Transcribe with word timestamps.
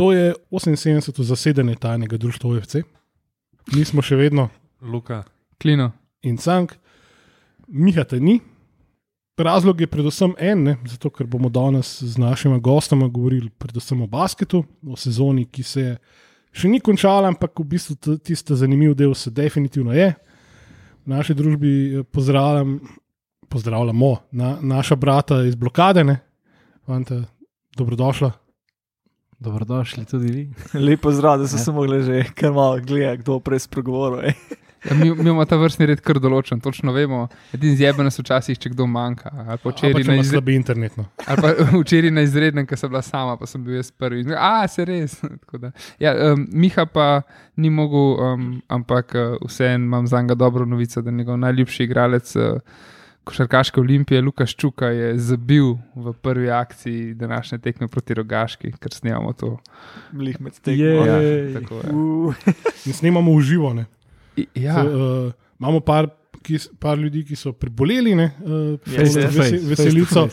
To 0.00 0.12
je 0.12 0.34
78. 0.50 1.22
zasedanje 1.22 1.74
tajnega 1.74 2.16
društva 2.16 2.50
OFC. 2.50 2.76
Mi 3.76 3.84
smo 3.84 4.00
še 4.00 4.16
vedno 4.16 4.48
Luka. 4.80 5.22
Klino. 5.60 5.92
in 6.22 6.38
cank, 6.40 6.72
Miha 7.68 8.04
te 8.04 8.20
ni. 8.20 8.38
Razlog 9.36 9.80
je 9.80 9.86
predvsem 9.86 10.32
en, 10.38 10.64
ne, 10.64 10.76
zato 10.88 11.10
ker 11.10 11.26
bomo 11.26 11.48
danes 11.48 12.02
z 12.02 12.18
našima 12.18 12.58
gostoma 12.58 13.08
govorili 13.08 13.50
predvsem 13.50 14.00
o 14.02 14.06
basketu, 14.06 14.64
o 14.88 14.96
sezoni, 14.96 15.44
ki 15.44 15.62
se 15.62 15.84
še 16.52 16.68
ni 16.68 16.80
končala, 16.80 17.28
ampak 17.28 17.60
v 17.60 17.68
bistvu 17.68 18.18
tisti 18.24 18.56
zanimiv 18.56 18.96
del 18.96 19.14
se 19.14 19.30
definitivno 19.30 19.92
je. 19.92 20.14
V 21.04 21.12
naši 21.12 21.36
družbi 21.36 21.72
eh, 22.00 22.04
pozdravljam, 22.04 22.78
pozdravljamo 23.48 24.16
na, 24.32 24.56
naša 24.60 24.96
brata 24.96 25.44
iz 25.44 25.60
blokadene, 25.60 26.22
Fanta, 26.88 27.26
dobrodošla. 27.76 28.39
Dobrodošli 29.40 30.04
tudi 30.04 30.32
vi. 30.32 30.48
Lepo 30.86 31.12
zdrav, 31.12 31.38
da 31.38 31.48
so 31.48 31.56
Ja. 31.56 31.64
se 31.64 31.72
mogli 31.72 32.02
že 32.02 32.24
kar 32.34 32.52
malo 32.52 32.80
gledati, 32.80 33.22
kdo 33.22 33.40
prej 33.40 33.58
spregovoril. 33.58 34.24
ej. 34.24 34.34
Ja, 34.84 34.94
mi, 34.96 35.10
mi 35.10 35.20
imamo 35.20 35.44
ta 35.44 35.56
vrstni 35.60 35.84
red 35.86 36.00
kar 36.00 36.16
določen, 36.16 36.56
točno 36.64 36.92
vemo. 36.92 37.26
Edini 37.52 37.76
zjeben 37.76 38.06
nas 38.08 38.16
včasih, 38.16 38.56
če 38.58 38.70
kdo 38.72 38.86
manjka. 38.88 39.28
Ali 39.44 39.58
pa 39.60 39.68
včeraj 39.74 39.92
na, 39.92 40.14
ima 40.14 40.22
izre, 40.22 40.38
slabi 40.38 40.54
internet. 40.56 40.94
No. 40.96 41.04
ali 41.26 41.42
pa 41.42 41.50
včeraj 41.82 42.10
na 42.10 42.22
izrednem, 42.24 42.64
ker 42.66 42.80
sem 42.80 42.88
bila 42.88 43.02
sama, 43.04 43.34
pa 43.36 43.44
sem 43.46 43.60
bil 43.60 43.76
jaz 43.76 43.90
prvi. 43.92 44.24
A, 44.32 44.64
se 44.72 44.84
res. 44.88 45.18
Tako 45.20 45.58
da. 45.66 45.70
Ja, 46.00 46.14
um, 46.32 46.46
Miha 46.52 46.86
pa 46.88 47.20
ni 47.60 47.68
mogel, 47.68 48.16
um, 48.24 48.46
ampak 48.72 49.12
uh, 49.20 49.36
vseeno 49.44 49.84
imam 49.84 50.08
za 50.08 50.22
njega 50.22 50.34
dobro 50.34 50.64
novico, 50.64 51.02
da 51.04 51.10
njegov 51.12 51.36
najljubši 51.44 51.84
igralec. 51.84 52.32
Uh, 52.36 52.56
Košarkaške 53.24 53.80
olimpije 53.80 54.20
Lukaš 54.20 54.54
Čuka 54.54 54.86
je 54.86 55.18
zabil 55.18 55.64
v 55.94 56.12
prvi 56.14 56.50
akciji 56.50 57.14
današnje 57.14 57.58
tekme 57.58 57.88
proti 57.88 58.14
Rogaški, 58.14 58.72
ker 58.72 58.92
snemamo 58.92 59.32
to. 59.32 59.58
Mlih 60.12 60.40
med 60.40 60.52
tekmo. 60.54 60.84
Ja, 61.06 61.18
tako 61.54 61.74
je. 61.76 61.90
Uh, 61.90 62.34
In 62.86 62.92
snemamo 62.92 63.32
v 63.32 63.42
živo. 63.42 63.74
Ne. 63.74 63.84
I- 64.36 64.46
Ja, 64.54 64.74
Se, 64.74 64.88
uh, 64.88 65.32
imamo 65.60 65.80
par, 65.80 66.08
ki, 66.42 66.58
par 66.78 66.98
ljudi, 66.98 67.24
ki 67.24 67.36
so 67.36 67.52
preboleli, 67.52 68.14
ne, 68.14 68.30
uh, 68.38 68.50
Yes, 68.86 68.86
yes, 68.86 69.16
vese, 69.16 69.28
face, 69.30 69.58
veselico, 69.60 70.28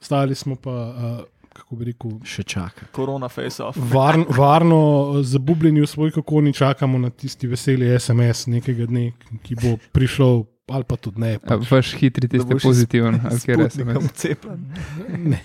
ostali 0.00 0.34
smo 0.34 0.56
pa, 0.56 0.70
uh, 0.70 1.24
kako 1.50 1.76
bi 1.76 1.84
rekel, 1.86 2.10
Še 2.22 2.42
čaka. 2.44 2.86
korona 2.92 3.28
face 3.28 3.62
off. 3.62 3.78
varn, 3.92 4.24
varno 4.30 4.80
zabubljeni 5.22 5.80
v 5.80 5.86
svoj 5.86 6.10
kakoni, 6.10 6.52
čakamo 6.52 6.98
na 6.98 7.10
tisti 7.10 7.46
veseli 7.46 7.88
SMS 7.90 8.46
nekega 8.46 8.86
dne, 8.86 9.12
ki 9.42 9.54
bo 9.56 9.78
prišel, 9.92 10.44
ali 10.66 10.84
pa 10.84 10.96
tudi 10.96 11.20
ne. 11.20 11.38
a, 11.46 11.56
vaš 11.70 11.92
hitri 11.94 12.28
test 12.28 12.50
je 12.50 12.58
pozitiven, 12.62 13.20
ali 13.24 13.40
kjer 13.40 13.60
je 13.60 13.70
Sputnikom 13.70 14.08
cepljen. 14.14 14.64
ne, 15.32 15.40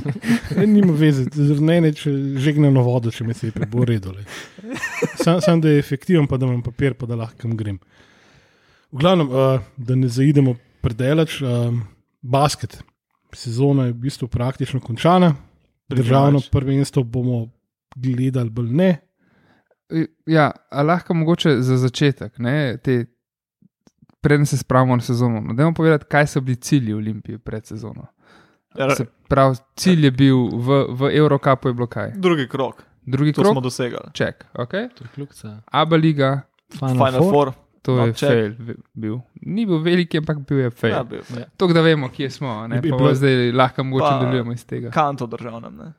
ne 0.56 0.66
nima 0.66 0.92
veze, 0.98 1.28
zaradi 1.30 1.64
mene, 1.64 1.92
če 1.94 2.10
žegnano 2.42 2.82
vodo, 2.82 3.12
če 3.14 3.26
me 3.26 3.36
cepi, 3.38 3.68
bo 3.70 3.86
redo. 3.86 4.14
lej. 4.16 4.26
Sam, 5.22 5.38
sam 5.44 5.62
da 5.62 5.70
je 5.70 5.78
efektiven, 5.78 6.26
pa 6.26 6.40
da 6.40 6.50
imam 6.50 6.62
papir, 6.62 6.98
pa 6.98 7.06
da 7.06 7.18
lahko 7.20 7.52
grem. 7.54 7.78
V 8.90 9.02
glavnem, 9.02 9.30
uh, 9.30 9.62
da 9.76 9.94
ne 9.98 10.10
zaidemo 10.10 10.56
predelač, 10.82 11.38
um, 11.42 11.84
basket. 12.22 12.80
Sezona 13.34 13.88
je 13.88 13.94
v 13.94 14.02
bistvu 14.08 14.28
praktično 14.30 14.80
končana, 14.82 15.34
državno 15.90 16.42
prvenstvo 16.50 17.02
bomo 17.02 17.46
gledali, 17.96 18.50
bolj 18.50 18.70
ne. 18.74 18.92
Ja, 20.26 20.50
a 20.70 20.82
lahko 20.82 21.14
mogoče 21.14 21.60
za 21.62 21.76
začetek, 21.78 22.38
ne, 22.42 22.76
te, 22.82 23.04
preden 24.24 24.46
se 24.46 24.56
spravimo 24.56 24.96
na 24.96 25.02
sezono. 25.02 25.40
No, 25.40 25.54
Dajmo 25.54 25.74
povedati, 25.74 26.04
kaj 26.06 26.26
so 26.28 26.40
bili 26.40 26.56
cilji 26.58 26.94
Olimpije 26.94 27.38
pred 27.40 27.66
sezono. 27.66 28.06
Ja, 28.74 28.90
Se 28.90 29.04
pravi, 29.28 29.56
cilj 29.76 30.04
je 30.04 30.10
bil 30.12 30.36
v, 30.48 30.68
v 30.90 31.10
Eurocupu, 31.12 31.68
je 31.68 31.74
bilo 31.74 31.86
kaj. 31.88 32.12
Drugi 32.16 32.48
krok, 32.48 32.82
Drugi 33.04 33.32
to 33.32 33.42
smo 33.42 33.52
krok, 33.52 33.64
dosegali. 33.64 34.08
ček, 34.12 34.44
ok. 34.54 34.70
To 34.70 35.04
je 35.04 35.08
kljukca. 35.14 35.60
Aba 35.66 35.96
liga, 35.96 36.40
Final, 36.70 36.88
Final 36.96 37.20
Four. 37.20 37.32
Four. 37.32 37.52
to 37.82 37.94
No, 37.94 38.06
je 38.06 38.12
check. 38.14 38.30
fail 38.30 38.52
bil. 38.94 39.18
Ni 39.42 39.66
bil 39.66 39.78
veliki, 39.78 40.18
ampak 40.18 40.38
bil 40.40 40.58
je 40.58 40.70
fail. 40.72 40.92
Ja, 40.92 41.02
bil, 41.04 41.20
ja. 41.30 41.44
to, 41.56 41.66
da 41.68 41.80
vemo, 41.82 42.08
kje 42.08 42.30
smo, 42.30 42.66
ne, 42.66 42.80
bi 42.80 42.88
bilo- 42.90 43.14
zdaj 43.14 43.52
lahko 43.52 43.84
mogoče 43.84 44.10
nadaljujemo 44.12 44.52
iz 44.52 44.66
tega. 44.66 44.90
Kanto 44.90 45.26
državnem. 45.28 45.76
Ne? 45.76 45.92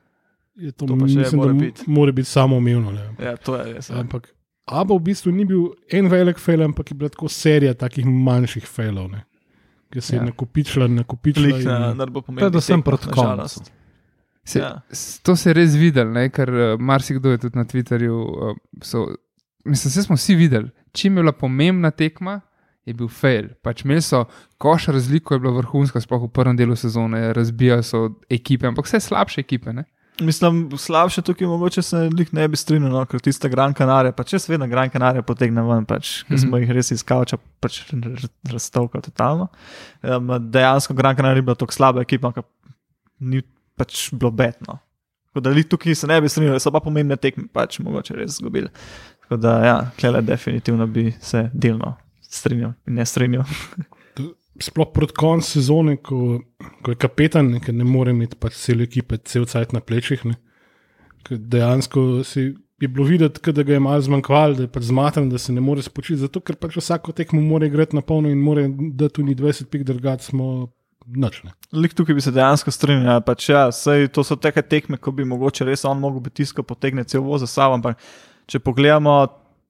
Je 0.56 0.72
to, 0.72 0.86
To 0.86 0.94
pa 0.94 1.06
še 1.06 1.14
mislim, 1.14 1.36
mora 1.36 1.52
da 1.52 1.58
biti. 1.60 1.82
mora 1.88 2.12
biti 2.12 2.28
samoumevno. 2.28 2.90
ne. 2.92 3.06
Ja, 3.20 3.36
to 3.36 3.56
je 3.56 3.72
res. 3.72 3.90
ja. 3.90 3.96
Ampak 3.96 4.28
Aba 4.66 4.94
v 4.94 5.00
bistvu 5.00 5.30
ni 5.32 5.44
bil 5.44 5.68
en 5.92 6.08
velik 6.08 6.38
fail, 6.38 6.62
ampak 6.62 6.90
je 6.90 6.94
bila 6.94 7.08
tako 7.08 7.28
serija 7.28 7.74
takih 7.74 8.06
manjših 8.06 8.66
failov, 8.66 9.10
ne, 9.10 9.24
ki 9.90 10.00
se 10.00 10.16
je 10.16 10.20
Ja. 10.20 10.24
nakupičila, 10.24 10.88
nakupičila. 10.88 11.46
Lik 11.46 11.64
na 11.64 11.92
in- 11.92 12.12
pomembnih 12.12 12.42
Predvsem 12.42 12.82
proti 12.82 13.06
na 13.06 13.12
koncu. 13.12 13.60
Se, 14.44 14.58
Ja. 14.58 14.82
To 15.22 15.36
se 15.36 15.50
je 15.50 15.54
res 15.54 15.74
videl, 15.74 16.10
ne? 16.12 16.28
ker 16.30 16.50
uh, 16.50 16.80
marsikdo 16.80 17.30
je 17.30 17.38
tudi 17.38 17.58
na 17.58 17.64
Twitterju. 17.64 18.14
Uh, 18.50 18.56
so, 18.82 19.06
mislim, 19.64 19.90
vse 19.90 20.02
smo 20.02 20.16
vsi 20.16 20.34
videli, 20.34 20.70
čim 20.92 21.16
je 21.16 21.22
bila 21.22 21.32
pomembna 21.32 21.90
tekma, 21.90 22.40
je 22.84 22.94
bil 22.94 23.08
fail. 23.08 23.48
Pač 23.62 23.82
imeli 23.84 24.02
so 24.02 24.24
koš 24.58 24.86
razliko, 24.86 25.34
je 25.34 25.40
bila 25.40 25.52
vrhunska, 25.52 26.00
sploh 26.00 26.22
v 26.22 26.28
prvem 26.28 26.56
delu 26.56 26.76
sezone, 26.76 27.32
razbijajo 27.32 27.82
so 27.82 27.98
ekipe, 28.30 28.66
ampak 28.66 28.86
vse 28.86 29.00
slabše 29.00 29.40
ekipe. 29.40 29.72
Ne? 29.72 29.84
Mislim, 30.20 30.70
slabše 30.78 31.22
tukaj 31.22 31.46
mogoče 31.46 31.82
se 31.82 32.08
njih 32.12 32.34
ne 32.34 32.48
bi 32.48 32.56
strinjal, 32.56 32.92
no, 32.92 33.02
ker 33.04 33.20
tiste 33.20 33.48
Gran 33.52 33.74
Canaria, 33.74 34.12
pa 34.16 34.24
če 34.24 34.38
se 34.38 34.52
vedno 34.52 34.66
Gran 34.66 34.88
Canaria 34.90 35.22
potegne 35.22 35.60
ven, 35.62 35.84
pač, 35.84 36.22
ker 36.24 36.38
smo 36.40 36.56
Mhm. 36.56 36.62
jih 36.62 36.70
res 36.72 36.90
iz 36.90 37.02
kavča 37.04 37.36
pač 37.60 37.82
razstavkali 38.52 39.02
totalno. 39.04 39.48
Um, 40.02 40.30
dejansko 40.50 40.94
Gran 40.94 41.16
Canaria 41.16 41.36
je 41.36 41.42
bila 41.42 41.54
tako 41.54 41.72
slaba 41.72 42.00
ekipa, 42.00 42.32
ker 42.32 42.42
ni 43.20 43.42
pač 43.76 44.10
bilo 44.12 44.30
betno. 44.30 44.78
Tako 45.28 45.40
da 45.40 45.50
lih 45.50 45.66
tukaj 45.68 45.94
se 45.94 46.06
ne 46.06 46.20
bi 46.20 46.28
strinjal, 46.28 46.56
so 46.60 46.70
pa 46.72 46.80
pomembne 46.80 47.16
tekme, 47.16 47.44
pač 47.52 47.78
mogoče 47.84 48.14
res 48.16 48.38
izgubili. 48.38 48.68
Tako 49.26 49.36
da 49.36 49.58
ja, 49.66 49.76
klele 50.00 50.22
definitivno 50.22 50.86
bi 50.86 51.12
se 51.20 51.50
delno 51.52 51.96
strinjal 52.22 52.72
in 52.86 52.94
ne 52.94 53.04
strinjal. 53.06 53.44
sploh 54.62 54.92
proti 54.94 55.16
koncu 55.16 55.48
sezone, 55.50 55.96
ko, 55.96 56.40
ko 56.82 56.94
je 56.94 57.00
kapetan, 57.00 57.50
ker 57.60 57.74
ne 57.74 57.84
more 57.84 58.14
imeti 58.14 58.38
pač 58.40 58.56
cele 58.60 58.86
ekipe, 58.86 59.18
cel 59.28 59.46
cajt 59.48 59.74
na 59.76 59.82
plečih. 59.84 60.24
Ne. 60.28 60.38
Dejansko 61.30 62.24
si 62.24 62.52
je 62.80 62.88
bilo 62.88 63.06
videti, 63.08 63.52
da 63.52 63.62
ga 63.62 63.72
je 63.72 63.80
malo 63.80 64.00
zmanjkvalo, 64.00 64.54
da 64.54 64.66
je 64.66 64.72
pač 64.72 64.88
zmatran, 64.90 65.28
da 65.32 65.38
se 65.38 65.52
ne 65.52 65.60
more 65.64 65.82
spočiti, 65.82 66.20
zato 66.20 66.40
ker 66.40 66.58
pač 66.60 66.76
vsako 66.76 67.12
tekmo 67.16 67.40
mora 67.40 67.66
igrati 67.66 67.96
na 67.96 68.02
polno 68.04 68.30
in 68.30 68.42
mora 68.42 68.66
da 68.68 69.08
tudi 69.08 69.34
20 69.34 69.70
pik 69.72 69.86
drgati, 69.88 70.24
smo 70.24 70.72
nočne. 71.06 71.52
Lik 71.72 71.94
tukaj 71.94 72.14
bi 72.14 72.20
se 72.20 72.32
dejansko 72.34 72.70
strinjal. 72.70 73.22
Pač, 73.26 73.48
ja, 73.48 73.66
sej, 73.72 74.08
to 74.12 74.24
so 74.26 74.36
take 74.36 74.62
tekme, 74.66 74.98
ko 74.98 75.12
bi 75.14 75.24
mogoče 75.24 75.64
res 75.68 75.84
on 75.86 76.00
mogel 76.02 76.20
biti 76.24 76.42
tisto, 76.42 76.64
potegne 76.66 77.04
cel 77.04 77.24
voz 77.24 77.44
za 77.46 77.50
sabo. 77.50 77.78
Ampak 77.78 78.02
če 78.50 78.60
pogledamo, 78.62 79.16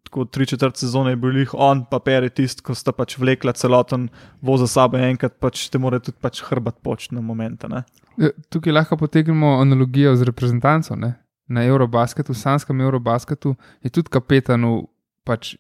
tako 0.07 0.25
tri 0.25 0.47
četrt 0.47 0.79
sezone 0.79 1.13
je 1.13 1.19
bil 1.21 1.37
jih 1.43 1.55
on, 1.55 1.85
pa 1.91 1.99
peri 1.99 2.31
tisti, 2.31 2.63
ko 2.63 2.75
sta 2.79 2.95
pač 2.95 3.17
vlekla 3.19 3.53
celoten 3.59 4.09
voz 4.41 4.63
za 4.63 4.71
sabo, 4.71 5.01
enkrat 5.03 5.37
pač 5.43 5.67
te 5.73 5.81
more 5.83 6.01
tudi 6.01 6.19
pač 6.23 6.43
hrbat 6.47 6.79
poč 6.83 7.11
na 7.11 7.21
momente. 7.25 7.69
Ne? 7.69 7.83
Ja, 8.17 8.31
Tukaj 8.53 8.73
lahko 8.73 8.97
potegnemo 8.97 9.59
analogijo 9.61 10.15
z 10.17 10.29
reprezentanco. 10.31 10.97
Ne? 10.97 11.17
Na 11.49 11.67
Eurobasketu, 11.67 12.33
v 12.33 12.39
Sanskem 12.39 12.81
Eurobasketu 12.81 13.55
je 13.83 13.91
tudi 13.91 14.11
kapetanu 14.11 14.89
pač. 15.27 15.57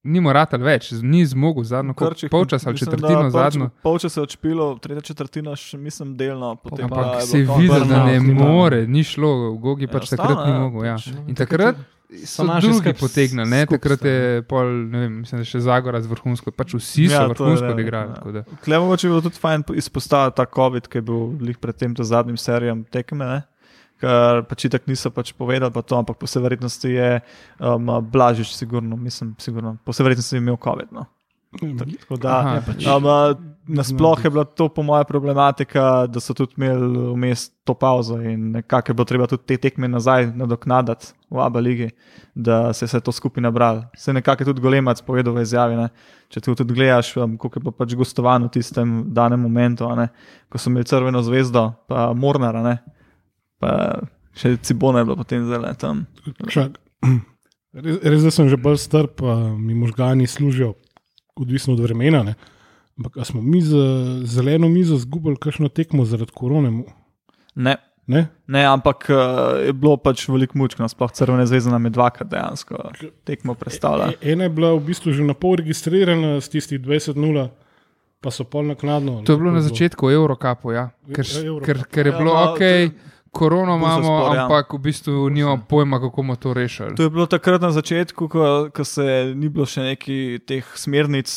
Ni 0.00 0.16
morat 0.24 0.54
ali 0.56 0.64
več, 0.64 0.86
ni 1.04 1.20
zmogel 1.28 1.66
zadnjo 1.68 1.92
Krčih, 1.92 2.30
polčas 2.32 2.62
ali 2.64 2.80
četrtino 2.80 3.26
da 3.26 3.30
zadnjo. 3.34 3.66
Polč, 3.68 3.82
polčas 3.84 4.16
je 4.16 4.22
odšpilo, 4.22 4.68
tretja 4.80 5.02
četrtina 5.10 5.52
še 5.60 5.76
mislim 5.76 6.14
delno. 6.16 6.54
potem 6.56 6.88
pa 6.88 7.02
Ampak 7.04 7.26
se 7.28 7.42
je 7.42 7.48
videl, 7.58 7.84
da 7.84 8.06
ne 8.06 8.16
ni 8.16 8.32
more, 8.32 8.86
ni 8.88 9.04
šlo, 9.04 9.58
Gogi 9.60 9.84
Ja, 9.84 9.92
pač 9.92 10.08
enostavno, 10.08 10.24
takrat 10.24 10.46
ni 10.46 10.52
ja, 10.54 10.60
mogel. 10.64 10.86
Ja. 10.88 10.96
pač, 10.96 11.28
In 11.28 11.36
takrat 11.36 11.84
so 12.26 12.44
naši 12.44 12.66
drugi 12.68 12.92
potegnili, 13.00 13.50
ne? 13.50 13.66
takrat 13.66 14.04
je 14.04 14.42
pol, 14.48 14.66
ne 14.90 15.04
vem, 15.04 15.20
mislim, 15.22 15.42
da 15.42 15.46
še 15.46 15.60
Zagora 15.62 16.00
z 16.02 16.10
vrhunsko, 16.10 16.50
pač 16.50 16.74
vsi 16.74 17.06
so 17.08 17.14
Ja, 17.14 17.22
je 17.22 17.34
vrhunsko 17.34 17.70
odigrali. 17.74 18.10
ja. 18.10 18.14
tako 18.18 18.32
da. 18.32 18.42
Klej 18.64 18.82
mogoče 18.82 19.06
bi 19.06 19.12
bilo 19.12 19.22
tudi 19.28 19.38
fajn 19.38 19.64
izpostaviti 19.74 20.36
ta 20.36 20.46
COVID, 20.46 20.88
ki 20.90 20.98
je 20.98 21.02
bil 21.02 21.22
lih 21.40 21.58
pred 21.58 21.76
tem 21.76 21.94
zadnjim 21.96 22.36
serijam 22.40 22.84
tekme. 22.84 23.24
Ne? 23.24 23.40
Ker 24.00 24.42
pač 24.48 24.64
tako 24.72 24.88
niso 24.88 25.10
pač 25.12 25.32
povedali, 25.36 25.72
pa 25.72 25.82
to, 25.84 25.98
ampak 25.98 26.16
po 26.16 26.26
vsej 26.26 26.42
verjetnosti 26.42 26.88
je 26.88 27.20
um, 27.60 27.90
Blažič, 28.00 28.54
sigurno, 28.56 28.96
mislim, 28.96 29.34
sigurno, 29.38 29.76
po 29.84 29.92
vsej 29.92 30.08
verjetnosti 30.08 30.34
je 30.34 30.40
imel 30.40 30.56
COVID. 30.56 30.92
No. 30.96 31.04
Tako 31.50 32.16
da, 32.16 32.38
Aha. 32.38 32.62
Pač. 32.66 32.84
um, 32.86 33.06
nasploh 33.66 34.24
je 34.24 34.30
bila 34.30 34.44
to, 34.44 34.68
po 34.68 34.82
mojem, 34.82 35.04
problematika, 35.08 36.06
da 36.06 36.20
so 36.22 36.34
tudi 36.34 36.54
imeli 36.56 37.10
vmes 37.14 37.48
to 37.66 37.74
pauzo 37.74 38.20
in 38.22 38.50
nekako 38.50 38.90
je 38.90 38.94
bilo 38.94 39.04
treba 39.04 39.26
tudi 39.26 39.42
te 39.46 39.56
tekme 39.56 39.88
nazaj 39.88 40.30
nadoknaditi 40.36 41.10
v 41.30 41.42
Abu 41.42 41.58
Leiji, 41.58 41.90
da 42.34 42.72
se 42.72 42.86
je 42.86 43.00
to 43.00 43.12
skupaj 43.12 43.42
nabralo. 43.42 43.82
Se 43.96 44.12
nekako 44.12 44.42
je 44.42 44.46
tudi 44.46 44.62
Golemac 44.62 45.02
povedal 45.02 45.34
v 45.34 45.42
izjavi. 45.42 45.76
Ne? 45.76 45.88
Če 46.30 46.40
ti 46.40 46.54
tudi 46.54 46.74
gledaš, 46.74 47.16
um, 47.16 47.34
koliko 47.38 47.58
je 47.58 47.62
bilo 47.62 47.72
pač 47.74 47.94
gostovano 47.98 48.46
v 48.46 48.54
tistem 48.54 49.02
danem 49.14 49.40
momentu, 49.42 49.88
ne, 49.98 50.08
ko 50.48 50.58
so 50.58 50.70
imeli 50.70 50.86
crveno 50.86 51.22
zvezdo, 51.26 51.72
pa 51.90 52.12
Mornara, 52.14 52.62
ne, 52.62 52.76
pa 53.58 53.98
še 54.38 54.54
Cibona 54.62 55.02
je 55.02 55.08
bilo 55.08 55.18
potem 55.18 55.48
zelo 55.50 55.74
tam. 55.74 56.04
Čak, 56.46 56.78
res, 57.82 57.98
res, 57.98 58.28
sem 58.30 58.46
že 58.46 58.60
bolj 58.62 58.78
star, 58.78 59.10
pa 59.10 59.34
mi 59.58 59.74
možgani 59.74 60.30
služijo, 60.30 60.76
odvisno 61.40 61.72
od 61.72 61.80
vremena. 61.80 62.22
Ne. 62.22 62.34
Ampak 62.96 63.16
smo 63.24 63.42
mi 63.42 63.62
z 63.62 63.76
zeleno 64.24 64.68
mizo 64.68 64.96
zgubili 64.96 65.36
kakšno 65.36 65.68
tekmo 65.68 66.04
zaradi 66.04 66.32
korone? 66.34 66.84
Ne, 67.54 67.76
Ne? 68.06 68.26
Ne, 68.46 68.64
ampak 68.64 69.06
uh, 69.06 69.16
je 69.60 69.72
bilo 69.72 69.94
pač 69.96 70.24
veliko 70.28 70.58
mučkno, 70.58 70.88
sploh 70.88 71.12
Crvena 71.12 71.44
zvezda 71.46 71.70
nam 71.70 71.84
je 71.84 71.90
dvakrat 71.90 72.26
dejansko 72.26 72.90
tekmo 73.24 73.54
predstavljala. 73.54 74.12
E- 74.12 74.32
Ena 74.32 74.44
je 74.44 74.50
bila 74.50 74.72
v 74.74 74.80
bistvu 74.82 75.12
že 75.12 75.22
na 75.22 75.34
pol 75.34 75.54
registrirana 75.56 76.40
s 76.40 76.48
tistih 76.48 76.80
20-0, 76.80 77.44
pa 78.20 78.30
so 78.30 78.42
pol 78.44 78.66
naknadno. 78.66 79.20
To 79.22 79.32
je 79.32 79.38
bilo 79.38 79.52
na 79.52 79.60
začetku 79.60 80.10
Eurocapu, 80.10 80.72
ja. 80.72 80.88
ker, 81.06 81.22
Ja, 81.24 81.44
Eurocup. 81.44 81.66
ker, 81.66 81.76
ker 81.86 82.04
je 82.04 82.12
Ja, 82.12 82.18
bilo 82.18 82.34
no, 82.34 82.50
ok, 82.50 82.58
to- 82.58 82.90
korono 83.30 83.78
Busa 83.78 83.98
imamo, 83.98 84.18
spor, 84.18 84.36
ja. 84.36 84.42
ampak 84.42 84.72
v 84.72 84.78
bistvu 84.78 85.28
nimamo 85.30 85.62
pojma, 85.68 86.00
kako 86.00 86.16
bomo 86.16 86.36
to 86.36 86.54
rešili. 86.54 86.94
To 86.94 87.02
je 87.02 87.10
bilo 87.10 87.26
takrat 87.26 87.62
na 87.62 87.70
začetku, 87.70 88.28
ko, 88.28 88.68
ko 88.74 88.84
se 88.84 89.32
ni 89.36 89.48
bilo 89.48 89.66
še 89.66 89.84
neki 89.86 90.40
teh 90.46 90.66
smernic, 90.74 91.30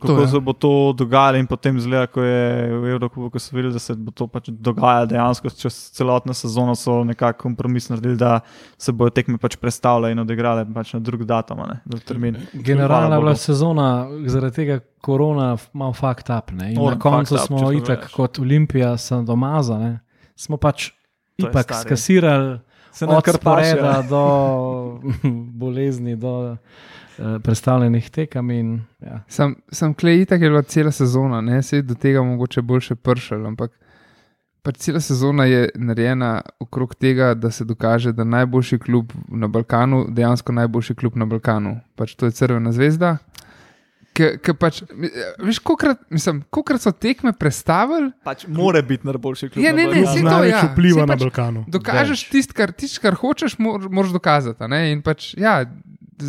kako 0.00 0.06
To 0.06 0.26
se 0.26 0.40
bo 0.40 0.52
to 0.52 0.72
dogajalo, 0.98 1.38
in 1.38 1.46
potem 1.46 1.78
zgleda, 1.80 2.06
ko 2.10 2.22
je 2.22 2.70
v 2.72 2.90
Evropi, 2.96 3.28
ko 3.32 3.38
so 3.38 3.56
videli, 3.56 3.72
da 3.76 3.82
se 3.82 3.94
bo 3.94 4.10
to 4.10 4.26
pač 4.26 4.50
dogajalo 4.50 5.10
dejansko 5.12 5.52
čez 5.54 5.78
celotno 5.94 6.34
sezono, 6.34 6.74
so 6.74 7.04
nekako 7.04 7.46
kompromis 7.46 7.88
naredili, 7.92 8.16
da 8.18 8.40
se 8.78 8.92
bodo 8.92 9.14
tekme 9.14 9.38
pač 9.38 9.56
predstavljale 9.60 10.12
in 10.16 10.24
odigrale 10.24 10.66
pač 10.74 10.96
na 10.96 11.00
drug 11.00 11.22
datum, 11.28 11.62
ne, 11.68 11.78
drug 11.86 12.02
termin. 12.02 12.40
Generalna 12.52 13.20
bila 13.22 13.36
sezona, 13.38 14.08
zaradi 14.26 14.62
tega 14.64 14.80
korona, 15.00 15.54
malo 15.72 15.94
fucked 15.94 16.32
up. 16.34 16.50
Ne? 16.50 16.72
Na 16.74 16.98
koncu 16.98 17.38
up, 17.38 17.46
smo 17.46 17.70
itak 17.72 18.10
kot 18.10 18.42
Olimpija, 18.42 18.96
sem 18.98 19.22
domaza, 19.26 19.78
ne? 19.78 19.94
smo 20.36 20.58
pač 20.60 20.90
ipak 21.38 21.64
stari. 21.64 21.88
skasirali 21.88 22.58
Se 22.96 23.06
nam 23.06 23.16
od 23.16 23.24
kar 23.24 23.38
paše. 23.38 23.70
sporeda 23.70 24.02
do 24.08 25.00
bolezni, 25.60 26.16
do 26.16 26.56
uh, 26.56 26.56
predstavljenih 27.42 28.10
tekem. 28.10 28.50
In, 28.50 28.80
ja. 29.00 29.20
Sam, 29.28 29.54
sam 29.72 29.94
klej, 29.94 30.24
tako 30.24 30.44
je 30.44 30.50
bila 30.50 30.62
cela 30.62 30.90
sezona, 30.90 31.40
ne 31.40 31.62
se 31.62 31.76
je 31.76 31.82
do 31.82 31.94
tega 31.94 32.22
mogoče 32.22 32.62
boljše 32.62 32.94
pršal, 32.94 33.46
ampak 33.46 33.72
pač 34.62 34.76
cela 34.76 35.00
sezona 35.00 35.44
je 35.44 35.68
narejena 35.74 36.40
okrog 36.60 36.94
tega, 36.94 37.34
da 37.34 37.50
se 37.50 37.64
dokaže, 37.64 38.12
da 38.12 38.24
najboljši 38.24 38.78
klub 38.78 39.12
na 39.28 39.48
Balkanu, 39.48 40.06
dejansko 40.08 40.52
najboljši 40.52 40.94
klub 40.94 41.16
na 41.16 41.26
Balkanu, 41.26 41.80
pač 41.94 42.14
to 42.14 42.26
je 42.26 42.32
Crvena 42.32 42.72
zvezda. 42.72 43.16
Ker 44.16 44.54
pač, 44.56 44.80
veš, 45.42 45.58
kolikrat, 45.60 46.00
mislim, 46.12 46.40
kolikrat 46.50 46.80
so 46.80 46.92
tekme 46.92 47.34
predstavili, 47.36 48.10
Pač 48.24 48.46
mora 48.48 48.80
biti 48.82 49.06
najboljši 49.06 49.48
klub. 49.52 49.64
Ja, 49.64 49.74
ne, 49.76 49.84
ne, 49.90 50.02
saj 50.06 50.22
to, 50.22 50.28
Največ 50.30 50.54
ja. 50.54 50.62
vpliva 50.72 51.02
Saj 51.02 51.06
na 51.06 51.12
pač 51.12 51.24
Balkanu. 51.26 51.64
dokažeš 51.68 52.22
tisto, 52.32 52.56
kar, 52.56 52.72
tist, 52.72 52.98
kar 53.04 53.18
hočeš, 53.20 53.58
mor, 53.60 53.84
moraš 53.92 54.14
dokazati. 54.16 54.64
a 54.64 54.70
Ne? 54.72 54.80
In 54.94 55.02
pač, 55.04 55.34
ja, 55.38 55.58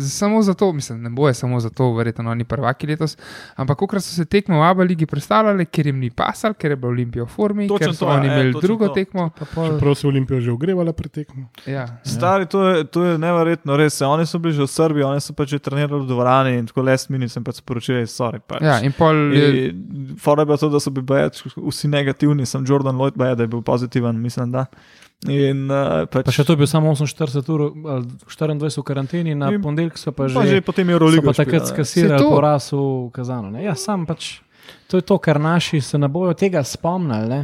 samo 0.08 0.42
zato, 0.42 0.72
mislim, 0.72 1.02
ne 1.02 1.10
boje 1.10 1.34
samo 1.34 1.60
zato, 1.60 1.94
verjetno 1.94 2.30
oni 2.30 2.44
prvaki 2.44 2.86
letos, 2.86 3.16
ampak 3.56 3.78
kolikrat 3.78 4.04
so 4.04 4.14
se 4.14 4.24
tekme 4.24 4.56
v 4.56 4.62
Abu 4.62 4.82
Leiji 4.82 5.06
predstavljali, 5.06 5.66
ker 5.66 5.86
jim 5.86 5.98
ni 5.98 6.10
pasal, 6.10 6.54
ker 6.54 6.70
je 6.70 6.76
bila 6.76 6.92
Olimpija 6.92 7.24
v 7.24 7.28
formi, 7.28 7.68
Točno 7.68 7.86
ker 7.86 7.94
so 7.94 8.04
to, 8.04 8.10
ja, 8.10 8.18
oni 8.18 8.28
ja, 8.28 8.34
imeli 8.34 8.60
drugo 8.62 8.88
to. 8.88 8.94
tekmo. 8.94 9.30
Pol, 9.54 9.68
Čeprav 9.68 9.94
se 9.94 10.06
je 10.06 10.08
Olimpija 10.08 10.40
že 10.40 10.52
ogrevala 10.52 10.92
pred 10.92 11.12
tekmo. 11.12 11.48
Ja. 11.66 11.86
Stari, 12.04 12.46
to 12.46 12.68
je, 12.68 12.84
to 12.84 13.04
je 13.04 13.18
neverjetno, 13.18 13.76
res. 13.76 14.00
Oni 14.02 14.26
so 14.26 14.38
bili 14.38 14.54
že 14.54 14.62
v 14.62 14.70
Srbiji, 14.70 15.02
oni 15.02 15.20
so 15.20 15.32
pač 15.32 15.56
že 15.56 15.58
trenirali 15.58 16.02
v 16.04 16.08
dvorani 16.08 16.58
in 16.58 16.66
tako 16.66 16.82
last 16.82 17.10
minute 17.10 17.32
sem 17.32 17.44
pač 17.44 17.62
sporočil, 17.62 18.04
sorry. 18.06 18.40
Pač. 18.46 18.62
Ja, 18.62 18.78
in 18.84 18.92
pol 18.92 19.32
je, 19.34 19.74
Fora 20.20 20.42
je 20.42 20.46
bilo 20.46 20.56
to, 20.56 20.68
da 20.68 20.80
so 20.80 20.90
bili 20.90 21.06
baje, 21.06 21.30
vsi 21.56 21.88
negativni, 21.88 22.46
sem 22.46 22.64
Jordan 22.68 22.96
Lloyd 22.96 23.16
baje, 23.16 23.36
da 23.36 23.42
je 23.46 23.52
bil 23.52 23.62
pozitiven, 23.62 24.20
mislim, 24.20 24.52
da. 24.52 24.66
In 25.26 25.66
uh, 25.66 26.06
pač, 26.06 26.28
pa 26.28 26.30
še 26.30 26.44
to 26.46 26.54
je 26.54 26.60
bil 26.62 26.68
samo 26.70 26.92
48 26.94 27.50
ur, 27.50 27.62
ali 27.90 28.06
24 28.30 28.78
v 28.78 28.84
karanteni, 28.86 29.34
na 29.34 29.50
ponedeljek 29.50 29.98
so 29.98 30.12
pa 30.14 30.30
pa 30.30 30.46
že 30.46 30.54
že, 30.54 30.62
potem 30.62 30.86
je 30.86 30.94
Euroliga. 30.94 31.26
pa 31.26 31.34
takrat 31.34 31.66
Saj 31.66 31.74
skasirali 31.74 32.22
to. 32.22 32.30
poraz 32.30 32.70
v 32.70 33.10
Kazanu. 33.10 33.50
Ne? 33.50 33.66
Ja, 33.66 33.74
sam 33.74 34.06
pač, 34.06 34.38
to 34.86 34.94
je 34.94 35.02
to, 35.02 35.18
kar 35.18 35.42
naši 35.42 35.82
se 35.82 35.98
ne 35.98 36.06
bojo 36.06 36.38
tega 36.38 36.62
spomnili. 36.62 37.26
Ne? 37.26 37.40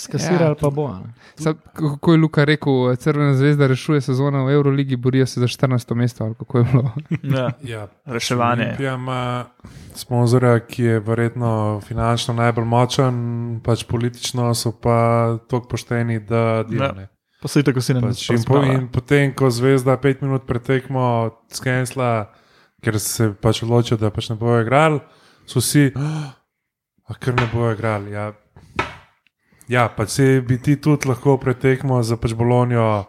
Skasirali 0.00 0.50
Ja. 0.50 0.54
pa 0.54 0.70
bo. 0.70 0.88
Ne? 0.88 1.12
Sa, 1.34 1.52
kako 1.72 2.12
je 2.12 2.18
Luka 2.18 2.44
rekel, 2.44 2.96
Crvena 2.96 3.34
zvezda 3.34 3.66
rešuje 3.66 4.00
sezono 4.00 4.44
v 4.44 4.50
Euroligi, 4.50 4.96
borijo 4.96 5.26
se 5.26 5.40
za 5.40 5.46
14. 5.46 5.94
mesto. 5.94 6.24
ali 6.24 6.34
Kako 6.34 6.58
je 6.58 6.64
bilo? 6.64 6.92
Ja, 7.36 7.50
Ja, 7.62 7.88
reševanje. 8.06 8.64
Olimpija 8.64 8.94
ima 8.94 9.44
sponzorja, 9.94 10.60
ki 10.60 10.82
je 10.84 11.00
verjetno 11.00 11.50
finančno 11.80 12.34
najbolj 12.34 12.64
močen, 12.64 13.14
pač 13.60 13.84
politično 13.84 14.54
so 14.54 14.72
pa 14.72 14.96
tako 15.42 15.68
pošteni, 15.68 16.20
da 16.20 16.62
delajo. 16.62 17.06
Pa 17.42 17.48
se 17.48 17.62
tako 17.62 17.80
si 17.80 17.94
ne 17.94 18.00
Pač 18.00 18.30
in, 18.30 18.42
po, 18.44 18.62
in 18.62 18.88
potem, 18.88 19.34
ko 19.34 19.50
zvezda 19.50 19.96
pet 19.96 20.20
minut 20.20 20.44
pretekmo 20.44 21.30
skensla, 21.48 22.30
ker 22.80 23.00
se 23.00 23.32
pač 23.34 23.62
odločijo, 23.62 23.96
da 23.96 24.10
pač 24.10 24.28
ne 24.28 24.36
bojo 24.36 24.60
igrali, 24.60 25.00
so 25.46 25.58
vsi, 25.58 25.92
"Ah, 25.96 26.36
a 27.08 27.14
ker 27.14 27.34
ne 27.34 27.48
bojo 27.48 27.72
igrali. 27.72 28.12
Ja, 28.12 28.32
ja 29.70 29.86
pač 29.96 30.18
se 30.18 30.28
bi 30.46 30.58
ti 30.58 30.76
tudi 30.82 31.08
lahko 31.08 31.38
pretekmo 31.40 32.02
za 32.02 32.18
pač 32.20 32.34
Bolonijo. 32.34 33.06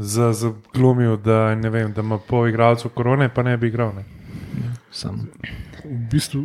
Za, 0.00 0.30
za 0.32 0.52
glumil, 0.72 1.16
da, 1.20 1.50
ne 1.58 1.68
vem, 1.68 1.90
da 1.92 2.00
ima 2.00 2.16
pol 2.16 2.46
igralcev 2.48 2.92
korone, 2.94 3.26
pa 3.28 3.42
ne 3.42 3.56
bi 3.60 3.68
igral. 3.68 3.90
Ne. 3.92 4.04
Sam. 4.90 5.26
V 5.84 5.96
bistvu 6.12 6.44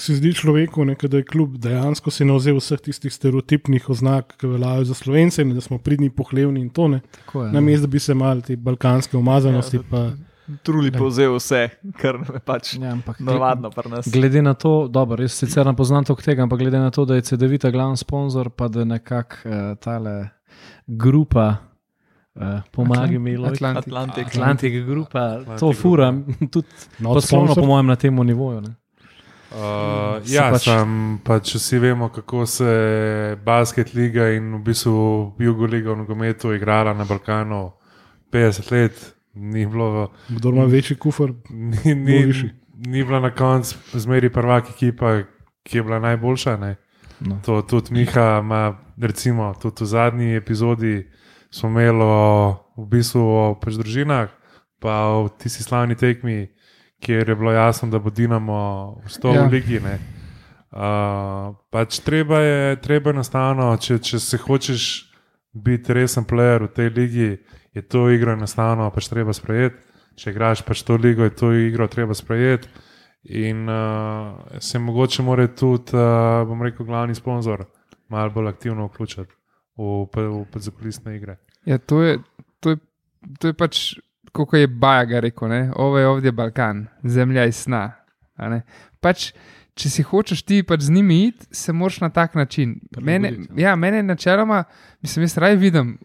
se 0.00 0.14
zdi 0.16 0.32
človeku, 0.34 0.84
ne, 0.84 0.96
da 1.02 1.20
je 1.20 1.26
kljub 1.28 1.58
dejansko 1.62 2.10
se 2.10 2.24
navzel 2.24 2.58
vseh 2.58 2.80
tistih 2.80 3.12
stereotipnih 3.14 3.88
oznak, 3.90 4.34
ki 4.40 4.50
veljajo 4.50 4.88
za 4.88 4.96
slovence, 4.98 5.42
in 5.42 5.54
da 5.54 5.60
smo 5.60 5.78
pridni, 5.78 6.10
pohlevni 6.10 6.60
in 6.60 6.70
to 6.70 6.88
ne. 6.88 7.00
Na 7.34 7.52
ne. 7.52 7.60
mestu, 7.60 7.86
da 7.86 7.92
bi 7.92 8.02
se 8.02 8.14
mal 8.14 8.42
te 8.42 8.56
balkanske 8.56 9.16
umazanosti. 9.16 9.76
Ja, 9.76 9.82
Pa, 9.90 10.02
Truli 10.62 10.88
povzel 10.92 11.34
vse, 11.36 11.68
kar 12.00 12.16
nam 12.16 12.34
je 12.34 12.40
pač 12.40 12.74
Ja, 12.80 12.92
ampak, 12.92 13.20
navadno 13.20 13.70
pri 13.70 13.90
nas. 13.92 14.08
Glede 14.08 14.42
na 14.42 14.54
to, 14.54 14.88
dobro, 14.88 15.22
jaz 15.22 15.36
sicer 15.36 15.66
ne 15.66 15.74
poznam 15.76 16.04
toliko 16.08 16.24
tega, 16.24 16.42
ampak 16.42 16.62
glede 16.62 16.80
na 16.80 16.90
to, 16.90 17.04
da 17.04 17.18
je 17.18 17.26
CD-vita 17.28 17.70
glavni 17.70 17.96
sponzor, 18.00 18.48
pa 18.50 18.68
da 18.72 18.84
nekako 18.84 19.36
uh, 19.44 19.76
tale 19.76 20.28
grupa, 20.86 21.56
uh, 22.34 22.60
pomagaj 22.72 23.18
mi, 23.18 23.36
Atlantik. 23.36 23.76
Atlantik. 23.76 24.26
Atlantik 24.26 24.78
grupa, 24.86 25.18
Atlantik 25.18 25.60
to 25.60 25.72
fura, 25.72 26.12
tudi 26.52 26.68
not 26.98 27.20
poslovno, 27.20 27.52
sponsor. 27.52 27.62
po 27.62 27.66
mojem, 27.66 27.86
na 27.86 27.96
tem 27.96 28.16
nivoju. 28.16 28.60
Ne? 28.60 28.74
Uh, 29.48 30.24
Se 30.24 30.34
ja, 30.34 30.48
pač- 30.52 30.64
pač, 30.64 30.64
sem, 30.64 30.96
pač 31.24 31.54
vsi 31.56 31.78
vemo, 31.80 32.08
kako 32.12 32.46
se 32.46 32.72
basket 33.44 33.94
liga 33.94 34.30
in 34.36 34.54
v 34.58 34.64
bistvu 34.64 35.34
Jugoliga 35.40 35.92
v 35.92 36.02
nogometu 36.04 36.52
igrala 36.52 36.92
na 36.94 37.04
Balkanu 37.04 37.72
50 38.32 38.72
let. 38.72 39.17
Ni 39.38 39.66
bilo, 39.66 40.10
Kdo 40.28 40.48
ima 40.48 40.64
večji 40.64 40.96
kufr, 40.96 41.32
ni, 41.50 41.94
ni, 41.94 42.24
višji. 42.26 42.50
ni 42.76 43.04
bila 43.04 43.20
na 43.20 43.30
koncu 43.30 43.76
zmeri 43.94 44.30
prvak 44.32 44.70
ekipa, 44.70 45.22
ki 45.62 45.78
je 45.78 45.82
bila 45.82 45.98
najboljša. 46.00 46.56
Ne. 46.56 46.76
No. 47.20 47.40
To 47.44 47.62
tudi 47.62 47.92
Miha 47.94 48.38
ima, 48.42 48.62
recimo, 48.96 49.54
tudi 49.62 49.84
v 49.84 49.86
zadnji 49.86 50.34
epizodi 50.36 51.06
smo 51.50 51.68
imeli 51.68 52.02
o, 52.02 52.54
v 52.76 52.86
bistvu 52.86 53.20
o 53.20 53.54
pač 53.60 53.74
družinah, 53.74 54.28
pa 54.78 54.92
o 55.08 55.28
tisti 55.28 55.62
slavni 55.62 55.94
tekmi, 55.94 56.48
kjer 57.00 57.28
je 57.28 57.34
bilo 57.34 57.52
jasno, 57.52 57.88
da 57.88 57.98
bo 57.98 58.10
Dinamo 58.10 58.58
v 59.04 59.10
stolu 59.10 59.34
Ja. 59.34 59.42
ja. 59.42 59.48
ligi. 59.48 59.80
Ne. 59.80 59.98
Uh, 60.70 61.56
pač 61.70 61.98
treba 62.04 62.38
je, 62.40 62.76
treba 62.80 63.10
je 63.10 63.14
enostavno, 63.14 63.76
če, 63.80 63.98
če 63.98 64.18
se 64.20 64.36
hočeš 64.36 64.82
biti 65.54 65.92
resen 65.96 66.26
player 66.28 66.68
v 66.68 66.72
tej 66.76 66.88
ligi, 66.92 67.28
je 67.74 67.82
to 67.82 68.08
igro 68.10 68.32
enostavno 68.32 68.90
pač 68.90 69.08
treba 69.08 69.32
sprejeti. 69.32 69.76
Če 70.18 70.30
igraš 70.30 70.64
pač 70.66 70.82
to 70.82 70.96
ligo, 70.98 71.22
je 71.24 71.34
to 71.36 71.52
igro 71.54 71.86
treba 71.86 72.14
sprejeti. 72.14 72.68
In 73.38 73.68
uh, 73.68 74.60
se 74.62 74.78
mogoče 74.78 75.22
mora 75.22 75.46
tudi, 75.46 75.94
uh, 75.94 76.46
bom 76.48 76.62
rekel, 76.62 76.86
glavni 76.86 77.14
sponzor 77.14 77.66
malo 78.08 78.30
bolj 78.30 78.48
aktivno 78.48 78.86
vključiti 78.86 79.34
v, 79.76 80.06
v, 80.14 80.44
v 80.54 80.62
zakulisne 80.62 81.16
igre. 81.16 81.36
Ja, 81.64 81.78
to 81.78 82.02
je, 82.02 82.18
to 82.60 82.70
je, 82.70 82.76
to 83.38 83.52
je 83.52 83.54
pač, 83.54 83.82
kot 84.32 84.54
je 84.56 84.66
Bajaga 84.68 85.20
rekel, 85.20 85.48
ne? 85.48 85.60
ovo 85.76 85.98
je 85.98 86.08
ovdje 86.08 86.32
Balkan, 86.32 86.86
zemlja 87.04 87.44
iz 87.44 87.56
sna. 87.56 87.92
a 88.36 88.48
ne. 88.48 88.62
Pač, 89.00 89.32
če 89.78 89.90
si 89.90 90.02
hočeš 90.02 90.42
ti 90.42 90.62
pač 90.62 90.86
z 90.86 90.94
njimi 90.94 91.24
iti, 91.28 91.46
se 91.50 91.72
moraš 91.72 92.00
na 92.00 92.10
tak 92.10 92.34
način. 92.34 92.78
Mene, 93.00 93.28
Prilagoditi, 93.28 93.62
ja, 93.62 93.76
mene 93.76 94.02
načeloma, 94.02 94.64
mislim, 95.02 95.22
jaz 95.26 95.36
raj 95.38 95.56
vidim, 95.56 95.98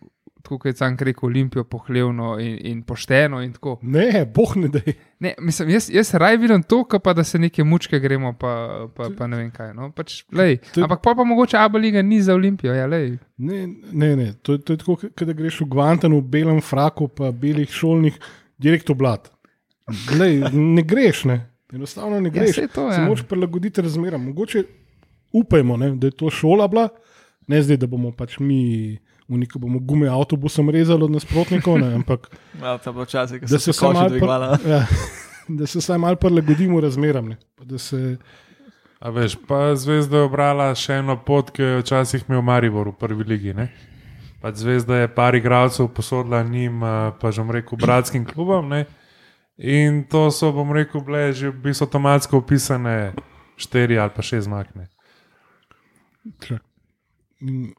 tako 0.43 0.57
kot 0.57 0.65
je 0.65 0.73
Cank 0.73 1.01
rekel, 1.01 1.25
Olimpijo 1.25 1.63
pohlevno 1.65 2.33
in, 2.37 2.57
in 2.61 2.81
pošteno. 2.83 3.41
In 3.41 3.53
tako. 3.53 3.77
ne, 3.81 4.25
boh 4.27 4.55
ne 4.55 4.67
da. 4.67 4.79
ne, 5.19 5.33
mislim, 5.39 5.69
jaz, 5.69 5.89
jaz 5.89 6.13
raj 6.13 6.37
vidim 6.37 6.63
to, 6.63 6.81
pa 6.99 7.13
da 7.13 7.23
se 7.23 7.39
neke 7.39 7.63
mučke 7.63 7.99
gremo, 7.99 8.33
pa, 8.33 8.51
pa, 8.93 9.07
pa 9.09 9.27
ne 9.27 9.37
vem 9.37 9.51
kaj. 9.51 9.73
No? 9.73 9.91
Pač, 9.91 10.23
lej, 10.31 10.51
je- 10.67 10.83
ampak 10.83 11.01
pol 11.01 11.15
pa 11.15 11.23
mogoče 11.23 11.57
Abu 11.57 11.77
Leiga 11.77 12.01
ni 12.03 12.21
za 12.21 12.33
Olimpijo. 12.33 12.73
Ja, 12.73 12.85
lej. 12.85 13.17
Ne, 13.39 13.61
ne, 13.93 14.15
ne. 14.15 14.33
To, 14.41 14.53
je- 14.53 14.59
to 14.59 14.73
je 14.73 14.77
tako, 14.77 14.97
da 15.17 15.33
greš 15.33 15.61
v 15.61 15.65
Guantanu 15.67 16.19
v 16.19 16.27
belem 16.29 16.61
fraku, 16.61 17.07
pa 17.07 17.31
belih 17.31 17.69
šolnih, 17.71 18.19
direkt 18.59 18.89
oblat. 18.89 19.31
Glej, 20.07 20.43
ne 20.51 20.83
greš, 20.83 21.25
ne. 21.25 21.39
enostavno 21.73 22.19
ne 22.19 22.27
Ja, 22.27 22.33
greš. 22.33 22.55
saj 22.55 22.67
to, 22.67 22.91
Se 22.91 22.99
ja. 22.99 23.05
moraš 23.05 23.23
prilagoditi 23.23 23.81
razmeram. 23.81 24.21
Mogoče 24.23 24.63
upajmo, 25.33 25.77
ne, 25.77 25.95
da 25.95 26.07
je 26.07 26.11
to 26.13 26.29
šola 26.29 26.67
bila, 26.67 26.89
ne 27.47 27.61
zdaj, 27.61 27.77
da 27.77 27.87
bomo 27.87 28.11
pač 28.11 28.39
mi. 28.39 28.99
Unika 29.27 29.59
bomo 29.59 29.79
gume 29.79 30.07
avtobusom 30.07 30.69
rezali 30.69 31.03
od 31.03 31.11
nasprotnikov, 31.11 31.77
ne, 31.79 31.93
ampak 31.95 32.27
Ja, 32.61 32.77
to 32.77 32.89
je 32.89 32.93
bilo 32.93 33.05
včasih, 33.05 33.41
ko 33.41 33.47
se 33.47 33.59
se 33.59 33.71
vsaj 33.71 33.87
koši 33.87 33.93
malo 33.93 34.09
dvigovali. 34.09 34.45
pr- 34.57 34.69
ja, 34.69 34.85
da 35.57 35.67
se 35.67 35.79
vsaj 35.79 35.97
malo 35.97 36.15
prilagodimo 36.15 36.81
razmeram. 36.81 37.27
Ne, 37.27 37.37
pa 37.55 37.63
da 37.63 37.77
se, 37.77 38.17
A 38.99 39.09
veš, 39.09 39.35
pa 39.47 39.75
zvezda 39.75 40.17
je 40.17 40.23
obrala 40.23 40.75
še 40.75 40.93
eno 40.93 41.17
pot, 41.17 41.51
ki 41.51 41.61
jo 41.61 41.67
je 41.67 41.79
včasih 41.81 42.23
imel 42.29 42.41
Maribor 42.41 42.87
v 42.89 42.93
prvi 42.93 43.23
ligi. 43.23 43.53
Ne? 43.53 43.67
pač 44.43 44.59
zvezda 44.59 44.97
je 44.97 45.07
par 45.07 45.35
igralcev 45.35 45.87
posodila 45.87 46.43
njim, 46.43 46.83
eh, 46.83 47.11
pa 47.19 47.31
že 47.31 47.43
rekel, 47.47 47.77
bratskim 47.77 48.25
klubom. 48.25 48.67
Ne? 48.67 48.85
In 49.57 50.03
to 50.03 50.31
so, 50.31 50.51
bom 50.51 50.71
rekel, 50.71 50.99
bile 50.99 51.31
že 51.31 51.47
v 51.47 51.63
bistvu 51.63 51.87
avtomatsko 51.87 52.37
opisane 52.37 53.13
štiri 53.55 53.95
ali 53.99 54.11
pa 54.11 54.21
šest 54.21 54.45
zmakne. 54.45 54.87
In- 57.41 57.73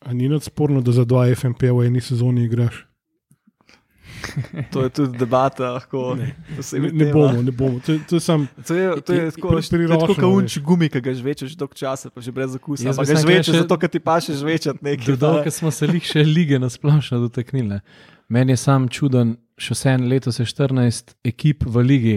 A 0.00 0.12
ni 0.12 0.28
nič 0.28 0.42
sporno, 0.44 0.80
da 0.80 0.92
za 0.92 1.04
dva 1.04 1.26
FMP 1.28 1.62
v 1.68 1.84
eni 1.84 2.00
sezoni 2.00 2.44
igraš? 2.44 2.84
To 4.70 4.82
je 4.82 4.90
tudi 4.90 5.14
debata, 5.16 5.70
lahko 5.72 6.14
Ne, 6.14 6.34
posebej. 6.56 6.90
ne 6.92 7.06
bomo, 7.06 7.38
ne 7.40 7.52
bomo. 7.52 7.78
To, 7.80 7.92
je- 7.92 8.00
to 8.00 8.16
je 8.16 8.20
sam, 8.20 8.48
To 8.60 8.74
je, 8.74 9.00
to 9.00 9.12
je 9.12 9.30
tako, 9.30 9.48
priročno, 9.62 10.14
kaunč 10.16 10.58
gumi, 10.58 10.88
ki 10.88 11.00
ga 11.00 11.12
žvečeš 11.12 11.54
dolgo 11.54 11.74
časa, 11.74 12.08
pa 12.08 12.18
že 12.18 12.30
brez 12.30 12.50
okusa. 12.52 12.82
Jaz 12.84 12.96
Pa 12.96 13.04
ga 13.04 13.14
žvečeš 13.16 13.52
še- 13.52 13.60
zato, 13.60 13.76
ker 13.76 13.88
ti 13.88 14.00
paše 14.00 14.32
žvečati 14.34 14.78
nekaj. 14.80 15.06
Dodal, 15.08 15.42
ker 15.42 15.52
smo 15.52 15.70
se 15.70 15.86
lih 15.86 16.02
še 16.02 16.24
lige 16.24 16.58
nasplošno 16.58 17.20
dotaknili. 17.20 17.68
ne. 17.68 17.80
Meni 18.28 18.52
je 18.52 18.56
sam 18.58 18.88
čuden, 18.88 19.26
še 19.56 19.72
vse 19.72 19.88
en 19.90 20.02
letos 20.04 20.36
je 20.36 20.44
14 20.44 21.14
ekip 21.24 21.64
v 21.64 21.76
ligi, 21.80 22.16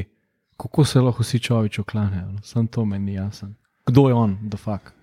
kako 0.57 0.83
se 0.83 1.00
lahko 1.00 1.21
vsi 1.21 1.39
čovič 1.39 1.79
oklanjajo. 1.79 2.31
no. 2.31 2.39
Sam 2.43 2.67
to 2.67 2.83
meni 2.83 3.05
ni 3.05 3.13
jasen. 3.13 3.55
Kdo 3.85 4.07
je 4.07 4.13
on, 4.15 4.38
da 4.43 4.57
fakt? 4.57 4.93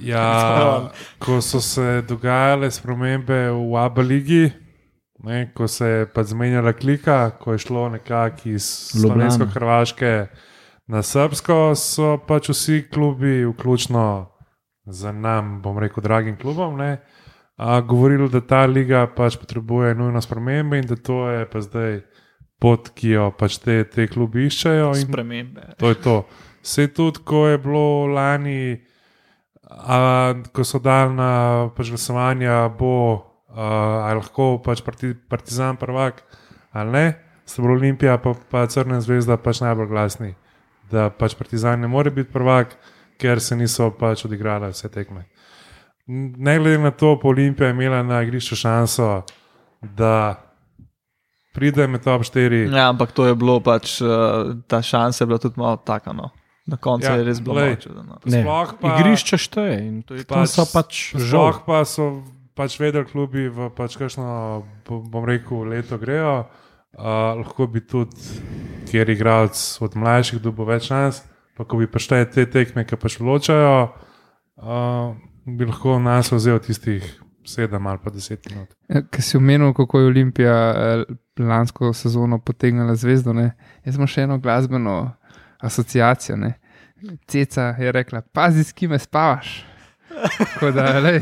Ja, 0.00 0.90
ko 1.22 1.40
so 1.40 1.60
se 1.60 2.02
dogajale 2.08 2.70
spremembe 2.70 3.50
v 3.50 3.76
Abu 3.76 4.02
Leiji, 4.02 4.50
ne, 5.22 5.52
ko 5.54 5.68
se 5.68 5.86
je 5.86 6.06
pa 6.06 6.24
zmenjala 6.24 6.72
klika, 6.72 7.30
ko 7.30 7.52
je 7.52 7.58
šlo 7.58 7.88
nekako 7.88 8.48
iz. 8.48 8.64
Slovensko-Hrvaške 8.96 10.26
na 10.86 11.02
Srbsko, 11.02 11.74
so 11.74 12.16
pač 12.26 12.48
vsi 12.48 12.82
klubi, 12.92 13.44
vključno 13.46 14.28
z 14.86 15.12
nam, 15.12 15.60
bom 15.62 15.78
rekel, 15.78 16.02
dragim 16.02 16.36
klubom, 16.36 16.76
ne, 16.76 16.98
a, 17.56 17.80
govorili, 17.80 18.28
da 18.28 18.40
ta 18.40 18.64
liga 18.66 19.06
pač 19.06 19.36
potrebuje 19.38 19.94
nujno 19.94 20.20
spremembe 20.20 20.78
in 20.78 20.86
da 20.86 20.96
to 20.96 21.28
je 21.30 21.46
pa 21.50 21.60
zdaj 21.60 22.00
pot, 22.62 22.90
ki 22.94 23.16
jo 23.16 23.28
pač 23.38 23.58
te, 23.62 23.82
te 23.90 24.06
klubi 24.10 24.46
iščejo. 24.46 24.92
In 24.94 25.06
Spremembe. 25.06 25.74
To 25.82 25.90
je 25.90 25.98
to. 26.02 26.16
Vse 26.62 26.86
tudi, 26.94 27.22
ko 27.26 27.46
je 27.50 27.58
bilo 27.58 28.06
lani, 28.06 28.78
a, 29.78 30.34
ko 30.52 30.64
so 30.64 30.78
dali 30.78 31.14
na 31.14 31.70
pač 31.76 31.90
glasovanje, 31.92 32.48
bo 32.78 32.94
a, 33.48 34.08
ali 34.08 34.20
lahko 34.20 34.58
pač 34.64 34.82
parti, 34.84 35.14
Partizan 35.14 35.76
prvak 35.76 36.22
ali 36.72 36.92
ne, 36.92 37.06
so 37.46 37.62
bili 37.62 37.74
Olimpija 37.74 38.16
pa, 38.18 38.34
pa 38.50 38.66
Crna 38.66 39.00
zvezda 39.00 39.36
pač 39.36 39.60
najbolj 39.60 39.88
glasni, 39.90 40.34
da 40.90 41.10
pač 41.10 41.36
Partizan 41.36 41.80
ne 41.80 41.88
more 41.88 42.10
biti 42.10 42.32
prvak, 42.32 42.76
ker 43.20 43.40
se 43.40 43.56
niso 43.56 43.90
pač 43.98 44.24
odigrale 44.24 44.72
vse 44.72 44.88
tekme. 44.88 45.26
Ne 46.06 46.58
glede 46.58 46.78
na 46.82 46.90
to, 46.90 47.18
pa 47.20 47.28
Olimpija 47.28 47.68
je 47.68 47.76
imela 47.76 48.02
na 48.02 48.22
igrišču 48.22 48.56
šanso, 48.56 49.10
da 49.82 50.40
pride 51.54 51.86
med 51.86 52.02
top 52.02 52.24
4. 52.24 52.66
Ja, 52.72 52.88
ampak 52.88 53.12
to 53.12 53.26
je 53.26 53.34
bilo 53.34 53.60
pač, 53.60 54.00
uh, 54.00 54.56
ta 54.66 54.82
šansa 54.82 55.22
je 55.22 55.26
bila 55.26 55.38
tudi 55.38 55.60
malo 55.60 55.76
taka. 55.76 56.12
No. 56.12 56.30
Na 56.72 56.76
koncu 56.80 57.04
Ja, 57.04 57.12
ja, 57.12 57.20
je 57.20 57.24
res 57.28 57.40
bilo 57.44 57.54
glej. 57.60 57.76
malo 57.84 58.02
no. 58.02 58.16
Ne, 58.24 58.40
Sploh 58.40 58.70
pa- 58.80 58.96
Igrišče 58.96 59.36
šteje 59.38 59.74
in 59.84 60.02
To 60.08 60.16
je 60.16 60.24
tam 60.24 60.46
so 60.48 60.64
pač. 60.64 61.12
Sploh 61.12 61.60
pa 61.68 61.84
so 61.84 62.22
pač 62.56 62.78
vedeli, 62.80 63.04
klubi 63.04 63.48
v 63.48 63.68
pač 63.76 63.96
kakšno, 64.00 64.24
bo- 64.88 65.04
bom 65.04 65.24
rekel, 65.28 65.68
leto 65.68 65.98
grejo. 66.00 66.48
Uh, 66.92 67.40
lahko 67.40 67.64
bi 67.72 67.80
tudi, 67.80 68.12
kjer 68.88 69.08
igralec 69.08 69.56
od 69.80 69.92
mlajših 69.96 70.42
dobil 70.44 70.66
več 70.68 70.90
šans, 70.90 71.22
pa 71.56 71.64
ko 71.64 71.80
bi 71.80 71.86
pašte 71.88 72.18
te 72.28 72.44
tekme, 72.44 72.84
ki 72.84 72.96
pač 73.00 73.16
ločajo, 73.16 73.88
uh, 74.60 75.16
bi 75.48 75.64
lahko 75.64 75.96
nas 75.98 76.28
vzel 76.32 76.60
tistih 76.60 77.00
sedem 77.44 77.86
ali 77.86 77.98
pa 77.98 78.10
deset 78.12 78.44
minut. 78.50 78.68
Ker 79.10 79.22
si 79.24 79.36
omenil, 79.36 79.72
kako 79.74 79.98
je 79.98 80.06
Olimpija 80.06 80.56
eh, 80.70 81.04
lansko 81.40 81.90
sezono 81.92 82.38
potegnila 82.38 82.94
zvezdo. 82.94 83.32
Ne? 83.32 83.56
Jaz 83.84 83.96
imam 83.96 84.06
še 84.06 84.22
eno 84.22 84.36
glasbeno 84.38 85.16
asociacijo. 85.58 86.36
Ne? 86.36 86.52
Ceca 87.26 87.74
je 87.74 87.92
rekla: 87.92 88.20
Pazi, 88.22 88.64
s 88.64 88.72
kime 88.72 88.98
spavaš. 88.98 89.64
Tako 90.38 90.70
da, 90.70 90.98
lej, 90.98 91.20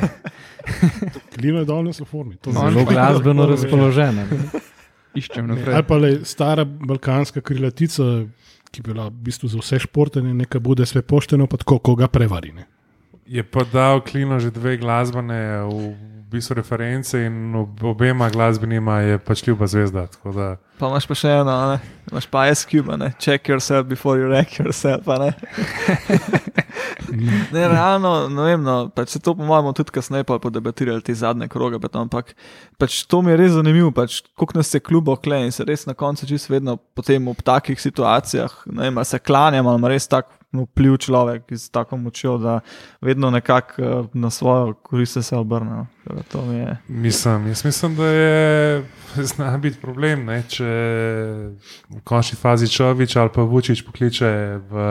klima 1.35 1.59
je 1.59 1.65
danes 1.65 2.01
v 2.01 2.05
formi. 2.05 2.37
To 2.37 2.53
Zelo 2.53 2.85
pa- 2.85 2.93
glasbeno 2.93 3.47
razpoložene. 3.47 4.27
iščem 5.15 5.47
naprej. 5.47 5.75
Ali 5.75 5.85
pa 5.85 5.97
le 5.97 6.11
stara 6.25 6.65
balkanska 6.65 7.41
krilatica, 7.41 8.03
ki 8.71 8.79
je 8.79 8.85
bila 8.85 9.09
v 9.09 9.17
bistvu 9.23 9.49
za 9.49 9.59
vse 9.59 9.79
športe, 9.79 10.23
ne, 10.23 10.35
neka 10.35 10.59
bude 10.59 10.87
sve 10.87 11.03
pošteno, 11.03 11.47
pa 11.47 11.57
tako 11.57 11.79
koga 11.81 12.09
prevari. 12.09 12.53
Ne. 12.53 12.67
Je 13.31 13.43
pa 13.43 13.63
dal 13.63 14.03
Klino 14.03 14.43
že 14.43 14.51
dve 14.51 14.75
glasbene 14.75 15.63
v 15.63 15.95
bistvu 16.27 16.55
reference 16.55 17.15
in 17.15 17.55
ob- 17.55 17.79
obema 17.85 18.27
glasbenima 18.27 19.01
je 19.01 19.19
pač 19.19 19.47
ljuba 19.47 19.67
zvezda. 19.67 20.07
tako 20.07 20.33
da- 20.33 20.57
Pa 20.79 20.89
imaš 20.89 21.07
pa 21.07 21.15
še 21.15 21.29
eno, 21.31 21.51
a 21.53 21.65
ne? 21.69 21.79
imaš 22.11 22.27
pa 22.27 22.51
SQ, 22.51 22.73
ne? 22.99 23.13
check 23.19 23.47
yourself 23.47 23.87
before 23.87 24.19
you 24.19 24.27
wreck 24.27 24.59
yourself. 24.59 25.07
a 25.07 25.19
Ne? 25.19 25.31
ne, 27.53 27.69
realno, 27.69 28.27
ne 28.29 28.43
vem, 28.43 28.63
no, 28.63 28.89
pač 28.89 29.09
se 29.09 29.21
to 29.21 29.35
po 29.35 29.45
mojem 29.45 29.75
tudi 29.75 29.91
kasneje 29.91 30.25
pa 30.25 30.39
podebatirali 30.39 31.03
te 31.03 31.15
zadnje 31.15 31.47
kroge, 31.49 31.79
pa 31.79 31.91
ampak 31.99 32.35
pač 32.79 33.05
to 33.07 33.23
mi 33.23 33.31
je 33.31 33.37
res 33.37 33.53
zanimivo, 33.53 33.91
pač, 33.93 34.23
koliko 34.35 34.59
nas 34.59 34.75
je 34.75 34.81
klubo 34.81 35.15
kle 35.17 35.45
in 35.47 35.53
se 35.53 35.65
res 35.65 35.87
na 35.87 35.95
koncu 35.95 36.27
čisto 36.27 36.51
vedno 36.51 36.77
potem 36.95 37.23
v 37.23 37.43
takih 37.45 37.79
situacijah, 37.79 38.51
ne 38.67 38.91
vem, 38.91 39.05
se 39.05 39.19
klanjam, 39.19 39.67
ali 39.67 39.95
res 39.95 40.09
tak 40.09 40.27
vpliv 40.53 40.97
človek 40.97 41.43
z 41.51 41.71
tako 41.71 41.97
močjo, 41.97 42.39
da 42.39 42.61
vedno 43.01 43.31
nekako 43.31 43.83
eh, 43.83 44.05
na 44.15 44.31
svojo 44.31 44.75
korist 44.75 45.23
se 45.23 45.37
obrne. 45.37 45.87
no. 46.35 46.53
Je. 46.53 46.77
Mislim, 46.89 47.47
jaz 47.47 47.65
mislim, 47.65 47.97
da 47.97 48.07
je 48.07 48.85
zna 49.35 49.59
biti 49.59 49.81
problem, 49.81 50.25
ne, 50.25 50.43
če 50.49 50.65
v 51.91 52.03
končni 52.05 52.39
fazi 52.39 52.69
Čovič 52.69 53.17
ali 53.17 53.31
pa 53.35 53.43
Vučić 53.43 53.83
pokliče 53.87 54.31
v 54.71 54.85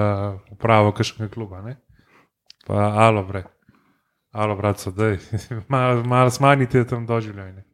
upravo 0.51 0.91
kakšnega 0.91 1.33
kluba. 1.33 1.61
Ne. 1.61 1.77
Pa 2.67 2.93
alo, 3.07 3.23
bre. 3.23 3.43
Alo, 4.31 4.55
brat, 4.55 4.79
so 4.79 4.91
dej. 4.91 5.17
Malo 5.67 6.03
mal 6.03 6.29
smanjite 6.31 6.85
tam 6.87 7.05
doživljanje. 7.05 7.68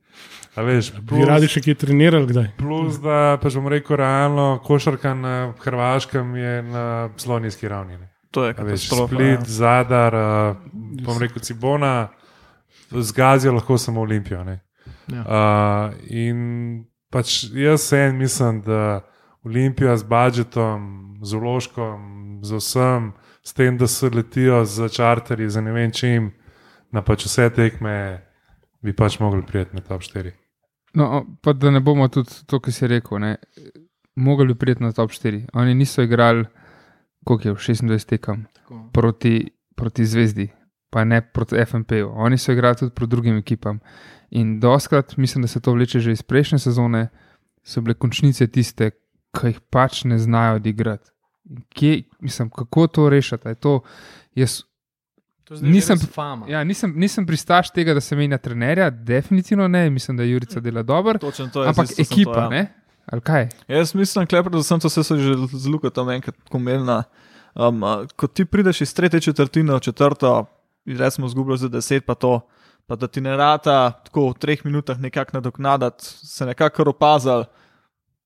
A 0.56 0.62
veš, 0.64 0.92
Bi 0.96 1.04
plus, 1.10 1.26
radi 1.28 1.48
še 1.52 1.60
kaj 1.62 1.76
trenirali, 1.76 2.28
kdaj? 2.32 2.46
plus 2.58 2.96
da 3.04 3.36
pa 3.42 3.50
že 3.52 3.60
bom 3.60 3.68
rekel, 3.68 3.98
realno, 4.00 4.60
košarka 4.64 5.12
na 5.14 5.34
Hrvaškem 5.60 6.36
je 6.36 6.54
na 6.64 6.84
zelo 7.20 7.40
nizki 7.40 7.68
ravni. 7.68 7.98
Ne. 8.00 8.08
To 8.32 8.46
je 8.46 8.54
A 8.56 8.64
Veš, 8.64 8.86
katastrofa. 8.88 9.12
Split, 9.16 9.40
ja. 9.40 9.52
Zadar, 9.60 10.16
uh, 10.16 10.56
bom 11.04 11.20
rekel 11.20 11.44
Cibona, 11.44 12.08
zgazijo 12.92 13.54
lahko 13.54 13.78
samo 13.78 14.02
Olimpijo. 14.02 14.44
ne. 14.44 14.62
Ja. 15.12 15.22
Uh, 15.22 15.94
in 16.08 16.86
pač 17.12 17.44
jaz 17.54 17.82
sem 17.92 18.16
mislim, 18.18 18.62
da 18.62 19.02
Olimpija 19.44 19.98
z 19.98 20.04
budžetom, 20.04 20.80
z 21.22 21.34
uložkom, 21.36 22.00
z 22.44 22.58
vsem, 22.58 23.12
s 23.44 23.54
tem, 23.54 23.78
da 23.78 23.88
se 23.88 24.10
letijo 24.10 24.64
z 24.66 24.90
čarterji, 24.90 25.50
za 25.50 25.62
ne 25.62 25.72
vem 25.72 25.92
čim, 25.92 26.32
na 26.92 27.02
pač 27.02 27.26
vse 27.28 27.50
tekme, 27.50 28.24
bi 28.82 28.94
pač 28.94 29.20
mogli 29.20 29.44
prijeti 29.46 29.76
na 29.76 29.82
top 29.82 30.02
4. 30.02 30.32
No, 30.96 31.26
pa 31.42 31.54
da 31.54 31.72
ne 31.72 31.80
bomo 31.80 32.08
tudi 32.08 32.32
to, 32.48 32.60
kar 32.60 32.74
si 32.74 32.88
rekel. 32.88 33.20
Ne? 33.20 33.36
Mogli 34.16 34.54
bi 34.54 34.60
priti 34.60 34.84
na 34.84 34.92
top 34.96 35.12
4. 35.12 35.50
Oni 35.54 35.76
niso 35.76 36.02
igrali, 36.02 36.46
koliko 37.24 37.48
je 37.48 37.54
v 37.54 37.58
26 37.58 38.10
tekem 38.10 38.46
proti, 38.94 39.52
proti 39.76 40.06
Zvezdi, 40.06 40.48
pa 40.90 41.04
ne 41.04 41.22
proti 41.22 41.60
FMP-ju. 41.66 42.12
Oni 42.16 42.38
so 42.38 42.52
igrali 42.52 42.76
tudi 42.76 42.96
proti 42.96 43.12
drugim 43.12 43.38
ekipam. 43.38 43.80
In 44.30 44.60
doskrat, 44.60 45.18
mislim, 45.18 45.42
da 45.42 45.48
se 45.48 45.60
to 45.60 45.74
vleče 45.74 46.00
že 46.00 46.12
iz 46.12 46.22
prejšnje 46.22 46.60
sezone, 46.60 47.08
so 47.64 47.82
bile 47.82 47.94
končnice 47.94 48.48
tiste, 48.48 48.92
ki 49.36 49.52
jih 49.52 49.60
pač 49.70 50.04
ne 50.04 50.18
znajo 50.18 50.56
odigrati. 50.56 51.12
Kje, 51.76 52.04
mislim, 52.20 52.50
kako 52.50 52.88
to 52.88 53.10
rešiti? 53.10 53.48
Je 53.48 53.56
To, 53.56 53.82
jaz 54.36 54.64
Nisem- 55.50 56.00
ja, 56.48 56.64
nisem, 56.64 56.94
nisem 56.96 57.26
pristaš 57.26 57.70
tega, 57.70 57.94
da 57.94 58.02
se 58.02 58.16
menja 58.16 58.38
trenerja, 58.38 58.90
definitivno 58.90 59.68
ne, 59.68 59.90
mislim, 59.90 60.18
da 60.18 60.24
Jurica 60.24 60.60
dela 60.60 60.84
dobro, 60.84 61.20
Točno 61.20 61.48
to 61.54 61.64
je. 61.64 61.70
ampak 61.70 61.88
sem 61.88 62.02
ekipa, 62.02 62.34
to, 62.34 62.40
ja. 62.40 62.50
ne? 62.50 62.74
Ali 63.06 63.22
kaj? 63.22 63.50
Jaz 63.68 63.94
mislim, 63.96 64.26
klepr, 64.28 64.50
da 64.50 64.64
sem 64.64 64.80
to 64.80 64.88
vse 64.90 65.18
že 65.18 65.36
z 65.54 65.68
Lukatom 65.68 66.10
enkrat 66.10 66.36
komerna. 66.50 67.04
Um, 67.56 67.84
ko 68.16 68.28
ti 68.28 68.46
prideš 68.46 68.82
iz 68.82 68.94
tretje 68.94 69.22
četrtine 69.22 69.76
v 69.76 69.80
četrto, 69.80 70.46
recimo 70.86 71.28
zgubljaš 71.28 71.60
za 71.60 71.70
deset, 71.70 72.06
pa 72.06 72.16
to, 72.16 72.42
pa 72.88 72.96
da 72.96 73.08
ti 73.08 73.22
ne 73.22 73.38
rata 73.38 73.92
tako 73.92 74.30
v 74.30 74.34
treh 74.34 74.66
minutah 74.66 75.00
nekako 75.00 75.38
nadoknadati, 75.38 76.04
se 76.06 76.46
nekako 76.46 76.90
opazal, 76.90 77.46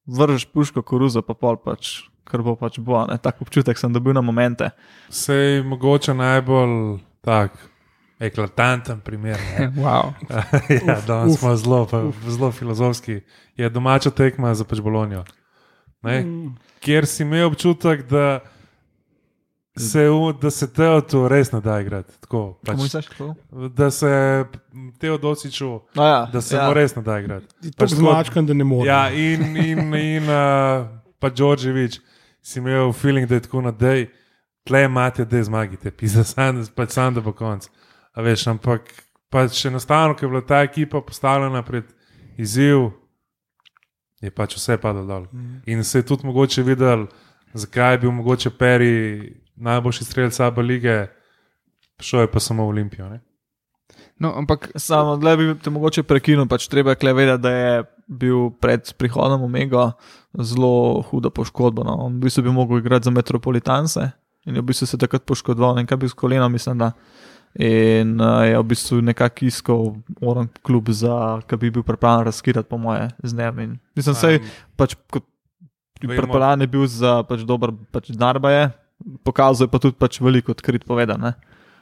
vržeš 0.08 0.46
puško 0.46 0.82
koruzo, 0.82 1.22
pa 1.22 1.34
pol 1.34 1.58
pač, 1.58 2.00
kar 2.24 2.42
bo 2.42 2.56
pač 2.56 2.80
bo. 2.80 3.06
Ne? 3.06 3.18
Tak 3.18 3.42
občutek 3.42 3.78
sem 3.78 3.94
dobil 3.94 4.14
na 4.14 4.22
momente. 4.22 4.72
Sej 5.10 5.62
mogoče 5.64 6.14
najbolj 6.14 7.00
tak. 7.22 7.52
Eklatanten 8.20 9.00
primer. 9.00 9.40
ne. 9.60 9.72
Wow. 9.84 10.14
ja, 10.88 11.02
danes 11.08 11.34
uf, 11.34 11.40
smo 11.40 11.56
zelo, 11.56 11.86
pa, 11.88 12.04
zelo 12.28 12.52
filozofski. 12.52 13.22
Je 13.56 13.70
domača 13.70 14.12
tekma 14.12 14.54
za 14.56 14.64
pač 14.64 14.80
Bolonijo. 14.80 15.24
Ne? 16.02 16.22
Mm. 16.24 16.56
Kjer 16.80 17.06
si 17.08 17.24
imel 17.24 17.48
občutek, 17.48 18.04
da 18.10 18.40
se, 19.78 20.06
da 20.42 20.52
se 20.52 20.68
Teotu 20.74 21.28
res 21.28 21.52
ne 21.52 21.62
da 21.62 21.80
igrati. 21.82 22.14
Tako, 22.22 22.60
pač, 22.66 22.78
misliš? 22.78 23.08
Kako? 23.08 23.36
da 23.76 23.92
se 23.92 24.46
Teodosiču, 25.00 25.80
No, 25.96 26.04
ja, 26.04 26.26
da 26.34 26.42
se 26.42 26.56
ja. 26.56 26.68
mu 26.68 26.74
res 26.74 26.96
ne 26.96 27.02
da 27.02 27.20
igrati. 27.20 27.48
Pač 27.78 27.90
tako- 27.90 27.96
zmačkan, 27.96 28.46
da 28.46 28.54
ne 28.54 28.64
more. 28.64 28.88
Ja, 28.88 29.10
in, 29.12 29.56
in, 29.56 29.94
in 29.96 30.24
uh, 30.24 30.88
pa 31.20 31.30
Đorđevič, 31.30 32.00
si 32.42 32.60
imel 32.60 32.92
feeling, 32.94 33.28
da 33.28 33.36
je 33.36 33.42
tako 33.48 33.62
na 33.62 33.72
dej, 33.72 34.08
tle 34.70 34.84
imate, 34.86 35.26
da 35.26 35.44
zmagite, 35.44 35.92
pisa 35.92 36.24
sam, 36.24 36.62
pač 36.76 36.94
sam 36.94 37.14
da 37.18 37.22
bo 37.26 37.34
konc. 37.34 37.66
A 38.14 38.22
veš, 38.22 38.46
ampak 38.54 38.92
pač 39.34 39.66
enostavno, 39.66 40.14
ker 40.18 40.28
je 40.28 40.34
bila 40.36 40.46
ta 40.46 40.62
ekipa 40.66 41.02
postavljena 41.02 41.64
pred 41.66 41.90
izziv, 42.38 42.92
je 44.22 44.30
pač 44.36 44.58
vse 44.58 44.78
padlo 44.78 45.06
dol. 45.08 45.26
In 45.66 45.84
se 45.84 46.04
je 46.04 46.06
tudi 46.06 46.28
mogoče 46.28 46.64
videl, 46.68 47.08
zakaj 47.54 47.94
je 47.94 48.04
bil 48.04 48.12
mogoče 48.12 48.52
Peri 48.60 48.94
najboljši 49.56 50.06
strelec 50.06 50.40
Abu 50.40 50.62
lige, 50.62 51.08
šel 52.00 52.28
je 52.28 52.32
pa 52.32 52.40
samo 52.40 52.68
v 52.68 52.76
Olimpijo. 52.76 53.10
Ne? 53.10 53.22
No, 54.20 54.34
ampak 54.36 54.70
Samo 54.76 55.18
da 55.18 55.36
bi 55.40 55.54
te 55.64 55.72
mogoče 55.72 56.04
prekinil, 56.04 56.46
pač 56.48 56.68
treba 56.68 56.92
je 56.92 57.14
vedeti, 57.14 57.42
da 57.42 57.52
je 57.52 57.84
bil 58.08 58.50
pred 58.62 58.94
prihodom 58.98 59.44
Omega 59.44 59.92
zelo 60.36 61.02
huda 61.10 61.30
poškodba. 61.30 61.84
No. 61.84 61.96
On 62.06 62.18
v 62.18 62.28
bistvu 62.28 62.44
bi 62.44 62.52
mogel 62.52 62.78
igrati 62.78 63.06
za 63.06 63.12
Metropolitanse 63.12 64.12
in 64.50 64.58
je 64.58 64.64
v 64.64 64.70
bistvu 64.72 64.90
se 64.90 64.98
takrat 64.98 65.26
poškodoval, 65.30 65.78
ne 65.78 65.84
vem, 65.84 65.90
kaj 65.90 66.02
bi 66.02 66.10
s 66.10 66.18
kolenom, 66.18 66.52
mislim, 66.52 66.82
da. 66.82 66.92
In 67.58 68.20
uh, 68.22 68.44
je 68.46 68.58
v 68.58 68.66
bistvu 68.70 69.00
nekako 69.02 69.46
iskal 69.50 69.88
oran 70.22 70.50
klub, 70.66 70.90
za 70.94 71.40
ki 71.50 71.58
bi 71.58 71.72
bil 71.74 71.86
pripravljen 71.86 72.28
razkirati, 72.30 72.70
po 72.70 72.78
moje, 72.78 73.08
z 73.24 73.38
njim. 73.38 73.60
In 73.60 73.72
Mislim, 73.98 74.16
sej, 74.16 74.42
pač 74.78 74.98
pripravljen 76.00 76.62
je 76.62 76.68
bil 76.68 76.86
za 76.88 77.24
pač 77.28 77.42
dober 77.48 77.74
pač 77.92 78.12
darba 78.16 78.52
je, 78.52 78.70
pokazal 79.24 79.68
je 79.68 79.72
pa 79.72 79.80
tudi 79.80 79.98
pač 80.00 80.22
veliko 80.22 80.54
odkrit 80.56 80.86
povedan. 80.86 81.22
Ne? 81.22 81.34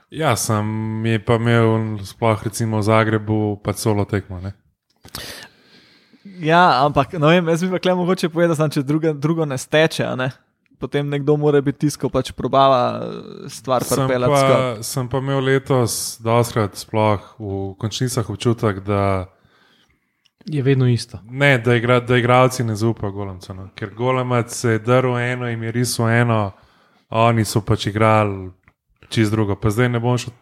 Ja, 0.09 0.35
sem 0.39 1.05
je 1.05 1.19
pa 1.19 1.35
imel, 1.35 1.99
sploh 2.07 2.43
recimo 2.43 2.79
v 2.79 2.87
Zagrebu, 2.87 3.59
pa 3.59 3.75
solo 3.75 4.07
tekmo. 4.07 4.39
Ne? 4.39 4.55
Ja, 6.39 6.85
ampak 6.85 7.17
no 7.19 7.27
vem, 7.27 7.47
jaz 7.51 7.63
bi 7.63 7.71
pa 7.75 7.79
kle 7.83 7.95
mogoče 7.97 8.29
povedal, 8.31 8.55
da 8.55 8.69
če 8.71 8.83
druga, 8.87 9.11
drugo 9.13 9.45
ne 9.45 9.57
steče, 9.59 10.07
ne? 10.15 10.31
Potem 10.77 11.07
nekdo 11.07 11.35
mora 11.35 11.61
biti 11.61 11.79
tisto, 11.79 12.09
pač 12.09 12.31
probava 12.31 12.81
eh, 12.95 13.07
stvar 13.47 13.83
Sem 13.83 13.97
pripeljati. 13.99 14.31
pa, 14.31 14.39
skupaj. 14.39 14.83
sem 14.83 15.07
pa 15.07 15.17
imel 15.17 15.39
letos, 15.41 15.93
doskrat, 16.19 16.75
sploh 16.75 17.19
v 17.37 17.49
končnicah 17.75 18.25
občutek, 18.25 18.79
da, 18.81 19.27
Je 20.45 20.61
vedno 20.61 20.87
isto. 20.87 21.19
ne, 21.23 21.57
da, 21.57 21.75
igra, 21.75 21.99
da 21.99 22.17
igralci 22.17 22.63
ne 22.63 22.75
zaupajo 22.75 23.11
golemcu. 23.11 23.53
No. 23.53 23.69
Ker 23.75 23.89
golemac 23.91 24.49
se 24.49 24.69
je 24.69 24.79
drl 24.79 25.17
eno 25.17 25.47
in 25.47 25.63
je 25.63 25.71
risal 25.73 26.09
eno, 26.09 26.51
oni 27.09 27.43
so 27.43 27.61
pač 27.61 27.87
igrali 27.87 28.51
čist 29.09 29.31
drugo. 29.31 29.55
Pa 29.55 29.69
zdaj 29.69 29.89
ne 29.89 29.99
bom 29.99 30.17
šel, 30.17 30.33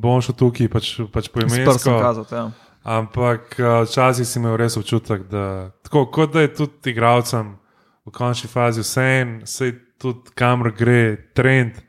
bom 0.00 0.20
šel 0.20 0.34
tukaj 0.34 0.68
pač, 0.68 0.86
pač 1.08 1.28
po 1.28 1.40
S 1.40 1.44
prstom 1.46 1.92
imenu. 1.92 2.00
kazati. 2.00 2.34
Ja. 2.34 2.50
Ampak 2.82 3.54
eh, 3.54 3.84
včasih 3.84 4.24
si 4.24 4.38
imel 4.38 4.56
res 4.56 4.76
občutek, 4.76 5.22
da 5.24 5.44
tako 5.82 6.06
kot 6.08 6.32
da 6.32 6.40
je 6.40 6.54
tudi 6.54 6.90
igralcem 6.90 7.58
v 8.06 8.12
končni 8.12 8.48
fazi 8.48 8.80
vse 8.80 9.04
en, 9.20 9.40
se 9.46 9.72
tudi 10.00 10.32
kamor 10.34 10.72
gre 10.76 11.32
trend 11.34 11.80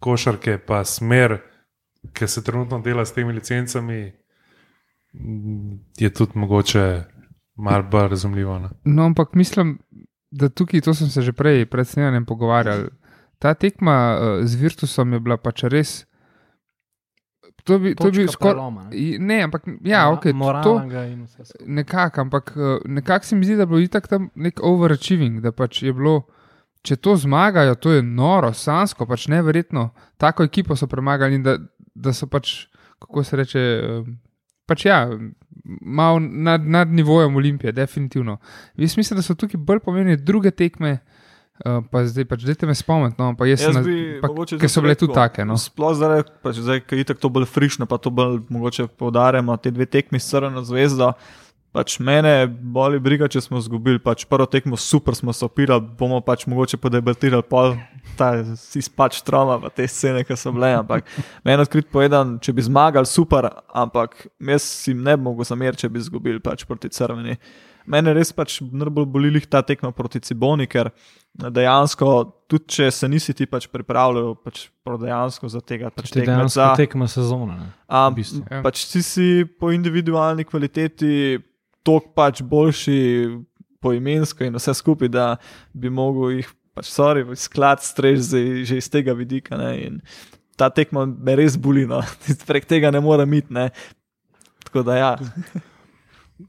košarke, 0.00 0.58
pa 0.66 0.84
smer, 0.84 1.38
ki 2.16 2.28
se 2.28 2.42
trenutno 2.44 2.80
dela 2.80 3.04
s 3.04 3.12
temi 3.12 3.32
licencami, 3.32 4.00
je 5.98 6.10
tudi 6.10 6.38
mogoče 6.38 6.84
malo 7.60 7.82
bolj 7.82 8.08
razumljivo. 8.08 8.58
Ne? 8.58 8.68
No, 8.84 9.04
ampak 9.04 9.34
mislim, 9.34 9.78
da 10.30 10.48
tukaj, 10.48 10.80
to 10.80 10.94
sem 10.94 11.08
se 11.08 11.22
že 11.22 11.32
prej 11.32 11.66
pred 11.66 11.88
snemanjem 11.88 12.26
pogovarjal. 12.26 12.88
Ta 13.38 13.54
tekma 13.54 13.96
uh, 14.16 14.44
z 14.46 14.54
Virtusom 14.54 15.12
je 15.12 15.20
bila 15.20 15.36
pač 15.36 15.64
res. 15.64 16.06
To 17.64 17.78
bi, 17.78 17.94
to 17.94 18.10
bi 18.10 18.26
skoraj. 18.28 18.54
preloma, 18.54 18.84
ne. 18.90 19.18
Ne, 19.18 19.42
ampak 19.42 19.62
ja, 19.84 20.08
ok. 20.10 20.22
To, 20.64 20.82
nekako, 21.66 22.20
ampak 22.20 22.52
eh, 22.56 22.78
nekako 22.84 23.24
se 23.24 23.36
mi 23.36 23.44
zdi, 23.44 23.56
da 23.56 23.62
je 23.62 23.66
bilo 23.66 23.80
itak 23.80 24.08
tam 24.08 24.30
nek 24.34 24.60
overachieving, 24.62 25.40
da 25.40 25.52
pač 25.52 25.82
je 25.82 25.92
bilo. 25.92 26.22
Če 26.80 26.96
to 26.96 27.12
zmagajo, 27.20 27.74
to 27.76 27.90
je 27.92 28.02
noro, 28.02 28.54
sansko, 28.56 29.04
pač 29.06 29.26
neverjetno. 29.28 29.90
Tako 30.16 30.46
ekipo 30.48 30.72
so 30.76 30.86
premagali 30.88 31.36
in 31.36 31.42
da, 31.44 31.58
da 31.92 32.14
so 32.16 32.24
pač, 32.24 32.70
kako 33.04 33.24
se 33.24 33.36
reče, 33.36 33.60
eh, 33.60 34.06
pač 34.64 34.86
ja, 34.86 35.02
malo 35.80 36.18
nad, 36.18 36.64
nad 36.64 36.88
nivojem 36.88 37.36
Olimpije, 37.36 37.72
definitivno. 37.72 38.38
Jaz 38.76 38.96
mislim, 38.96 39.16
da 39.16 39.22
so 39.22 39.34
tukaj 39.34 39.60
bolj 39.60 39.82
pomembne 39.84 40.16
druge 40.16 40.50
tekme, 40.50 40.98
uh, 41.66 41.80
pa 41.90 42.04
zdaj 42.08 42.26
pač 42.30 42.46
dajte 42.48 42.68
me 42.68 42.74
spomniti, 42.76 43.16
no, 43.20 43.32
pa 43.38 43.48
jaz, 43.48 43.62
Jaz 43.66 43.76
na, 43.76 43.82
bi 43.84 44.18
pa, 44.22 44.30
mogoče 44.32 44.58
ker 44.60 44.72
so 44.72 44.82
bile 44.84 44.96
tudi 44.98 45.16
take. 45.16 45.44
No. 45.48 45.58
Sploh 45.60 45.94
zdaj, 45.98 46.24
pač 46.44 46.62
zdaj 46.62 46.82
ki 46.86 47.02
je 47.02 47.10
tako 47.12 47.32
bolj 47.36 47.48
frišno, 47.50 47.88
pa 47.90 48.00
to 48.00 48.12
bolj 48.14 48.40
mogoče 48.52 48.88
poudarjamo, 49.00 49.56
te 49.60 49.72
dve 49.74 49.88
tekmi 49.90 50.20
s 50.20 50.32
Crveno 50.32 50.64
zvezdo. 50.66 51.12
Pač 51.70 52.00
mene 52.02 52.48
boli 52.50 52.98
briga, 52.98 53.28
če 53.30 53.44
smo 53.44 53.60
izgubili. 53.62 54.00
Pač 54.02 54.24
prvo 54.26 54.42
tekmo 54.50 54.74
super 54.74 55.14
smo 55.14 55.30
se 55.30 55.44
opirali, 55.46 55.84
bomo 56.00 56.18
pač 56.26 56.42
mogoče 56.50 56.80
podebatirali 56.82 57.46
pol 57.46 57.76
ta 58.18 58.32
izpač 58.74 59.20
trauma, 59.22 59.60
pa 59.62 59.70
te 59.70 59.86
scene, 59.86 60.24
ki 60.26 60.34
so 60.34 60.50
bile. 60.56 60.72
Ampak 60.80 61.06
meni 61.46 61.62
odkrit 61.62 61.86
povedan, 61.92 62.40
če 62.42 62.56
bi 62.56 62.66
zmagali, 62.66 63.06
super, 63.06 63.46
ampak 63.70 64.26
jaz 64.50 64.66
si 64.66 64.96
ne 64.98 65.14
bi 65.14 65.28
mogel 65.28 65.46
zameriti, 65.46 65.84
če 65.84 65.92
bi 65.94 66.02
izgubili 66.02 66.42
pač 66.42 66.66
proti 66.66 66.90
Crveni. 66.90 67.38
Mene 67.88 68.12
res 68.16 68.32
pač 68.36 68.58
najbolj 68.60 69.06
boli 69.10 69.30
lih 69.32 69.46
ta 69.48 69.62
tekma 69.66 69.92
proti 69.96 70.20
Ciboni, 70.24 70.66
ker 70.70 70.90
dejansko, 71.38 72.10
tudi 72.50 72.76
če 72.76 72.88
se 72.92 73.08
nisi 73.08 73.34
ti 73.36 73.46
pač 73.48 73.68
pripravljal, 73.70 74.34
pač 74.44 74.66
dejansko 74.84 75.50
za 75.52 75.62
tega, 75.62 75.92
pač 75.94 76.10
tekmec 76.10 76.28
dejansko 76.28 76.56
za, 76.56 76.70
tekma 76.78 77.08
sezone. 77.10 77.56
ne. 77.56 77.68
Um, 77.86 78.10
v 78.12 78.20
bistvu. 78.20 78.42
Ja. 78.50 78.62
pač 78.66 78.84
ti 78.90 79.02
si 79.06 79.28
po 79.60 79.72
individualni 79.74 80.44
kvaliteti 80.48 81.40
toliko 81.86 82.12
pač 82.16 82.42
boljši 82.42 82.98
poimensko 83.80 84.44
in 84.44 84.58
vse 84.58 84.74
skupaj, 84.76 85.08
da 85.08 85.26
bi 85.72 85.88
mogel 85.92 86.36
jih 86.40 86.50
pač 86.76 86.90
sorry, 86.92 87.24
sklad 87.36 87.82
strež 87.84 88.28
zdaj 88.28 88.64
že 88.68 88.82
iz 88.82 88.90
tega 88.92 89.16
vidika. 89.16 89.56
Ne, 89.60 89.72
in 89.86 90.02
ta 90.60 90.68
tekma 90.68 91.06
me 91.08 91.38
res 91.38 91.56
boli, 91.56 91.86
no. 91.88 92.02
prek 92.48 92.68
tega 92.68 92.92
ne 92.92 93.00
morem 93.04 93.40
iti. 93.40 93.52
Ne. 93.54 93.70
Tako 94.66 94.84
da 94.86 94.98
ja. 94.98 95.12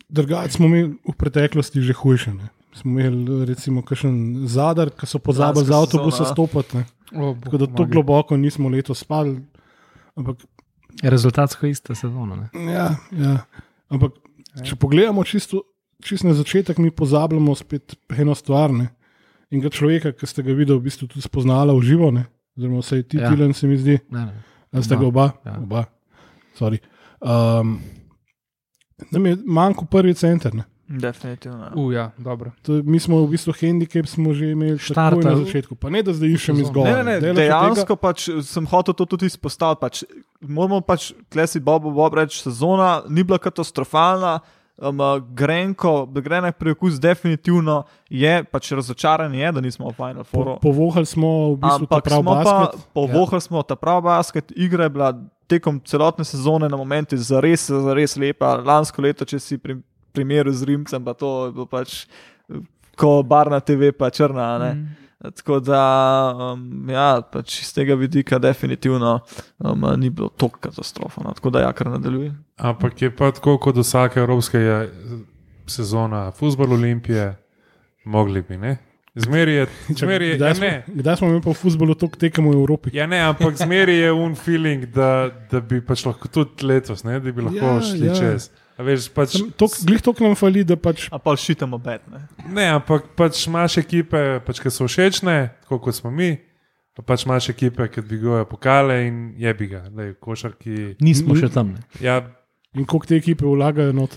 Drugače 0.09 0.51
smo 0.51 0.65
imeli 0.65 0.97
v 1.01 1.13
preteklosti 1.13 1.81
že 1.81 1.93
hujše. 1.93 2.33
Ne. 2.33 2.47
Smo 2.73 2.91
imeli 2.93 3.45
recimo 3.45 3.81
kakšen 3.81 4.47
zadar, 4.47 4.89
ki 4.89 5.05
so 5.05 5.19
pozabili 5.19 5.65
za 5.65 5.75
avtobusa 5.75 6.23
sezona. 6.23 6.31
stopiti. 6.31 6.83
Tako 7.11 7.57
da 7.57 7.67
to 7.67 7.85
globoko 7.85 8.37
nismo 8.37 8.69
letos 8.69 8.99
spali. 8.99 9.39
Ampak, 10.15 10.37
Rezultatsko 11.03 11.67
ista 11.67 11.95
sezona. 11.95 12.35
ne. 12.53 12.71
ja, 12.71 12.95
ja. 13.11 13.37
Ampak 13.89 14.11
če 14.61 14.75
pogledamo 14.75 15.23
čisto, 15.23 15.63
čisto 15.99 16.27
na 16.27 16.33
začetek, 16.33 16.77
mi 16.77 16.91
pozabljamo 16.91 17.55
spet 17.55 17.95
eno 18.11 18.35
stvar. 18.35 18.71
Ne. 18.71 18.89
In 19.49 19.59
ga 19.59 19.69
človeka, 19.69 20.11
ki 20.11 20.25
ste 20.25 20.41
ga 20.41 20.53
videli, 20.53 20.79
v 20.79 20.83
bistvu 20.83 21.07
tudi 21.07 21.21
spoznala 21.21 21.73
v 21.73 21.81
živo, 21.81 22.11
ne. 22.11 22.25
oziroma 22.55 22.79
vsaj 22.79 23.03
ti, 23.03 23.17
Ja. 23.17 23.23
ja. 23.23 23.29
Tilen, 23.29 23.53
se 23.53 23.67
mi 23.67 23.75
zdi. 23.77 23.99
Ne, 24.09 24.25
ne. 24.25 24.81
Ste 24.81 24.95
Oba, 24.95 25.01
ga 25.01 25.07
oba? 25.07 25.25
ja. 25.43 25.55
oba. 25.59 25.81
Sorry. 26.55 26.79
Um, 27.19 27.79
nam 29.11 29.25
je 29.25 29.37
manjko 29.45 29.85
prvi 29.85 30.13
center. 30.13 30.53
Ne. 30.55 30.63
Definitivno. 30.91 31.63
ja. 31.63 31.71
U, 31.75 31.91
ja, 31.91 32.11
dobro. 32.17 32.51
To, 32.61 32.71
mi 32.83 32.99
smo 32.99 33.21
v 33.23 33.29
bistvu 33.31 33.53
handicap 33.61 34.05
smo 34.07 34.33
že 34.33 34.51
imeli 34.51 34.79
takoj 34.93 35.23
na 35.23 35.35
začetku. 35.35 35.75
Pa 35.75 35.89
ne, 35.89 36.03
da 36.03 36.13
zdaj 36.13 36.29
iščem 36.29 36.59
izgovor. 36.59 36.89
Ne, 36.89 37.03
ne, 37.03 37.19
ne, 37.21 37.33
dejansko 37.33 37.95
pač 37.95 38.27
sem 38.43 38.65
hotel 38.67 38.93
to 38.93 39.05
tudi 39.05 39.25
izpostaviti. 39.31 39.79
Pač, 39.79 40.03
moramo 40.41 40.81
pač, 40.81 41.13
klesi 41.31 41.59
Bobo 41.63 41.91
Bob 41.95 42.13
reči, 42.13 42.41
sezona 42.43 43.03
ni 43.09 43.23
bila 43.23 43.39
katastrofalna. 43.39 44.39
Um, 44.81 44.97
grenko, 45.37 46.07
grenek 46.09 46.55
preokus 46.57 46.95
definitivno 46.97 47.83
je, 48.09 48.43
pač 48.43 48.71
razočaran 48.73 49.29
je, 49.35 49.51
da 49.51 49.61
nismo 49.61 49.91
v 49.91 49.93
Final 49.93 50.23
Po, 50.25 50.29
Fouru. 50.31 50.55
povohali 50.57 51.05
smo 51.05 51.53
v 51.53 51.59
bistvu 51.61 51.85
ta 51.85 51.99
Ampak 52.01 52.03
prav 52.03 52.21
smo 52.23 52.31
pa 52.33 52.43
basket. 52.43 52.87
povohali 52.93 53.41
smo 53.41 53.61
ta 53.61 53.75
prav 53.77 54.01
basket, 54.01 54.51
igra 54.57 54.83
je 54.83 54.89
bila 54.89 55.13
tekom 55.51 55.79
celotne 55.87 56.25
sezone 56.27 56.69
na 56.71 56.79
momenti 56.79 57.19
zares, 57.19 57.67
zares 57.69 58.15
lepa. 58.19 58.55
Lansko 58.65 59.03
leto, 59.03 59.27
če 59.27 59.39
si 59.39 59.59
pri, 59.61 59.77
primeru 60.15 60.53
z 60.55 60.67
Rimcem, 60.69 61.03
pa 61.03 61.13
to 61.17 61.31
je 61.47 61.55
bilo 61.55 61.67
pač 61.69 62.05
ko 63.01 63.21
bar 63.23 63.51
na 63.51 63.59
TV, 63.59 63.91
pa 63.91 64.09
črna. 64.09 64.55
a 64.55 64.57
Ne? 64.59 64.73
Mm. 64.73 64.87
Tako 65.21 65.59
da, 65.59 65.83
um, 66.53 66.89
ja, 66.89 67.21
pač 67.21 67.59
iz 67.61 67.73
tega 67.73 67.93
vidika, 67.95 68.39
definitivno 68.41 69.19
um, 69.59 69.85
ni 69.97 70.09
bilo 70.09 70.29
tako 70.29 70.57
katastrofa. 70.59 71.21
No. 71.23 71.33
Tako 71.37 71.49
da, 71.49 71.61
ja, 71.67 71.73
kar 71.73 71.91
nadaljuje. 71.93 72.33
Ampak 72.57 73.01
je 73.01 73.11
pa 73.15 73.31
tako 73.31 73.57
kot 73.61 73.77
vsake 73.77 74.19
evropske 74.19 74.57
je 74.57 74.79
sezona, 75.69 76.31
futbol 76.31 76.73
Olimpije, 76.73 77.35
mogli 78.05 78.41
bi. 78.41 78.57
Ne? 78.57 78.77
Zmeri 79.11 79.51
je, 79.51 79.63
zmeri 79.91 80.25
je, 80.25 80.31
ja, 80.31 80.37
Kdaj 80.37 80.55
smo, 80.55 80.65
ne, 80.65 80.83
kdaj 80.87 81.15
smo 81.17 81.27
imeli 81.27 81.41
pa 81.41 81.49
v 81.49 81.57
futbolu 81.57 81.95
toliko 81.95 82.15
tekem 82.17 82.45
v 82.45 82.53
Evropi? 82.53 82.93
ja, 82.93 83.03
ne, 83.05 83.19
ampak 83.21 83.57
zmeri 83.57 83.97
je 83.97 84.11
un 84.13 84.35
feeling, 84.35 84.85
da, 84.87 85.09
da 85.51 85.59
bi 85.59 85.81
pač 85.81 86.05
lahko 86.05 86.29
tudi 86.29 86.63
letos, 86.63 87.03
ne, 87.03 87.19
da 87.19 87.27
bi 87.29 87.41
lahko 87.41 87.59
Ja, 87.59 87.73
ja, 87.73 87.81
šli 87.83 88.05
ja. 88.05 88.07
ja. 88.07 88.15
čez. 88.15 88.47
A 88.77 88.83
Veš, 88.83 89.09
pač, 89.11 89.35
tok- 89.53 89.75
Glih 89.83 89.99
toliko 89.99 90.23
nam 90.23 90.35
fali, 90.35 90.63
da 90.63 90.77
pač 90.77 91.09
A 91.11 91.19
pa 91.19 91.35
šitamo 91.35 91.75
bet. 91.77 92.07
Ne. 92.07 92.21
ne, 92.47 92.69
ampak 92.71 93.11
pač 93.13 93.43
imaš 93.45 93.77
ekipe, 93.77 94.15
pač, 94.41 94.57
ki 94.57 94.71
so 94.71 94.87
všečne, 94.87 95.35
tako 95.61 95.81
kot 95.81 95.95
smo 95.95 96.11
mi, 96.11 96.37
Pa 96.91 97.03
pač 97.03 97.23
imaš 97.23 97.49
ekipe, 97.49 97.85
ki 97.87 98.01
dvigujejo 98.01 98.43
pokale 98.45 99.07
in 99.07 99.19
je 99.37 99.51
bi 99.53 99.67
ga, 99.67 99.85
da 99.89 100.03
je 100.03 100.15
košarki. 100.15 100.95
Nismo 100.99 101.35
še 101.35 101.47
tam. 101.49 101.69
Ne. 101.71 101.83
Ja, 101.99 102.17
In 102.71 102.83
koliko 102.83 103.05
te 103.05 103.15
ekipe 103.15 103.43
vlagajo 103.43 103.91
not? 103.93 104.15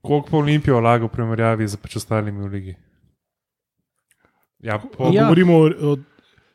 koliko 0.00 0.28
pa 0.28 0.36
Olimpijo 0.36 0.76
vlaga 0.76 1.04
v 1.04 1.08
primerjavi 1.08 1.64
z 1.66 1.76
pač 1.76 1.96
ostalimi 1.96 2.40
v 2.40 2.48
ligi? 2.48 2.74
Ja, 4.62 4.78
po, 4.78 5.08
Ja. 5.08 5.22
Govorimo 5.22 5.54
o, 5.56 5.66
o 5.84 5.96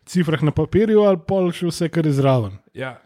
cifrah 0.06 0.42
na 0.42 0.52
papirju 0.52 1.02
ali 1.02 1.18
pa 1.20 1.36
še 1.52 1.68
vse, 1.68 1.90
kar 1.90 2.06
je 2.06 2.12
zraven. 2.14 2.58
ja. 2.74 2.98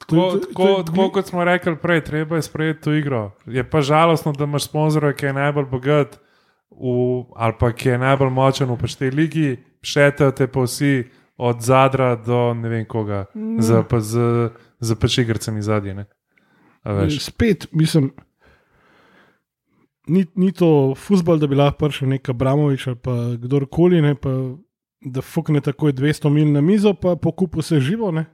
Tako, 0.00 0.38
tako, 0.40 0.68
je- 0.68 0.84
tako 0.84 1.10
kot 1.10 1.26
smo 1.26 1.44
rekli 1.44 1.76
prej, 1.76 2.00
treba 2.02 2.36
je 2.36 2.42
sprejeti 2.42 2.80
to 2.80 2.92
igro. 2.92 3.20
Je 3.46 3.62
pa 3.62 3.80
žalostno, 3.80 4.32
da 4.32 4.44
imaš 4.44 4.64
sponzorja, 4.64 5.12
ki 5.12 5.26
je 5.26 5.32
najbolj 5.32 5.64
bogat 5.66 6.18
v, 6.72 6.90
ali 7.36 7.54
pa 7.54 7.70
ki 7.70 7.88
je 7.88 7.98
najbolj 8.00 8.30
močen 8.30 8.68
v 8.68 8.96
tej 8.96 9.10
ligi, 9.12 9.48
šetejo 9.80 10.32
te 10.32 10.46
pa 10.46 10.60
vsi 10.60 11.04
od 11.38 11.60
zadra 11.60 12.16
do 12.16 12.52
ne 12.52 12.68
vem 12.68 12.84
koga, 12.84 13.26
Mm. 13.34 13.60
za, 13.60 13.82
pa, 13.84 14.00
z, 14.00 14.18
za 14.80 14.94
pač 14.96 15.18
zadnje. 15.60 15.94
ne. 15.94 16.04
A 16.82 16.92
veš. 16.94 17.20
Spet, 17.22 17.68
mislim, 17.72 18.10
ni, 20.06 20.24
ni 20.34 20.52
to 20.52 20.94
futbol, 20.96 21.38
da 21.38 21.46
bi 21.46 21.54
lahko 21.54 21.86
prišel 21.86 22.08
nek 22.08 22.28
Abramovič 22.28 22.86
ali 22.86 22.96
pa 22.96 23.14
kdorkoli, 23.36 24.02
ne, 24.02 24.14
pa, 24.14 24.30
da 25.02 25.20
fukne 25.20 25.60
takoj 25.60 25.92
200 25.92 26.30
mil 26.30 26.52
na 26.52 26.60
mizo, 26.60 26.94
pa 26.94 27.16
pokupi 27.16 27.58
vse 27.58 27.80
živo. 27.80 28.10
Ne. 28.10 28.26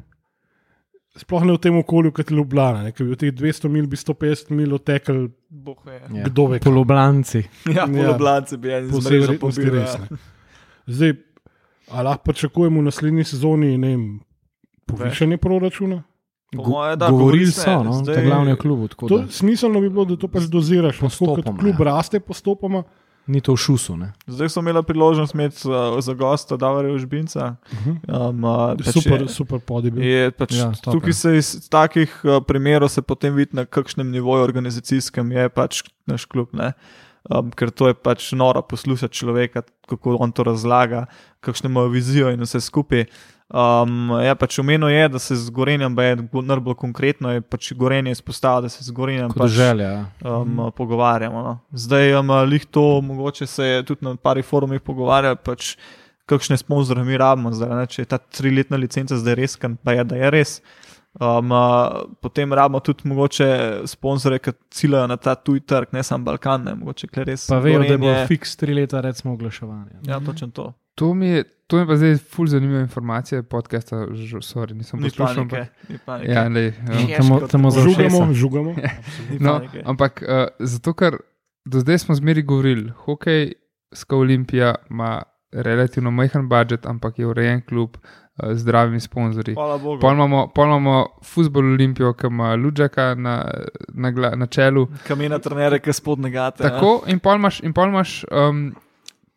Sploh 1.18 1.42
ne 1.42 1.52
v 1.52 1.59
tem 1.59 1.74
okolju, 1.74 2.12
kot 2.12 2.31
je 2.31 2.37
Ljubljana, 2.37 2.83
ne, 2.85 2.92
ker 2.92 3.07
bi 3.07 3.12
od 3.12 3.18
teh 3.18 3.33
200 3.33 3.68
mil, 3.68 3.87
bi 3.87 3.96
150 3.96 4.50
mil 4.50 4.74
otekel, 4.74 5.28
ve. 5.85 5.96
Ja. 6.14 6.24
kdo 6.24 6.46
ve, 6.46 6.59
kam. 6.59 6.72
Poloblanci. 6.72 7.42
Ja, 7.66 7.72
Ja. 7.74 7.87
poloblance 7.88 8.57
bi 8.57 8.70
en 8.70 8.90
Po 8.90 9.00
verjetnosti 9.00 9.40
pobil. 9.40 9.74
res. 9.74 9.94
ja. 9.94 10.07
ne. 10.11 10.18
Zdaj, 10.87 11.12
ali 11.90 12.04
lahko 12.04 12.22
pričakujemo 12.24 12.81
v 12.81 12.85
naslednji 12.85 13.24
sezoni 13.24 13.78
ne 13.78 13.88
vem, 13.88 14.04
povišanje 14.87 15.37
proračuna? 15.37 16.02
Moje, 16.50 16.96
da, 16.96 17.11
Govorili 17.11 17.46
so, 17.46 17.82
no, 17.82 17.92
zdaj- 17.94 18.24
glavni 18.24 18.56
klubu. 18.56 18.88
tako 18.88 19.08
To, 19.08 19.24
smiselno 19.28 19.80
bi 19.80 19.90
bilo, 19.90 20.04
da 20.04 20.16
to 20.16 20.28
pač 20.28 20.42
doziraš, 20.44 20.96
tako 20.96 21.08
kot 21.08 21.18
Postopoma, 21.18 21.58
klub 21.58 21.74
ja. 21.78 21.84
raste 21.87 22.20
postopoma. 22.20 22.82
Ni 23.26 23.42
to 23.42 23.52
v 23.52 23.56
šusu. 23.58 23.92
Ne. 23.94 24.12
Zdaj 24.26 24.48
smo 24.48 24.62
imeli 24.62 24.80
priložnost 24.82 25.34
imeti 25.34 25.61
uh, 25.64 25.74
za 25.98 26.14
gosta 26.14 26.56
Davarja 26.56 26.94
Užbinca. 26.94 27.56
Um, 28.08 28.40
uh, 28.40 28.72
pač 28.74 28.88
Super, 28.90 29.20
je- 29.20 29.28
super 29.28 29.61
podibil. 29.61 30.00
Je, 30.02 30.30
pač 30.30 30.52
Ja, 30.52 30.58
ja, 30.58 30.72
top, 30.74 30.94
tukaj 30.94 31.11
ja. 31.11 31.14
se 31.14 31.37
iz 31.37 31.68
takih 31.68 32.08
uh, 32.24 32.40
primerov 32.40 32.88
se 32.88 33.02
potem 33.02 33.34
vidi, 33.34 33.50
na 33.52 33.66
kakšnem 33.66 34.08
nivoju 34.08 34.40
organizacijskem 34.42 35.28
je 35.30 35.48
pač 35.50 35.82
naš 36.06 36.24
klub. 36.24 36.48
Ne? 36.54 36.72
Um, 37.28 37.50
ker 37.50 37.68
to 37.68 37.88
je 37.88 37.94
pač 37.94 38.32
noro 38.32 38.62
poslušati 38.62 39.12
človeka, 39.12 39.61
kako 39.84 40.16
on 40.16 40.32
to 40.32 40.42
razlaga, 40.42 41.04
kakšno 41.40 41.68
ima 41.68 41.84
vizijo 41.84 42.30
in 42.30 42.40
vse 42.40 42.61
skupaj. 42.62 43.04
Um, 43.48 44.11
ja, 44.20 44.34
pač 44.37 44.58
omenil 44.61 44.90
je, 44.92 45.04
da 45.08 45.18
se 45.18 45.37
z 45.37 45.50
Gorenjem, 45.50 45.94
pa 45.96 46.04
je 46.04 46.16
najbolj 46.20 46.74
konkretno, 46.76 47.30
je 47.32 47.40
pač 47.40 47.70
Gorenje 47.72 48.12
izpostavil, 48.12 48.66
da 48.66 48.68
se 48.68 48.84
z 48.84 48.92
Gorenjem 48.92 49.30
pač, 49.32 49.54
želja. 49.56 49.88
Ja. 49.88 50.02
um, 50.20 50.48
mm. 50.48 50.72
pogovarjamo. 50.76 51.42
No. 51.42 51.54
Zdaj, 51.72 52.12
um, 52.20 52.32
lih 52.44 52.66
to, 52.66 53.00
mogoče 53.00 53.46
se 53.46 53.64
je 53.64 53.87
tudi 53.88 54.04
na 54.04 54.16
parih 54.16 54.44
forumih 54.44 54.84
pogovarjali, 54.84 55.40
pač, 55.44 55.78
kakšne 56.28 56.58
sponzorje 56.61 57.04
mi 57.08 57.16
rabimo. 57.16 57.52
Zdaj, 57.56 57.72
ne, 57.72 57.87
če 57.88 58.04
je 58.04 58.11
ta 58.11 58.18
triletna 58.20 58.76
licenca 58.76 59.16
zdaj 59.16 59.38
res, 59.40 59.56
pa 59.56 59.96
je, 59.96 60.04
da 60.04 60.18
je 60.20 60.30
res. 60.34 60.52
Um, 61.16 61.48
uh, 61.48 62.04
potem 62.20 62.52
rabimo 62.52 62.82
tudi 62.84 63.08
mogoče 63.08 63.48
sponzorje, 63.88 64.42
ki 64.44 64.54
ciljajo 64.76 65.08
na 65.08 65.16
ta 65.16 65.32
tuj 65.40 65.62
trg, 65.64 65.96
ne 65.96 66.04
samo 66.04 66.28
Balkan, 66.28 66.68
ne 66.68 66.76
mogoče 66.82 67.08
res. 67.24 67.48
Pa 67.48 67.62
vejo, 67.64 67.80
da 67.80 67.96
bo 67.96 68.11
Gorenje- 68.11 68.28
fiks 68.28 68.61
tri 68.61 68.76
leta, 68.76 69.00
recimo, 69.00 69.32
oglaševanje. 69.40 70.04
Ja, 70.04 70.20
točno 70.20 70.52
to. 70.52 70.68
To 70.98 71.14
mi 71.14 71.26
je, 71.28 71.44
to 71.66 71.76
mi 71.76 71.82
je 71.82 71.87
pa 71.87 71.96
zdaj 71.96 72.16
ful 72.26 72.46
zanimiva 72.46 72.80
informacija 72.80 73.42
podcasta, 73.44 73.96
sorry, 74.42 74.74
nisem 74.74 74.98
Ni 74.98 75.08
poslušal. 75.08 75.34
panike. 75.37 75.56
ampak- 75.56 75.88
Ni 75.88 75.98
panike. 76.00 76.30
Ja, 76.30 76.48
lej, 76.48 76.72
ja. 77.06 77.16
Težko 77.16 77.46
tamo 77.46 77.70
za 77.70 77.80
Žugamo, 77.80 78.32
žugamo. 78.34 78.74
Ni 79.30 79.38
No, 79.38 79.61
ampak 79.84 80.22
uh, 80.22 80.28
zato, 80.58 80.92
ker 80.92 81.18
do 81.64 81.78
zdaj 81.78 81.98
smo 81.98 82.14
zmeri 82.14 82.42
govorili, 82.42 82.90
hokejska 82.98 84.16
olimpija 84.16 84.74
ima 84.90 85.22
relativno 85.52 86.11
majhen 86.11 86.48
budžet, 86.48 86.82
ampak 86.84 87.18
je 87.18 87.26
urejen 87.26 87.62
klub 87.62 87.96
uh, 87.96 88.02
z 88.48 88.58
zdravimi 88.58 89.00
sponzorji. 89.00 89.54
Pol 90.00 90.12
imamo, 90.12 90.48
pol 90.48 90.66
imamo 90.66 90.96
futbol 91.24 91.64
olimpijo, 91.64 92.12
ki 92.12 92.26
ima 92.26 92.54
Ludžaka 92.54 93.14
na, 93.14 93.44
na, 93.88 94.11
na 94.37 94.46
čelu. 94.46 94.88
Kamena 95.06 95.38
trenere, 95.38 95.78
ki 95.78 95.92
spodnega 95.92 96.50
te. 96.50 96.62
Tako, 96.64 97.02
in 97.06 97.18
pol 97.18 97.37
imaš, 97.37 97.61
in 97.61 97.72
pol 97.72 97.88
imaš 97.88 98.24
um, 98.24 98.74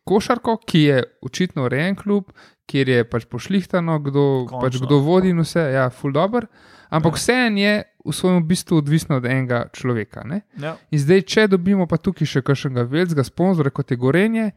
košarko, 0.04 0.56
ki 0.66 0.80
je 0.80 1.02
očitno 1.22 1.64
urejen 1.64 1.96
klub, 1.96 2.32
kjer 2.66 2.88
je 2.88 3.04
pač 3.04 3.24
pošlihtano, 3.30 3.98
kdo, 3.98 4.46
Končno. 4.48 4.60
pač 4.60 4.78
kdo 4.82 4.98
vodi 5.04 5.30
in 5.30 5.40
vse, 5.42 5.60
ja, 5.74 5.90
full 5.90 6.12
dobro. 6.12 6.46
Ampak 6.90 7.12
Ja. 7.12 7.16
vseeno 7.16 7.58
je 7.58 7.74
v 8.04 8.12
svojem 8.12 8.46
bistvu 8.46 8.76
odvisno 8.76 9.16
od 9.16 9.24
enega 9.24 9.66
človeka. 9.72 10.24
Ne? 10.24 10.42
Ja. 10.58 10.76
In 10.90 10.98
zdaj, 10.98 11.22
če 11.22 11.48
dobimo 11.48 11.86
pa 11.86 11.96
tukaj 11.96 12.26
še 12.26 12.42
kakšnega 12.42 12.82
velikega 12.82 13.24
sponzorja, 13.24 13.70
kot 13.70 13.90
je 13.90 13.96
Gorenje, 13.96 14.50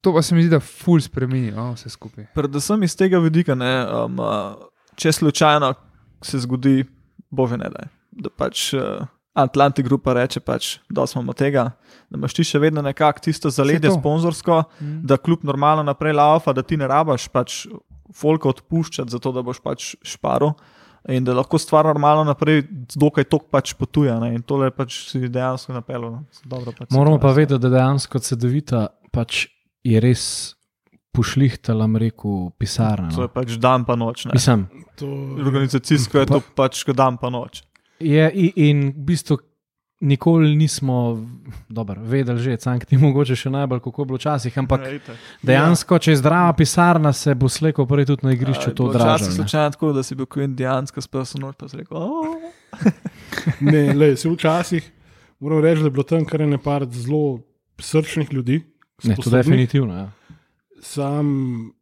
to 0.00 0.14
pa 0.14 0.22
se 0.22 0.34
mi 0.34 0.42
zdi, 0.42 0.50
da 0.50 0.60
ful 0.60 1.00
spremeni 1.00 1.50
no, 1.52 1.72
vse 1.74 1.90
skupaj. 1.90 2.30
Predvsem 2.34 2.82
iz 2.82 2.96
tega 2.96 3.18
vidika, 3.20 3.54
ne, 3.54 3.72
um, 3.84 4.16
uh, 4.18 4.56
če 4.96 5.12
slučajno 5.12 5.74
se 6.24 6.38
zgodi, 6.40 6.84
bože 7.30 7.58
ne 7.60 7.68
da, 7.68 7.84
da 8.12 8.30
pač 8.32 8.70
uh, 8.74 9.04
Atlantic 9.34 9.84
Grupa 9.84 10.12
reče, 10.12 10.40
pač, 10.40 10.78
da 10.88 11.06
smo 11.06 11.22
od 11.22 11.36
tega, 11.36 11.70
da 12.10 12.18
imaš 12.18 12.34
ti 12.34 12.44
še 12.44 12.58
vedno 12.58 12.82
nekako 12.82 13.20
tisto 13.20 13.50
zaledje 13.50 13.88
to. 13.88 13.94
sponzorsko, 13.94 14.64
Mm. 14.80 15.00
da 15.02 15.16
kljub 15.16 15.44
normalno 15.44 15.82
naprej 15.84 16.12
laufa, 16.12 16.52
da 16.52 16.62
ti 16.62 16.76
ne 16.76 16.86
rabaš 16.86 17.28
pač 17.28 17.66
folka 18.12 18.48
odpuščati, 18.48 19.10
zato 19.10 19.32
da 19.32 19.42
boš 19.42 19.60
pač 19.60 19.94
šparil. 20.04 20.52
In 21.08 21.24
da 21.24 21.32
lahko 21.32 21.56
stvar 21.56 21.86
normalno 21.86 22.24
naprej, 22.24 22.66
dokaj 22.92 23.24
tok 23.24 23.48
pač 23.50 23.72
potuje. 23.72 24.12
Ne? 24.20 24.34
In 24.34 24.42
tole 24.42 24.70
pač 24.70 25.08
si 25.08 25.18
dejansko 25.20 25.72
napelo. 25.72 26.10
No? 26.10 26.24
Dobro, 26.44 26.72
pač 26.72 26.90
Moramo 26.90 27.18
pa 27.18 27.32
vedeti, 27.32 27.56
da 27.58 27.70
dejansko 27.70 28.18
CD-vita 28.18 28.82
pač 29.10 29.46
je 29.82 29.96
res 29.98 30.54
pošlihtala, 31.10 31.88
rekel, 31.96 32.50
pisarna. 32.52 33.08
To 33.10 33.22
je 33.22 33.28
No. 33.28 33.32
pač 33.32 33.56
dan 33.56 33.84
pa 33.84 33.96
noč. 33.96 34.26
ne. 34.26 34.32
Mislim, 34.34 34.68
To, 34.96 35.06
Organizacijsko 35.40 36.18
je 36.18 36.26
to 36.26 36.40
pač 36.54 36.84
kot 36.84 36.96
dan 36.96 37.16
pa 37.16 37.30
noč. 37.30 37.62
Je, 38.00 38.30
in, 38.34 38.52
in 38.56 38.82
v 38.90 39.04
bistvu 39.12 39.38
nikoli 40.00 40.56
nismo 40.56 41.26
dobro, 41.68 42.00
vedeli, 42.02 42.40
že 42.40 42.56
cank 42.56 42.84
ti 42.88 42.96
mogoče 42.96 43.36
še 43.36 43.50
najbolj, 43.52 43.80
kako 43.84 44.02
je 44.02 44.06
bilo 44.06 44.16
včasih, 44.16 44.58
ampak 44.58 44.80
Ja, 44.80 45.00
dejansko, 45.42 45.98
če 45.98 46.14
je 46.14 46.20
zdrava 46.22 46.54
pisarna, 46.56 47.12
se 47.12 47.34
bo 47.34 47.48
slejko 47.52 47.84
prej 47.86 48.08
tudi 48.08 48.24
na 48.26 48.32
igrišču 48.32 48.72
to 48.72 48.88
Včasih 48.88 48.96
odražalo. 48.96 49.28
ne. 49.28 49.36
slučajno 49.36 49.70
tako, 49.76 49.92
da 49.92 50.02
si 50.02 50.16
bil 50.16 50.26
kot 50.26 50.42
indijanska 50.46 51.04
spasa 51.04 51.38
noč, 51.38 51.58
pa 51.60 51.68
si 51.68 51.76
rekel, 51.76 52.00
ne, 53.72 53.92
lej, 53.92 54.16
se 54.16 54.32
včasih 54.32 54.88
moram 55.40 55.60
reči, 55.60 55.80
da 55.80 55.86
je 55.86 55.90
bilo 55.90 56.02
tam 56.02 56.24
kar 56.24 56.40
nekaj 56.40 56.88
zelo 56.90 57.40
srčnih 57.78 58.32
ljudi. 58.32 58.62
Ne, 59.04 59.16
to 59.16 59.22
sposobnih. 59.22 59.44
definitivno. 59.44 59.94
Ja. 59.96 60.10
Sam 60.82 61.72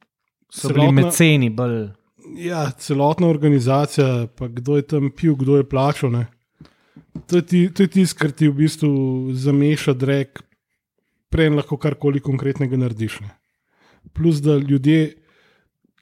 So 0.50 0.68
bili 0.68 0.92
meceni 0.92 1.50
bolj. 1.50 1.88
Ja, 2.36 2.70
celotna 2.70 3.26
organizacija, 3.28 4.26
pa 4.36 4.48
kdo 4.48 4.76
je 4.76 4.82
tam 4.82 5.10
pil, 5.10 5.34
kdo 5.36 5.56
je 5.56 5.68
plačal. 5.68 6.10
Ne. 6.10 6.26
To 7.26 7.36
je 7.36 7.42
ti- 7.42 7.70
to 7.74 7.82
je 7.82 7.88
tisto, 7.88 8.18
kar 8.18 8.30
ti 8.30 8.48
v 8.48 8.54
bistvu 8.54 9.32
zameša 9.32 9.92
drek, 9.94 10.42
prej 11.30 11.50
lahko 11.50 11.76
karkoli 11.76 12.20
konkretnega 12.20 12.76
narediš. 12.76 13.20
Ne. 13.20 13.30
Plus, 14.14 14.40
da 14.40 14.56
ljudje, 14.56 15.14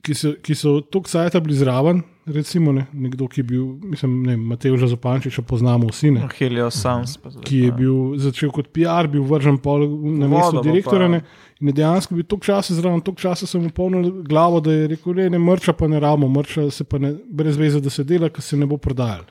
ki 0.02 0.14
so, 0.14 0.34
ki 0.42 0.54
so 0.54 0.80
tako 0.80 1.08
sajta 1.08 1.40
bili 1.40 1.56
zraven, 1.56 2.02
recimo 2.26 2.72
ne, 2.72 2.86
nekdo, 2.92 3.28
ki 3.28 3.40
je 3.40 3.44
bil, 3.44 3.64
mislim, 3.82 4.22
ne, 4.26 4.36
Matej 4.36 4.76
Žazopančiča 4.76 5.42
poznamo 5.42 5.88
vsi, 5.88 6.10
ne, 6.10 6.26
Sounds. 6.70 7.16
pa 7.16 7.30
zdaj, 7.30 7.44
ki 7.46 7.58
je 7.58 7.72
bil 7.72 8.18
začel 8.18 8.50
kot 8.50 8.68
PR, 8.74 9.08
bil 9.10 9.22
vržen 9.22 9.58
pol 9.62 9.86
na 10.18 10.28
mesto 10.28 10.58
bo 10.58 10.64
direktorja. 10.66 11.08
Ne, 11.08 11.22
in 11.60 11.72
dejansko 11.72 12.18
bil 12.18 12.26
toliko 12.26 12.50
časa 12.50 12.74
zraven, 12.74 13.00
toliko 13.00 13.22
časa 13.22 13.46
sem 13.46 13.62
mu 13.62 13.70
polnil 13.70 14.22
glavo, 14.26 14.60
da 14.60 14.74
je 14.74 14.90
rekel: 14.96 15.14
ne, 15.14 15.30
ne 15.30 15.38
mrča 15.38 15.72
pa 15.72 15.88
ne 15.88 16.00
ramo, 16.02 16.28
mrča 16.28 16.70
se 16.70 16.84
pa 16.84 16.98
ne, 16.98 17.14
brez 17.30 17.56
veze, 17.56 17.80
da 17.80 17.90
se 17.90 18.04
dela, 18.04 18.28
ker 18.28 18.42
se 18.42 18.58
ne 18.58 18.66
bo 18.66 18.76
prodajal. 18.76 19.24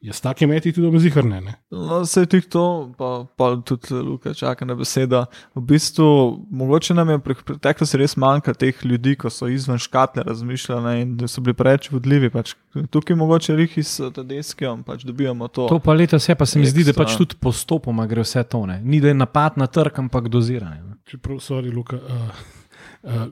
Jaz 0.00 0.16
take 0.18 0.46
meti 0.46 0.72
tudi 0.72 0.86
omzihrne. 0.86 1.40
Ne. 1.40 1.54
No, 1.70 1.98
vse 2.00 2.22
ti 2.24 2.40
to, 2.42 2.62
pa, 2.96 3.08
pa 3.30 3.50
tudi 3.58 3.92
Luka 3.94 4.32
čaka 4.32 4.64
na 4.64 4.72
besedo. 4.74 5.26
V 5.52 5.60
bistvu, 5.62 6.06
mogoče 6.50 6.94
nam 6.94 7.08
je 7.08 7.16
v 7.16 7.20
pre- 7.20 7.42
preteklosti 7.44 7.98
res 7.98 8.16
manjka 8.16 8.54
teh 8.54 8.80
ljudi, 8.82 9.12
ko 9.14 9.28
so 9.28 9.44
izven 9.46 9.76
škatle 9.76 10.24
razmišljali 10.24 10.94
in 10.98 11.16
da 11.16 11.28
so 11.28 11.40
bili 11.40 11.52
preveč 11.54 11.90
vodljivi. 11.90 12.30
Pač, 12.30 12.54
tukaj 12.88 13.12
mogoče 13.14 13.52
rihi 13.54 13.82
s 13.82 14.00
Tedeskim, 14.10 14.80
pač 14.82 15.04
dobivamo 15.04 15.48
to. 15.48 15.68
To 15.68 15.78
pa 15.78 15.92
letos 15.92 16.24
je, 16.24 16.34
pa 16.34 16.46
se 16.46 16.56
mi 16.56 16.64
zdi, 16.66 16.80
da 16.80 16.90
Ekstra. 16.90 17.04
pač 17.04 17.16
tudi 17.16 17.36
postopoma 17.38 18.06
gre 18.06 18.22
vse 18.22 18.40
to. 18.44 18.64
Ne. 18.66 18.80
Ni 18.82 19.00
da 19.00 19.08
je 19.08 19.14
napad 19.16 19.56
na 19.56 19.66
trg, 19.68 19.98
ampak 19.98 20.28
doziranje. 20.30 20.80
Čeprav, 21.04 21.36
sorry, 21.40 21.68
Luka. 21.70 21.96
Uh, 21.98 22.32
uh, 23.04 23.28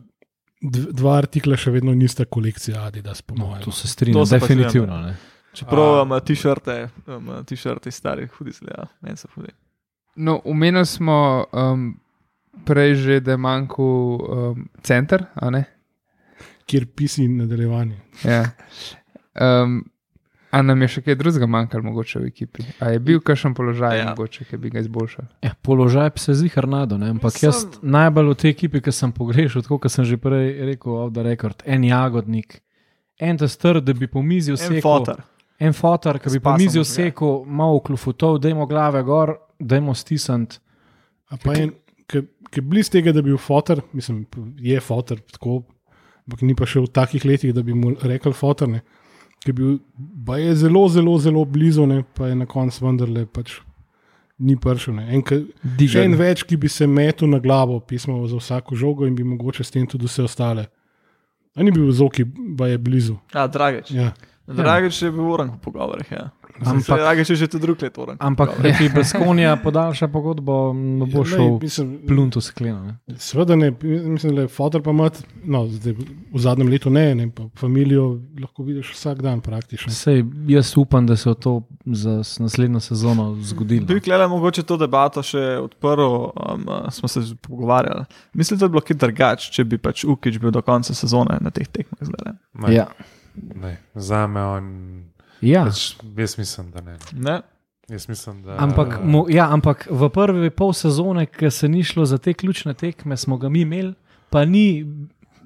Dva 0.92 1.12
artikla 1.16 1.56
še 1.56 1.70
vedno 1.70 1.92
nista 1.94 2.24
kolekcija 2.26 2.80
Adidas, 2.82 3.22
po 3.22 3.34
No, 3.34 3.46
mojem. 3.46 3.62
to 3.62 3.72
se 3.72 3.88
strinjam, 3.88 4.20
To 4.20 4.26
se 4.26 4.34
pa 4.34 4.40
definitivno. 4.40 4.92
strinjam, 4.92 5.04
ne. 5.06 5.37
Čeprav 5.52 6.02
ima 6.02 6.20
t-shirte, 6.20 6.88
ima 7.08 7.42
t-shirte 7.42 7.90
starih, 7.90 8.30
hudi 8.32 8.52
se, 8.52 8.64
ja, 8.68 8.84
meni 9.00 9.16
so 9.16 9.28
hudi. 9.34 9.52
No, 10.16 10.40
umenili 10.44 10.86
smo 10.86 11.18
um, 11.52 12.00
prej 12.64 12.94
že, 12.94 13.20
da 13.20 13.30
je 13.30 13.36
manjkal 13.38 13.84
um, 13.84 14.68
center, 14.82 15.24
a 15.34 15.50
ne? 15.50 15.64
kjer 16.66 16.86
pisi 16.86 17.28
nadaljevanje. 17.28 17.96
Ja. 18.24 18.42
Um, 19.34 19.84
a 20.50 20.62
nam 20.62 20.82
je 20.82 20.88
še 20.88 21.02
kaj 21.02 21.14
drugega 21.14 21.46
manjkalo, 21.46 21.82
mogoče 21.82 22.18
v 22.18 22.26
ekipi? 22.26 22.64
A 22.78 22.90
je 22.90 22.98
bil 23.00 23.20
kakšen 23.20 23.54
položaj, 23.54 23.98
Ja. 23.98 24.04
mogoče, 24.10 24.44
ki 24.44 24.56
bi 24.56 24.70
ga 24.70 24.80
izboljšali? 24.80 25.28
Ja, 25.42 25.54
položaj 25.62 26.10
se 26.16 26.34
zdi 26.34 26.48
Hernado, 26.48 26.98
ne? 26.98 27.08
ampak 27.08 27.32
Mislim- 27.32 27.48
jaz 27.48 27.64
najbolj 27.82 28.28
v 28.28 28.34
tej 28.34 28.50
ekipi, 28.50 28.80
ki 28.80 28.92
sem 28.92 29.12
pogrešal, 29.12 29.62
tako 29.62 29.78
kot 29.78 29.90
sem 29.90 30.04
že 30.04 30.16
prej 30.16 30.60
rekel, 30.66 30.92
off 30.94 31.14
the 31.14 31.22
record, 31.22 31.62
en 31.66 31.84
jagodnik, 31.84 32.60
en 33.18 33.36
ta 33.36 33.48
str, 33.48 33.80
da 33.80 33.92
bi 33.92 34.06
po 34.06 34.22
mizi 34.22 34.50
En 34.50 34.56
vsekel. 34.56 34.80
fotor. 34.82 35.22
En 35.60 35.72
fotor, 35.72 36.18
ki 36.18 36.30
bi 36.30 36.40
pasom 36.40 36.62
mizi 36.62 36.78
vsekel, 36.80 37.42
malo 37.46 37.80
klufutov, 37.80 38.38
dajmo 38.38 38.66
glave 38.66 39.02
gor, 39.02 39.34
dajmo 39.58 39.94
stisniti. 39.94 40.60
Pa 41.42 41.54
en, 41.56 41.72
ki 42.06 42.22
je 42.54 42.62
blizu 42.62 42.90
tega, 42.90 43.12
da 43.12 43.20
bi 43.20 43.30
bil 43.30 43.38
fotor, 43.38 43.82
mislim, 43.92 44.22
je 44.56 44.78
fotor, 44.80 45.18
tako, 45.28 45.62
ampak 46.24 46.42
ni 46.42 46.54
pa 46.54 46.64
še 46.64 46.80
v 46.80 46.86
takih 46.88 47.24
letih, 47.24 47.50
da 47.52 47.62
bi 47.62 47.74
mu 47.74 47.90
rekel 48.00 48.32
fotor, 48.32 48.68
ne, 48.68 48.80
ki 49.40 49.50
je 49.50 49.54
bil, 49.54 49.74
pa 50.24 50.38
je 50.38 50.54
zelo, 50.56 50.86
zelo, 50.88 51.18
zelo 51.18 51.42
blizu, 51.44 51.86
ne, 51.86 52.04
pa 52.14 52.28
je 52.28 52.36
na 52.36 52.46
koncu 52.46 52.84
vendarle 52.84 53.26
pač 53.26 53.58
ni 54.38 54.54
prišel. 54.54 54.94
ne. 54.94 55.08
En, 55.10 55.22
ki- 55.22 55.42
Še 55.90 56.04
en 56.04 56.14
več, 56.14 56.44
ki 56.44 56.56
bi 56.56 56.68
se 56.68 56.86
metel 56.86 57.28
na 57.28 57.40
glavo, 57.40 57.80
pismo 57.80 58.22
za 58.26 58.38
vsako 58.38 58.76
žogo 58.76 59.06
in 59.06 59.14
bi 59.14 59.24
mogoče 59.24 59.64
s 59.64 59.70
tem 59.70 59.86
tudi 59.86 60.06
vse 60.06 60.22
ostale. 60.22 60.68
A 61.56 61.62
ni 61.62 61.72
bil 61.72 61.90
zoki, 61.90 62.22
pa 62.56 62.68
je 62.68 62.78
blizu. 62.78 63.16
Ja, 63.34 63.48
Dragič. 63.48 63.90
Ja. 63.90 64.12
Dragič 64.48 65.02
je 65.02 65.10
bil 65.10 65.28
uran 65.28 65.50
v 65.50 65.58
pogovorih. 65.60 66.12
Ja. 66.12 66.30
Ampak- 66.58 66.98
Dragič 66.98 67.30
je 67.30 67.36
že 67.36 67.46
tudi 67.46 67.62
drug 67.62 67.82
let 67.82 67.98
uran. 67.98 68.16
Ampak, 68.18 68.56
če 68.58 68.72
ti 68.74 68.88
Baskonija 68.90 69.56
podaljša 69.62 70.08
pogodbo, 70.08 70.72
ne 70.74 71.06
bo 71.06 71.18
Ja, 71.18 71.24
šel 71.24 71.40
lej, 71.40 71.58
mislim, 71.62 71.88
plunto 72.02 72.40
skleno. 72.40 72.80
Ne? 72.82 73.14
Seveda 73.16 73.54
ne, 73.54 73.68
mislim, 73.82 74.34
da 74.34 74.42
je 74.42 74.48
fotor 74.48 74.82
pa 74.82 74.92
mat, 74.92 75.20
no, 75.44 75.66
zdaj, 75.68 75.94
v 76.32 76.38
zadnjem 76.38 76.68
letu 76.68 76.90
ne, 76.90 77.14
ne, 77.14 77.30
pa 77.30 77.46
familijo 77.54 78.08
lahko 78.40 78.62
vidiš 78.62 78.90
vsak 78.92 79.22
dan 79.22 79.40
praktično. 79.40 79.92
Sej, 79.92 80.24
jaz 80.48 80.72
upam, 80.76 81.06
da 81.06 81.16
se 81.16 81.28
bo 81.28 81.34
to 81.36 81.52
za 81.86 82.16
naslednjo 82.38 82.80
sezono 82.80 83.36
zgodilo. 83.42 83.86
Bi 83.86 84.00
klele 84.00 84.26
mogoče 84.28 84.62
to 84.62 84.76
debato 84.76 85.22
še 85.22 85.60
odprl, 85.62 86.02
um, 86.02 86.66
smo 86.90 87.08
se 87.08 87.20
pogovarjali. 87.40 88.04
Mislim, 88.34 88.58
da 88.58 88.66
bi 88.66 88.72
bilo 88.72 88.80
kaj 88.80 88.96
drugače, 88.96 89.52
če 89.52 89.64
bi 89.64 89.78
pač 89.78 90.04
Ukič 90.04 90.38
bil 90.38 90.50
do 90.50 90.62
konca 90.62 90.94
sezone 90.94 91.38
na 91.40 91.50
teh 91.50 91.68
tekmah 91.68 92.02
zdaj. 92.02 92.34
Ja. 92.74 92.88
Ne, 93.54 93.76
za 93.94 94.26
me 94.26 94.42
on. 94.42 94.66
Ja. 95.40 95.64
Pač, 95.64 95.96
jaz 96.18 96.38
mislim, 96.38 96.70
da 96.70 96.80
ne. 96.80 96.96
Ne? 97.12 97.40
Jaz 97.88 98.08
mislim, 98.08 98.42
da, 98.42 98.56
Ampak, 98.60 98.98
mu, 99.04 99.24
ja, 99.32 99.48
ampak 99.52 99.86
v 99.90 100.08
prvi 100.12 100.50
pol 100.50 100.74
sezone, 100.76 101.24
ki 101.26 101.50
se 101.50 101.68
ni 101.68 101.84
šlo 101.84 102.04
za 102.04 102.18
te 102.18 102.34
ključne 102.34 102.74
tekme, 102.74 103.16
smo 103.16 103.38
ga 103.40 103.48
mi 103.48 103.62
imeli, 103.64 103.94
pa 104.30 104.44
ni, 104.44 104.84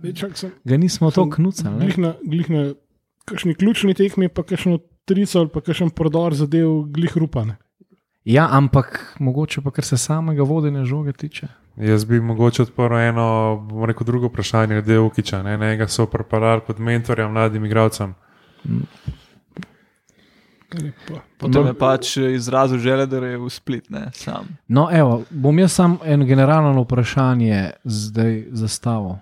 Dej, 0.02 0.16
čak, 0.18 0.38
sem, 0.38 0.50
ga 0.64 0.76
nismo 0.76 1.10
to 1.14 1.28
knucali. 1.30 1.78
glih 1.78 1.98
na, 1.98 2.14
glih 2.24 2.50
na 2.50 2.62
kakšni 3.30 3.54
ključni 3.54 3.94
tekmi, 3.94 4.28
pa 4.28 4.42
kakšno 4.42 4.80
trico 5.06 5.38
ali 5.38 5.52
pa 5.54 5.62
kakšen 5.62 5.90
prodor 5.94 6.34
zadev, 6.34 6.82
glih 6.90 7.14
rupane. 7.16 7.56
Ja, 8.24 8.48
ampak 8.50 9.16
mogoče 9.18 9.60
pa 9.60 9.70
kar 9.70 9.84
se 9.84 9.98
samega 9.98 10.42
vodenja 10.42 10.84
žoge 10.84 11.12
tiče. 11.12 11.46
Jaz 11.76 12.04
bi 12.04 12.20
mogoče 12.20 12.62
odprl 12.62 12.96
eno, 12.96 13.56
bom 13.70 13.84
rekel, 13.84 14.06
drugo 14.06 14.26
vprašanje, 14.26 14.74
glede 14.74 14.98
Ukiča. 14.98 15.42
Ne? 15.42 15.54
Enega 15.54 15.88
so 15.88 16.06
pripeljali 16.06 16.60
kot 16.66 16.78
mentorja 16.78 17.28
mladim 17.28 17.64
igralcem. 17.64 18.14
Potem 21.38 21.66
je 21.66 21.74
pač 21.74 22.16
izrazil 22.16 22.78
želje, 22.78 23.06
da 23.06 23.16
je 23.16 23.38
v 23.38 23.50
split, 23.50 23.90
ne 23.90 24.10
sam. 24.14 24.46
No, 24.68 24.88
evo, 24.92 25.22
bom 25.30 25.58
jaz 25.58 25.72
sam 25.72 25.98
eno 26.04 26.24
generalno 26.24 26.82
vprašanje 26.82 27.70
zdaj 27.84 28.44
zastavil. 28.50 29.16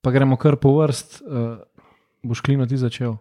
Pa 0.00 0.10
gremo 0.10 0.36
kar 0.36 0.56
po 0.56 0.74
vrst, 0.78 1.22
uh, 1.22 1.58
boš 2.22 2.40
klino 2.40 2.66
ti 2.66 2.76
začel. 2.76 3.14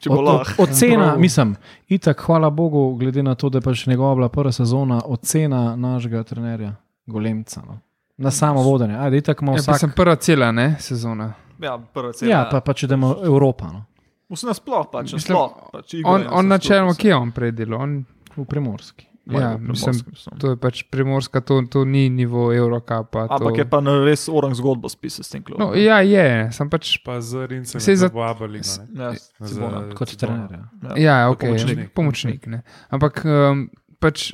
Če 0.00 0.08
bo 0.08 0.20
lahko. 0.20 0.62
Ocena, 0.62 1.04
Prav. 1.04 1.20
mislim, 1.20 1.56
itak, 1.88 2.20
hvala 2.20 2.50
Bogu, 2.50 2.94
glede 2.96 3.22
na 3.22 3.34
to, 3.34 3.48
da 3.48 3.58
je 3.58 3.62
pač 3.62 3.86
njegova 3.86 4.14
bila 4.14 4.28
prva 4.28 4.52
sezona, 4.52 5.00
ocena 5.04 5.76
našega 5.76 6.22
trenerja, 6.22 6.74
Golemca. 7.06 7.60
No. 7.66 7.78
Na 8.16 8.30
samo 8.30 8.62
vodenje. 8.62 8.96
Ajde, 8.96 9.16
itak 9.16 9.42
ima 9.42 9.52
Ja, 9.52 9.56
pa 9.56 9.60
vsak. 9.62 9.80
sem 9.80 9.92
prva 9.92 10.16
cela 10.16 10.52
ne, 10.52 10.76
sezona. 10.80 11.32
Ja, 11.58 11.78
prva 11.78 12.12
cena. 12.12 12.30
Ja, 12.30 12.48
pa, 12.50 12.60
pa 12.60 12.72
če 12.72 12.86
idemo 12.86 13.16
Evropa, 13.24 13.68
no. 13.68 13.84
Vse 14.30 14.46
nasploh, 14.46 14.86
pač, 14.86 15.12
Mislim, 15.12 15.34
nasploh. 15.34 15.70
Pač, 15.72 15.94
On, 16.04 16.24
on 16.30 16.46
načeloma, 16.46 16.94
kje 16.94 17.08
je 17.08 17.16
on 17.16 17.30
predelal? 17.32 17.80
On, 17.80 17.94
v 18.36 18.44
Primorski. 18.46 19.09
Ja, 19.30 19.56
mislim, 19.58 19.94
to 20.40 20.50
je 20.50 20.56
pač 20.58 20.82
primorska, 20.90 21.40
to, 21.40 21.62
to 21.70 21.84
ni 21.84 22.08
nivo 22.10 22.48
Eurocapa. 22.54 23.26
Ampak 23.30 23.54
to... 23.54 23.58
je 23.62 23.66
pa 23.70 23.80
na 23.80 23.94
res 24.04 24.26
orang 24.28 24.54
zgodbo 24.58 24.88
spisal 24.90 25.24
s 25.24 25.30
tem 25.30 25.42
klubom. 25.46 25.70
No, 25.70 25.78
ja, 25.78 26.00
je, 26.02 26.50
sem 26.52 26.70
pač. 26.70 26.96
Pa 27.04 27.20
z 27.22 27.46
Rincem, 27.46 27.80
Sej 27.80 27.96
za 27.96 28.08
za- 28.08 28.14
Boaba 28.14 28.46
Liga. 28.46 28.86
ne. 28.90 29.04
Ja, 29.04 29.10
Za-. 29.38 29.94
Kot 29.94 30.16
trener. 30.18 30.50
Ja. 30.50 30.96
Ja, 30.96 31.16
kot 31.28 31.36
ok, 31.36 31.40
pomočnik. 31.46 31.94
pomočnik. 31.94 31.94
pomočnik 31.94 32.40
ne. 32.46 32.62
Ampak 32.90 33.22
um, 33.24 33.70
pač. 34.02 34.32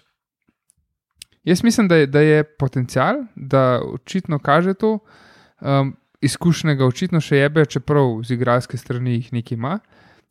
Jaz 1.46 1.62
mislim, 1.62 1.86
da 1.88 1.96
je, 1.96 2.06
da 2.10 2.20
je 2.20 2.42
potencial, 2.44 3.22
da 3.36 3.78
očitno 3.84 4.38
kaže 4.38 4.74
to. 4.74 4.98
Um, 5.60 5.94
izkušnega 6.24 6.86
očitno 6.86 7.20
še 7.20 7.38
jebe, 7.44 7.64
čeprav 7.68 8.22
z 8.26 8.34
igralske 8.34 8.78
strani 8.80 9.18
jih 9.20 9.32
nekaj 9.36 9.54
ima. 9.54 9.78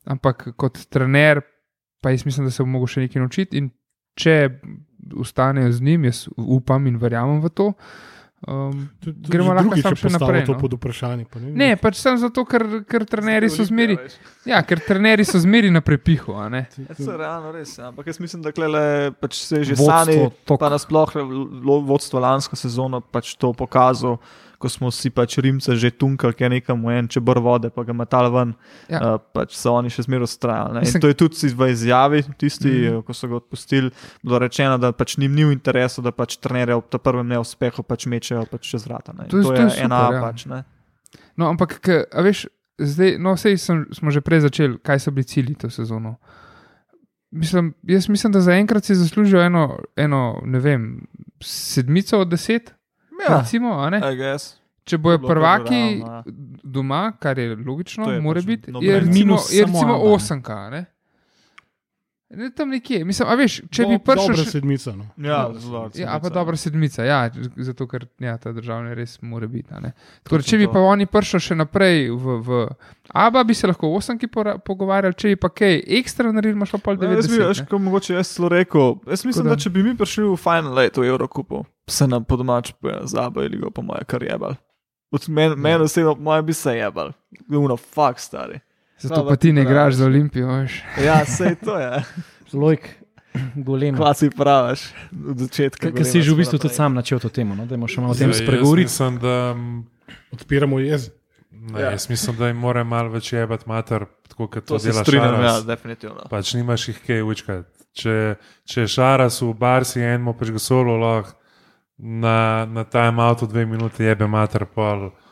Ampak 0.06 0.48
kot 0.58 0.82
trener, 0.92 1.40
pa 2.02 2.12
jaz 2.12 2.26
mislim, 2.26 2.46
da 2.46 2.52
se 2.54 2.62
bo 2.62 2.68
mogel 2.68 2.90
še 2.90 3.06
nekaj 3.06 3.22
naučiti. 3.22 3.58
In 3.58 3.70
če 4.16 4.36
ustanejo 5.14 5.70
z 5.70 5.80
njim, 5.82 6.04
jaz 6.04 6.24
upam 6.36 6.86
in 6.86 6.98
verjamem 6.98 7.40
v 7.40 7.50
to. 7.50 7.72
Um, 8.46 8.82
Gremo 9.00 9.54
lahko 9.54 9.74
samo 9.74 9.96
še 9.96 10.10
naprej, 10.12 10.44
To 10.44 10.52
no. 10.52 10.60
pod 10.60 10.74
vprašanje. 10.74 11.24
pa 11.24 11.40
ne 11.40 11.50
ne, 11.52 11.68
pač 11.74 11.96
sem 11.96 12.18
zato, 12.20 12.44
ker, 12.44 12.84
ker 12.84 13.02
trenerji 13.02 13.48
so 13.50 13.64
zmeri. 13.64 13.96
Ja, 14.44 14.60
ker 14.62 14.78
trenerji 14.78 15.24
so 15.24 15.40
zmeri 15.40 15.70
na 15.70 15.80
prepihu. 15.80 16.36
a 16.36 16.48
ne. 16.48 16.66
Ja, 16.78 16.94
to 16.94 17.06
je 17.06 17.16
realno 17.16 17.50
res. 17.50 17.72
Ja. 17.74 17.88
Ampak 17.88 18.06
jaz 18.06 18.20
mislim, 18.20 18.42
da 18.42 18.52
klele, 18.52 19.10
pač 19.16 19.40
se 19.40 19.56
je 19.56 19.64
že 19.64 19.74
Vodstvo 19.74 19.88
sani, 19.88 20.16
tok- 20.44 20.60
pa 20.60 20.68
nasploh 20.68 21.10
lo- 21.64 21.82
vodstvo 21.82 22.20
lansko 22.20 22.54
sezono 22.54 23.00
pač 23.00 23.34
to 23.34 23.50
pokazal, 23.52 24.20
ko 24.58 24.68
smo 24.68 24.90
si 24.90 25.10
pač 25.10 25.38
Rimce 25.38 25.76
že 25.76 25.90
tunkali, 25.90 26.34
ki 26.34 26.44
je 26.44 26.48
nekam 26.48 26.82
v 26.84 26.98
en 26.98 27.08
čebr 27.08 27.38
vode, 27.44 27.70
pa 27.70 27.84
ga 27.84 27.92
metal 27.92 28.30
ven, 28.32 28.54
Ja. 28.88 29.00
uh, 29.00 29.20
pač 29.20 29.56
so 29.56 29.74
oni 29.76 29.90
še 29.92 30.06
zmeraj 30.06 30.24
ustrajali. 30.24 30.80
Mislim- 30.80 31.00
to 31.02 31.08
je 31.08 31.14
tudi 31.14 31.48
v 31.54 31.70
izjavi, 31.72 32.22
tisti, 32.38 32.72
mm. 32.90 33.02
ko 33.04 33.12
so 33.12 33.28
ga 33.28 33.36
odpustili, 33.36 33.90
bilo 34.22 34.38
rečeno, 34.38 34.78
da 34.78 34.92
pač 34.92 35.16
njim 35.18 35.34
ni 35.34 35.44
v 35.44 35.52
interesu, 35.52 36.02
da 36.02 36.12
pač 36.12 36.36
trenerje 36.36 36.74
ob 36.74 36.88
tem 36.88 37.00
prvem 37.00 37.28
neuspehu 37.28 37.82
pač 37.82 38.06
mečejo 38.06 38.46
pač 38.50 38.70
čez 38.70 38.86
vrata. 38.86 39.12
To 39.12 39.24
To, 39.28 39.42
to 39.42 39.52
je, 39.52 39.60
je 39.64 39.70
super, 39.70 39.84
ena 39.84 40.00
ja. 40.12 40.20
pač. 40.20 40.46
Ne. 40.46 40.64
No, 41.36 41.48
ampak, 41.52 41.80
k, 41.80 42.04
a 42.12 42.20
veš, 42.24 42.46
zdaj, 42.78 43.16
no, 43.18 43.36
vse 43.36 43.56
smo 43.92 44.08
že 44.10 44.20
prej 44.20 44.48
začeli, 44.48 44.78
kaj 44.80 45.00
so 45.00 45.10
bili 45.10 45.24
cilji 45.24 45.54
to 45.54 45.70
sezono. 45.70 46.16
Mislim, 47.30 47.74
jaz 47.82 48.08
mislim, 48.08 48.32
da 48.32 48.40
zaenkrat 48.40 48.84
si 48.84 48.94
zaslužijo 48.94 49.42
eno, 49.42 49.78
eno, 49.96 50.40
ne 50.44 50.58
vem, 50.58 51.06
sedmico 51.42 52.20
od 52.20 52.28
deset. 52.30 52.75
Ja, 53.28 53.38
Recimo, 53.38 53.72
a 53.80 53.90
ne? 53.90 54.00
I 54.12 54.16
guess. 54.16 54.56
Če 54.84 54.98
bojo 54.98 55.18
bilo 55.18 55.28
prvaki 55.28 55.98
ja. 55.98 56.22
doma, 56.62 57.12
kar 57.18 57.38
je 57.38 57.56
logično, 57.56 58.12
je 58.12 58.20
mora 58.20 58.40
biti, 58.40 58.70
je 58.80 59.00
recimo, 59.00 59.38
je 59.50 59.64
recimo 59.64 59.96
osemka. 59.98 60.84
A 62.28 62.36
Ne? 62.36 62.50
Tam 62.50 62.68
nekje. 62.68 63.04
Mislim, 63.04 63.28
a 63.28 63.34
veš, 63.34 63.60
če 63.70 63.84
bi 63.84 63.94
Do- 63.94 64.02
prišel. 64.02 64.26
Dobra 64.26 64.36
še- 64.36 64.50
sedmica. 64.50 64.90
No. 64.92 65.04
Ja, 65.16 65.46
zelo. 65.54 65.90
Ja, 65.94 66.10
a 66.10 66.18
pa 66.18 66.28
dobra 66.28 66.56
sedmica, 66.56 67.04
ja, 67.04 67.30
zato 67.56 67.86
ker 67.86 68.08
ja, 68.18 68.36
ta 68.36 68.50
državni 68.52 68.94
res 68.94 69.22
mora 69.22 69.46
biti. 69.46 69.70
a 69.70 69.80
ne. 69.80 69.92
Tako, 70.24 70.42
če 70.42 70.58
bi 70.58 70.66
to. 70.66 70.72
pa 70.72 70.78
oni 70.80 71.06
prišli 71.06 71.40
še 71.40 71.54
naprej 71.54 72.10
v, 72.10 72.24
v 72.42 72.68
Aba, 73.08 73.44
bi 73.44 73.54
se 73.54 73.66
lahko 73.66 73.86
v 73.86 73.96
osemki 73.96 74.26
pogovarjali, 74.26 75.14
če 75.14 75.28
bi 75.28 75.36
pa 75.36 75.48
kaj 75.48 75.78
ekstra 75.86 76.32
naredili, 76.32 76.52
imaš 76.52 76.70
pa 76.70 76.78
pol 76.80 76.96
Ne, 76.96 77.14
jaz 77.14 77.28
bi, 77.28 77.36
90. 77.36 77.46
veš, 77.46 77.62
ko 77.70 77.78
mogoče 77.78 78.14
jaz 78.14 78.26
celo 78.28 78.48
rekel. 78.48 78.98
Jaz 79.06 79.22
mislim, 79.24 79.44
da- 79.44 79.54
da 79.54 79.56
če 79.56 79.70
bi 79.70 79.82
mi 79.82 79.94
prišli 79.94 80.24
v 80.24 80.36
Final 80.36 80.78
Eight 80.78 80.96
v 80.96 81.06
Evropi, 81.06 81.62
se 81.86 82.06
nam 82.06 82.24
po 82.24 82.36
domač 82.36 82.72
zabavili, 83.04 83.62
po 83.70 83.82
moje, 83.82 84.02
kar 84.04 84.20
jebal. 84.20 84.58
Meni 85.28 85.54
men 85.54 85.80
osebno, 85.80 86.14
po 86.14 86.22
moje, 86.22 86.42
bi 86.42 86.52
se 86.52 86.74
jebal. 86.74 87.14
Uno, 87.48 87.76
fuck, 87.76 88.18
stari. 88.18 88.58
Zato 88.98 89.16
No, 89.16 89.28
pa 89.28 89.36
ti 89.36 89.52
ne 89.52 89.62
igraš 89.62 89.94
za 89.94 90.04
Olimpijo. 90.04 90.48
Veš. 90.48 90.82
Ja, 91.04 91.24
sej 91.24 91.54
to 91.56 91.78
je. 91.78 92.02
Lojk, 92.52 92.88
golem. 93.54 93.96
Kva 93.96 94.14
si 94.14 94.30
praviš 94.30 94.86
od 95.12 95.38
začetka. 95.38 95.92
Ker 95.92 96.04
si 96.04 96.22
že 96.22 96.32
v 96.32 96.36
bistvu 96.36 96.58
tudi 96.58 96.74
sam 96.74 96.94
načel 96.94 97.20
to 97.20 97.28
temo, 97.28 97.54
no? 97.54 97.66
da 97.66 97.74
imamo 97.74 97.88
še 97.88 98.00
malo 98.00 98.12
o 98.12 98.16
tem 98.16 98.32
spregovoriti. 98.32 98.88
Mislim, 98.88 99.18
da, 99.18 99.52
Odpiramo 100.32 100.78
jez. 100.78 101.10
ne, 101.50 101.80
Ja. 101.80 101.90
jaz 101.90 102.08
mislim, 102.08 102.36
da 102.36 102.48
jim 102.48 102.56
mora 102.56 102.84
malo 102.84 103.10
več 103.10 103.32
jebati 103.32 103.68
mater, 103.68 104.04
tako 104.28 104.46
kot 104.46 104.64
to, 104.64 104.74
To 104.74 104.78
se 104.78 104.90
dela 104.90 105.02
strinjam, 105.04 105.42
ja, 105.42 105.60
definitivno. 105.60 106.26
Pač 106.30 106.54
nimaš 106.54 106.88
jih 106.88 107.00
kaj 107.06 107.22
učkati. 107.22 107.68
Če, 107.92 108.14
če 108.64 108.80
je 108.80 108.88
Šaras 108.88 109.40
v 109.42 109.54
Barsi 109.54 110.00
enmo 110.04 110.32
pač 110.36 110.50
ga 110.52 110.60
solo 110.60 110.96
lahko 110.96 111.32
na, 111.98 112.64
na 112.64 112.84
time 112.84 113.22
auto 113.22 113.46
dve 113.46 113.64
minuti 113.66 114.04
jebe 114.04 114.26
mater, 114.28 114.66
pol, 114.68 115.10
pa 115.10 115.25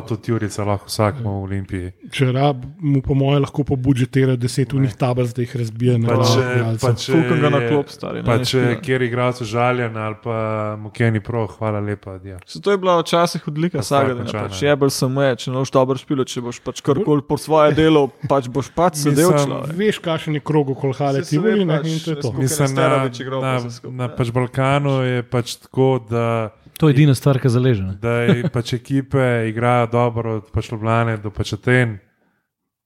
tudi 0.00 0.28
Jurica 0.28 0.64
lahko 0.64 0.86
vsakmo 0.86 1.30
v 1.30 1.42
Olimpiji. 1.44 1.92
Če 2.10 2.32
rab, 2.32 2.64
mu 2.78 3.00
po 3.00 3.14
mojem 3.14 3.42
lahko 3.42 3.62
pobudžetira 3.62 4.36
deset 4.36 4.72
unih 4.72 4.92
tablic, 4.92 5.30
da 5.30 5.42
jih 5.42 5.56
razbije 5.56 5.98
na 5.98 6.08
Pa 6.08 6.14
igralce. 6.14 6.80
pa 6.80 6.92
če, 6.94 7.12
ga 7.40 7.48
na 7.48 7.58
je- 7.58 7.68
klop, 7.68 7.88
stari, 7.88 8.18
ne, 8.18 8.24
Pa 8.24 8.36
ne 8.36 8.44
če 8.44 8.58
špila. 8.58 8.80
kjer 8.80 9.02
igralec 9.02 9.40
užaljen 9.40 9.96
ali 9.96 10.16
pa 10.22 10.36
mu 10.76 10.90
Kenny 10.90 11.20
Pro, 11.20 11.46
hvala 11.48 11.80
lepa. 11.80 12.18
Ja. 12.24 12.38
Se 12.46 12.60
to 12.60 12.70
je 12.70 12.78
bila 12.78 13.00
včasih 13.00 13.48
odlika 13.48 13.78
Pa 13.78 13.82
vsakega. 13.82 14.14
končana. 14.16 14.48
Pač 14.48 14.62
jebel 14.62 14.90
sem 14.90 15.16
je, 15.16 15.36
če 15.36 15.50
noš 15.50 15.70
dobro 15.70 15.96
špilo, 15.96 16.24
če 16.24 16.40
boš 16.40 16.60
pač 16.60 16.80
karkoli 16.80 17.22
po 17.22 17.36
svoje 17.36 17.72
delo, 17.72 18.10
pač 18.28 18.48
boš 18.48 18.68
pač 18.70 18.94
sedel 18.96 19.30
človek. 19.30 19.72
Veš, 19.72 19.98
kakšen 19.98 20.34
je 20.34 20.40
krog 20.40 20.70
okoli 20.70 20.94
Hale 20.94 21.24
Se 21.24 21.30
Tivoli 21.30 21.58
ve 21.58 21.64
ne, 21.64 21.78
pač, 21.78 21.86
in 21.86 21.98
to 21.98 22.10
je 22.10 22.16
to. 22.18 22.32
Mislim, 22.32 22.74
na, 22.74 22.88
na, 22.88 23.08
pa 23.08 23.88
na 23.88 24.06
ne. 24.06 24.16
pač 24.16 24.28
Balkanu 24.30 25.02
je 25.02 25.22
pač 25.22 25.56
tako, 25.56 26.00
da, 26.04 26.50
To 26.80 26.88
je 26.88 26.94
edina 26.94 27.14
stvar, 27.14 27.36
ki 27.36 27.48
zaleže. 27.48 27.82
ne. 27.82 27.94
da 28.00 28.10
je 28.10 28.48
pač 28.48 28.72
ekipe 28.72 29.48
igrajo 29.48 29.86
dobro 29.86 30.36
od 30.36 30.46
pač 30.52 30.70
Ljubljane 30.72 31.16
do 31.20 31.30
pač 31.30 31.52
Aten, 31.52 31.98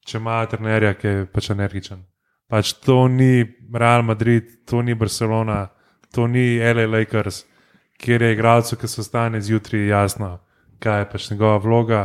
če 0.07 0.19
imajo 0.19 0.49
trenerja, 0.51 0.95
ki 0.99 1.07
je 1.07 1.27
pač 1.31 1.51
energičen. 1.55 2.01
Pač 2.51 2.73
to 2.83 3.07
ni 3.09 3.47
Real 3.75 4.03
Madrid, 4.03 4.51
to 4.67 4.83
ni 4.83 4.95
Barcelona, 4.95 5.69
to 6.11 6.27
ni 6.27 6.59
LA 6.59 6.89
Lakers, 6.91 7.45
kjer 8.03 8.23
je 8.23 8.33
igralcu, 8.35 8.77
ki 8.77 8.91
se 8.91 9.07
stane 9.07 9.41
zjutraj 9.41 9.87
jasno, 9.87 10.39
kaj 10.83 11.01
je 11.01 11.09
pač 11.13 11.31
njegova 11.31 11.63
vloga 11.63 12.03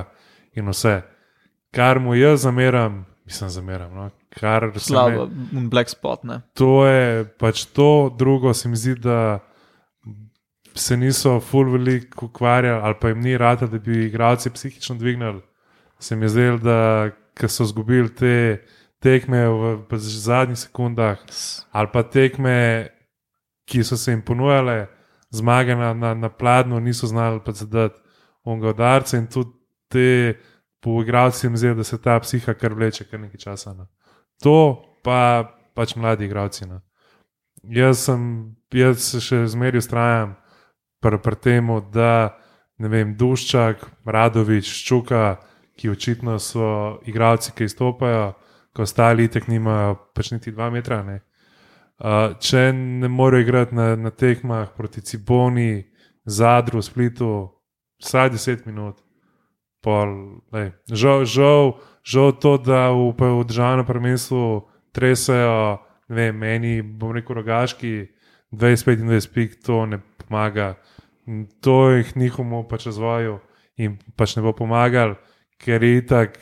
in 0.53 0.69
vse. 0.69 1.01
Kar 1.73 1.99
mu 1.99 2.13
jaz 2.13 2.45
zameram, 2.45 3.05
mislim, 3.25 3.49
zameram. 3.49 3.93
No? 3.95 4.09
Kar 4.29 4.69
Slabo, 4.77 5.25
un 5.57 5.69
black 5.69 5.89
spot, 5.89 6.23
ne. 6.23 6.41
To 6.53 6.85
je 6.85 7.25
pač 7.25 7.65
to, 7.65 8.13
drugo 8.17 8.53
se 8.53 8.69
mi 8.69 8.77
zdi, 8.77 8.99
da 9.01 9.39
se 10.73 10.97
niso 10.97 11.39
full 11.39 11.71
veliko 11.71 12.25
ukvarjali, 12.25 12.81
ali 12.83 12.95
pa 13.01 13.09
jim 13.09 13.21
ni 13.21 13.37
rada, 13.37 13.67
da 13.67 13.79
bi 13.79 14.05
igralci 14.05 14.49
psihično 14.49 14.95
dvignili. 14.95 15.41
Se 15.99 16.15
mi 16.15 16.25
je 16.25 16.29
zdelo, 16.29 16.57
da 16.57 17.47
so 17.47 17.63
izgubili 17.63 18.15
te 18.15 18.63
tekme 18.99 19.47
v, 19.47 19.75
v 19.91 19.97
zadnjih 19.97 20.59
sekundah, 20.59 21.19
ali 21.71 21.87
pa 21.93 22.03
tekme, 22.03 22.87
ki 23.65 23.83
so 23.83 23.97
se 23.97 24.11
jim 24.11 24.21
ponujale, 24.21 24.87
zmage 25.29 25.75
na, 25.75 25.93
na, 25.93 26.13
na 26.13 26.29
pladnju, 26.29 26.79
niso 26.79 27.07
znali 27.07 27.39
pa 27.45 27.51
zadati 27.51 27.99
onega 28.43 28.69
udarca 28.69 29.17
in 29.17 29.27
tudi 29.27 29.51
te 29.87 30.39
po 30.79 31.01
igralci 31.01 31.45
jim 31.47 31.57
zdi, 31.57 31.73
da 31.75 31.83
se 31.83 32.01
ta 32.01 32.19
psiha 32.19 32.53
kar 32.53 32.73
vleče 32.73 33.05
kar 33.05 33.19
nekaj 33.19 33.39
časa. 33.39 33.73
No. 33.73 33.87
To 34.43 34.83
pa 35.03 35.43
pač 35.75 35.95
mladi 35.95 36.25
igralci. 36.25 36.65
No. 36.65 36.81
Jaz, 37.63 38.05
sem, 38.05 38.55
jaz 38.73 39.03
se 39.03 39.21
še 39.21 39.43
zmeraj 39.47 39.83
ustrajam 39.83 40.35
pri 40.99 41.17
pr 41.17 41.35
tem, 41.35 41.67
da 41.91 42.37
ne 42.79 42.87
vem, 42.87 43.15
Duščak, 43.15 43.85
Radovič, 44.05 44.67
Ščuka, 44.67 45.39
ki 45.79 45.91
očitno 45.91 46.37
so 46.43 46.99
igralci, 47.07 47.53
ki 47.55 47.67
izstopajo, 47.67 48.33
ko 48.75 48.83
ostali 48.83 49.27
tek 49.31 49.47
nimajo 49.47 49.95
pač 50.15 50.33
niti 50.35 50.51
dva 50.51 50.69
metra. 50.71 51.01
Ne. 51.03 51.21
Uh, 51.99 52.35
če 52.39 52.69
ne 52.75 53.07
morejo 53.11 53.43
igrati 53.43 53.75
na, 53.75 53.93
na 53.99 54.11
tekmah 54.11 54.71
proti 54.75 55.03
Ciboni, 55.03 55.83
Zadru, 56.23 56.83
Splitu, 56.83 57.49
vsaj 57.99 58.31
10 58.35 58.67
minut, 58.67 58.99
pol, 59.83 60.39
žal, 60.91 61.25
žal, 61.25 61.73
žal 62.03 62.31
to, 62.39 62.55
da 62.59 62.89
v, 62.95 63.11
v 63.15 63.43
državnem 63.47 63.87
prvenstvu 63.87 64.43
tresajo, 64.95 65.79
ne 66.11 66.15
vem, 66.15 66.39
meni, 66.39 66.73
bom 66.81 67.11
rekel, 67.15 67.39
rogaški 67.39 67.93
25 68.51 69.29
pik, 69.33 69.63
to 69.63 69.85
ne 69.85 69.99
pomaga. 70.17 70.75
In 71.27 71.47
To 71.61 71.89
jih 71.89 72.17
njihovemu 72.17 72.63
pač 72.69 72.85
razvoju 72.85 73.39
in 73.77 73.97
pač 74.15 74.35
ne 74.35 74.41
bo 74.41 74.53
pomagal, 74.53 75.15
ker 75.61 75.83
je 75.83 75.97
itak, 75.97 76.39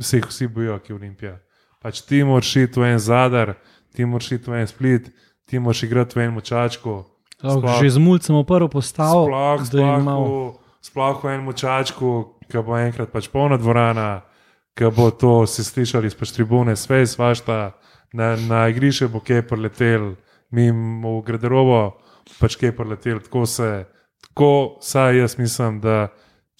se 0.00 0.16
jih 0.16 0.26
vsi 0.26 0.48
bojijo, 0.48 0.78
ki 0.78 0.92
je 0.92 0.96
Olimpija. 0.96 1.34
Pač 1.82 2.00
ti 2.00 2.24
moraš 2.24 2.56
iti 2.56 2.80
v 2.80 2.94
en 2.94 2.98
zadar, 2.98 3.54
ti 3.94 4.04
moraš 4.04 4.32
iti 4.32 4.50
v 4.50 4.62
en 4.62 4.66
split, 4.66 5.10
ti 5.44 5.58
moraš 5.58 5.82
igrati 5.82 6.18
v 6.18 6.24
enem 6.24 6.40
čačku. 6.40 7.04
Lahko 7.42 7.60
Sploh- 7.60 7.82
že 7.82 7.90
z 7.90 7.98
mulcem 8.00 8.36
v 8.36 8.44
prvo 8.48 8.68
postavo, 8.68 9.26
Sploh, 9.28 9.60
sploh, 9.68 10.00
v, 10.00 10.56
sploh 10.80 11.16
v 11.20 11.28
enem 11.28 11.52
čačku, 11.52 12.08
ki 12.48 12.58
bo 12.64 12.78
enkrat 12.80 13.12
pač 13.12 13.28
polna 13.28 13.60
dvorana, 13.60 14.24
ki 14.72 14.88
bo 14.88 15.12
to 15.12 15.44
si 15.46 15.60
slišali 15.60 16.08
iz 16.08 16.16
pač 16.16 16.32
tribune, 16.32 16.72
sve 16.76 17.04
svašta, 17.06 17.76
na, 18.16 18.36
na 18.48 18.68
igrišče 18.72 19.12
bo 19.12 19.20
kaj 19.20 19.44
preletel, 19.44 20.16
mimo 20.50 21.18
v 21.18 21.24
garderobo 21.26 21.80
pač 22.40 22.56
kaj 22.60 22.74
preletel. 22.76 23.20
Tako 23.24 23.46
se, 23.46 23.84
tako 24.28 24.78
saj 24.82 25.18
jaz 25.18 25.38
mislim, 25.38 25.80
da 25.80 26.08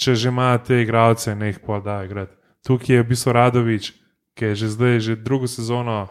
če 0.01 0.15
že 0.15 0.29
ima 0.29 0.57
te 0.59 0.83
igralce, 0.83 1.35
ne 1.35 1.53
jih 1.53 1.61
pa 1.67 1.81
da 1.81 2.03
igrati. 2.05 2.35
Tukaj 2.65 2.97
je 2.97 3.03
v 3.03 3.09
bistvu 3.09 3.33
Radovič, 3.37 3.93
ki 4.35 4.53
je 4.53 4.55
že 4.55 4.69
zdaj, 4.75 5.01
že 5.01 5.17
drugo 5.17 5.47
sezono, 5.47 6.09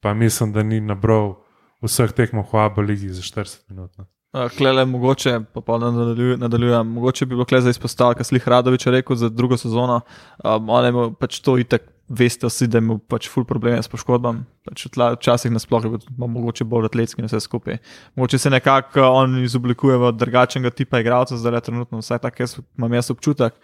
pa 0.00 0.14
mislim, 0.14 0.52
da 0.52 0.62
ni 0.62 0.80
nabral 0.80 1.42
vseh 1.82 2.12
tekmov 2.12 2.48
v 2.52 2.62
Abu 2.62 2.82
Leigi 2.82 3.10
za 3.12 3.22
40 3.22 3.66
minut. 3.70 3.90
No. 3.98 4.06
Uh, 4.36 4.50
Klele, 4.52 4.84
mogoče, 4.84 5.40
pa 5.54 5.60
pa 5.60 5.78
nadaljujem, 5.78 6.40
nadaljujem, 6.40 6.86
mogoče 6.86 7.26
bi 7.26 7.34
bilo 7.34 7.44
klele 7.44 7.62
za 7.62 7.70
izpostaviti, 7.70 8.18
kar 8.18 8.26
Slih 8.26 8.48
Radovič 8.48 8.86
je 8.86 8.92
rekel 8.92 9.16
za 9.16 9.28
drugo 9.28 9.56
sezono. 9.56 10.00
Um, 10.44 10.70
on 10.70 10.84
je 10.84 10.92
pač 11.20 11.40
to 11.40 11.58
itek, 11.58 11.82
veste 12.08 12.46
vsi, 12.46 12.68
da 12.70 12.78
je 12.78 12.84
imel 12.84 12.98
pač 13.10 13.28
ful 13.30 13.44
probleme 13.44 13.82
s 13.82 13.90
poškodbami. 13.90 14.44
Pač 14.66 14.86
včasih 14.90 15.50
nasploh 15.50 15.84
je 15.84 15.90
bil 15.90 16.04
mo- 16.18 16.30
mogoče 16.30 16.64
bolj 16.64 16.86
atletski 16.90 17.22
in 17.22 17.30
vse 17.30 17.40
skupaj. 17.42 17.80
Mogoče 18.14 18.38
se 18.38 18.50
nekako 18.50 19.02
uh, 19.02 19.18
on 19.22 19.40
izoblikuje 19.42 19.98
v 19.98 20.12
drugačnega 20.14 20.70
tipa 20.70 21.00
igralca, 21.02 21.36
zdaj 21.36 21.52
le 21.52 21.60
trenutno, 21.60 22.02
vsaj 22.02 22.22
tak 22.22 22.40
jaz 22.40 22.58
imam 22.78 22.94
jaz 22.94 23.10
občutek. 23.10 23.58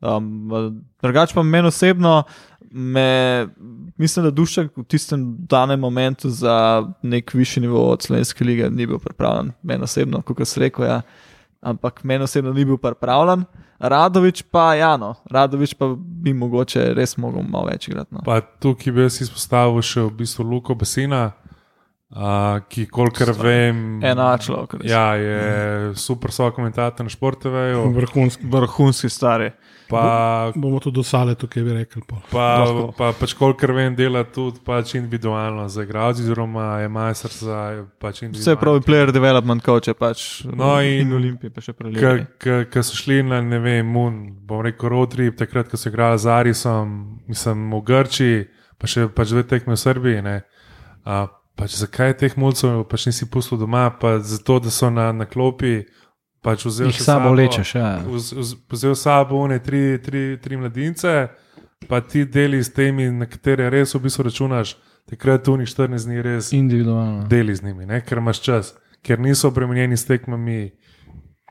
Um, 0.00 0.48
drugač 1.02 1.34
pa 1.36 1.42
meni 1.42 1.68
osebno, 1.68 2.22
me, 2.70 3.48
mislim, 3.98 4.24
da 4.24 4.30
Duščak 4.30 4.70
v 4.76 4.84
tistem 4.88 5.24
danem 5.50 5.80
momentu 5.80 6.30
za 6.30 6.86
nek 7.02 7.34
višji 7.34 7.66
nivo 7.66 7.82
od 7.90 8.06
slovenske 8.06 8.44
lige 8.44 8.70
ni 8.70 8.86
bil 8.86 9.02
pripravljen, 9.02 9.52
meni 9.62 9.84
osebno, 9.84 10.22
kot 10.22 10.46
se 10.48 10.60
rekel. 10.62 10.86
Ja. 10.86 11.02
Ampak 11.60 12.04
meni 12.04 12.24
osebno 12.24 12.54
ni 12.56 12.64
bil 12.64 12.78
pripravljen. 12.78 13.44
Radovič 13.80 14.42
pa, 14.52 14.74
ja, 14.76 14.96
no, 15.00 15.14
Radovič 15.30 15.74
pa 15.74 15.88
bi 15.96 16.34
mogoče 16.36 16.90
res 16.94 17.16
mogel 17.16 17.46
malo 17.48 17.70
več 17.72 17.88
igrati. 17.88 18.12
No. 18.12 18.24
Pa 18.26 18.40
tukaj 18.40 18.92
bi 18.92 19.06
jaz 19.06 19.20
izpostavil 19.24 19.80
še 19.80 20.04
v 20.04 20.10
bistvu 20.20 20.44
Luko 20.44 20.76
Besina, 20.76 21.30
uh, 22.12 22.60
ki, 22.68 22.84
kolikor 22.92 23.32
vem, 23.40 24.02
Ena 24.04 24.34
človek. 24.36 24.84
ja, 24.84 25.14
je 25.16 25.94
super 25.96 26.32
so 26.32 26.50
komentator 26.52 27.08
na 27.08 27.12
športeveju. 27.12 27.86
Vrhunski. 27.96 28.50
Vrhunski 28.52 29.08
stari. 29.08 29.54
Pa, 29.90 30.52
Bomo 30.54 30.78
tudi 30.78 30.94
dosale 30.94 31.34
tukaj, 31.34 31.62
bi 31.62 31.72
rekel. 31.74 32.02
pol. 32.02 32.18
pa, 32.28 32.44
Lahko. 32.60 32.92
pa 32.92 33.10
pač 33.12 33.34
kolikor 33.34 33.72
vem, 33.72 33.92
dela 33.92 34.22
tudi 34.24 34.60
pač 34.60 34.94
individualno 34.94 35.66
za 35.66 35.82
igralce, 35.82 36.22
oziroma 36.22 36.78
je 36.78 36.88
majster 36.88 37.30
za 37.32 37.58
pač 37.98 38.14
Vse 38.14 38.26
individualno. 38.26 38.60
pravi, 38.60 38.80
player 38.82 39.10
development 39.10 39.60
coach 39.60 39.90
pač 39.92 40.44
No, 40.46 40.78
in- 40.78 41.02
in 41.02 41.12
Olimpije, 41.12 41.50
pa 41.50 41.60
še 41.60 41.72
preleli. 41.72 42.26
Ki 42.38 42.80
so 42.80 42.94
šli 42.94 43.22
na, 43.22 43.40
ne 43.40 43.58
vem, 43.58 43.84
Moon, 43.84 44.14
bom 44.40 44.60
rekel, 44.60 44.88
road 44.88 45.10
trip, 45.10 45.36
takrat, 45.36 45.66
ko 45.66 45.76
so 45.76 45.88
igrali 45.88 46.16
z 46.16 46.26
Arisom, 46.28 46.86
mislim, 47.26 47.70
v 47.70 47.82
Grčiji, 47.82 48.38
pa 48.76 48.86
še 48.86 49.08
pač 49.08 49.28
dve 49.28 49.42
tekme 49.44 49.72
v 49.72 49.78
Srbiji. 49.78 50.22
ne. 50.22 50.36
A, 51.02 51.26
pač 51.52 51.74
zakaj 51.74 52.14
teh 52.16 52.36
mulcev 52.36 52.84
pač 52.84 53.06
nisi 53.06 53.26
pustil 53.26 53.58
doma, 53.58 53.90
pa 53.90 54.18
zato, 54.20 54.58
da 54.58 54.70
so 54.70 54.88
na, 54.88 55.10
na 55.10 55.26
klopi. 55.26 55.84
Pač 56.40 56.64
vzel 56.64 56.86
Jih 56.86 56.96
še 56.96 57.04
sabo 57.04 57.32
lečeš, 57.32 57.74
ja. 57.74 57.98
vz- 58.00 58.32
vz- 58.34 58.56
Vzel 58.70 58.94
sabo 58.94 59.36
one 59.38 59.58
tri, 59.58 59.98
tri, 59.98 60.36
tri 60.36 60.56
mladince, 60.56 61.28
pa 61.84 62.00
ti 62.00 62.24
deli 62.24 62.58
s 62.58 62.70
temi, 62.70 63.10
na 63.10 63.26
katere 63.26 63.68
res 63.68 63.92
v 63.92 64.00
bistvu 64.00 64.24
računaš, 64.24 64.72
takrat 65.04 65.44
tu 65.44 65.56
njih 65.56 65.68
14 65.68 66.06
dni 66.06 66.22
res 66.22 66.52
Individualno. 66.52 67.26
deli 67.26 67.52
z 67.52 67.62
njimi, 67.62 67.86
ne? 67.86 68.00
ker 68.00 68.18
imaš 68.18 68.40
čas, 68.40 68.72
ker 69.02 69.20
niso 69.20 69.48
obremenjeni 69.48 69.96
s 69.96 70.06
tekmami, 70.06 70.70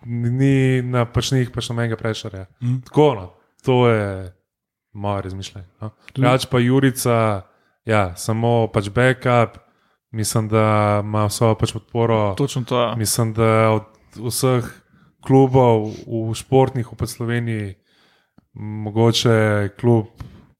ni 0.05 0.55
na 0.81 1.05
pač 1.05 1.31
njih 1.31 1.51
pač 1.51 1.69
nobenega 1.69 1.95
prešarja. 1.95 2.45
Mm. 2.59 2.81
Tako, 2.81 3.07
no, 3.15 3.25
to 3.61 3.89
je 3.89 4.33
moje 4.93 5.21
razmišljanje. 5.21 5.67
No. 5.81 5.91
Drugač 6.15 6.45
pa 6.45 6.59
Jurica, 6.59 7.41
ja, 7.85 8.15
samo 8.15 8.67
pač 8.67 8.89
backup, 8.89 9.59
mislim, 10.11 10.47
da 10.47 10.65
ima 11.03 11.25
vso 11.25 11.53
pač 11.55 11.73
podporo. 11.73 12.33
Točno 12.33 12.63
to 12.63 12.81
je. 12.81 12.95
Mislim, 12.95 13.33
da 13.33 13.69
od 13.69 13.83
vseh 14.15 14.65
klubov 15.21 15.91
v 16.07 16.33
športnih 16.33 16.87
v 16.87 17.07
Sloveniji, 17.07 17.75
mogoče 18.55 19.69
klub, 19.79 20.09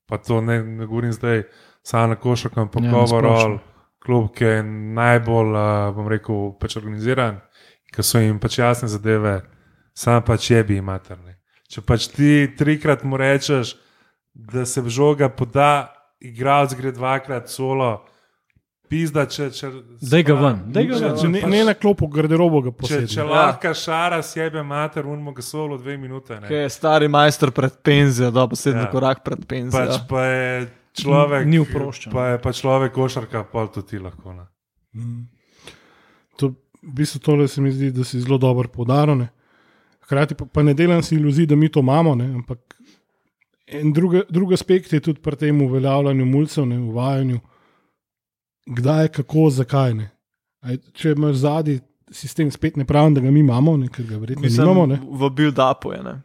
pa 0.06 0.18
to 0.18 0.42
ne, 0.42 0.64
ne 0.64 0.86
govorim 0.86 1.14
zdaj, 1.14 1.44
samo 1.84 2.08
na 2.08 2.16
košarku, 2.16 2.60
ampak 2.60 2.84
Ja, 2.84 2.98
overall, 2.98 3.60
klub, 4.04 4.32
ki 4.36 4.44
je 4.44 4.64
najbolj, 4.96 5.52
uh, 5.56 5.96
bom 5.96 6.08
rekel, 6.08 6.54
pač 6.60 6.78
organiziran, 6.78 7.42
ki 7.94 8.04
so 8.04 8.22
jim 8.22 8.40
pač 8.40 8.60
jasne 8.60 8.88
zadeve, 8.88 9.42
sam 9.98 10.24
pač 10.24 10.52
je 10.52 10.64
bi 10.64 10.82
materni. 10.82 11.36
Če 11.70 11.82
pač 11.86 12.10
ti 12.14 12.50
trikrat 12.58 13.04
mu 13.04 13.18
rečeš, 13.18 13.76
da 14.34 14.66
se 14.66 14.82
v 14.82 14.90
žoga 14.90 15.30
poda, 15.30 15.92
igralec 16.22 16.74
gre 16.78 16.92
dvakrat 16.92 17.50
solo, 17.50 18.06
pizda, 18.90 19.26
če. 19.26 19.50
če 19.52 19.70
Daj 20.04 20.24
ga 20.24 20.34
ven, 20.36 20.58
daj 20.68 20.86
ga 20.86 20.96
če- 20.96 21.06
ven. 21.06 21.18
če 21.18 21.28
Ne, 21.30 21.42
ne 21.48 21.64
na 21.64 21.74
klopu 21.76 22.08
garderobo 22.08 22.62
ga 22.62 22.72
Če, 22.72 22.78
posebej. 22.78 23.08
če 23.10 23.24
lahko 23.26 23.74
šara 23.76 24.22
sebe, 24.22 24.64
mater, 24.64 25.06
unmo 25.06 25.32
ga 25.32 25.42
solo 25.44 25.78
dve 25.78 25.98
minute. 25.98 26.34
Ne. 26.36 26.48
Ki 26.48 26.54
je 26.56 26.70
stari 26.70 27.08
majster 27.08 27.52
pred 27.52 27.72
penzijo, 27.82 28.32
da 28.32 28.48
posebno 28.48 28.82
Ja. 28.82 28.86
ja. 28.86 28.92
korak 28.92 29.24
pred 29.24 29.46
penzijo. 29.46 29.80
Pač 29.80 30.02
pa 30.08 30.24
je 30.24 30.68
človek. 30.96 31.46
Ni 31.46 31.60
oproščen. 31.60 32.12
Pa 32.12 32.28
je 32.28 32.40
pa 32.40 32.52
človek 32.52 32.94
košarka, 32.94 33.44
pa 33.46 33.68
tudi 33.68 33.88
ti 33.88 34.00
lahko. 34.00 34.34
Ne. 34.34 34.46
Mm. 34.94 35.28
To, 36.38 36.50
v 36.82 36.94
bistvu 36.94 37.20
tole 37.22 37.48
se 37.48 37.62
mi 37.62 37.72
zdi, 37.72 37.92
da 37.92 38.04
si 38.04 38.20
zelo 38.20 38.38
dobro 38.38 38.68
podaril. 38.70 39.28
Hkrati 40.02 40.34
pa, 40.34 40.46
pa 40.48 40.64
ne 40.64 40.74
delam 40.74 41.04
si 41.04 41.16
iluzij, 41.16 41.46
da 41.46 41.56
mi 41.56 41.70
to 41.70 41.80
imamo, 41.80 42.16
ne? 42.16 42.26
ampak 42.34 42.58
en 43.68 43.94
drugi 43.94 44.24
drug 44.28 44.54
aspekt 44.54 44.90
je 44.90 45.00
tudi 45.00 45.22
pri 45.22 45.36
tem 45.38 45.62
uveljavljanju 45.62 46.26
mulcev, 46.26 46.66
ne 46.66 46.80
uvajanju, 46.80 47.40
kdaj, 48.70 49.08
kako, 49.20 49.50
zakaj. 49.50 49.94
Ne? 49.98 50.10
Aj, 50.62 50.78
če 50.94 51.14
imaš 51.16 51.42
zadnji 51.44 51.80
sistem, 52.12 52.50
spet 52.52 52.78
ne 52.78 52.86
pravim, 52.86 53.14
da 53.14 53.22
ga 53.22 53.32
mi 53.32 53.44
imamo, 53.44 53.76
ne? 53.78 53.90
ker 53.94 54.06
ga 54.06 54.18
verjetno 54.18 54.46
Mislim, 54.46 54.68
nimamo. 54.68 54.86
Ne? 54.90 55.00
v 55.02 55.30
build-upu 55.36 55.94
je. 55.94 56.04
Ne? 56.04 56.16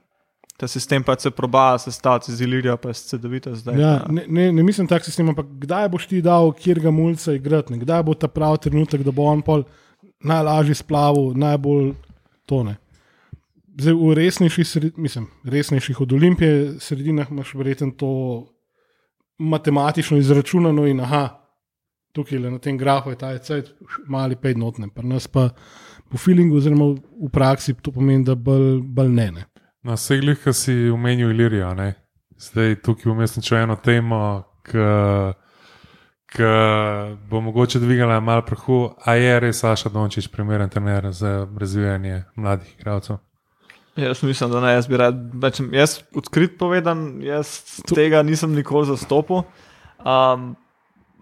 Ta 0.56 0.68
sistem 0.70 1.02
pa 1.02 1.16
se 1.18 1.30
proba 1.34 1.78
sestaviti 1.78 2.30
iz 2.32 2.40
Ilirija, 2.40 2.76
pa 2.76 2.92
iz 2.94 3.02
CD-vita 3.08 3.54
zdaj. 3.58 3.80
Ja, 3.80 3.94
ne, 4.08 4.24
ne, 4.28 4.52
ne 4.52 4.62
mislim 4.62 4.86
tak 4.86 5.04
sistem, 5.04 5.28
ampak 5.32 5.48
kdaj 5.64 5.88
boš 5.90 6.06
ti 6.12 6.22
dal, 6.22 6.52
kjer 6.54 6.80
ga 6.80 6.92
mulca 6.94 7.34
igrati, 7.34 7.78
kdaj 7.82 8.02
bo 8.06 8.14
ta 8.14 8.30
pravi 8.30 8.62
trenutek, 8.68 9.02
da 9.02 9.12
bo 9.12 9.26
on 9.32 9.42
pol 9.42 9.64
najlažje 10.24 10.78
splavil, 10.78 11.34
najbolj 11.38 11.92
tone. 12.46 12.76
Zdaj, 13.74 13.96
v 13.98 14.14
resnejših, 14.14 14.66
sred, 14.68 14.98
mislim, 14.98 15.26
resnejših 15.42 16.00
od 16.00 16.12
Olimpije 16.12 16.58
sredinah 16.80 17.30
imaš 17.30 17.54
verjetno 17.58 17.90
to 17.98 18.10
matematično 19.38 20.16
izračunano 20.22 20.86
in 20.86 21.00
aha, 21.00 21.43
tukaj 22.14 22.38
le 22.38 22.50
na 22.54 22.58
tem 22.62 22.78
grafu 22.78 23.10
je 23.10 23.18
ta 23.18 23.32
cajt 23.38 23.72
mali 24.08 24.36
pet 24.36 24.56
notne, 24.56 24.88
pri 24.94 25.08
nas 25.08 25.26
pa 25.28 25.48
po 26.10 26.18
feelingu 26.18 26.56
oziroma 26.56 26.92
v 26.94 27.30
praksi 27.32 27.74
to 27.82 27.92
pomeni, 27.92 28.24
da 28.24 28.34
bolj, 28.34 28.80
bolj 28.82 29.10
ne. 29.10 29.28
ne. 29.40 29.44
Na 29.84 29.98
vseh 29.98 30.20
glih, 30.22 30.38
ki 30.40 30.52
si 30.54 30.74
omenil 30.94 31.34
Ilirijo, 31.34 31.74
ne. 31.74 31.94
zdaj 32.38 32.80
tukaj 32.84 33.12
vmes 33.12 33.36
nič 33.36 33.52
eno 33.58 33.76
temo, 33.76 34.20
ki 34.64 36.48
bo 37.30 37.40
mogoče 37.40 37.78
dvigala 37.78 38.20
malo 38.20 38.42
prahu. 38.42 38.94
A 39.06 39.14
je 39.14 39.40
res 39.40 39.60
Saša 39.62 39.88
Dončić 39.88 40.28
primeren 40.32 40.68
trener 40.70 41.12
za 41.12 41.46
razvijanje 41.60 42.24
mladih 42.36 42.74
igralcev? 42.78 43.16
Jaz 43.96 44.22
mislim, 44.22 44.50
da 44.50 44.60
ne, 44.60 44.72
jaz 44.74 44.88
bi 44.90 44.96
rad, 44.98 45.14
več, 45.38 45.60
jaz 45.72 46.00
odkrit 46.18 46.58
povedan, 46.58 47.22
jaz 47.22 47.60
tega 47.86 48.22
nisem 48.26 48.54
nikoli 48.54 48.88
zastopil. 48.90 49.44
Um, 50.02 50.56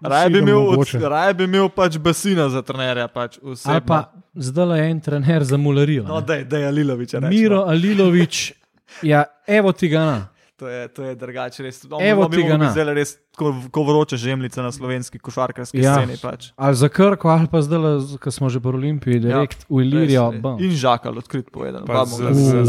raje, 0.03 0.29
bi 0.29 0.39
imel, 0.39 0.75
raje 1.09 1.33
bi 1.33 1.43
imel 1.43 1.69
pač 1.69 1.97
Basina 1.97 2.49
za 2.49 2.61
trenerja. 2.61 3.07
Pač. 3.07 3.39
Ali 3.65 3.81
pa 3.87 4.11
zdaj 4.35 4.79
je 4.79 4.91
en 4.91 4.99
trener 5.01 5.43
za 5.43 5.57
mularijo. 5.57 6.03
no, 6.03 6.19
ne. 6.19 6.43
da 6.43 6.57
je, 6.57 6.67
Alilovič. 6.67 7.13
Miro 7.29 7.63
Alilovič, 7.67 8.53
ja, 9.01 9.23
evo 9.47 9.71
ti 9.71 9.87
ga 9.89 10.05
na. 10.05 10.19
To 10.55 10.67
je, 10.69 10.87
to 10.87 11.03
je 11.03 11.15
drugače, 11.15 11.63
res. 11.63 11.81
On, 11.91 11.97
Evo 11.99 12.27
biti 12.29 12.47
na. 12.47 12.69
Zdaj 12.71 12.93
res 12.93 13.17
ko, 13.35 13.49
ko 13.73 13.83
vroče 13.83 14.15
žemljice 14.21 14.61
na 14.61 14.71
slovenski 14.71 15.19
košarkarski 15.19 15.81
Ja. 15.81 15.95
sceni. 15.97 16.15
Pač. 16.21 16.53
Ali 16.55 16.75
za 16.75 16.87
Krko, 16.93 17.27
ali 17.29 17.49
pa 17.51 17.59
zdaj, 17.61 18.05
ko 18.21 18.31
smo 18.31 18.49
že 18.53 18.61
pri 18.61 18.77
Olimpiji, 18.77 19.19
direkt 19.19 19.65
v 19.67 19.81
Ilirijo. 19.81 20.29
Res, 20.31 20.41
bam. 20.41 20.61
In 20.61 20.71
žakal, 20.71 21.17
odkrit 21.17 21.49
povedano. 21.51 21.89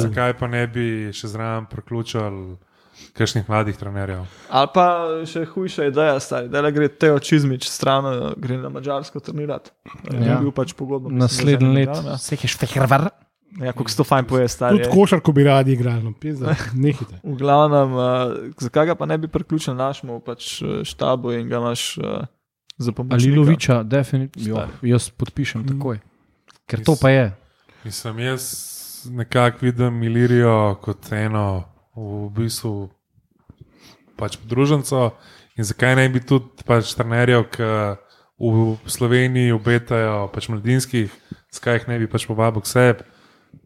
Zakaj 0.01 0.35
pa 0.41 0.49
ne 0.49 0.65
bi 0.67 1.13
še 1.13 1.29
zraven 1.29 1.69
priključili 1.71 2.57
kakšnih 3.13 3.49
mladih 3.49 3.77
trenerjev? 3.77 4.25
Ali 4.51 4.69
pa 4.75 4.85
še 5.27 5.45
hujša 5.45 5.89
ideja, 5.91 6.21
stari, 6.21 6.49
da 6.49 6.61
le 6.61 6.73
gre 6.73 6.89
Teo 6.89 7.19
Čizmič 7.19 7.69
stran, 7.69 8.07
gre 8.37 8.59
na 8.59 8.69
Mačarsko 8.69 9.21
trenirati. 9.21 9.71
Ja. 10.13 10.21
Ja. 10.27 10.39
Bil 10.41 10.53
pač 10.53 10.73
pogodbo. 10.73 11.11
Naslednji 11.11 11.69
let. 11.75 11.89
igram, 11.89 12.07
Ja, 12.07 12.17
Vse 12.17 12.37
je 12.43 12.49
štehrvar. 12.49 13.09
ja 13.63 13.73
kako 13.73 13.91
se 13.91 13.97
to 13.97 14.05
fajn 14.05 14.25
poje, 14.25 14.49
stari. 14.49 14.79
Tudi 14.83 14.91
košarko 14.91 15.33
bi 15.33 15.45
radi 15.45 15.73
igrali, 15.73 16.03
no, 16.03 16.13
pizda, 16.21 16.55
nehite. 16.75 17.21
V 17.23 17.37
glavnem, 17.39 17.93
uh, 17.95 18.05
zakaj 18.59 18.87
ga 18.87 18.95
pa 18.95 19.07
ne 19.07 19.19
bi 19.19 19.29
priključil 19.29 19.75
našemu 19.75 20.21
pač, 20.21 20.63
eh, 20.63 20.83
štabu 20.85 21.33
in 21.33 21.49
ga 21.49 21.61
imaš 21.63 21.99
uh, 21.99 22.27
za 22.79 22.93
pomoč? 22.93 23.15
Aliloviča, 23.23 23.83
definitivno. 23.83 24.57
Stari. 24.67 24.91
Jaz 24.91 25.11
podpišem 25.11 25.69
takoj. 25.69 26.01
Ker 26.67 26.83
to 26.83 26.97
pa 26.99 27.11
je. 27.11 27.27
Mislim, 27.85 28.19
jaz 28.19 28.45
nekako 29.07 29.59
vidim 29.67 30.03
Ilirijo 30.03 30.75
kot 30.83 31.13
eno 31.13 31.65
v 31.97 32.31
bistvu 32.35 32.91
pač 34.19 34.37
podružnico 34.39 35.15
in 35.59 35.65
zakaj 35.65 35.97
ne 35.97 36.09
bi 36.09 36.21
tudi 36.21 36.67
pač 36.67 36.95
trenerjev, 36.95 37.47
ki 37.55 37.69
v 38.39 38.77
Sloveniji 38.91 39.55
obetajo 39.55 40.29
pač 40.35 40.49
mladinskih, 40.51 41.13
zakaj 41.55 41.79
jih 41.79 41.89
ne 41.89 41.99
bi 42.03 42.11
pač 42.11 42.27
povabil 42.27 42.65
k 42.65 42.71
sebi, 42.71 43.07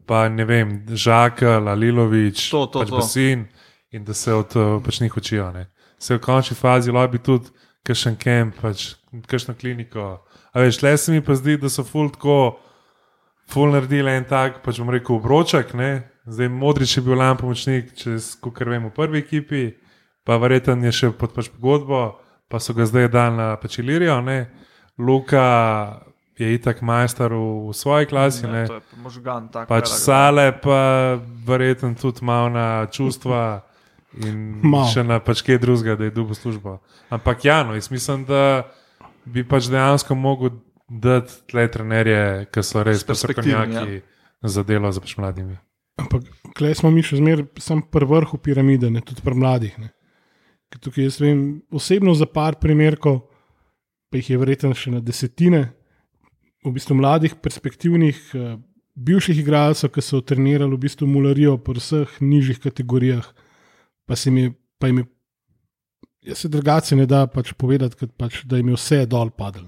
pa 0.05 0.27
ne 0.29 0.45
vem, 0.45 0.85
Žakal, 0.89 1.69
Alilovič, 1.69 2.49
To, 2.53 2.65
to, 2.69 2.85
pač 2.85 2.93
to. 2.93 3.01
Basin 3.01 3.47
in 3.91 4.05
da 4.05 4.13
se 4.13 4.33
od 4.33 4.53
pač 4.85 5.01
njih 5.01 5.17
učijo. 5.17 5.49
Ne. 5.51 5.69
Se 5.97 6.15
v 6.15 6.21
končni 6.21 6.55
fazi 6.57 6.93
lahko 6.93 7.11
bi 7.17 7.19
tudi 7.19 7.49
kakšen 7.85 8.17
kamp, 8.21 8.61
pač 8.61 8.93
kakšno 9.25 9.57
kliniko. 9.57 10.21
A 10.53 10.61
veš, 10.61 10.81
le 10.85 10.97
se 10.97 11.11
mi 11.11 11.21
pa 11.25 11.33
zdi, 11.37 11.57
da 11.57 11.69
so 11.69 11.83
ful 11.83 12.09
tako 12.13 12.59
ful 13.49 13.71
naredili 13.71 14.11
en 14.11 14.25
tak, 14.25 14.61
pač 14.61 14.77
bom 14.77 14.89
rekel, 14.89 15.15
obroček. 15.15 15.73
Ne? 15.73 15.91
Zdaj 16.25 16.49
Modrič 16.49 16.97
je 16.97 17.01
bil 17.01 17.17
lan 17.17 17.37
pomočnik, 17.37 17.93
čez, 17.93 18.35
kot 18.37 18.59
vem, 18.59 18.85
v 18.85 18.93
prvi 18.93 19.19
ekipi, 19.19 19.63
pa 20.23 20.37
verjetno 20.37 20.77
je 20.83 20.91
še 20.93 21.11
pod 21.11 21.33
pač 21.33 21.49
pogodbo, 21.49 22.19
pa 22.45 22.59
so 22.59 22.73
ga 22.73 22.85
zdaj 22.85 23.09
dali 23.09 23.35
na 23.35 23.55
pač 23.55 23.79
Ilirijo. 23.79 24.19
Ne? 24.21 24.49
Luka 24.97 25.45
je 26.37 26.53
itak 26.53 26.81
majster 26.81 27.33
v, 27.33 27.41
v 27.67 27.73
svoji 27.73 28.05
klasi, 28.05 28.45
Ja, 28.45 28.51
ne? 28.51 28.61
je 28.61 28.67
pa 28.69 28.97
možgan 28.97 29.49
tak. 29.49 29.67
pač 29.67 29.89
velik. 29.89 29.99
sale, 29.99 30.45
pa 30.53 30.79
verjetno 31.43 31.95
tudi 31.95 32.21
malo 32.21 32.49
na 32.49 32.85
čustva. 32.85 33.65
In 34.09 34.65
Malo. 34.65 34.89
še 34.89 35.03
na 35.05 35.19
pač 35.21 35.43
kaj 35.45 35.59
drugega, 35.59 35.93
da 35.93 36.03
je 36.03 36.11
dubo 36.11 36.33
službo. 36.33 36.79
Ampak 37.09 37.45
ja, 37.45 37.61
no, 37.61 37.75
jaz 37.77 37.91
mislim, 37.93 38.25
da 38.25 38.65
bi 39.23 39.43
pač 39.43 39.69
dejansko 39.69 40.17
mogel 40.17 40.49
dati 40.89 41.33
tle 41.49 41.67
trenerje, 41.71 42.47
ki 42.53 42.63
so 42.65 42.83
res 42.83 43.05
strokovnjaki 43.05 44.01
za 44.41 44.63
delo 44.63 44.91
z 44.91 45.03
pač 45.03 45.15
mladimi. 45.19 45.57
Ampak 45.99 46.29
klej 46.55 46.79
smo 46.79 46.91
mi 46.91 47.03
še 47.03 47.19
zmeraj 47.19 47.45
sam 47.61 47.83
pri 47.83 48.07
vrhu 48.07 48.39
piramide, 48.41 48.89
ne, 48.89 49.03
tudi 49.03 49.23
pri 49.23 49.35
mladih. 49.35 49.75
Ne. 49.81 49.91
Ker 50.71 50.81
Tukaj 50.85 51.09
jaz 51.09 51.19
vem 51.19 51.61
osebno 51.75 52.13
za 52.15 52.29
par 52.29 52.59
primerkov, 52.61 53.25
pa 54.09 54.21
jih 54.21 54.31
je 54.33 54.39
verjetno 54.39 54.71
še 54.77 54.95
na 54.95 55.03
desetine, 55.03 55.73
v 56.65 56.73
bistvu 56.75 56.97
mladih, 56.99 57.37
perspektivnih, 57.39 58.17
eh, 58.35 58.57
bivših 58.99 59.37
igralcev, 59.39 59.91
ki 59.95 60.03
so 60.03 60.19
trenirali 60.19 60.75
v 60.75 60.83
bistvu 60.87 61.07
mularijo 61.07 61.57
po 61.57 61.75
vseh 61.75 62.19
nižjih 62.19 62.59
kategorijah, 62.59 63.23
pa 64.07 64.15
se 64.15 64.29
jim 64.29 64.37
je, 64.37 64.51
pa 64.79 64.87
jim 64.87 65.03
je 65.03 65.05
jaz 66.21 66.37
se 66.37 66.47
drugače 66.47 66.95
ne 66.95 67.05
da 67.05 67.27
pač 67.27 67.53
povedati, 67.53 67.95
kot 67.99 68.15
pač, 68.17 68.43
da 68.45 68.59
jim 68.59 68.73
je 68.73 68.79
vse 68.79 69.05
dol 69.09 69.31
padlo. 69.31 69.67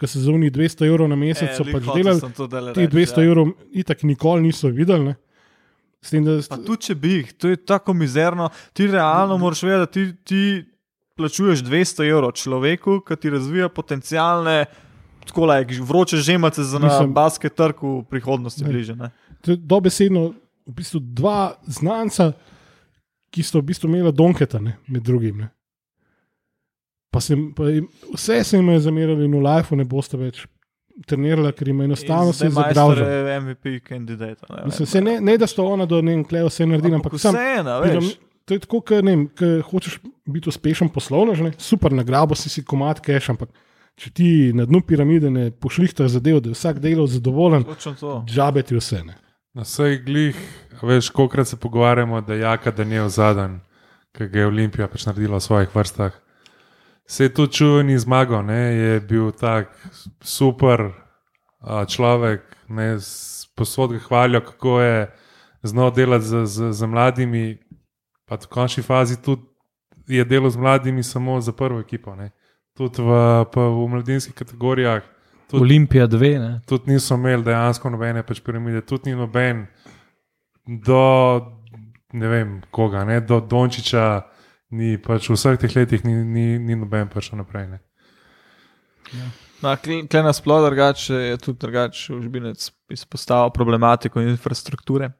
Ker 0.00 0.08
so 0.08 0.20
za 0.22 0.32
unih 0.32 0.48
200 0.52 0.86
evrov 0.88 1.10
na 1.12 1.16
mesec 1.20 1.52
so 1.52 1.64
glih 1.66 1.76
pač 1.76 1.90
delali, 2.48 2.72
ti 2.72 2.86
reči, 2.86 2.94
200 2.96 3.20
ja. 3.20 3.26
evrov 3.28 3.50
itak 3.82 4.02
nikoli 4.08 4.46
niso 4.48 4.70
videli. 4.72 5.10
Ne? 5.12 5.14
S 6.00 6.14
tem, 6.14 6.24
da 6.24 6.38
Pa 6.48 6.56
tudi 6.56 6.88
če 6.88 6.94
bi 6.96 7.10
jih, 7.18 7.32
to 7.36 7.50
je 7.52 7.58
tako 7.60 7.92
mizerno. 7.92 8.48
Ti 8.72 8.86
realno 8.88 9.36
moraš 9.36 9.60
vedeti, 9.62 9.80
da 9.80 9.86
ti, 9.92 10.04
ti 10.24 10.40
plačuješ 11.20 11.60
200 11.66 12.08
evrov 12.08 12.32
človeku, 12.40 13.02
ki 13.04 13.18
ti 13.20 13.30
razvija 13.30 13.68
potencijalne, 13.68 14.64
tako 15.28 15.50
like, 15.52 15.76
vroče 15.84 16.16
žemace 16.16 16.64
za 16.64 16.80
Mislim- 16.80 17.12
basket 17.12 17.54
trg 17.54 17.84
v 17.84 18.04
prihodnosti 18.08 18.64
Ne. 18.64 18.70
bliže. 18.72 18.96
Ne? 18.96 19.10
Dobesedno 19.44 20.32
v 20.66 20.72
bistvu 20.72 21.00
dva 21.00 21.52
znanca, 21.68 22.32
ki 23.30 23.42
sta 23.42 23.60
v 23.60 23.68
bistvu 23.68 23.92
imela 23.92 24.10
donketa, 24.10 24.58
ne, 24.58 24.78
med 24.88 25.04
drugim. 25.04 25.44
Ne. 25.44 25.50
Pa 27.10 27.20
se, 27.20 27.34
jim- 27.34 27.52
pa 27.54 27.64
jim, 27.64 27.88
vse 28.14 28.44
se 28.44 28.56
jim 28.56 28.68
je 28.68 28.80
zamerali, 28.80 29.24
in 29.24 29.32
v 29.32 29.42
lifeu 29.42 29.76
ne 29.76 29.84
boste 29.84 30.16
več 30.16 30.44
trenirali, 31.06 31.52
ker 31.52 31.68
jim 31.68 31.80
je 31.80 31.84
enostavno 31.84 32.32
se 32.32 32.48
zagraužilo. 32.48 33.06
majster 33.06 33.26
je 33.26 33.40
MVP 33.40 33.80
kandidat. 33.80 34.38
Ne, 34.50 34.64
Mislim, 34.64 34.86
se 34.86 35.00
ne, 35.00 35.20
ne, 35.20 35.38
da 35.38 35.46
sta 35.46 35.62
ona 35.64 35.86
do 35.86 36.02
ne 36.02 36.12
vem, 36.12 36.24
klej 36.24 36.44
vse 36.44 36.66
naredila, 36.66 36.96
ampak 36.96 37.12
vseeno, 37.14 37.80
pridem- 37.82 38.00
veš. 38.00 38.18
To 38.44 38.54
je 38.54 38.60
tako, 38.60 38.80
ker 38.80 39.02
hočeš 39.62 39.98
biti 40.26 40.48
uspešen 40.48 40.88
poslovno, 40.88 41.34
že 41.34 41.44
ne? 41.44 41.52
super 41.58 41.92
nagrabo 41.92 42.34
si 42.34 42.48
si 42.48 42.64
komat 42.64 43.00
keš, 43.00 43.28
ampak 43.28 43.50
če 43.96 44.10
ti 44.10 44.28
na 44.52 44.64
dnu 44.64 44.80
piramide 44.80 45.30
ne 45.30 45.50
pošlihtaš 45.50 46.10
zadev, 46.10 46.40
da 46.40 46.50
je 46.50 46.54
vsak 46.54 46.78
delal 46.78 47.06
zadovoljen, 47.06 47.64
to. 48.00 48.24
džabe 48.26 48.62
ti 48.62 48.74
vse. 48.74 49.04
Ne? 49.04 49.14
Na 49.54 49.62
vseh 49.62 50.02
glih, 50.04 50.34
a 50.80 50.86
veš, 50.86 51.10
kolikrat 51.10 51.46
se 51.46 51.56
pogovarjamo, 51.56 52.20
da 52.20 52.34
je 52.34 52.40
Jaka 52.40 52.70
Daniel 52.70 53.08
zadnji, 53.08 53.60
ki 54.12 54.26
ga 54.26 54.38
je 54.38 54.46
Olimpija 54.46 54.88
pač 54.88 55.06
naredila 55.06 55.36
v 55.36 55.42
svojih 55.42 55.74
vrstah. 55.74 56.12
Se 57.10 57.26
je 57.26 57.32
tudi 57.34 57.52
čuveni 57.58 57.98
zmagal, 57.98 58.44
ne? 58.46 58.60
je 58.76 59.00
bil 59.02 59.32
tak 59.34 59.74
super 60.22 60.92
a, 61.58 61.82
človek, 61.84 62.44
ne, 62.70 62.94
posod 63.58 63.96
ga 63.96 63.98
hvalijo, 63.98 64.40
kako 64.46 64.80
je 64.80 65.10
znal 65.62 65.90
delati 65.90 66.24
z, 66.24 66.44
z, 66.46 66.70
z 66.72 66.86
mladimi, 66.86 67.58
pa 68.30 68.38
v 68.38 68.46
končni 68.46 68.86
fazi 68.86 69.18
tudi 69.18 69.42
je 70.06 70.22
delal 70.24 70.50
z 70.50 70.56
mladimi 70.56 71.02
samo 71.02 71.40
za 71.40 71.52
prvo 71.52 71.80
ekipo. 71.82 72.14
Ne? 72.14 72.30
tudi 72.80 73.02
v, 73.02 73.10
v 73.54 73.88
mladinskih 73.88 74.34
kategorijah. 74.34 75.02
Tudi- 75.50 75.62
Olimpija 75.62 76.06
2, 76.06 76.38
ne? 76.38 76.60
Tudi 76.66 76.92
niso 76.92 77.14
imeli 77.14 77.42
dejansko 77.44 77.90
nobene 77.90 78.22
pač 78.22 78.40
piramide, 78.40 78.80
tudi 78.80 79.10
ni 79.10 79.16
noben 79.18 79.66
do 80.64 81.02
ne 82.12 82.28
vem 82.28 82.60
koga, 82.70 83.04
ne, 83.04 83.20
do 83.20 83.40
Dončiča, 83.40 84.22
ni 84.70 84.96
pač 84.98 85.28
v 85.30 85.36
vseh 85.36 85.58
teh 85.58 85.76
letih 85.76 86.04
ni, 86.04 86.14
ni, 86.24 86.44
ni 86.58 86.76
noben 86.78 87.08
prišel 87.08 87.40
naprej. 87.42 87.66
Ne. 87.68 87.78
Na 89.62 89.74
klej 89.76 90.06
nasploh 90.08 90.62
drugače 90.64 91.14
je 91.14 91.36
tudi 91.36 91.58
drugače 91.58 92.14
užbinec 92.14 92.70
izpostavil 92.90 93.50
problematiko 93.50 94.22
infrastrukture. 94.22 95.10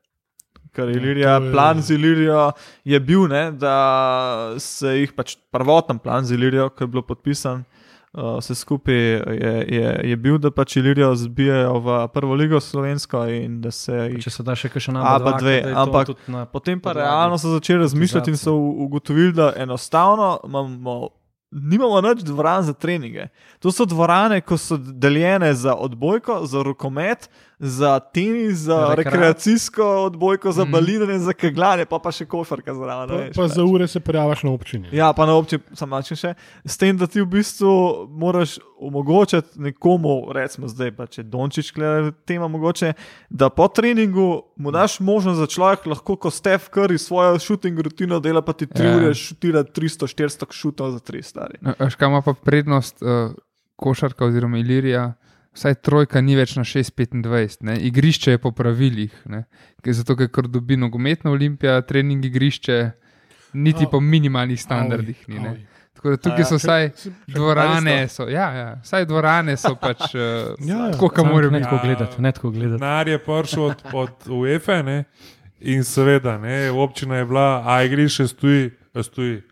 Ker 0.72 0.86
Ilirija, 0.88 1.38
to 1.40 1.44
je- 1.44 1.53
plan 1.53 1.82
z 1.82 1.90
Ilirijo 1.98 2.53
je 2.84 3.01
bil, 3.01 3.26
ne, 3.26 3.51
da 3.51 4.55
se 4.59 5.01
jih 5.01 5.12
pač 5.12 5.34
prvoten 5.51 5.98
plan 5.98 6.24
z 6.24 6.38
Ilirijo, 6.38 6.68
ki 6.70 6.84
je 6.84 6.88
bilo 6.88 7.03
podpisan, 7.03 7.64
uh, 7.66 7.80
vse 8.12 8.54
skupaj 8.54 8.94
je, 8.94 9.66
je, 9.68 10.00
je 10.04 10.16
bil, 10.16 10.38
da 10.38 10.50
pač 10.50 10.76
Ilirijo 10.76 11.14
zbijajo 11.14 11.78
v 11.78 11.98
prvo 12.14 12.34
ligo 12.34 12.61
slovensko 12.61 13.22
in 13.26 13.61
da 13.61 13.70
se 13.70 13.92
jih 13.92 14.24
Če 14.24 14.30
se 14.30 14.42
da 14.42 14.56
še 14.58 14.68
kakšen 14.68 14.98
Aba 14.98 15.36
dve, 15.38 15.61
ampak 15.70 16.11
Potem 16.52 16.80
pa 16.80 16.90
podlagi 16.90 17.06
realno 17.06 17.38
so 17.38 17.54
začeli 17.54 17.84
razmišljati 17.84 18.34
in 18.34 18.36
so 18.36 18.56
ugotovili, 18.56 19.32
da 19.32 19.52
enostavno 19.56 20.40
imamo, 20.44 20.96
nimamo 21.50 22.00
več 22.08 22.24
dvoran 22.26 22.66
za 22.66 22.74
treninge. 22.74 23.28
To 23.62 23.70
so 23.70 23.86
dvorane, 23.86 24.40
ko 24.40 24.58
so 24.58 24.78
deljene 24.78 25.54
za 25.54 25.76
odbojko, 25.78 26.42
za 26.50 26.62
rokomet, 26.66 27.30
za 27.61 28.00
tenis, 28.00 28.54
za 28.56 28.74
Rekreac- 28.88 28.96
rekreacijsko 29.04 29.84
odbojko, 29.84 30.52
za 30.52 30.62
Mhm. 30.62 30.72
balinanje, 30.72 31.18
za 31.20 31.32
kegljanje, 31.32 31.84
pa 31.84 31.98
pa 31.98 32.11
še 32.11 32.24
košarka 32.24 32.74
zraven. 32.74 33.08
Pa, 33.08 33.14
veš, 33.16 33.36
pa 33.36 33.42
pač. 33.42 33.50
za 33.50 33.64
ure 33.64 33.86
se 33.86 34.00
prijaviš 34.00 34.42
na 34.42 34.50
občini. 34.50 34.88
Ja, 34.92 35.12
pa 35.12 35.26
na 35.26 35.34
občini, 35.34 35.62
samo 35.72 36.02
če 36.02 36.16
še. 36.16 36.34
S 36.64 36.76
tem, 36.76 36.96
da 36.96 37.06
ti 37.06 37.20
v 37.20 37.26
bistvu 37.26 37.68
moraš 38.11 38.56
omogočiti 38.80 39.61
nekomu, 39.61 40.32
recimo 40.32 40.64
zdaj, 40.66 40.90
pa 40.92 41.06
če 41.06 41.22
Dončič 41.22 41.72
gleda 41.72 42.12
tema, 42.24 42.48
mogoče, 42.48 42.92
da 43.28 43.50
po 43.50 43.68
treningu 43.68 44.42
mu 44.56 44.70
daš 44.70 45.00
možnost, 45.00 45.36
da 45.36 45.46
človek 45.46 45.86
lahko, 45.86 46.16
ko 46.16 46.30
Stef 46.30 46.70
Curry 46.70 46.96
svojo 46.98 47.38
šuting 47.38 47.78
rutino 47.78 48.20
dela, 48.20 48.40
pa 48.40 48.52
ti 48.52 48.66
tri 48.66 48.86
Ja. 48.86 48.96
ure 48.96 49.14
šutira 49.14 49.64
300-400 49.64 50.48
šutov 50.50 50.90
za 50.90 50.98
tri 50.98 51.22
stari. 51.22 51.58
No, 51.61 51.74
ima 52.00 52.22
pa 52.22 52.32
prednost 52.34 53.02
uh, 53.02 53.32
košarka 53.76 54.24
oziroma 54.24 54.58
Ilirija? 54.58 55.12
Vsaj 55.55 55.74
trojka 55.82 56.20
ni 56.22 56.36
več 56.38 56.55
na 56.57 56.62
6-25, 56.62 57.64
ne. 57.66 57.74
igrišče 57.88 58.30
je 58.30 58.38
po 58.38 58.53
pravilih. 58.53 59.14
ne. 59.26 59.44
Ker 59.82 59.92
Zato, 59.92 60.14
ker 60.16 60.46
dobi 60.48 60.76
nogometna 60.76 61.30
olimpija, 61.30 61.80
trening 61.82 62.24
igrišče, 62.24 62.90
niti 63.53 63.84
Au. 63.84 63.90
po 63.90 64.01
minimalnih 64.01 64.61
standardih. 64.62 65.24
Ni, 65.28 65.38
ne. 65.40 65.57
Tako 65.94 66.11
da 66.11 66.16
tukaj 66.16 66.40
ja, 66.40 66.44
so 66.46 66.57
vsaj 66.57 66.90
dvorane, 67.26 68.09
so, 68.09 68.28
ja, 68.28 68.46
ja, 68.55 68.68
vsaj 68.82 69.05
dvorane 69.05 69.57
so 69.57 69.74
pač, 69.76 70.01
uh, 70.14 70.20
Ja, 70.70 70.76
ja. 70.86 70.92
koliko 70.98 71.24
morajo 71.24 71.51
ne 71.51 71.59
biti. 71.59 71.70
tako 71.70 71.82
gledati, 71.86 72.22
ne 72.22 72.32
tako 72.32 72.51
gledati. 72.51 72.80
Denar 72.80 73.09
je 73.09 73.18
prišel 73.18 73.64
od, 73.64 73.82
od 73.92 74.28
UEFA 74.28 74.82
ne, 74.82 75.05
in 75.61 75.84
seveda, 75.84 76.38
ne, 76.38 76.70
občina 76.70 77.16
je 77.16 77.24
bila, 77.24 77.62
a 77.66 77.82
igrišče 77.82 78.26
stoji, 78.28 78.70
stoji, 79.03 79.42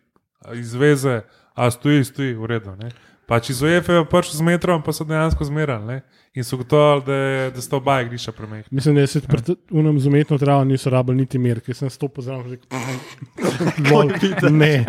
a 0.44 0.54
iz 0.54 0.74
veze, 0.74 1.20
a 1.54 1.70
stoji, 1.70 2.04
stoji, 2.04 2.34
v 2.34 2.46
redu. 2.46 2.76
Ne. 2.76 2.90
Pač 3.28 3.50
iz 3.50 3.58
UEFA 3.60 3.92
je 3.92 4.04
prišel 4.06 4.34
z 4.34 4.42
metrom, 4.42 4.80
pa 4.80 4.88
so 4.90 5.04
dejansko 5.04 5.44
zmerali 5.44 5.84
ne, 5.86 5.96
in 6.32 6.42
so 6.42 6.56
gotovi, 6.56 7.02
da, 7.04 7.12
je- 7.14 7.50
da 7.50 7.60
sta 7.60 7.76
oba 7.76 7.98
igrišča 8.00 8.32
premeh. 8.32 8.64
Mislim, 8.70 8.94
da 8.94 9.04
se 9.06 9.20
pred 9.20 9.44
unem 9.70 10.00
z 10.00 10.06
umetno 10.06 10.38
travo 10.38 10.64
niso 10.64 10.88
rabili 10.88 11.18
niti 11.18 11.38
mer, 11.38 11.60
ker 11.60 11.76
sem 11.76 11.90
stopil 11.90 12.24
zraven 12.24 12.46
in 12.46 12.56
rekel: 12.56 14.50
Ne. 14.50 14.86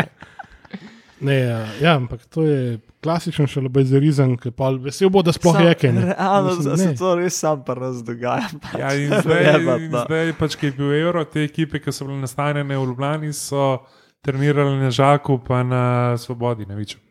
Ne, 1.21 1.35
ja, 1.35 1.67
ja, 1.81 1.95
ampak 1.95 2.25
to 2.27 2.43
je 2.43 2.79
klasičen 3.01 3.43
šalobezarizem, 3.45 4.37
ki 4.37 4.51
pa 4.51 4.69
vesel 4.71 5.09
bo, 5.09 5.19
da 5.19 5.31
sploh 5.31 5.59
je 5.59 5.73
kaj. 5.75 5.91
ne. 5.91 6.05
Realno 6.07 6.53
Mislim, 6.53 6.77
se 6.77 6.95
to 6.95 7.15
res 7.15 7.35
sam 7.35 7.59
pa 7.59 7.73
razdogaja. 7.75 8.47
Ja, 8.79 8.93
in 8.95 9.11
zdaj, 9.17 9.43
in 9.77 9.91
zdaj 9.91 10.31
pač, 10.33 10.55
ki 10.55 10.65
je 10.65 10.71
bil 10.71 10.93
Euro, 10.97 11.25
te 11.25 11.43
ekipe, 11.43 11.79
ki 11.79 11.91
so 11.91 12.07
bile 12.07 12.21
nastanjene 12.21 12.63
v 12.69 12.85
Ljubljani, 12.85 13.33
so 13.33 13.81
trenirali 14.21 14.79
na 14.79 14.87
Žaku, 14.89 15.39
pa 15.39 15.59
na 15.61 15.83
Svobodi, 16.15 16.63
ne 16.63 16.75
vičem. 16.75 17.03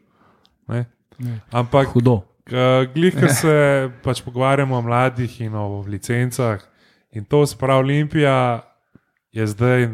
Ne? 0.69 0.87
Ampak, 1.51 1.89
Hudo. 1.93 2.23
glih, 2.95 3.15
ker 3.15 3.33
se 3.35 3.55
pač 4.05 4.23
pogovarjamo 4.25 4.77
o 4.79 4.83
mladih 4.83 5.41
in 5.41 5.55
o 5.55 5.85
licencah, 5.87 6.63
in 7.13 7.25
to 7.25 7.47
se 7.47 7.57
pravi, 7.59 7.79
Olimpija 7.79 8.63
je 9.33 9.47
zdaj 9.47 9.89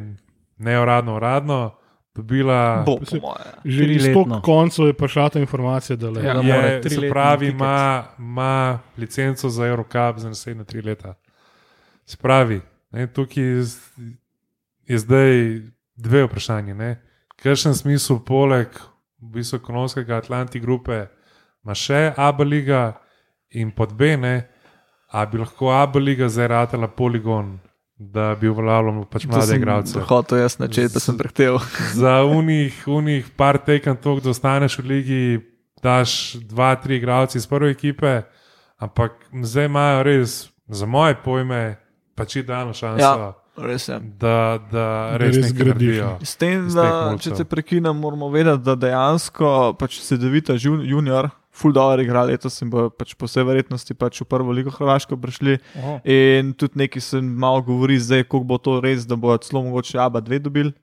neuradno, 0.59 1.17
uradno 1.17 1.75
dobila. 2.15 2.83
Bo, 2.87 2.99
moje. 3.23 3.45
Že 3.65 3.85
iz 3.85 4.03
Triletno. 4.03 4.35
tog 4.35 4.43
koncev 4.43 4.87
je 4.87 4.93
prišla 4.93 5.29
ta 5.29 5.41
informacija, 5.41 5.97
da 5.97 6.11
le. 6.11 6.23
Ja. 6.25 6.35
Da 6.35 6.41
Je, 6.41 6.83
se 6.83 6.89
triletni 6.89 7.11
pravi, 7.11 7.49
ima, 7.49 8.05
ima 8.19 8.79
licenco 8.97 9.49
za 9.49 9.67
Eurocup 9.67 10.17
za 10.17 10.29
naslednje 10.29 10.65
tri 10.65 10.83
leta. 10.83 11.15
Se 12.07 12.17
pravi, 12.17 12.61
ne, 12.91 13.07
tukaj 13.07 13.45
je, 13.45 13.65
je 14.87 14.99
zdaj 14.99 15.61
dve 15.97 16.25
vprašanje. 16.25 16.75
ne. 16.75 17.03
Kakšen 17.37 17.75
smisel, 17.75 18.21
poleg 18.25 18.69
v 19.21 19.33
bistvu 19.35 19.57
ekonomskega 19.57 20.17
Atlanti 20.17 20.61
grupe, 20.61 21.07
ima 21.65 21.75
še 21.75 22.13
Abu 22.17 22.45
Liga 22.45 22.93
in 23.51 23.71
pod 23.71 23.93
B, 23.97 24.17
ne, 24.17 24.35
a 25.13 25.25
bi 25.27 25.39
lahko 25.39 25.71
Abu 25.73 25.99
Liga 26.03 26.29
zdaj 26.29 26.49
ratala 26.49 26.89
poligon, 26.89 27.59
da 27.97 28.35
bi 28.35 28.49
uveljavljal 28.51 29.05
pač 29.07 29.25
mlade 29.31 29.57
igralce. 29.57 30.01
Hotel 30.09 30.39
jaz 30.43 30.59
načeti, 30.59 30.95
da 30.97 31.01
sem 31.01 31.19
prehtev. 31.19 31.61
Za 32.03 32.25
unih, 32.27 32.83
unih 32.91 33.29
par 33.39 33.59
tekem, 33.63 33.97
to, 33.97 34.19
da 34.21 34.33
ostaneš 34.35 34.79
v 34.83 34.87
ligi, 34.91 35.23
daš 35.85 36.35
dva, 36.51 36.75
tri 36.81 36.97
igralce 36.99 37.39
iz 37.39 37.47
prve 37.47 37.71
ekipe, 37.71 38.23
ampak 38.83 39.15
zdaj 39.45 39.71
imajo 39.71 40.03
res, 40.03 40.35
za 40.69 40.87
moje 40.87 41.15
pojme, 41.25 41.77
pač 42.19 42.37
idealno 42.43 42.75
šanso, 42.75 43.01
Ja. 43.05 43.33
Res 43.55 43.85
je. 43.87 44.01
da, 44.19 44.59
da 44.59 45.15
res, 45.15 45.37
res 45.37 45.45
res 45.45 45.53
gradijo. 45.55 46.09
S 46.27 46.35
tem, 46.35 46.65
da 46.75 47.15
če 47.23 47.37
te 47.39 47.45
prekinem, 47.47 47.95
moramo 47.95 48.27
vedeti, 48.33 48.65
da 48.67 48.75
dejansko 48.75 49.77
pač 49.79 50.01
sedevita 50.03 50.57
jun, 50.59 50.83
junior, 50.83 51.29
full 51.55 51.73
dobro 51.73 52.03
igra 52.03 52.25
letos 52.27 52.59
in 52.63 52.71
bo 52.71 52.89
pač 52.91 53.15
po 53.15 53.29
vsej 53.31 53.47
verjetnosti 53.47 53.95
pač 53.95 54.21
v 54.21 54.27
prvo 54.27 54.53
ligo 54.53 54.73
Hrvaško 54.75 55.17
prišli. 55.23 55.59
Oh. 55.79 55.99
In 56.03 56.53
tudi 56.59 56.83
nekaj 56.83 57.03
se 57.03 57.21
malo 57.23 57.63
govori 57.63 57.99
zdaj, 57.99 58.27
koliko 58.27 58.49
bo 58.51 58.59
to 58.59 58.81
res, 58.83 59.07
da 59.07 59.17
bodo 59.17 59.39
celo 59.47 59.63
mogoče 59.63 60.01
ABA 60.03 60.25
dve 60.27 60.41
dobili. 60.43 60.75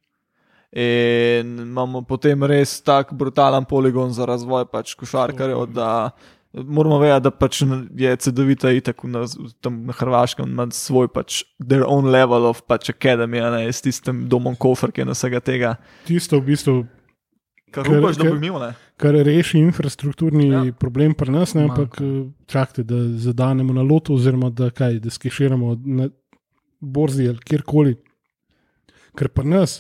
In 0.72 1.57
imamo 1.67 2.05
potem 2.07 2.43
res 2.47 2.80
tak 2.80 3.11
brutalen 3.11 3.67
poligon 3.67 4.13
za 4.15 4.24
razvoj 4.26 4.69
pač 4.72 4.95
košarkarjev, 4.95 5.65
da 5.76 6.11
moramo 6.53 6.99
vedeti, 6.99 7.26
da 7.28 7.32
pač 7.36 7.59
je 7.99 8.15
CD-vita 8.24 8.72
itak 8.72 9.03
na, 9.03 9.26
tam 9.59 9.84
na 9.88 9.95
Hrvaškem, 9.95 10.47
ima 10.47 10.69
svoj 10.72 11.11
pač 11.11 11.43
their 11.59 11.84
own 11.84 12.07
level 12.11 12.47
of 12.47 12.63
pač 12.63 12.93
academy, 12.95 13.43
ne 13.43 13.67
s 13.67 13.84
tistim 13.84 14.26
domom 14.32 14.55
koferke 14.55 15.03
in 15.03 15.11
vsega 15.11 15.43
tega. 15.43 15.76
Tisto, 16.07 16.39
v 16.39 16.53
bistvu, 16.53 16.80
Kar 17.72 17.88
upaš, 17.88 18.17
da 18.19 18.28
bi 18.28 18.36
imel, 18.36 18.59
ne? 18.59 18.74
Kar 19.02 19.18
reši 19.18 19.60
infrastrukturni 19.60 20.47
Ja. 20.47 20.64
problem 20.74 21.14
pri 21.14 21.32
nas, 21.32 21.54
ne, 21.54 21.66
ampak 21.66 21.97
eh, 21.99 22.12
čakajte, 22.45 22.84
da 22.84 23.02
zadanemo 23.20 23.74
na 23.74 23.82
lotu, 23.84 24.14
oziroma 24.14 24.49
da, 24.49 24.70
kaj, 24.70 24.99
da 24.99 25.10
skeširamo 25.10 25.76
na 25.86 26.10
borzi 26.80 27.28
ali 27.28 27.38
kjerkoli. 27.39 27.95
Ker 29.12 29.28
pri 29.30 29.47
nas, 29.47 29.80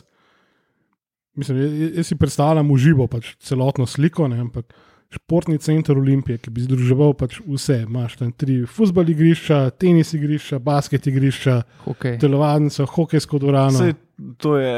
mislim, 1.33 1.57
jaz, 1.57 1.97
jaz 1.97 2.07
si 2.07 2.15
predstavljam 2.15 2.67
v 2.67 2.77
živo 2.77 3.07
pač 3.07 3.35
celotno 3.39 3.85
sliko, 3.87 4.27
ne, 4.27 4.39
ampak 4.39 4.73
športni 5.11 5.57
center 5.59 5.97
Olimpije, 5.99 6.37
ki 6.39 6.49
bi 6.49 6.61
združeval 6.63 7.13
pač 7.19 7.41
vse, 7.43 7.81
imaš 7.83 8.15
tam 8.21 8.29
tri 8.31 8.61
futbol 8.63 9.09
igrišča, 9.11 9.69
tenis 9.75 10.13
igrišča, 10.15 10.59
basket 10.59 11.07
igrišča, 11.07 11.57
Okay. 11.91 12.15
telovadnico, 12.19 12.85
hokejsko 12.87 13.39
dvorano. 13.39 13.75
Sej, 13.77 13.95
to 14.39 14.55
je 14.57 14.75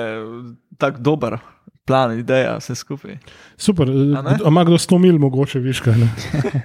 tak 0.78 1.02
dober 1.06 1.38
plan, 1.86 2.14
ideja, 2.16 2.58
vse 2.58 2.76
skupaj. 2.76 3.18
Super, 3.58 3.90
eh, 3.90 4.38
ima 4.42 4.64
kdo 4.64 4.78
100 4.78 5.00
mil, 5.00 5.18
mogoče 5.18 5.60
viška. 5.60 5.92
Ne? 5.92 6.10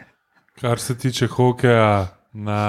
Kar 0.61 0.79
se 0.79 0.99
tiče 0.99 1.27
hokeja 1.27 2.07
na 2.33 2.61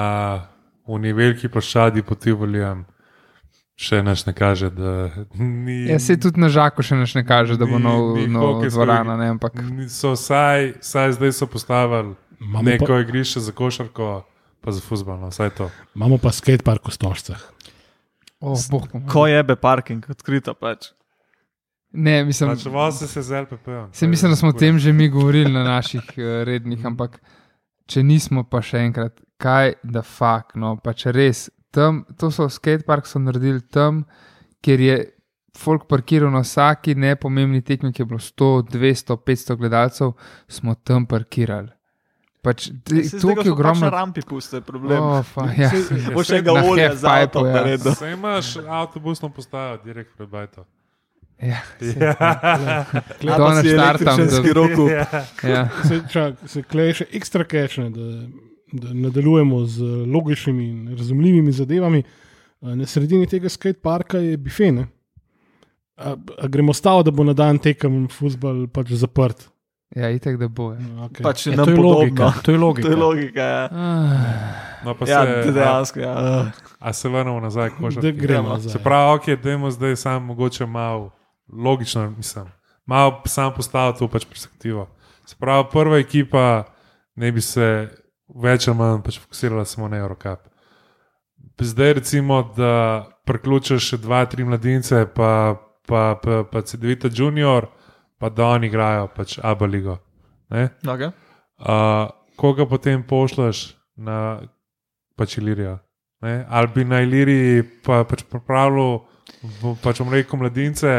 univelki 0.85 1.49
poščadi 1.49 2.01
po 2.01 2.15
Tivolijem, 2.15 2.85
še 3.75 4.01
naš 4.03 4.25
ne 4.25 4.33
kaže, 4.33 4.69
da 4.69 5.09
ni. 5.33 5.85
Ja, 5.87 5.99
se 5.99 6.17
tudi 6.17 6.39
na 6.39 6.49
žaku 6.49 6.83
še 6.83 6.95
nič 6.95 7.15
ne 7.15 7.23
kaže, 7.23 7.55
da 7.55 7.65
bo 7.65 7.77
Ni- 7.77 7.83
nov, 7.83 8.01
ni 8.17 8.27
nov 8.27 8.63
dvorana. 8.63 9.15
Ne, 9.15 9.29
ampak 9.29 9.55
So 9.87 10.13
vsaj, 10.13 10.73
vsaj 10.79 11.13
zdaj 11.13 11.31
so 11.33 11.47
postavili 11.47 12.15
Imamo 12.39 12.63
neko 12.63 12.85
pa, 12.87 12.99
igrišče 12.99 13.39
za 13.41 13.51
košarko, 13.51 14.09
pa 14.61 14.71
za 14.71 14.81
futbol, 14.81 15.17
no, 15.17 15.29
vsaj 15.29 15.49
to. 15.51 15.69
imamo 15.95 16.17
pa 16.17 16.31
skatepark 16.31 16.83
v 16.83 16.91
Stožcah. 16.91 17.41
oh. 18.39 18.55
Ko 19.07 19.27
je 19.27 19.43
be 19.43 19.55
parking, 19.55 20.05
odkrito 20.09 20.53
pač. 20.53 20.91
Ne, 21.91 22.23
mislim, 22.25 22.49
Pač 22.53 22.65
vose 22.65 23.07
se 23.07 23.21
z 23.21 23.43
LPP-jem. 23.43 23.89
Se 23.93 24.07
mislim, 24.07 24.31
da 24.31 24.35
smo 24.35 24.49
o 24.49 24.53
tem 24.53 24.79
že 24.79 24.93
mi 24.93 25.09
govorili 25.09 25.51
na 25.51 25.63
naših 25.63 26.03
uh, 26.17 26.43
rednih, 26.43 26.85
ampak 26.85 27.19
če 27.89 28.03
nismo, 28.03 28.43
pa 28.43 28.61
še 28.61 28.83
enkrat, 28.85 29.21
kaj 29.41 29.79
da 29.83 30.03
fakt, 30.05 30.55
no, 30.59 30.75
pač 30.83 31.07
res. 31.13 31.47
Tam, 31.73 32.03
to 32.17 32.31
so 32.33 32.49
skatepark 32.49 33.07
so 33.07 33.21
naredili 33.21 33.61
tam, 33.61 34.03
kjer 34.65 34.81
je 34.81 34.99
folk 35.59 35.87
parkiral 35.89 36.31
na 36.33 36.43
vsaki 36.45 36.95
nepomembni 36.95 37.61
tekmi, 37.65 37.91
ki 37.93 38.03
je 38.03 38.07
bilo 38.09 38.21
100, 38.21 38.49
200, 38.73 39.17
500 39.25 39.57
gledalcev, 39.59 40.15
smo 40.47 40.75
tam 40.75 41.05
parkirali. 41.09 41.69
Pač, 42.41 42.69
to 42.87 42.95
je 42.95 43.51
ogromno. 43.51 43.83
Na 43.83 43.89
rampi 43.91 44.21
puste 44.23 44.61
problem. 44.63 45.03
Oh, 45.03 45.23
fa, 45.27 45.49
ja. 45.57 45.71
Bo 46.15 46.23
še 46.23 46.39
ga 46.45 46.55
Na 46.55 46.63
volja 46.63 46.93
za 46.95 47.17
avto 47.19 47.43
ja. 47.43 47.57
naredil. 47.57 47.91
Saj 47.99 48.13
imaš 48.15 48.53
avtobusno 48.63 49.27
postajo, 49.35 49.81
direkt 49.83 50.15
pred 50.15 50.29
bajto. 50.31 50.63
Ja, 51.41 51.57
Ja. 51.95 52.15
A 52.19 52.93
To 53.17 53.37
pa 53.37 53.55
si 53.55 53.67
naštartam, 53.69 54.19
električni 54.19 54.43
da- 54.43 54.53
roku. 54.53 54.89
ja. 55.45 55.69
Se, 55.83 56.01
čak, 56.09 56.35
se 56.45 56.63
kleje 56.63 56.93
še 56.93 57.05
ekstra 57.13 57.43
kečne, 57.43 57.89
da, 57.89 58.07
da 58.73 58.93
nadaljujemo 58.93 59.65
z 59.65 59.81
logičnimi 60.05 60.65
in 60.65 60.95
razumljivimi 60.95 61.51
zadevami. 61.53 62.03
A 62.61 62.75
Na 62.75 62.85
sredini 62.85 63.23
tega 63.25 63.47
skateparka 63.47 64.17
je 64.19 64.37
bife. 64.37 64.71
ne? 64.71 64.87
A, 65.97 66.11
a 66.37 66.47
gremo 66.47 66.73
stavo, 66.73 67.03
da 67.03 67.11
bo 67.11 67.23
na 67.23 67.33
dan 67.33 67.57
tekem 67.57 68.07
futbol 68.09 68.67
pač 68.67 68.91
zaprt. 68.93 69.47
ja 69.89 70.09
itek 70.09 70.37
da 70.37 70.47
bo. 70.47 70.73
Ja. 70.73 70.79
Okay. 71.07 71.23
Pač 71.23 71.47
Ja, 71.47 71.55
nam 71.55 71.65
to 71.65 71.71
je 71.71 71.75
podobno. 71.77 71.95
logika. 71.95 72.33
To 72.41 72.51
je 72.51 72.57
logika. 72.57 72.83
To 72.83 72.89
je 72.89 72.97
logika. 72.97 73.41
Ja, 73.41 73.69
Ah, 73.71 74.85
No, 74.85 74.93
pa 74.93 75.03
ja 75.03 75.23
se, 75.23 75.39
a, 75.41 75.51
dejansko. 75.51 75.99
Ja. 75.99 76.51
a 76.79 76.93
se 76.93 77.09
vrnemo 77.09 77.39
nazaj, 77.39 77.69
ko 77.71 77.89
že 77.89 77.95
da 77.97 78.11
gremo 78.11 78.21
gremo. 78.21 78.49
nazaj. 78.49 78.71
Se 78.71 78.79
pravi, 78.79 79.07
ok, 79.13 79.43
dajmo 79.43 79.71
zdaj 79.71 79.95
samo 79.97 80.19
mogoče 80.21 80.65
malo 80.65 81.11
logično, 81.53 82.09
mislim, 82.17 82.45
malo 82.85 83.21
sam 83.25 83.53
postaviti 83.55 83.99
to 83.99 84.07
pač 84.07 84.25
perspektivo. 84.25 84.87
Se 85.25 85.35
pravi, 85.39 85.67
prva 85.71 85.97
ekipa 85.97 86.63
ne 87.15 87.31
bi 87.31 87.41
se 87.41 87.89
več 88.35 88.67
ali 88.67 88.77
manj 88.77 89.01
pač 89.05 89.19
fokusirala 89.19 89.65
samo 89.65 89.87
na 89.87 89.97
Eurocup. 89.97 90.47
Zdaj 91.59 91.93
recimo, 91.93 92.41
da 92.55 93.05
priključiš 93.27 93.89
še 93.91 93.97
dva, 93.99 94.23
tri 94.25 94.45
mladince, 94.47 95.03
pa, 95.15 95.59
pa, 95.87 96.03
pa, 96.21 96.43
pa 96.47 96.61
CD-vita 96.63 97.11
junior, 97.11 97.67
pa 98.19 98.29
da 98.29 98.53
oni 98.55 98.69
igrajo 98.71 99.09
pač 99.15 99.37
Abu 99.43 99.67
Ligo. 99.67 99.97
Ne? 100.49 100.69
Okay. 100.87 101.11
Uh, 101.59 102.07
koga 102.39 102.65
potem 102.65 103.03
pošleš 103.03 103.75
na 103.99 104.39
pač 105.19 105.37
Ilirijo? 105.37 105.77
Ne? 106.23 106.45
Ali 106.49 106.71
bi 106.75 106.85
na 106.87 107.03
Iliriji 107.03 107.63
pa, 107.85 108.01
pač 108.07 108.23
pripravljal, 108.31 109.03
pač 109.83 109.99
bom 109.99 110.13
rekel, 110.15 110.39
mladince, 110.39 110.95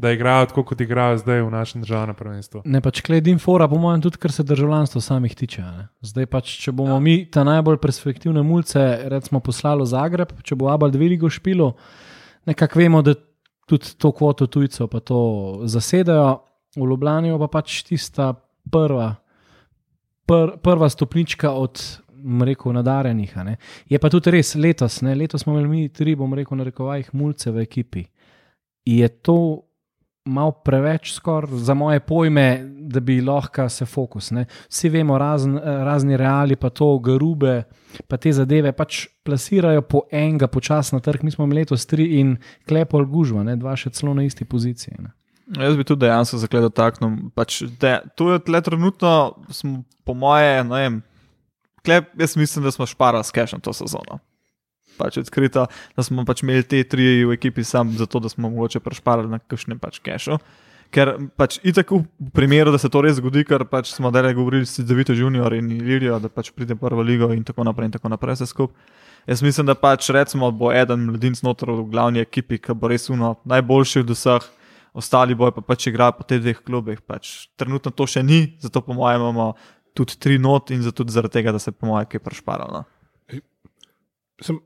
da 0.00 0.10
igrajo 0.12 0.46
tako, 0.50 0.64
kot 0.64 0.80
igrajo 0.80 1.18
zdaj 1.20 1.42
v 1.42 1.50
našem 1.52 1.82
državnem 1.84 2.16
prvenstvu. 2.16 2.62
Ne 2.64 2.80
pač 2.80 3.02
kledim 3.04 3.38
fora, 3.38 3.68
po 3.68 3.78
mojem, 3.78 4.02
tudi 4.06 4.20
kar 4.20 4.32
se 4.32 4.44
državljanstva 4.48 5.00
samih 5.04 5.34
tiče. 5.36 5.62
Ne? 5.62 5.86
Zdaj 6.00 6.26
pač, 6.32 6.52
če 6.62 6.72
bomo 6.72 6.96
ja. 6.96 7.00
mi 7.04 7.16
ta 7.30 7.44
najbolj 7.44 7.78
perspektivne 7.82 8.42
mulce, 8.46 8.82
recimo, 9.12 9.42
poslali 9.44 9.84
v 9.84 9.90
Zagreb, 9.92 10.34
če 10.42 10.56
bo 10.56 10.70
Abel 10.72 10.94
Dveligo 10.94 11.30
špilo, 11.30 11.74
nekako 12.48 12.80
vemo, 12.80 13.02
da 13.04 13.14
tudi 13.68 13.92
to 14.00 14.12
kvoto 14.16 14.48
tujcev 14.50 14.88
pa 14.90 15.00
to 15.04 15.20
zasedajo, 15.70 16.40
v 16.76 16.86
Ljubljani 16.86 17.34
pa 17.38 17.50
pač 17.50 17.82
tista 17.86 18.32
prva, 18.70 19.14
pr, 20.26 20.56
prva 20.62 20.88
stopnička 20.90 21.52
od. 21.52 21.82
bom 22.20 22.42
Rekel, 22.44 22.74
nadarjenih. 22.76 23.30
a 23.38 23.42
ne. 23.44 23.56
Je 23.88 23.98
pa 23.98 24.10
tudi 24.12 24.30
res 24.30 24.52
letos, 24.54 25.00
ne? 25.00 25.14
letos 25.16 25.40
smo 25.40 25.54
imeli 25.54 25.68
mi 25.68 25.88
tri, 25.88 26.12
bom 26.14 26.34
rekel, 26.36 26.58
na 26.58 26.66
rekovajih 26.68 27.14
mulce 27.16 27.50
v 27.50 27.62
ekipi. 27.64 28.04
Je 28.84 29.08
to 29.08 29.69
malo 30.24 30.52
preveč, 30.52 31.12
skoraj 31.14 31.50
za 31.64 31.74
moje 31.74 32.00
pojme, 32.00 32.60
da 32.64 33.00
bi 33.00 33.20
lahko 33.20 33.68
se 33.68 33.86
fokus. 33.86 34.30
Ne. 34.30 34.44
Vsi 34.68 34.88
vemo, 34.88 35.18
razn, 35.18 35.56
razni 35.58 36.16
reali, 36.16 36.56
pa 36.56 36.70
to, 36.70 36.98
garube, 36.98 37.62
pa 38.08 38.16
te 38.16 38.32
zadeve 38.32 38.72
pač 38.72 39.06
plasirajo 39.24 39.82
po 39.82 40.02
enega 40.12 40.46
počasno 40.46 40.98
na 40.98 41.02
trg. 41.02 41.24
Mi 41.24 41.30
smo 41.30 41.44
imeli 41.44 41.64
letos 41.64 41.86
tri 41.86 42.20
in 42.20 42.36
klepol 42.68 43.06
gužva, 43.06 43.44
ne, 43.46 43.56
dva 43.56 43.76
še 43.76 43.90
celo 43.96 44.14
na 44.14 44.26
isti 44.26 44.44
poziciji. 44.44 44.96
Ne. 44.98 45.14
Jaz 45.58 45.76
bi 45.76 45.84
tudi 45.84 46.06
dejansko 46.06 46.38
zakledal 46.38 46.70
takno. 46.70 47.12
Pač, 47.34 47.62
to 48.14 48.32
je 48.32 48.42
tle 48.46 48.60
trenutno, 48.62 49.14
smo, 49.50 49.82
po 50.06 50.14
moje, 50.14 50.60
ne 50.64 50.82
vem, 50.82 51.00
klep, 51.86 52.12
jaz 52.20 52.36
mislim, 52.36 52.64
da 52.64 52.70
smo 52.70 52.86
šparali 52.86 53.24
s 53.24 53.34
cashom 53.34 53.60
to 53.60 53.72
sezono. 53.72 54.20
Pač 54.98 55.20
odkrito, 55.22 55.66
da 55.96 56.02
smo 56.02 56.24
pač 56.28 56.42
imeli 56.44 56.66
te 56.66 56.82
tri 56.84 57.24
v 57.24 57.36
ekipi 57.36 57.64
sam 57.64 57.92
zato, 57.98 58.20
da 58.20 58.28
smo 58.28 58.50
mogoče 58.50 58.82
prešparali 58.84 59.30
na 59.30 59.38
kakšnem 59.38 59.78
pač 59.80 60.00
cashu. 60.04 60.40
Ker 60.90 61.12
pač 61.38 61.60
itak 61.62 61.92
v 61.94 62.02
primeru, 62.34 62.72
da 62.74 62.78
se 62.82 62.90
to 62.90 62.98
res 63.04 63.20
zgodi, 63.20 63.44
ker 63.46 63.62
pač 63.70 63.92
smo 63.94 64.10
delali 64.10 64.34
govorili 64.34 64.66
s 64.66 64.82
Devito 64.82 65.14
Junior 65.14 65.54
in 65.54 65.70
Ilirijo, 65.70 66.18
da 66.18 66.28
pač 66.28 66.50
pride 66.50 66.74
prvo 66.74 67.04
ligo 67.06 67.30
in 67.30 67.44
tako 67.46 67.62
naprej 67.64 67.90
in 67.90 67.94
tako 67.94 68.10
naprej 68.10 68.40
vse 68.40 68.50
skupaj. 68.50 68.98
Jaz 69.30 69.42
mislim, 69.42 69.68
da 69.68 69.76
pač 69.78 70.08
recimo 70.10 70.48
bo 70.50 70.72
eden 70.72 71.04
mladinc 71.06 71.42
noter 71.46 71.70
v 71.70 71.84
glavni 71.92 72.22
ekipi, 72.24 72.58
ki 72.58 72.74
bo 72.74 72.88
res 72.90 73.06
uno 73.12 73.36
najboljši 73.46 74.02
od 74.02 74.14
vseh, 74.16 74.46
ostali 74.96 75.36
bojo 75.38 75.54
pa 75.58 75.62
pač 75.62 75.86
igrajo 75.90 76.16
po 76.18 76.26
teh 76.26 76.40
dveh 76.42 76.62
klubih. 76.64 77.04
Pač, 77.06 77.50
trenutno 77.60 77.92
to 77.94 78.08
še 78.10 78.24
ni, 78.26 78.56
zato 78.58 78.82
po 78.82 78.96
mojem 78.96 79.22
imamo 79.22 79.52
tudi 79.94 80.16
tri 80.18 80.38
not 80.42 80.72
in 80.74 80.82
zato 80.82 81.04
tudi 81.04 81.14
zaradi 81.14 81.38
tega, 81.38 81.52
da 81.52 81.62
se 81.62 81.70
po 81.70 81.86
mojem 81.86 82.08
kaj 82.10 82.24
prešparalo. 82.24 82.82
Sem 84.40 84.58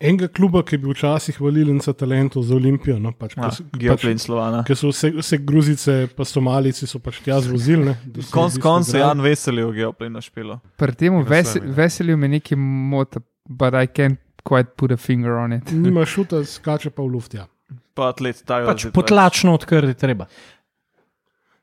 enega 0.00 0.28
kluba, 0.28 0.62
ki 0.62 0.74
je 0.74 0.78
bil 0.78 0.92
včasih 0.92 1.36
valilenca 1.38 1.92
talentov 1.92 2.42
za 2.42 2.54
Olimpijo. 2.54 2.98
No, 2.98 3.12
pač, 3.12 3.36
Ja, 3.36 3.50
Geoplay 3.74 4.12
in 4.12 4.18
Slovana. 4.18 4.62
Ker 4.64 4.74
so 4.74 4.88
vse, 4.88 5.10
vse 5.12 5.38
gruzice, 5.38 6.08
pa 6.08 6.24
somalici 6.24 6.86
so 6.86 6.98
pač 6.98 7.20
tja 7.20 7.40
zvozili. 7.40 7.92
Konc 8.30 8.56
koncev 8.58 8.96
igrali. 8.96 9.04
Jan 9.04 9.20
Veseli 9.20 9.62
v 9.62 9.74
Geoplay 9.74 10.08
na 10.08 10.20
špilo. 10.20 10.60
Pri 10.76 10.92
tem 10.94 11.12
Na 11.12 11.22
ves, 11.22 11.52
sami, 11.52 11.66
ne. 11.66 11.74
veselju 11.74 12.16
me 12.16 12.28
nekaj 12.30 12.58
mota, 12.58 13.20
but 13.46 13.74
I 13.74 13.86
can't 13.86 14.16
quite 14.42 14.72
put 14.74 14.90
a 14.90 14.96
finger 14.96 15.32
on 15.34 15.52
it. 15.52 15.68
Nima 15.84 16.04
šuta, 16.04 16.40
skače 16.44 16.90
pa 16.90 17.02
v 17.02 17.10
luft. 17.10 17.34
Ja. 17.34 17.44
Pa 17.92 18.08
atlet 18.08 18.40
Tajo. 18.42 18.66
Pač 18.66 18.88
potlačno 18.90 19.52
odkriti 19.52 19.94
treba. 19.96 20.24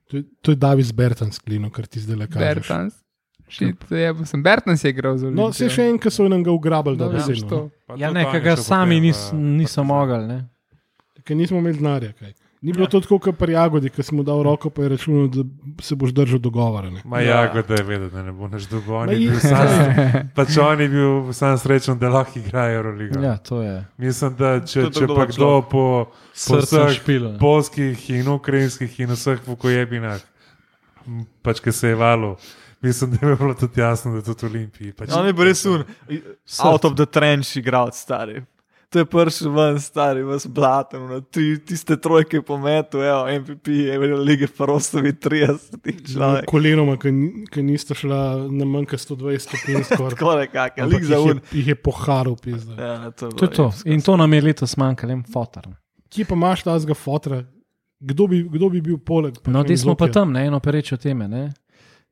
To, 0.08 0.18
je- 0.18 0.24
to 0.42 0.52
je 0.52 0.56
Davis 0.58 0.92
Bertans, 0.92 1.40
klino, 1.40 1.68
kar 1.70 1.86
ti 1.86 2.00
zdaj 2.00 2.16
le 2.16 2.28
kažeš. 2.28 2.46
Bertans. 2.46 2.94
Ja, 3.90 4.14
Bertans 4.36 4.84
je 4.84 4.90
igral 4.90 5.18
za 5.18 5.30
No, 5.32 5.54
se 5.54 5.70
še 5.70 5.86
en, 5.86 5.98
ki 5.98 6.12
so 6.12 6.28
nam 6.28 6.44
ga 6.44 6.52
ugrabili, 6.52 6.98
da 6.98 7.06
Dobro, 7.06 7.24
bi 7.26 7.36
se. 7.36 7.48
Pa 7.88 7.96
Ja, 7.96 8.12
ne, 8.12 8.26
ki 8.26 8.40
ga 8.40 8.56
sami 8.56 9.00
nis, 9.00 9.30
niso 9.32 9.84
mogli. 9.84 10.28
Ne. 10.28 10.42
Ker 11.24 11.36
nismo 11.36 11.58
imeli 11.58 11.78
denarja. 11.78 12.12
Kaj. 12.14 12.34
Ni 12.62 12.74
bilo 12.74 12.88
to 12.88 13.00
tako, 13.00 13.20
kot 13.20 13.38
pri 13.38 13.54
Jagodi, 13.54 13.90
ki 13.90 14.04
si 14.04 14.16
mu 14.16 14.24
dal 14.24 14.42
roko, 14.42 14.70
pa 14.70 14.82
je 14.82 14.90
računal, 14.90 15.28
da 15.28 15.44
se 15.80 15.96
boš 15.96 16.10
držal 16.12 16.40
dogovora. 16.40 16.90
Ne. 16.90 17.02
Ma 17.06 17.22
Ja. 17.22 17.46
ja, 17.46 17.62
da 17.62 17.76
je 17.76 17.84
vedel, 17.84 18.10
da 18.10 18.24
ne 18.24 18.32
bo 18.32 18.50
je- 18.50 19.40
sam, 19.40 19.68
pač 20.36 20.58
on 20.58 20.82
je 20.82 20.90
bil 20.90 21.34
sam 21.34 21.58
srečen, 21.58 22.00
da 22.00 22.10
lahko 22.10 22.40
igra 22.40 22.66
Euroliga. 22.74 23.22
Ja, 23.22 23.38
to 23.38 23.62
je 23.62 23.86
Mislim, 23.98 24.36
da 24.36 24.60
če, 24.60 24.82
To 24.82 24.90
če 24.90 25.08
pa 25.08 25.26
kdo 25.28 25.62
po, 25.62 26.10
po 26.50 26.58
vseh 26.58 26.90
špilo. 26.92 27.38
polskih 27.38 28.10
in 28.10 28.28
ukrajinskih 28.28 29.00
in 29.00 29.10
vseh 29.10 29.38
vukojebinah, 29.46 30.20
pač 31.42 31.60
ki 31.60 31.72
se 31.72 31.88
je 31.88 31.96
valo, 31.96 32.36
mislim, 32.82 33.12
da 33.12 33.28
je 33.28 33.36
bilo 33.36 33.54
tudi 33.56 33.82
jasno, 33.82 34.14
da 34.14 34.22
tudi 34.24 34.46
Olimpiji. 34.48 34.94
Pač, 34.94 35.10
On 35.12 35.26
je 35.26 35.34
bil 35.34 35.46
res 35.46 35.66
un, 35.66 35.84
out 36.62 36.86
of 36.86 36.96
the 36.96 37.06
trench 37.08 37.56
igral, 37.56 37.90
stari. 37.92 38.44
To 38.90 39.00
je 39.00 39.06
prvi 39.06 39.32
ven, 39.52 39.78
stari, 39.78 40.22
vas 40.24 40.46
blatem, 40.48 41.02
no, 41.04 41.18
ti, 41.22 41.58
tiste 41.60 41.98
trojke 41.98 42.40
po 42.42 42.56
metu, 42.58 42.98
evo, 43.00 43.26
MVP, 43.30 43.68
je 43.68 43.98
lige 44.18 44.48
Farostovi 44.48 45.12
30 45.14 45.58
Z 46.06 46.14
človek. 46.14 46.46
kolenoma, 46.46 46.96
ki 46.96 47.12
ni- 47.12 47.46
ki 47.46 47.64
nista 47.64 47.94
šla 47.94 48.20
na 48.50 48.66
manj 48.66 48.86
kot 48.86 49.00
120 49.02 49.40
stopinj 49.40 49.84
skoraj. 49.90 50.10
Tako 50.12 50.36
nekako, 50.38 50.82
Ampak 50.82 50.94
lik 50.94 51.04
za 51.04 51.16
jih 51.16 51.26
je- 51.26 51.32
un. 51.32 51.42
Jih 51.54 51.68
je 51.68 51.76
poharil, 51.78 52.36
pizda. 52.38 52.74
Ja, 52.76 53.12
to, 53.12 53.26
je 53.26 53.32
To 53.32 53.46
je 53.46 53.50
bilo 53.50 53.56
to. 53.58 53.68
epsko. 53.68 53.90
In 53.90 54.02
to 54.02 54.18
nam 54.18 54.34
je 54.34 54.42
letos 54.44 54.78
manjkalo, 54.78 55.12
en 55.12 55.24
fotor. 55.26 55.68
Kje 56.08 56.26
pa 56.26 56.36
imaš 56.36 56.64
ta 56.64 56.80
zga 56.80 56.94
fotra? 56.96 57.44
Kdo 58.00 58.28
bi, 58.28 58.44
kdo 58.46 58.70
bi 58.70 58.82
bil 58.82 58.98
poleg? 59.00 59.36
No, 59.46 59.64
zdaj 59.64 59.78
smo 59.80 59.96
pa 59.96 60.08
tam, 60.10 60.32
ne, 60.32 60.46
eno 60.46 60.60
perečo 60.60 60.96
teme. 60.98 61.28
Ne. 61.28 61.50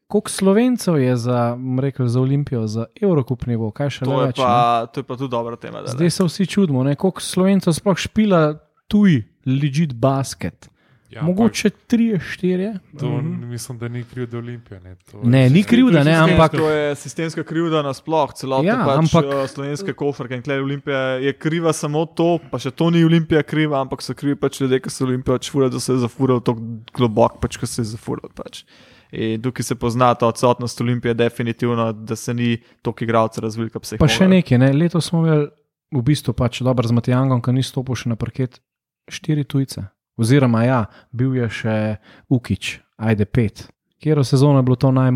Koliko 0.07 0.29
slovencev 0.29 0.97
je 0.97 1.15
za, 1.17 1.39
rekel, 1.79 2.07
za 2.07 2.19
Olimpijo, 2.19 2.67
za 2.67 2.85
Evropski 2.95 3.33
nivo, 3.47 3.71
kaj 3.71 3.89
še 3.91 4.05
To 4.05 4.19
več? 4.19 4.37
ne? 4.37 4.43
pa, 4.43 4.53
to 4.87 4.99
je 4.99 5.03
pa 5.03 5.15
tudi 5.15 5.31
dobra 5.31 5.55
tema. 5.57 5.81
da, 5.81 5.87
Zdaj 5.89 6.09
se 6.11 6.23
vsi 6.23 6.45
čudimo, 6.47 6.83
ne, 6.83 6.93
koliko 6.95 7.21
slovencev 7.21 7.73
sploh 7.73 7.97
špila 7.97 8.53
tuj, 8.87 9.23
legit 9.43 9.93
basket. 9.95 10.69
ja, 11.07 11.23
Mogoče 11.23 11.69
tri, 11.87 12.19
štiri. 12.19 12.67
ampak 12.67 12.99
To 12.99 13.09
mislim, 13.47 13.77
da 13.77 13.87
ni 13.87 14.03
kriv 14.03 14.27
do 14.27 14.37
Olimpije. 14.37 14.79
Ne, 14.79 14.95
to 15.01 15.21
Ne, 15.23 15.49
ni 15.49 15.63
krivda, 15.63 16.03
ne, 16.03 16.13
ampak 16.13 16.51
To 16.53 16.69
je 16.69 16.95
sistemska 16.95 17.43
krivda 17.43 17.81
nasploh, 17.81 18.29
celotna 18.31 18.67
Ja, 18.67 18.85
pač, 18.85 18.97
ampak- 18.99 19.25
ampak, 19.25 19.49
slovenske 19.49 19.93
kofrke 19.95 20.35
in 20.35 20.41
klej 20.41 20.59
Olimpija 20.59 20.99
je 21.17 21.33
kriva 21.33 21.73
samo 21.73 22.05
to, 22.07 22.37
pa 22.45 22.59
še 22.59 22.69
to 22.71 22.89
ni 22.89 23.01
Olimpija 23.01 23.41
kriva, 23.43 23.81
ampak 23.81 24.01
so 24.01 24.13
krivi 24.13 24.35
pač 24.35 24.61
ljudje, 24.61 24.79
ki 24.79 24.89
so 24.91 25.05
Olimpijo 25.05 25.37
čvurali, 25.39 25.71
da 25.71 25.79
se 25.79 25.93
je 25.93 25.97
zafural 25.99 26.41
tako 26.41 26.61
globoko, 26.91 27.39
pač, 27.39 27.57
ko 27.57 27.65
se 27.65 27.81
je 27.81 27.85
zafural. 27.87 28.29
Pač. 28.31 28.65
In 29.11 29.41
tukaj 29.41 29.63
se 29.63 29.75
pozna 29.75 30.13
ta 30.15 30.27
odsotnost 30.27 30.81
Olimpije, 30.81 31.13
definitivno, 31.13 31.91
da 31.93 32.15
se 32.15 32.33
ni 32.33 32.57
toliko 32.81 33.03
igralcev 33.03 33.43
razvil, 33.43 33.69
kot 33.69 33.85
se 33.85 33.95
jih 33.95 33.99
Pa 33.99 34.07
še 34.11 34.27
nekaj, 34.27 34.57
ne? 34.57 34.71
letos 34.73 35.11
smo 35.11 35.21
imeli 35.25 35.47
v 35.95 36.01
bistvu 36.03 36.33
pač 36.33 36.61
dobro 36.65 36.87
z 36.87 36.95
Matijangom, 36.97 37.41
ki 37.41 37.53
ni 37.55 37.63
stopil 37.63 37.95
še 37.95 38.09
na 38.11 38.17
parket, 38.19 38.59
štiri 39.11 39.45
tujce. 39.45 39.85
Oziroma, 40.17 40.63
ja, 40.65 40.81
bil 41.11 41.35
je 41.35 41.49
še 41.51 41.75
Ukič, 42.31 42.79
ajde 42.97 43.25
pet. 43.27 43.65
Kjer 44.01 44.23
sezono 44.25 44.59
je 44.59 44.67
bilo 44.67 44.79
to 44.79 44.91
naj, 44.95 45.11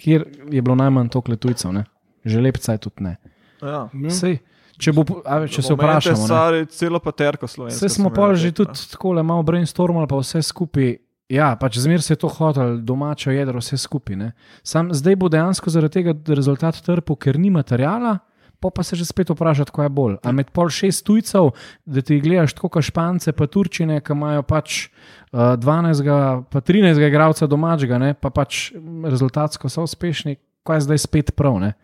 kjer 0.00 0.26
je 0.50 0.62
bilo 0.62 0.76
najmanj 0.76 1.12
tokle 1.12 1.36
tujcev, 1.36 1.72
ne? 1.76 1.84
že 2.24 2.40
lepca 2.40 2.76
je 2.76 2.78
tudi 2.78 3.02
ne. 3.02 3.16
Ja. 3.62 3.86
Sej, 4.10 4.38
Če, 4.82 4.92
bo, 4.96 5.04
a, 5.22 5.42
če 5.46 5.62
se 5.62 5.74
vprašamo. 5.76 6.24
ne. 6.24 6.28
Sari, 6.30 6.62
celo 6.72 6.98
paterko 7.02 7.48
slovensko. 7.50 7.78
Vse 7.78 7.90
smo 7.92 8.10
pa 8.14 8.32
že 8.34 8.50
tudi 8.56 8.74
tako 8.94 9.12
le 9.18 9.22
malo 9.26 9.44
brainstormali, 9.46 10.08
pa 10.10 10.18
vse 10.18 10.42
skupaj. 10.42 10.96
Ja, 11.32 11.54
pač 11.56 11.78
zmer 11.80 12.02
se 12.04 12.12
je 12.12 12.20
to 12.20 12.28
hotel, 12.28 12.76
domačo 12.84 13.32
jedro, 13.32 13.62
vse 13.62 13.78
skupaj. 13.80 14.16
ne. 14.16 14.32
Sam 14.62 14.92
zdaj 14.92 15.16
bo 15.16 15.30
dejansko 15.32 15.70
zaradi 15.70 16.02
tega 16.02 16.14
rezultat 16.34 16.76
trpel, 16.84 17.16
ker 17.16 17.38
ni 17.38 17.50
materijala. 17.50 18.18
Pa, 18.62 18.70
pa 18.70 18.82
se 18.86 18.94
že 18.94 19.02
spet 19.04 19.30
vprašati, 19.30 19.72
kaj 19.74 19.88
je 19.88 19.90
bolj. 19.90 20.16
A 20.22 20.30
med 20.30 20.52
pol 20.54 20.68
šest 20.70 21.02
tujcev, 21.02 21.50
da 21.82 21.98
ti 21.98 22.20
gledaš 22.22 22.54
tako 22.54 22.68
kot 22.76 22.86
špance, 22.86 23.32
pa 23.34 23.48
turčine, 23.50 23.98
ki 23.98 24.14
imajo 24.14 24.44
pač 24.46 24.86
uh, 25.34 25.58
12, 25.58 26.06
pa 26.46 26.62
13 26.62 27.02
igralca 27.02 27.48
domačega, 27.50 27.98
ne, 27.98 28.14
pa 28.14 28.30
pač 28.30 28.70
mm, 28.70 29.08
rezultatsko 29.10 29.66
so 29.66 29.82
uspešni, 29.82 30.36
kaj 30.62 30.78
je 30.78 30.86
zdaj 30.86 31.02
spet 31.02 31.34
prav. 31.34 31.58
Ne. 31.58 31.74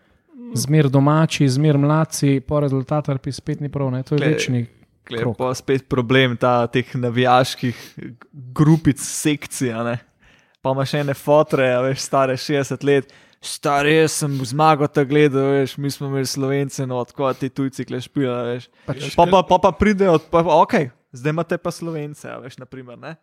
Zmer 0.55 0.87
domači, 0.87 1.49
zmer 1.51 1.75
mladci, 1.77 2.39
po 2.39 2.63
rezultatu 2.63 3.17
pa 3.19 3.31
spet 3.31 3.59
ni 3.59 3.67
prav. 3.67 3.91
Ne. 3.91 4.05
To 4.07 4.15
je 4.15 4.23
Glej, 4.23 4.37
večni. 4.37 4.67
Je 5.09 5.25
pa 5.37 5.53
spet 5.57 5.87
problem 5.89 6.35
ta, 6.37 6.67
teh 6.71 6.85
navijaških 6.95 7.79
grupic, 8.55 9.01
sekcij. 9.01 9.73
Pa 10.61 10.75
imaš 10.75 10.93
ene 10.99 11.15
fotre, 11.15 11.71
a 11.73 11.81
veš, 11.85 12.03
stare 12.05 12.37
60 12.37 12.85
let. 12.87 13.13
Stari, 13.39 13.93
jaz 14.01 14.17
sem 14.19 14.33
zmagal 14.43 14.89
ta 14.91 15.05
gledal, 15.07 15.53
veš, 15.55 15.77
mi 15.79 15.87
smo 15.91 16.09
imeli 16.09 16.27
slovence, 16.27 16.83
no, 16.83 16.99
tako 17.07 17.31
ti 17.39 17.47
tujci 17.47 17.85
klešpila, 17.87 18.41
veš. 18.49 18.67
Pač, 18.83 19.05
Pa 19.15 19.23
pa, 19.31 19.39
pa, 19.47 19.61
pa 19.63 19.71
pridejo, 19.71 20.17
pa, 20.27 20.43
ok, 20.43 20.75
zdaj 21.15 21.35
imate 21.37 21.57
pa 21.57 21.71
slovence, 21.71 22.27
a 22.27 22.35
veš, 22.43 22.59
naprimer, 22.59 22.99
ne. 22.99 23.15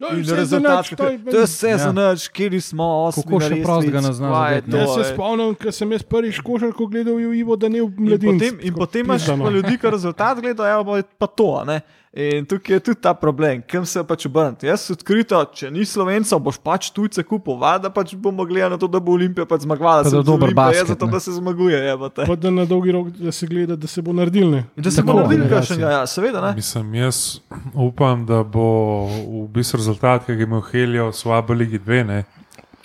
No, 0.00 0.08
In 0.08 0.22
vse 0.22 0.36
rezultat, 0.36 0.86
to 0.88 1.04
je 1.04 1.18
to 1.20 1.36
je 1.36 1.44
vse 1.44 1.68
Ja. 1.68 1.78
za 1.78 1.90
nič, 1.90 2.28
kjer 2.28 2.62
smo, 2.62 2.84
osmi. 3.04 3.22
Kako 3.24 3.40
še 3.40 3.56
prostega 3.62 4.00
ne 4.00 4.12
zna 4.12 4.28
kaj 4.28 4.46
je 4.48 4.54
zadeti, 4.54 4.70
to, 4.70 4.76
Jaz 4.78 4.94
se 4.96 5.04
spomnim, 5.10 5.54
ko 5.56 5.72
sem 5.72 5.92
jaz 5.92 6.02
prvič 6.04 6.38
košarko 6.38 6.86
gledal 6.86 7.14
v 7.16 7.34
Ivo, 7.34 7.56
da 7.56 7.66
ne 7.66 7.80
v 7.80 7.88
In 7.88 8.04
mladini. 8.04 8.32
potem, 8.32 8.54
in 8.62 8.74
potem 8.74 9.02
imaš 9.02 9.26
pa 9.26 9.50
ljudi, 9.50 9.74
ki 9.74 9.90
rezultat 9.90 10.38
gledajo, 10.38 10.84
pa, 10.84 10.92
pa 11.18 11.26
to. 11.26 11.56
a 11.56 11.64
Ne? 11.64 11.80
In 12.10 12.46
tukaj 12.46 12.72
je 12.72 12.80
tudi 12.80 13.00
ta 13.00 13.12
problem, 13.12 13.60
kam 13.62 13.84
se 13.84 14.00
pač 14.02 14.24
obrniti. 14.26 14.66
Jaz 14.66 14.86
odkrito, 14.90 15.44
če 15.52 15.68
ni 15.70 15.84
slovencev, 15.84 16.40
boš 16.40 16.56
pač 16.58 16.88
tujce 16.88 17.20
kupil, 17.22 17.52
da 17.76 17.90
pač 17.90 18.14
bomo 18.16 18.44
gledali 18.44 18.70
na 18.70 18.78
to, 18.78 18.88
da 18.88 18.98
bo 18.98 19.12
Olimpija 19.12 19.44
pač 19.44 19.60
zmagovala. 19.60 20.02
Da 20.02 20.22
dober 20.22 20.30
Olimpijo, 20.44 20.48
je 20.48 20.54
basket, 20.56 20.86
zato, 20.88 21.06
ne. 21.06 21.12
da 21.12 21.20
se 21.20 21.32
zmaguje. 21.32 21.76
jebote. 21.78 22.24
Pa 22.26 22.34
da 22.34 22.50
na 22.50 22.64
dolgi 22.64 22.92
rok 22.92 23.08
da 23.10 23.32
se 23.32 23.46
gleda, 23.46 23.76
da 23.76 23.86
se 23.86 24.02
bo 24.02 24.12
naredil. 24.12 24.48
Ne. 24.50 24.64
In 24.74 24.82
da 24.82 24.90
se 24.90 24.96
Tako, 24.96 25.06
bo 25.06 25.18
naredil 25.18 25.38
generacija. 25.38 25.60
kakšnega, 25.76 25.90
ja, 25.90 26.06
seveda 26.06 26.40
ne. 26.40 26.54
Mislim, 26.54 26.94
jaz 26.94 27.40
upam, 27.74 28.26
da 28.26 28.42
bo 28.42 28.66
v 29.04 29.46
bistvu 29.50 29.76
rezultat, 29.76 30.24
ki 30.24 30.32
ga 30.32 30.38
je 30.38 30.44
imel 30.44 30.60
Helio 30.62 31.08
v 31.08 31.14
Slabo 31.14 31.52
Ligi 31.54 31.78
2. 31.78 32.04
Ne, 32.04 32.24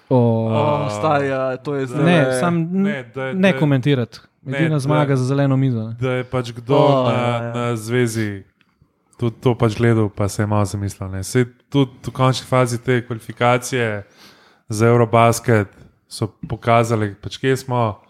o, 0.10 0.20
O, 0.46 0.62
stari, 0.92 1.28
ja, 1.28 1.58
to 1.58 1.76
je 1.76 1.88
zdaj. 1.88 2.04
ne, 2.04 2.40
sam 2.40 2.56
ne, 2.74 2.84
ne, 2.84 3.04
da, 3.10 3.34
ne 3.34 3.52
da, 3.52 3.58
komentirati. 3.58 4.20
Ne, 4.44 4.58
Edina 4.58 4.76
da- 4.76 4.80
zmaga 4.82 5.16
za 5.16 5.26
zeleno 5.26 5.58
mizo. 5.58 5.80
ne. 5.80 5.96
da 5.96 6.12
je 6.12 6.24
pač 6.26 6.52
kdo 6.52 6.76
O, 6.76 6.78
oh, 6.78 7.08
na, 7.08 7.14
ja, 7.14 7.20
ja, 7.20 7.44
ja. 7.44 7.54
na 7.56 7.76
zvezi 7.76 8.44
tudi 9.24 9.40
to 9.40 9.56
pač 9.56 9.78
gledal, 9.78 10.10
pa 10.10 10.28
se 10.28 10.44
je 10.44 10.48
malo 10.48 10.66
zamislil. 10.66 11.08
ne. 11.10 11.24
Saj 11.24 11.46
tudi 11.72 11.92
v 12.04 12.12
končni 12.12 12.46
fazi 12.46 12.78
te 12.78 13.00
kvalifikacije 13.02 14.04
za 14.70 14.88
Eurobasket 14.88 15.72
so 16.08 16.28
pokazali, 16.50 17.16
pač 17.16 17.38
kje 17.38 17.56
smo 17.58 18.02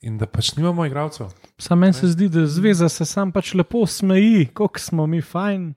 in 0.00 0.14
da 0.14 0.26
pač 0.26 0.54
nimamo 0.54 0.86
igralcev. 0.86 1.32
Sam 1.58 1.78
meni 1.78 1.92
se 1.92 2.06
zdi, 2.06 2.28
da 2.28 2.46
zveza 2.46 2.88
se 2.88 3.04
sam 3.04 3.32
pač 3.32 3.50
lepo 3.54 3.82
smeji, 3.86 4.46
koliko 4.54 4.78
smo 4.78 5.06
mi 5.06 5.18
fajn. 5.20 5.74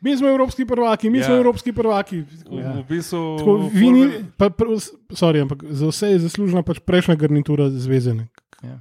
Mi 0.00 0.16
smo 0.16 0.28
evropski 0.28 0.66
prvaki, 0.66 1.10
mi 1.10 1.18
Ja. 1.18 1.24
smo 1.24 1.34
evropski 1.34 1.72
prvaki. 1.72 2.20
V, 2.20 2.60
ja. 2.60 2.72
v 2.72 2.84
bistvu, 2.84 3.38
Tako, 3.38 3.54
vi 3.72 3.90
ni, 3.90 4.04
pa, 4.36 4.50
pr, 4.50 4.76
sorry, 5.10 5.40
ampak 5.40 5.64
za 5.64 5.88
vse 5.88 6.06
je 6.08 6.18
zaslužena 6.18 6.62
pač 6.62 6.78
prejšnja 6.78 7.16
garnitura 7.16 7.70
zvezene. 7.70 8.28
Ja. 8.62 8.78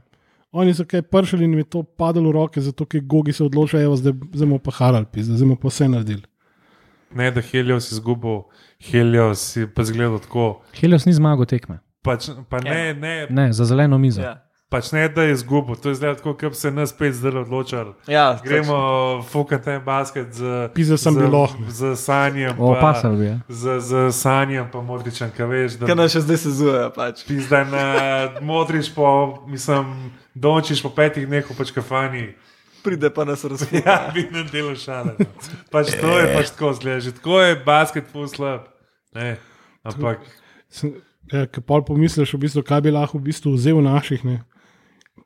Oni 0.54 0.74
so 0.74 0.86
kaj 0.86 1.02
pršili 1.02 1.48
in 1.48 1.56
mi 1.58 1.64
to 1.64 1.82
padalo 1.84 2.30
v 2.30 2.34
roke, 2.34 2.62
zato 2.62 2.86
ker 2.86 3.02
gogi 3.02 3.34
se 3.34 3.44
odločajo, 3.44 3.96
zdaj 3.98 4.14
zdaj 4.34 4.48
bomo 4.48 4.60
pa 4.62 4.72
harali, 4.72 5.06
zdaj 5.18 5.40
bomo 5.42 5.56
pa 5.58 5.72
vse 5.72 5.88
naredili. 5.90 6.22
Ne, 7.14 7.32
da 7.32 7.42
Helios 7.42 7.92
izgubil, 7.92 8.44
Helios 8.82 9.56
je 9.58 9.68
pa 9.74 9.84
zgledal 9.84 10.20
tako. 10.22 10.62
Helios 10.78 11.06
ni 11.06 11.14
zmagal 11.14 11.50
tekme. 11.50 11.80
Pač, 12.06 12.30
pa 12.50 12.60
ne, 12.62 12.94
ne, 12.94 13.28
Ne, 13.30 13.54
za 13.54 13.66
zeleno 13.66 13.98
mizo. 13.98 14.22
Ja, 14.22 14.44
pač 14.74 14.90
ne, 14.92 15.06
da 15.08 15.22
je 15.22 15.34
izgubil. 15.34 15.76
To 15.76 15.88
je 15.88 15.96
zdaj 15.96 16.16
tako, 16.16 16.34
kot 16.34 16.50
bi 16.50 16.58
se 16.58 16.72
nas 16.72 16.90
spet 16.90 17.14
zdaj 17.14 17.38
odločili. 17.40 17.94
ja 18.08 18.40
Gremo 18.42 18.78
fukati 19.24 19.70
en 19.70 19.82
basket 19.82 20.34
z, 20.34 20.70
Pizza 20.74 20.98
sem 20.98 21.14
z, 21.14 21.20
bilo. 21.20 21.46
z 21.70 21.94
sanjem. 21.96 22.58
O, 22.58 22.74
pa- 22.74 22.82
pasal 22.90 23.14
bi. 23.14 23.26
Ja. 23.28 23.38
Z, 23.48 23.78
z 23.80 23.92
sanjem, 24.12 24.66
pa 24.68 24.82
modričem, 24.82 25.30
kaj 25.30 25.46
veš. 25.46 25.78
Da, 25.78 25.86
Kaj 25.86 25.96
nas 25.96 26.10
še 26.12 26.22
zdaj 26.22 26.38
sezujejo, 26.40 26.90
pač. 26.92 27.22
Pizda 27.24 27.62
na 27.64 27.86
modrič, 28.42 28.90
po, 28.90 29.06
mislim, 29.46 30.10
dončiš 30.34 30.82
po 30.82 30.90
petih 30.92 31.24
dneh 31.24 31.46
v 31.46 31.54
pač 31.54 31.70
kafani. 31.72 32.34
Pride 32.82 33.08
pa 33.10 33.24
nas 33.24 33.46
razumeti. 33.46 33.80
Ja, 33.86 34.10
vidim 34.10 34.44
delo 34.50 34.74
šale. 34.76 35.14
no. 35.16 35.26
Pač 35.70 35.94
to 35.96 36.10
je 36.14 36.26
pač 36.34 36.50
tako 36.52 36.74
zgleda. 36.74 37.00
Že 37.00 37.12
tako 37.16 37.40
je 37.40 37.56
basket 37.62 38.10
full 38.10 38.28
slab. 38.28 38.66
Ne, 39.14 39.38
ampak 39.84 40.20
Ja, 41.32 41.46
Ker 41.48 41.64
pol 41.64 41.80
pomisliš, 41.82 42.34
v 42.36 42.42
bistvu, 42.44 42.62
kaj 42.68 42.82
bi 42.84 42.92
lahko 42.92 43.16
v 43.16 43.30
bistvu 43.30 43.54
vzel 43.56 43.80
naših. 43.80 44.26
Ne? 44.28 44.42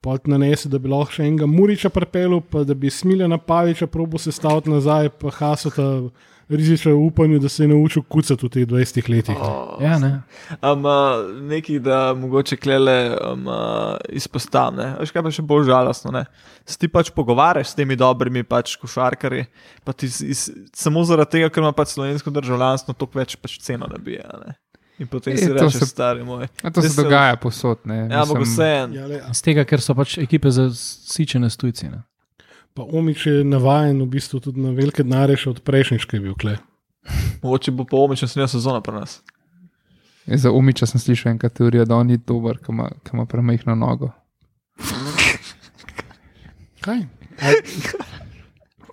Pol 0.01 0.17
ti 0.21 0.31
nanese, 0.31 0.69
da 0.69 0.79
bi 0.79 0.91
lahko 0.91 1.17
še 1.17 1.27
enega 1.27 1.49
Muriča 1.49 1.89
prepel, 1.93 2.39
pa 2.41 2.63
da 2.67 2.75
bi 2.77 2.91
Smiljana 2.93 3.37
Paviča 3.37 3.87
probo 3.87 4.21
se 4.21 4.31
staviti 4.31 4.71
nazaj, 4.71 5.09
pa 5.19 5.33
Hasota 5.33 5.87
riziča 6.49 6.89
v 6.89 7.05
upanju, 7.07 7.39
da 7.39 7.49
se 7.49 7.63
je 7.63 7.67
naučil 7.67 8.03
kucati 8.07 8.45
v 8.45 8.49
teh 8.49 8.67
20 8.67 9.09
letih. 9.09 9.35
Oh. 9.41 9.81
Ja, 9.83 9.99
ne. 9.99 10.21
Um, 10.61 10.85
uh, 10.85 11.27
nekaj, 11.49 11.79
da 11.79 12.13
mogoče 12.13 12.57
klele 12.57 13.17
um, 13.33 13.47
uh, 13.47 13.97
izpostavim. 14.09 14.79
ne. 14.79 14.93
Veš, 14.99 15.11
kaj 15.11 15.23
pa 15.23 15.31
še 15.31 15.43
bolj 15.43 15.67
žalostno. 15.67 16.11
Ne? 16.15 16.23
Se 16.65 16.79
ti 16.79 16.87
pač 16.87 17.11
pogovarjaš 17.11 17.73
s 17.73 17.79
temi 17.79 17.99
dobrimi 17.99 18.45
pač 18.47 18.77
košarkarji, 18.79 19.47
pa 19.83 19.93
ti 19.93 20.07
iz, 20.07 20.21
iz, 20.21 20.47
samo 20.75 21.03
zaradi 21.03 21.37
tega, 21.37 21.51
ker 21.51 21.65
ima 21.65 21.73
pač 21.75 21.97
slovensko 21.97 22.31
državljanstvo, 22.39 22.95
toliko 22.95 23.19
več 23.19 23.35
pač 23.41 23.59
ceno 23.63 23.89
nabije. 23.91 24.23
a 24.23 24.39
Ne? 24.45 24.55
In 24.99 25.07
potem 25.07 25.33
E, 25.33 25.37
si 25.37 25.47
to 25.47 25.53
rečeš, 25.53 25.73
se- 25.75 25.85
stari 25.87 26.23
moj. 26.23 26.47
A 26.59 26.69
to 26.69 26.81
Zdaj 26.81 26.89
se 26.89 26.97
dogaja 26.97 27.35
posod. 27.35 27.77
Ne, 27.85 28.07
Ja, 28.07 28.21
ampak 28.21 28.41
vse 28.41 28.65
en. 28.79 28.93
Ja, 28.93 29.05
le, 29.05 29.21
Z 29.29 29.41
tega, 29.41 29.61
ker 29.63 29.77
so 29.77 29.93
pač 29.93 30.17
ekipe 30.17 30.49
zasičene 30.49 31.45
s 31.45 31.55
tujci. 31.55 31.87
Ne. 31.87 32.01
pa 32.73 32.81
Omič 32.83 33.25
je 33.25 33.43
navaden 33.43 33.97
v 33.99 34.07
bistvu 34.07 34.37
tudi 34.39 34.57
na 34.57 34.69
velike 34.69 35.01
denarje 35.01 35.37
še 35.37 35.49
od 35.49 35.59
prejšnjič, 35.61 36.05
ki 36.05 36.15
je 36.15 36.21
bil 36.21 36.35
kle. 36.35 36.57
Mogoče 37.41 37.71
bo 37.71 37.83
po 37.83 37.97
omičem 37.99 38.27
snega 38.27 38.47
sezona 38.47 38.81
pri 38.81 38.93
nas. 38.95 39.21
Ja, 40.25 40.37
Za 40.37 40.51
umiča 40.51 40.85
sem 40.85 40.97
slišal 40.97 41.31
eno 41.31 41.49
teorijo, 41.49 41.85
da 41.85 41.95
on 41.95 42.07
ni 42.07 42.17
dober, 42.17 42.57
ki 42.57 42.69
ima, 42.69 42.85
ima 43.09 43.25
premehno 43.25 43.73
nogo. 43.75 44.11
Kaj? 46.79 47.01
A- 47.39 47.61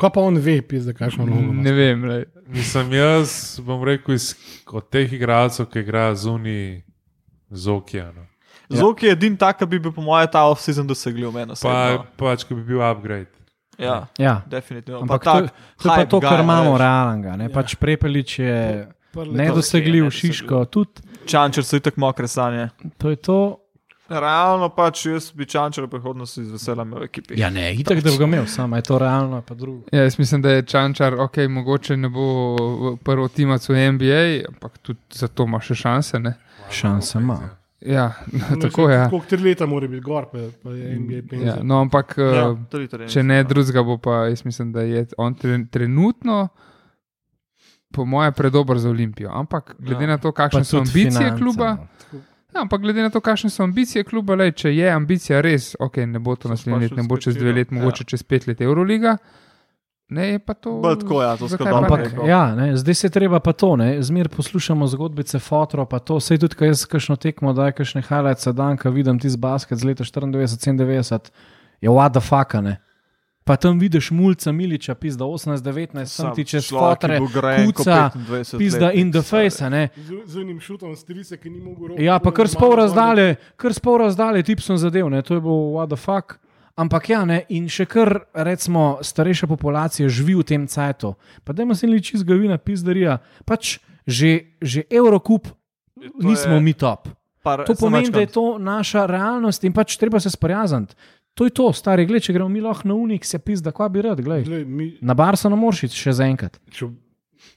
Kaj 0.01 0.11
pa 0.11 0.21
on 0.21 0.37
ve, 0.39 0.59
pizda, 0.63 0.93
kakšno 0.93 1.27
ima? 1.27 1.53
Ne 1.63 1.73
vem, 1.73 2.05
lej. 2.05 2.25
Mislim, 2.51 2.93
jaz 2.93 3.61
bom 3.63 3.85
rekel, 3.85 4.15
iz, 4.15 4.35
od 4.67 4.89
teh 4.91 5.13
igralcev, 5.13 5.67
ki 5.71 5.81
igrajo 5.81 6.15
zunaj 6.15 6.83
z 7.51 7.71
okeanom. 7.71 8.27
Ja. 8.69 8.81
Zok 8.81 9.03
je 9.03 9.13
edini 9.13 9.37
tak, 9.39 9.59
ki 9.59 9.67
bi 9.67 9.79
bil 9.79 9.93
po 9.93 10.03
mojem 10.03 10.29
ta 10.33 10.45
off-season 10.49 10.87
dosegljiv 10.89 11.31
meni. 11.33 11.55
Pa, 11.63 12.05
pač, 12.17 12.45
ki 12.49 12.55
bi 12.55 12.63
bil 12.65 12.83
upgrade. 12.83 13.31
Ja, 13.79 14.07
Ja. 14.19 14.43
definitivno. 14.47 15.01
Ampak 15.03 15.25
pa 15.25 15.33
to, 15.33 15.47
tak, 15.47 15.55
to 15.83 15.89
je 15.89 15.97
pa 15.97 16.05
to, 16.07 16.21
kar 16.21 16.41
imamo 16.41 16.79
realnega. 16.79 17.37
Ne? 17.37 17.45
Ja. 17.45 17.55
Pač 17.55 17.75
Prepelič 17.75 18.39
je 18.39 18.89
nedosegljiv. 19.15 20.11
Šiško 20.11 20.65
tudi. 20.65 21.03
Čančer 21.27 21.65
so 21.65 21.77
itak 21.77 21.97
mokre 21.97 22.29
sanje. 22.29 22.69
To 22.99 23.11
je 23.11 23.17
to. 23.17 23.39
Realno 24.07 24.69
pač 24.69 25.07
jaz 25.07 25.31
bi 25.33 25.47
čančer 25.47 25.85
v 25.85 25.89
prihodnosti 25.89 26.37
z 26.39 26.53
veseljem 26.53 26.91
v 26.93 27.03
ekipi. 27.03 27.37
Ja, 27.37 27.49
ne, 27.49 27.71
itak, 27.75 27.99
da 27.99 28.11
bi 28.11 28.19
ga 28.19 28.25
imel, 28.27 28.47
samo 28.47 28.77
je 28.77 28.83
to 28.83 28.99
realno, 28.99 29.41
pa 29.41 29.55
drugo. 29.55 29.87
Ja, 29.91 30.03
jaz 30.03 30.19
mislim, 30.19 30.43
da 30.43 30.51
je 30.51 30.63
Čančar, 30.65 31.15
ok, 31.17 31.37
mogoče 31.49 31.97
ne 31.97 32.09
bo 32.09 32.27
prvo 32.99 33.29
timac 33.29 33.65
v 33.65 33.89
NBA, 33.91 34.23
ampak 34.47 34.79
tudi 34.79 35.01
zato 35.11 35.45
ima 35.45 35.57
še 35.59 35.75
šanse. 35.77 36.19
Ne? 36.19 36.35
Šanse 36.71 37.19
ima. 37.19 37.39
Ja, 37.83 38.13
No, 38.51 38.57
tako 38.59 38.89
je. 38.89 38.95
Ja. 38.95 39.09
Koliko 39.09 39.27
tri 39.27 39.39
leta 39.41 39.67
mora 39.67 39.89
biti 39.89 40.01
gor, 40.03 40.25
pa, 40.27 40.39
pa 40.63 40.71
je 40.71 40.95
NBA 40.95 41.15
Ja, 41.15 41.23
penzija. 41.25 41.57
no, 41.63 41.81
ampak 41.81 42.15
Ja, 42.19 42.25
ja, 42.27 42.45
tudi 42.67 42.89
trening, 42.89 43.11
če 43.11 43.23
ne 43.23 43.37
ja. 43.37 43.43
drugega, 43.45 43.83
bo 43.83 43.97
pa 43.99 44.27
jaz 44.27 44.45
mislim, 44.45 44.73
da 44.73 44.83
je 44.83 45.07
on 45.19 45.35
tre, 45.35 45.59
trenutno, 45.67 46.49
po 47.91 48.05
moje, 48.05 48.33
predober 48.33 48.79
za 48.79 48.91
Olimpijo. 48.91 49.31
Ampak 49.33 49.75
glede 49.79 50.05
Ja. 50.05 50.09
na 50.09 50.19
to, 50.19 50.29
Pa 50.31 50.43
kakšne 50.43 50.65
so 50.65 50.79
ambicije 50.79 51.11
finance, 51.11 51.39
kluba. 51.39 51.77
no. 52.13 52.21
Ja, 52.55 52.63
ampak 52.63 52.81
glede 52.81 53.03
na 53.03 53.11
to, 53.11 53.21
kakšne 53.21 53.51
so 53.51 53.65
ambicije 53.67 54.05
kluba, 54.07 54.37
lej, 54.39 54.53
če 54.63 54.71
je 54.71 54.91
ambicija 54.95 55.41
res, 55.43 55.73
ok, 55.83 56.05
ne 56.07 56.21
bo 56.23 56.37
to 56.39 56.49
leto, 56.53 56.61
sploh 56.61 56.85
ne 56.85 57.07
bo 57.09 57.19
čez 57.19 57.35
dve 57.35 57.53
leti, 57.57 57.75
mogoče 57.75 58.07
čez 58.07 58.23
pet 58.23 58.47
let 58.47 58.63
Euroliga. 58.63 59.17
Ne, 60.15 60.29
je 60.29 60.39
pa 60.39 60.55
to. 60.55 60.77
Bolj 60.85 61.01
tako, 61.01 61.23
ja, 61.23 61.33
to 61.41 61.49
ne? 61.49 61.89
rekel. 61.97 62.27
Ja, 62.29 62.55
ne, 62.55 62.77
zdaj 62.77 62.95
se 62.95 63.11
treba 63.11 63.41
pa 63.41 63.53
to, 63.53 63.73
ne, 63.81 63.97
zmer 64.03 64.29
poslušamo 64.29 64.87
zgodbice 64.87 65.41
fotro, 65.43 65.87
pa 65.91 65.99
to, 65.99 66.21
sej 66.21 66.39
tudi, 66.45 66.55
ko 66.61 66.69
jaz 66.69 66.85
kakšno 66.87 67.17
tekmo, 67.17 67.57
da 67.57 67.73
je 67.73 67.79
kakšne 67.81 68.05
highlights 68.07 68.47
dan, 68.55 68.79
ko 68.79 68.93
vidim 68.95 69.19
tisti 69.19 69.41
basket 69.41 69.81
z 69.81 69.91
leta 69.91 70.05
94-97, 70.05 71.33
je 71.81 71.91
what 71.91 72.15
the 72.15 72.23
fuck, 72.23 72.55
ne. 72.63 72.77
Pa 73.45 73.57
tam 73.57 73.79
vidiš 73.79 74.11
mulca 74.11 74.53
Miliča, 74.53 74.95
pizda 74.95 75.25
18-19, 75.25 76.05
sem 76.05 76.31
ti 76.35 76.45
čez 76.45 76.69
fotre, 76.69 77.19
kuca, 77.21 78.11
pizda 78.59 78.89
in 78.93 79.13
the 79.13 79.21
face, 79.23 79.61
a 79.61 79.69
ne. 79.69 79.89
Z, 79.97 80.13
z 80.27 80.41
enim 80.41 80.61
šutom 80.61 80.97
strice, 80.97 81.37
ki 81.37 81.51
ni 81.51 81.61
mogel 81.61 81.89
roke. 81.89 82.01
Ja, 82.01 82.17
pa 82.19 82.33
kar 82.33 82.49
s 82.49 82.57
pol 82.57 82.73
razdalje, 82.77 83.37
kar 83.57 83.75
s 83.75 83.79
pol 83.79 83.99
razdalje 84.01 84.43
tip 84.43 84.65
sem 84.65 84.81
zadev, 84.81 85.11
ne, 85.13 85.21
to 85.23 85.35
je 85.35 85.41
bilo 85.41 85.77
what 85.77 85.89
the 85.89 85.97
fuck. 85.97 86.39
Ampak 86.75 87.09
ja, 87.09 87.21
ne, 87.25 87.43
in 87.49 87.69
še 87.69 87.85
kar, 87.87 88.25
recimo, 88.35 88.99
starejša 89.05 89.47
populacija 89.47 90.09
živi 90.09 90.35
v 90.35 90.43
tem 90.43 90.65
cajtu. 90.67 91.13
Pa 91.45 91.53
da 91.53 91.63
ima 91.63 91.75
se 91.75 91.87
liči 91.87 92.19
zgavina, 92.19 92.57
pizdarija. 92.59 93.19
Pač 93.45 93.77
že, 94.07 94.57
že 94.61 94.83
Eurocup 94.91 95.49
nismo 96.21 96.55
je- 96.55 96.61
mi 96.61 96.73
top. 96.73 97.09
Par, 97.43 97.65
To 97.65 97.75
pomeni, 97.77 98.09
da 98.11 98.21
je 98.21 98.27
to 98.27 98.57
naša 98.59 99.05
realnost 99.07 99.65
in 99.65 99.73
pač 99.73 99.97
treba 99.97 100.17
se 100.21 100.31
sprijazniti. 100.31 100.95
To 101.35 101.45
je 101.45 101.51
to, 101.51 101.73
stari, 101.73 102.05
gled, 102.05 102.23
če 102.23 102.33
gremo 102.33 102.49
mi 102.49 102.61
lahko 102.61 102.87
na 102.87 102.95
unik, 102.97 103.25
se 103.25 103.39
pizda, 103.41 103.71
kva 103.71 103.89
bi 103.89 104.01
rad, 104.01 104.21
gled. 104.21 104.45
Glej, 104.45 104.65
mi, 104.65 104.87
Na 105.01 105.15
Barso 105.15 105.49
ne 105.49 105.57
moreš 105.57 105.85
iti 105.85 105.97
še 105.97 106.13
za 106.13 106.25
enkrat. 106.25 106.61
če, 106.71 106.87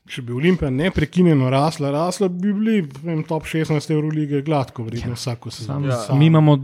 če 0.07 0.21
bi 0.23 0.33
Olimpija 0.33 0.71
neprekinjeno 0.71 1.45
rasla, 1.47 1.91
rasla 1.91 2.27
bi 2.27 2.49
bili 2.49 2.77
vem, 2.97 3.21
top 3.23 3.45
16 3.45 3.91
Eurolige 3.91 4.41
gladko, 4.41 4.83
verjetno 4.83 5.13
vsako 5.13 5.51
Sam, 5.51 5.61
sezono. 5.83 5.87
Ja. 5.89 6.15
Mi 6.15 6.25
imamo 6.27 6.57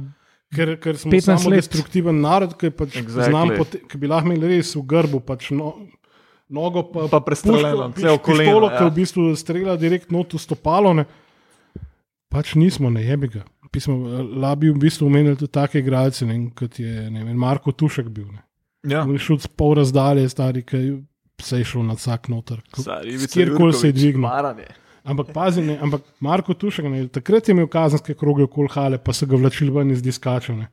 Ker, 0.49 0.75
ker 0.77 0.97
smo 0.97 1.09
15 1.09 1.37
samo 1.37 1.49
let. 1.49 1.57
destruktiven 1.59 2.19
narod, 2.19 2.51
ki 2.53 2.69
pač 2.71 2.95
Exactly. 2.95 3.29
exactly. 3.53 3.87
ki 3.87 3.97
bi 3.97 4.07
lahko 4.07 4.27
imeli 4.27 4.51
res 4.51 4.73
v 4.73 4.83
grbu, 4.83 5.21
pač 5.21 5.49
no, 5.51 5.71
nogo 6.49 6.83
pa, 6.85 7.07
Pa 7.09 7.21
prestreljeno, 7.21 7.91
celo 7.93 8.17
piš- 8.17 8.21
koleno, 8.21 8.43
pištolo, 8.43 8.67
ja. 8.67 8.75
ki 8.75 8.83
v 8.83 8.93
bistvu 8.95 9.35
strela 9.35 9.77
direkt 9.77 10.11
not 10.11 10.29
v 10.29 10.37
stopalo. 10.39 10.93
Ne. 10.93 11.05
Pač 12.27 12.53
nismo, 12.55 12.89
ne 12.89 13.01
jebi 13.01 13.29
ga. 13.29 13.45
Pismo, 13.73 13.95
labi 14.37 14.69
v 14.69 14.77
bistvu 14.77 15.07
omenili 15.09 15.37
tudi 15.39 15.51
take 15.51 15.81
igralce, 15.81 16.27
ne, 16.29 16.35
kot 16.53 16.77
je 16.79 17.07
ne 17.09 17.23
vem, 17.25 17.33
Marko 17.37 17.71
Tušek 17.73 18.11
bil. 18.13 18.27
Ne. 18.29 18.43
Ja. 18.85 19.01
On 19.01 19.15
je 19.15 19.21
šel 19.23 19.39
s 19.41 19.49
pol 19.49 19.73
razdalje, 19.79 20.27
stari, 20.29 20.61
ki 20.67 20.81
se 21.41 21.57
je 21.61 21.65
šel 21.71 21.85
na 21.87 21.95
vsak 21.97 22.29
noter. 22.29 22.61
Kjerkoli 23.33 23.73
se 23.73 23.89
je 23.89 23.95
dvignil. 23.97 24.29
Ampak 25.03 25.33
pazi, 25.35 25.63
ne, 25.65 25.79
ampak 25.81 26.05
Marko 26.23 26.53
Tušek, 26.53 26.85
ne, 26.91 27.07
takrat 27.11 27.49
je 27.49 27.55
imel 27.55 27.67
kazenske 27.67 28.13
kroge 28.15 28.45
okoli 28.45 28.69
hale, 28.71 28.99
pa 29.01 29.15
so 29.15 29.25
ga 29.27 29.39
vlačili 29.39 29.73
ven 29.73 29.91
iz 29.91 30.03
diskačev. 30.05 30.55
Ne. 30.61 30.69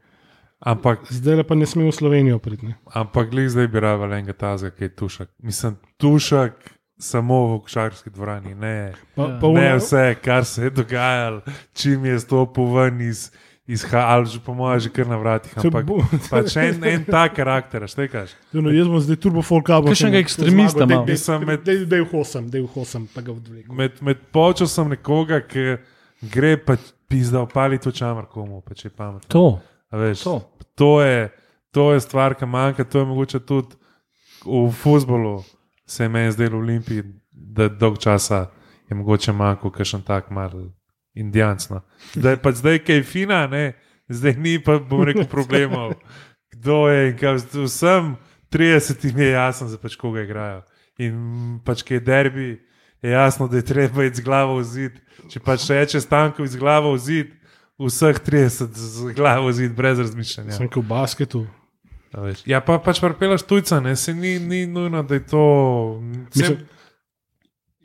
Ampak, 0.61 1.09
Zdaj 1.09 1.41
pa 1.49 1.57
ne 1.57 1.67
sme 1.67 1.89
v 1.89 1.95
Slovenijo 1.97 2.39
priti. 2.39 2.67
ne. 2.69 2.77
ampak 2.93 3.31
glej, 3.33 3.49
zdaj 3.49 3.69
bi 3.73 3.81
rabil 3.81 4.13
enega 4.13 4.37
tazga, 4.37 4.71
ki 4.71 4.85
je 4.85 4.93
tušak. 4.93 5.29
Mislim, 5.43 5.79
tušak 5.97 6.80
samo 7.01 7.37
v 7.49 7.61
košarkarski 7.61 8.11
dvorani, 8.11 8.55
ne. 8.55 8.93
Pa, 9.15 9.23
Ja. 9.23 9.39
pa 9.41 9.47
Ne 9.49 9.67
ono- 9.67 9.77
vse, 9.77 10.15
kar 10.17 10.45
se 10.45 10.63
je 10.63 10.71
dogajalo, 10.73 11.41
čim 11.73 12.05
je 12.05 12.21
stopil 12.21 12.65
ven 12.67 13.01
iz, 13.01 13.31
iz 13.67 13.85
že 14.25 14.41
po 14.41 14.53
mojem, 14.53 14.81
že 14.81 14.89
kar 14.91 15.07
na 15.07 15.17
vratih. 15.17 15.53
Se 15.53 15.67
Ampak 15.67 15.85
bo- 15.85 16.03
pač 16.31 16.57
en, 16.57 16.85
en 16.85 17.05
tak 17.05 17.35
karakter, 17.35 17.83
štekaš. 17.83 18.31
No, 18.53 18.69
jaz 18.69 18.87
bom 18.87 19.01
zdaj 19.01 19.17
turbo 19.17 19.43
folkabo. 19.43 19.89
Kakšnega 19.89 20.19
ekstremista 20.19 20.85
imam. 20.85 21.05
Mislim, 21.05 21.47
med- 21.47 21.65
Da 21.65 21.97
je 21.97 22.03
v 22.03 22.11
hosam, 22.11 22.49
da 22.49 22.59
je 22.59 22.65
v 22.65 22.69
hosam, 22.69 23.07
pa 23.07 23.21
ga 23.21 23.33
odvlekel. 23.33 23.73
Med, 23.73 23.93
med 24.03 24.19
počasom 24.31 24.89
nekoga, 24.89 25.41
ki 25.41 25.79
gre 26.23 26.57
pa 26.57 26.77
pizda 27.09 27.41
opaliti 27.41 27.89
v 27.89 27.93
čamar 27.93 28.27
komu, 28.27 28.61
pa 28.61 28.75
če 28.75 28.87
je 28.87 28.93
pametno. 28.93 29.29
to. 29.29 29.61
A 29.91 29.97
Veš, 29.97 30.23
To. 30.23 30.43
to, 30.75 31.01
je, 31.01 31.31
to 31.73 31.93
je 31.93 32.01
stvar, 32.01 32.35
ki 32.35 32.47
manjka. 32.47 32.85
To 32.85 32.99
je 32.99 33.05
mogoče 33.07 33.39
tudi 33.41 33.75
v 34.45 34.71
futbolu, 34.73 35.43
se 35.91 36.05
je 36.05 36.09
meni 36.09 36.33
zdelo 36.33 36.59
v 36.59 36.63
Olimpiji, 36.63 37.03
da 37.33 37.69
dolg 37.69 37.99
časa 37.99 38.47
je 38.89 38.97
mogoče 38.97 39.33
manjko, 39.35 39.73
ker 39.75 39.87
še 39.87 39.99
tak 40.07 40.31
mal 40.31 40.53
indijanc. 41.19 41.67
No. 41.71 41.83
Zdaj 42.15 42.39
pa 42.43 42.53
zdaj, 42.55 42.83
je 42.87 43.03
fina, 43.03 43.47
ne? 43.51 43.73
zdaj 44.11 44.37
ni 44.39 44.59
pa, 44.63 44.79
bom 44.79 45.03
rekel, 45.07 45.27
problemov. 45.31 45.95
Kdo 46.55 46.87
je 46.91 47.11
in 47.11 47.17
kaj, 47.19 47.43
vsem 47.67 48.15
30 48.51 49.19
je 49.19 49.31
jasno, 49.31 49.69
za 49.71 49.79
pač 49.79 49.97
koga 49.99 50.23
igrajo. 50.23 50.63
In 50.99 51.59
pač, 51.67 51.83
ki 51.87 51.99
je 51.99 52.07
derbi, 52.07 52.51
je 53.03 53.11
jasno, 53.11 53.49
da 53.49 53.59
je 53.59 53.67
treba 53.67 54.05
iti 54.05 54.21
z 54.21 54.27
glavo 54.27 54.59
v 54.59 54.67
zid. 54.67 54.99
Če 55.31 55.43
pač 55.43 55.67
reče 55.71 56.03
stanko 56.03 56.47
z 56.47 56.59
glavo 56.59 56.95
v 56.95 57.03
zid, 57.03 57.31
vseh 57.81 58.19
30 58.19 58.75
z 58.75 59.15
glavo 59.17 59.49
v 59.49 59.59
zid, 59.59 59.75
brez 59.75 60.03
razmišljanja. 60.03 60.59
Sem 60.59 60.69
kot 60.71 60.85
v 60.85 60.91
basketu. 60.91 61.47
Ja, 62.47 62.59
pa 62.61 62.79
pač 62.83 62.99
prepelaš 63.01 63.45
tujca, 63.47 63.79
ne, 63.81 63.95
se 63.97 64.15
ni, 64.15 64.39
ni 64.39 64.65
nujno, 64.67 65.03
da 65.03 65.15
je 65.15 65.27
to. 65.31 65.45
Mislim, 66.35 66.59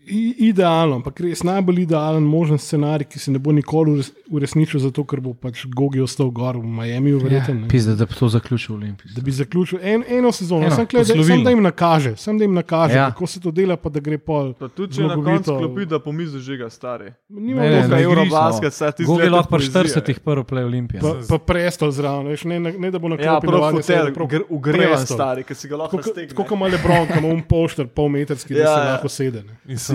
Se, 0.06 0.12
I, 0.12 0.36
idealno, 0.40 0.96
ampak 0.96 1.20
res 1.20 1.42
najbolj 1.42 1.80
idealen 1.80 2.24
možen 2.24 2.58
scenarij, 2.58 3.06
ki 3.06 3.20
se 3.20 3.32
ne 3.32 3.40
bo 3.40 3.52
nikoli 3.52 3.92
ures- 3.92 4.12
uresničil, 4.30 4.80
zato 4.80 5.04
ker 5.04 5.20
bo 5.20 5.34
pač 5.36 5.66
Gogi 5.68 6.00
ostal 6.00 6.30
gor 6.30 6.56
v 6.56 6.64
Miami, 6.64 7.12
verjetno. 7.14 7.54
ne. 7.56 7.68
Pizda, 7.68 7.96
da 7.96 8.06
bi 8.06 8.14
to 8.14 8.28
zaključil 8.28 8.76
v 8.76 8.78
Olimpiji. 8.78 9.12
Da 9.12 9.22
bi 9.22 9.32
zaključil 9.34 9.80
en, 9.84 10.04
eno 10.10 10.32
sezono, 10.32 10.62
Eno, 10.62 10.72
samo 10.72 10.86
da, 10.86 11.00
poslovilno. 11.00 11.26
sam, 11.26 11.44
da 11.44 11.50
jim 11.50 11.64
nakaže, 11.64 12.16
sam 12.18 12.38
da 12.38 12.44
jim 12.44 12.54
nakaže 12.54 12.96
Ja. 12.96 13.10
kako 13.10 13.28
se 13.28 13.42
to 13.42 13.52
dela, 13.52 13.76
pa 13.78 13.90
da 13.90 14.00
gre 14.00 14.18
pol. 14.20 14.54
Pa 14.54 14.68
tudi 14.68 14.94
če 14.94 15.02
na 15.02 15.08
zmagovito- 15.10 15.26
koncu 15.46 15.58
klopi, 15.60 15.86
da 15.86 16.00
pomisliš, 16.00 16.44
že 16.44 16.58
ga 16.58 16.70
stari. 16.70 17.12
Nima 17.30 17.62
Ne, 17.62 17.70
ne, 17.72 17.88
ne, 17.88 18.02
Eurobasket, 18.04 18.74
saj 18.74 18.92
ti 18.92 19.04
Gogi 19.04 19.16
zgleda 19.18 19.36
lahko 19.36 19.50
pa 19.50 19.58
poezija, 19.58 19.84
40 20.04 20.20
prvo 20.20 20.44
play 20.44 20.64
Olimpija. 20.64 21.02
pa, 21.02 21.12
pa 21.30 21.38
prestol 21.40 21.92
zraven, 21.92 22.28
veš, 22.28 22.44
ne, 22.46 22.60
ne, 22.60 22.72
ne 22.74 22.92
da 22.92 23.00
bo 23.00 23.08
na 23.08 23.16
Ja, 23.16 23.22
klopi 23.32 23.48
prav 23.48 23.72
hotel, 23.72 24.14
ugrevan 24.50 24.98
stari, 25.00 25.44
ki 25.44 25.56
si 25.56 25.68
ga 25.68 25.76
lahko 25.78 25.98
Tako 25.98 26.10
stegne. 26.10 26.30
tako 26.30 26.44
kot 26.44 26.52
ima 26.52 26.68
Lebron, 26.68 27.08
ki 27.08 27.18
ima 27.18 27.28
un 27.30 27.42
pošter, 27.44 27.88
pol 27.88 28.10
metrski, 28.10 28.54
da 28.54 28.60
Ja, 28.60 28.66
se 28.68 28.80
ja. 28.80 28.92
lahko 28.92 29.10
sede. 29.10 29.42
Ne. 29.42 29.54
Mislim, 29.66 29.78
Si 29.78 29.94
batom 29.94 29.95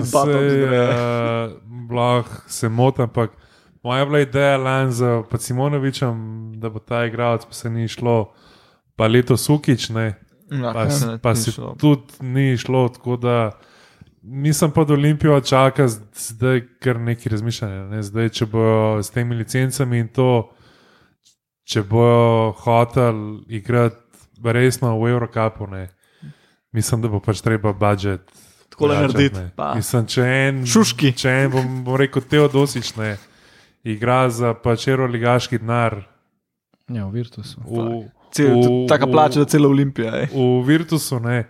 lahko 1.91 2.41
se 2.47 2.69
motim, 2.69 3.03
ampak 3.03 3.31
moja 3.83 4.05
bila 4.05 4.19
ideja 4.19 4.57
lani 4.57 4.91
za 4.91 5.23
pa 5.29 5.37
Simonovičem, 5.37 6.15
da 6.55 6.69
bo 6.69 6.79
ta 6.79 7.05
igralec, 7.05 7.45
pa 7.45 7.53
se 7.53 7.69
ni 7.69 7.87
šlo, 7.87 8.33
pa 8.95 9.07
leto 9.07 9.37
Sukič, 9.37 9.89
ne, 9.89 10.15
Ja, 10.53 10.73
pa, 10.73 10.89
se 10.89 11.07
ne- 11.07 11.17
pa 11.17 11.29
ni 11.29 11.35
se 11.35 11.51
šlo. 11.51 11.75
tudi 11.75 12.03
ni 12.19 12.57
šlo, 12.57 12.89
tako 12.89 13.17
da 13.17 13.51
nisem 14.21 14.71
pod 14.71 14.91
Olimpijo 14.91 15.41
čakal, 15.41 15.87
zdaj 16.13 16.61
kar 16.79 16.99
neki 16.99 17.29
razmišljanja. 17.29 17.85
Ne? 17.85 18.03
Zdaj, 18.03 18.29
če 18.29 18.45
bojo 18.45 19.03
s 19.03 19.09
temi 19.09 19.35
licencami 19.35 19.99
in 19.99 20.07
to, 20.07 20.51
če 21.63 21.83
bojo 21.83 22.51
hotel 22.51 23.15
igrati 23.47 23.95
resno 24.43 24.99
v 24.99 25.19
ne, 25.67 25.87
mislim, 26.71 27.01
da 27.01 27.07
bo 27.07 27.19
pač 27.19 27.41
treba 27.41 27.73
budžet. 27.73 28.21
Vračati, 28.87 29.13
narediti, 29.13 29.39
ne. 29.39 29.51
pa. 29.55 29.73
Mislim, 29.75 30.05
če 30.07 30.21
en, 30.21 30.65
Šuški. 30.65 31.11
če 31.13 31.29
en 31.29 31.51
bom, 31.51 31.83
bom 31.83 31.95
rekel, 31.95 32.21
Teodosič 32.21 32.95
ne 32.95 33.17
igra 33.83 34.29
za 34.29 34.53
pač 34.53 34.87
ligaški 34.87 35.57
denar. 35.57 36.03
Ja, 36.89 37.05
v 37.07 37.11
Virtusu. 37.21 37.61
V, 37.65 38.09
Cel, 38.31 38.53
v- 38.55 38.87
taka 38.87 39.07
plača, 39.07 39.39
da 39.39 39.45
cela 39.45 39.67
Olimpija. 39.67 40.11
ej. 40.21 40.27
V 40.31 40.63
Virtusu, 40.67 41.19
ne, 41.19 41.47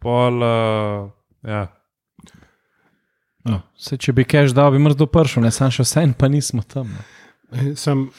pol, 0.00 0.42
uh, 0.42 1.10
ja. 1.42 1.68
No, 3.44 3.62
se, 3.76 3.96
če 3.96 4.12
bi 4.12 4.24
cash 4.24 4.52
dal, 4.52 4.70
bi 4.70 4.78
mrzlo 4.78 5.06
pršel, 5.06 5.42
ne 5.46 5.50
sam 5.50 5.70
še 5.72 5.82
vse, 5.82 6.02
pa 6.18 6.28
nismo 6.28 6.60
tam. 6.62 6.90
No. 6.92 7.04
Eh, 7.56 7.72
Sem 7.76 8.10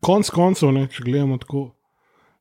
konc 0.00 0.30
koncev, 0.30 0.70
ne, 0.72 0.86
če 0.86 1.02
gledamo 1.02 1.38
tako, 1.42 1.64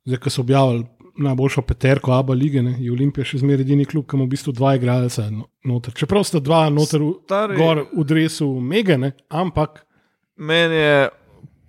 zdaj, 0.06 0.20
ko 0.22 0.30
so 0.30 0.44
objavili 0.46 0.86
najboljšo 1.18 1.62
peterko 1.62 2.12
Abu 2.12 2.34
lige, 2.34 2.62
ne, 2.64 2.76
je 2.80 2.92
Olimpija 2.92 3.26
še 3.26 3.38
zmeraj 3.40 3.64
edini 3.64 3.86
klub, 3.86 4.06
ki 4.10 4.18
ima 4.18 4.26
v 4.26 4.34
bistvu 4.34 4.54
dva 4.54 4.74
igralca 4.76 5.30
no- 5.32 5.48
noter. 5.64 5.94
Čeprav 5.96 6.24
sta 6.28 6.40
dva 6.40 6.66
noter 6.70 7.00
v, 7.02 7.12
Stari- 7.26 7.58
gor 7.58 7.86
v 7.94 8.04
dresu 8.06 8.50
Megane, 8.60 9.14
ampak 9.30 9.86
Meni 10.38 10.76
je 10.76 11.10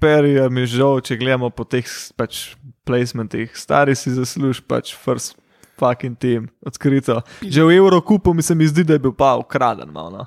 perija 0.02 0.48
mi 0.50 0.66
žal, 0.66 0.98
če 1.00 1.16
gledamo 1.16 1.50
po 1.54 1.62
teh 1.64 1.86
pač, 2.18 2.56
placementih. 2.84 3.54
Stari 3.54 3.94
si 3.94 4.10
zasluž 4.10 4.58
pač 4.66 4.90
first 4.94 5.36
fucking 5.78 6.18
team, 6.18 6.48
odkrito. 6.66 7.20
Že 7.46 7.62
v 7.62 7.76
Eurokupu 7.78 8.34
mi 8.34 8.42
se 8.42 8.54
mi 8.54 8.66
zdi, 8.66 8.82
da 8.84 8.96
je 8.98 9.04
bil 9.06 9.12
pa 9.14 9.36
ukraden 9.38 9.92
malo. 9.92 10.26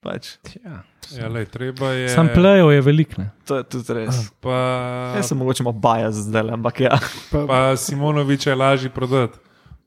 Pač, 0.00 0.38
Ja. 0.62 0.84
Ja, 1.12 1.28
lej, 1.28 1.46
treba 1.46 1.90
je. 1.90 2.08
Sam 2.08 2.28
plejo 2.28 2.70
je 2.70 2.80
velik. 2.82 3.18
Ne? 3.18 3.30
to 3.44 3.56
je 3.56 3.64
tudi 3.64 3.94
res. 3.94 4.30
Pa, 4.40 4.56
Jaz 5.14 5.28
sem 5.28 5.38
mogoče 5.38 5.62
malo 5.62 5.78
bajas 5.78 6.14
zdaj, 6.16 6.50
ampak 6.50 6.80
ja. 6.80 6.98
pa, 7.30 7.46
pa 7.46 7.58
Simonovič 7.76 8.46
je 8.46 8.54
lažje 8.54 8.90
prodati 8.90 9.38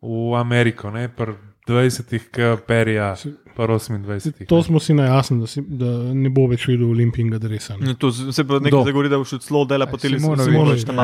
v 0.01 0.36
Ameriko, 0.36 0.88
ne 0.89 1.09
pa 1.09 1.28
20, 1.67 2.01
k 2.32 2.57
Perija, 2.63 3.13
pa 3.53 3.63
28. 3.65 4.45
to 4.47 4.63
smo 4.63 4.80
si 4.80 4.93
najjasni, 4.93 5.38
da, 5.38 5.47
si, 5.47 5.61
da 5.61 5.86
ne 6.13 6.30
bo 6.30 6.47
več 6.47 6.63
videl 6.65 6.88
olimpijskega 6.88 7.38
dresa. 7.38 7.76
Ne. 7.78 7.93
To 7.93 8.09
se 8.09 8.41
pa 8.41 8.55
Kdo? 8.55 8.59
nekaj 8.61 8.86
zagovori, 8.86 9.09
da 9.09 9.17
bo 9.17 9.26
šel 9.26 9.39
celo 9.39 9.65
dela 9.65 9.86
po 9.86 9.97
teli 9.97 10.17
sezoni. 10.17 10.55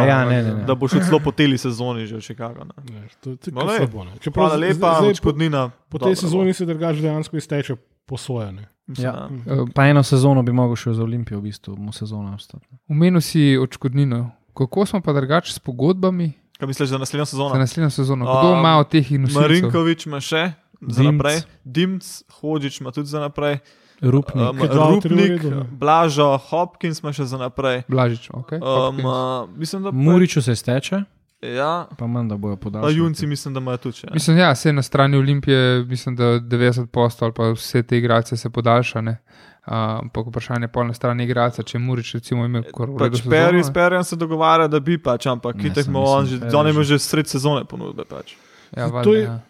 Ja, 0.01 0.25
ne, 0.25 0.39
ne, 0.39 0.53
ne. 0.53 0.63
Da 0.63 0.73
bo 0.73 0.87
šel 0.87 1.03
celo 1.03 1.19
po 1.19 1.31
teli 1.33 1.57
sezoni 1.57 2.07
že 2.07 2.15
v 2.15 2.23
Chicago. 2.23 2.63
ne. 2.63 2.73
Ne, 2.89 3.03
To 3.19 3.29
je 3.29 3.37
No, 3.51 3.61
tako 3.61 3.67
lej. 3.67 3.77
slabo. 3.77 4.05
Hvala 4.33 4.55
lepa, 4.57 4.93
zdaj 4.95 5.09
odškodnina. 5.11 5.69
po 5.89 5.99
tej 5.99 6.15
sezoni 6.15 6.53
se 6.53 6.65
drugače 6.65 7.01
dejansko 7.01 7.37
izteče 7.37 7.75
posojene. 8.05 8.65
Mislim, 8.87 9.05
Ja. 9.05 9.11
ja. 9.11 9.53
Eh, 9.53 9.65
Pa 9.73 9.85
eno 9.85 10.03
sezono 10.03 10.43
bi 10.43 10.51
mogel 10.51 10.75
še 10.75 10.93
za 10.93 11.03
Olimpijo, 11.03 11.39
v 11.39 11.43
bistvu, 11.43 11.75
mu 11.75 11.91
sezona 11.91 12.35
ostati. 12.35 12.65
Omenil 12.87 13.21
si 13.21 13.57
odškodnino. 13.57 14.31
Kako 14.53 14.85
smo 14.85 15.01
pa 15.01 15.13
drugače 15.13 15.51
s 15.51 15.59
pogodbami 15.59 16.31
Kaj 16.55 16.67
misliš 16.67 16.89
za 16.89 16.97
naslednjo 16.97 17.25
za 17.25 17.29
sezono? 17.31 17.55
naslednjo 17.55 17.89
sezono? 17.91 18.25
Kdo 18.25 18.49
Um, 18.49 18.59
ima 18.59 18.77
od 18.77 18.89
teh 18.89 19.11
in 19.11 19.25
vseh? 19.25 19.35
Marinkovič 19.35 20.05
ima 20.05 20.19
še 20.19 20.53
za 20.81 21.01
Dimc. 21.01 21.11
naprej, 21.13 21.41
Dimc, 21.65 22.05
Hodžič 22.31 22.79
ima 22.79 22.91
tudi 22.91 23.07
za 23.07 23.19
naprej, 23.19 23.57
Rupnik. 24.01 24.43
um, 24.45 24.59
Rupnik? 24.61 25.41
Blažo, 25.71 26.37
Hopkins 26.39 26.99
ima 26.99 27.11
še 27.11 27.25
za 27.25 27.37
naprej. 27.37 27.83
Blažič, 27.87 28.29
okay? 28.31 28.59
Um, 28.59 28.99
uh, 28.99 29.49
mislim, 29.51 29.83
da 29.83 29.91
Muriču 29.91 30.41
se 30.41 30.55
steče. 30.55 31.03
Ja, 31.47 31.87
Pa 31.97 32.07
manj, 32.07 32.27
da 32.27 32.37
bojo 32.37 32.55
pa 32.55 32.61
podaljšali. 32.61 32.95
junci 32.95 33.27
mislim, 33.27 33.53
da 33.53 33.59
imajo 33.59 33.77
tudi 33.77 33.97
še. 33.97 34.07
Mislim, 34.13 34.37
ja, 34.37 34.55
se 34.55 34.73
na 34.73 34.81
strani 34.81 35.17
Olimpije, 35.17 35.59
mislim, 35.83 36.15
da 36.15 36.23
90 36.39 36.85
postov 36.87 37.25
ali 37.25 37.33
pa 37.33 37.49
vse 37.51 37.83
te 37.83 37.97
igrače 37.97 38.37
se 38.37 38.49
podaljšane. 38.49 39.17
Ampak 39.65 40.27
vprašanje 40.27 40.67
je 40.67 40.83
na 40.83 40.93
strani 40.93 41.23
igrača, 41.23 41.63
če 41.63 41.79
Murič 41.79 42.13
recimo 42.13 42.45
ima 42.45 42.59
v 42.59 42.63
redu 42.63 42.97
Pač 42.97 43.21
Perry 43.23 43.59
s 43.59 43.67
ne. 43.67 43.73
Perryjem 43.73 44.03
se 44.03 44.15
dogovarja, 44.15 44.67
da 44.67 44.79
bi 44.79 44.97
pač, 44.99 45.25
ampak 45.25 45.55
Ne, 45.55 45.63
kitek 45.63 45.87
mu 45.87 45.99
on 46.01 46.25
že, 46.25 46.37
on 46.53 46.67
ima 46.67 46.83
že- 46.83 46.99
sred 46.99 47.25
sezone 47.25 47.65
ponudbe 47.65 48.05
pač. 48.05 48.35
Ja, 48.71 48.85
To 48.85 48.93
valjda, 48.93 49.11
je- 49.11 49.23
ja. 49.23 49.41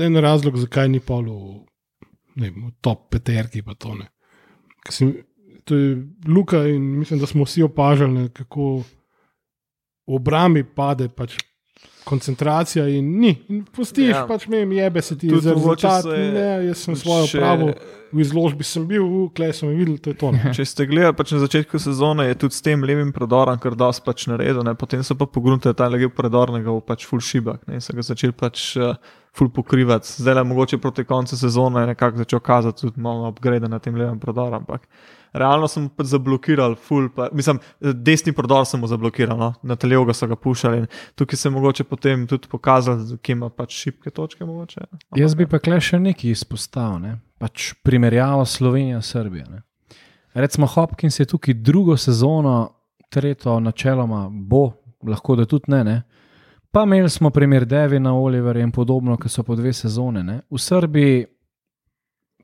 En 0.00 0.16
razlog, 0.16 0.56
zakaj 0.56 0.88
ni 0.88 1.00
pol 1.00 1.22
v, 1.22 1.60
ne 2.36 2.50
vem, 2.50 2.64
v 2.64 2.72
top 2.80 3.10
peterki. 3.10 3.60
pa 3.62 3.74
To, 3.74 3.94
ne. 3.94 4.08
Ker 4.80 4.92
si, 4.92 5.24
to 5.64 5.74
je 5.74 5.96
Luka 6.26 6.64
in 6.64 6.98
mislim, 6.98 7.20
da 7.20 7.26
smo 7.26 7.44
vsi 7.44 7.62
opažali, 7.62 8.12
ne, 8.14 8.28
kako 8.30 8.82
v 10.10 10.16
obrambi 10.16 10.64
pade 10.66 11.06
pač 11.08 11.38
koncentracija 12.02 12.88
in 12.88 13.20
ni. 13.20 13.36
In 13.48 13.64
pustiš, 13.66 14.08
Ja. 14.08 14.26
pač 14.26 14.46
me 14.46 14.56
jebe 14.58 15.02
se 15.02 15.14
ti 15.14 15.28
Tudi 15.28 15.40
za 15.40 15.52
rezultat. 15.52 16.02
se- 16.02 16.08
Ne, 16.08 16.66
jaz 16.66 16.78
sem 16.78 16.96
svojo 16.96 17.26
še- 17.26 17.38
pravo, 17.38 17.72
v 18.10 18.20
izložbi 18.20 18.64
sem 18.64 18.82
bil, 18.84 19.04
v 19.04 19.30
klej 19.30 19.52
sem 19.52 19.68
videl, 19.70 19.98
to 19.98 20.10
je 20.10 20.16
to. 20.16 20.32
Ne. 20.32 20.50
Če 20.56 20.64
ste 20.64 20.86
gledali 20.86 21.14
pač 21.14 21.32
na 21.32 21.38
začetku 21.38 21.78
sezone, 21.78 22.24
je 22.24 22.34
tudi 22.36 22.54
s 22.54 22.62
tem 22.62 22.82
levim 22.82 23.12
predorom, 23.12 23.58
kar 23.58 23.74
dosti 23.74 24.02
pač 24.02 24.26
naredil, 24.26 24.64
ne? 24.64 24.74
potem 24.74 25.02
so 25.02 25.14
pa 25.14 25.26
pogruntali 25.26 25.74
ta 25.74 25.86
levi 25.86 26.08
predor, 26.08 26.50
da 26.50 26.58
bo 26.60 26.80
pač 26.80 27.06
full 27.06 27.20
šibak, 27.20 27.62
ne? 27.68 27.74
in 27.74 27.80
so 27.80 27.92
ga 27.92 28.02
začeli 28.02 28.32
pač 28.34 28.76
uh, 28.76 28.96
full 29.32 29.48
pokrivati. 29.48 30.08
Zdaj 30.18 30.34
le 30.34 30.44
mogoče 30.44 30.78
proti 30.78 31.04
koncu 31.04 31.36
sezone 31.36 31.80
je 31.80 31.86
nekako 31.88 32.16
začel 32.18 32.40
kazati 32.40 32.80
tudi 32.82 32.98
malo 32.98 33.28
upgrade 33.28 33.68
na 33.68 33.78
tem 33.78 33.94
levem 33.94 34.18
predoru, 34.18 34.56
ampak 34.56 34.88
realno 35.32 35.68
sem 35.68 35.88
pač 35.88 36.10
zablokiral, 36.12 36.74
full, 36.74 37.08
pa, 37.14 37.28
mislim, 37.32 37.60
desni 37.80 38.32
predor 38.36 38.66
sem 38.66 38.80
mu 38.80 38.88
zablokiral, 38.90 39.38
no? 39.38 39.52
na 39.62 39.76
televga 39.76 40.14
so 40.16 40.26
ga 40.30 40.36
pušali 40.36 40.82
in 40.82 40.86
tukaj 41.18 41.38
se 41.38 41.48
je 41.48 41.52
mogoče 41.54 41.84
potem 41.84 42.26
tudi 42.26 42.48
pokazati, 42.50 43.18
kje 43.22 43.38
ima 43.38 43.50
pač 43.50 43.78
šibke 43.84 44.10
točke 44.10 44.44
mogoče. 44.44 44.86
Jaz 45.16 45.34
bi 45.38 45.46
pa 45.50 45.62
kle 45.62 45.80
še 45.80 46.00
nekaj 46.02 46.34
izpostavil, 46.34 47.00
ne? 47.04 47.16
pač 47.40 47.72
primerjavo 47.86 48.44
Slovenija-Srbija. 48.44 49.62
Recimo 50.34 50.66
Hopkins 50.66 51.20
je 51.20 51.26
tukaj 51.26 51.54
drugo 51.54 51.96
sezono, 51.96 52.74
tretjo 53.10 53.60
načeloma 53.60 54.28
bo, 54.30 54.70
lahko 55.02 55.36
da 55.36 55.46
tudi 55.46 55.72
ne. 55.72 55.84
ne? 55.84 56.02
Pa 56.70 56.84
imeli 56.86 57.10
smo 57.10 57.30
primer 57.30 57.64
Devina, 57.66 58.12
Oliverja 58.14 58.62
in 58.62 58.70
podobno, 58.70 59.16
ki 59.18 59.28
so 59.28 59.42
po 59.42 59.56
dve 59.58 59.72
sezone. 59.72 60.22
Ne? 60.22 60.40
V 60.50 60.58
Srbiji 60.58 61.24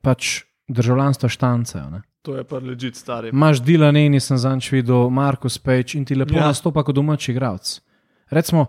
pač 0.03 0.41
državljanstvo 0.67 1.29
štancajo. 1.29 1.89
Ne? 1.89 2.01
To 2.27 2.35
je 2.35 2.43
pa 2.43 2.59
ležit 2.59 2.95
stari. 2.99 3.29
Imaš 3.31 3.61
Dilane, 3.63 4.03
nisem 4.11 4.35
zanč 4.37 4.67
videl, 4.71 5.07
Marko 5.09 5.47
Spejč 5.49 5.95
in 5.95 6.03
ti 6.05 6.15
lepo 6.15 6.35
Ja. 6.35 6.47
nastopa 6.51 6.83
kot 6.83 6.95
domači 6.95 7.31
igralec. 7.31 7.79
Recimo, 8.29 8.65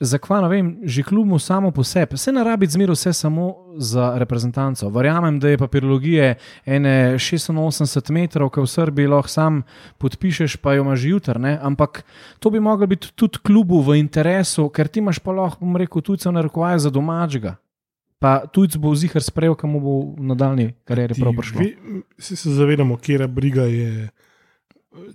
zakaj 0.00 0.42
ne 0.42 0.48
vem, 0.48 0.66
že 0.82 1.02
klubu 1.02 1.38
samo 1.38 1.70
po 1.70 1.84
sebi, 1.84 2.18
se 2.18 2.32
ne 2.32 2.42
rabi 2.44 2.66
zmeraj 2.66 2.94
vse 2.94 3.12
samo 3.12 3.54
za 3.78 4.18
reprezentanco. 4.18 4.90
Verjamem, 4.90 5.38
da 5.38 5.48
je 5.48 5.58
papirologije 5.58 6.34
ene 6.66 7.14
86 7.14 8.10
metrov, 8.10 8.50
ki 8.50 8.60
v 8.60 8.66
Srbiji 8.66 9.06
lahko 9.06 9.28
sam 9.30 9.62
podpišeš, 9.98 10.56
pa 10.56 10.74
jo 10.74 10.82
imaš 10.82 11.04
jutr, 11.04 11.38
ne? 11.38 11.58
ampak 11.62 12.02
to 12.38 12.50
bi 12.50 12.60
moglo 12.60 12.86
biti 12.86 13.12
tudi 13.14 13.38
klubu 13.38 13.78
v 13.80 13.98
interesu, 13.98 14.68
ker 14.68 14.88
ti 14.88 14.98
imaš 14.98 15.18
pa 15.18 15.30
lahko, 15.32 15.62
bom 15.62 15.76
rekel, 15.76 16.02
tujcev 16.02 16.32
narekovaj 16.34 16.78
za 16.78 16.90
domačega. 16.90 17.56
Pa 18.18 18.46
tujc 18.46 18.76
bo 18.76 18.94
zihar 18.94 19.22
sprejel, 19.22 19.54
kam 19.54 19.72
bo 19.74 20.12
v 20.12 20.26
nadaljni 20.26 20.74
karieri 20.84 21.14
Ti 21.14 21.20
prav 21.20 21.32
prišlo. 21.34 21.60
ve- 21.60 22.02
Vsi 22.18 22.36
se 22.36 22.50
zavedamo, 22.50 22.96
kje 22.96 23.28
briga 23.28 23.62
je. 23.62 24.08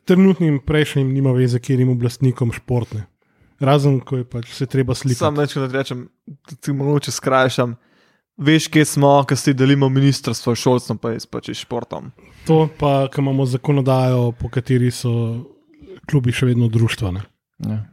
Trenutnim 0.05 0.59
prejšnjim 0.59 1.09
nima 1.09 1.31
veze, 1.31 1.59
kje 1.59 1.75
jim 1.75 1.89
oblastnikom 1.89 2.51
športne. 2.51 3.05
Razen, 3.59 3.99
ko 3.99 4.17
je 4.17 4.23
pač 4.23 4.47
se 4.49 4.65
treba 4.65 4.93
slikati. 4.93 5.15
Sam 5.17 5.35
večkrat 5.35 5.71
rečem, 5.71 6.07
da 6.25 6.55
ti 6.55 6.71
mogoče 6.71 7.11
skrajšam. 7.11 7.75
Veš, 8.37 8.67
kje 8.67 8.85
smo, 8.85 9.23
ki 9.23 9.35
si 9.35 9.53
delimo 9.53 9.89
ministrstvo 9.89 10.55
s 10.55 10.59
šolstvom, 10.59 10.97
pa 10.97 11.11
jaz 11.11 11.25
pač 11.25 11.51
športom. 11.53 12.11
To 12.47 12.69
pa, 12.79 13.07
ko 13.07 13.21
imamo 13.21 13.45
zakonodajo, 13.45 14.31
po 14.31 14.49
kateri 14.49 14.91
so 14.91 15.43
klubi 16.07 16.31
še 16.31 16.45
vedno 16.45 16.67
društva. 16.67 17.11
ne. 17.11 17.21
Ja. 17.59 17.85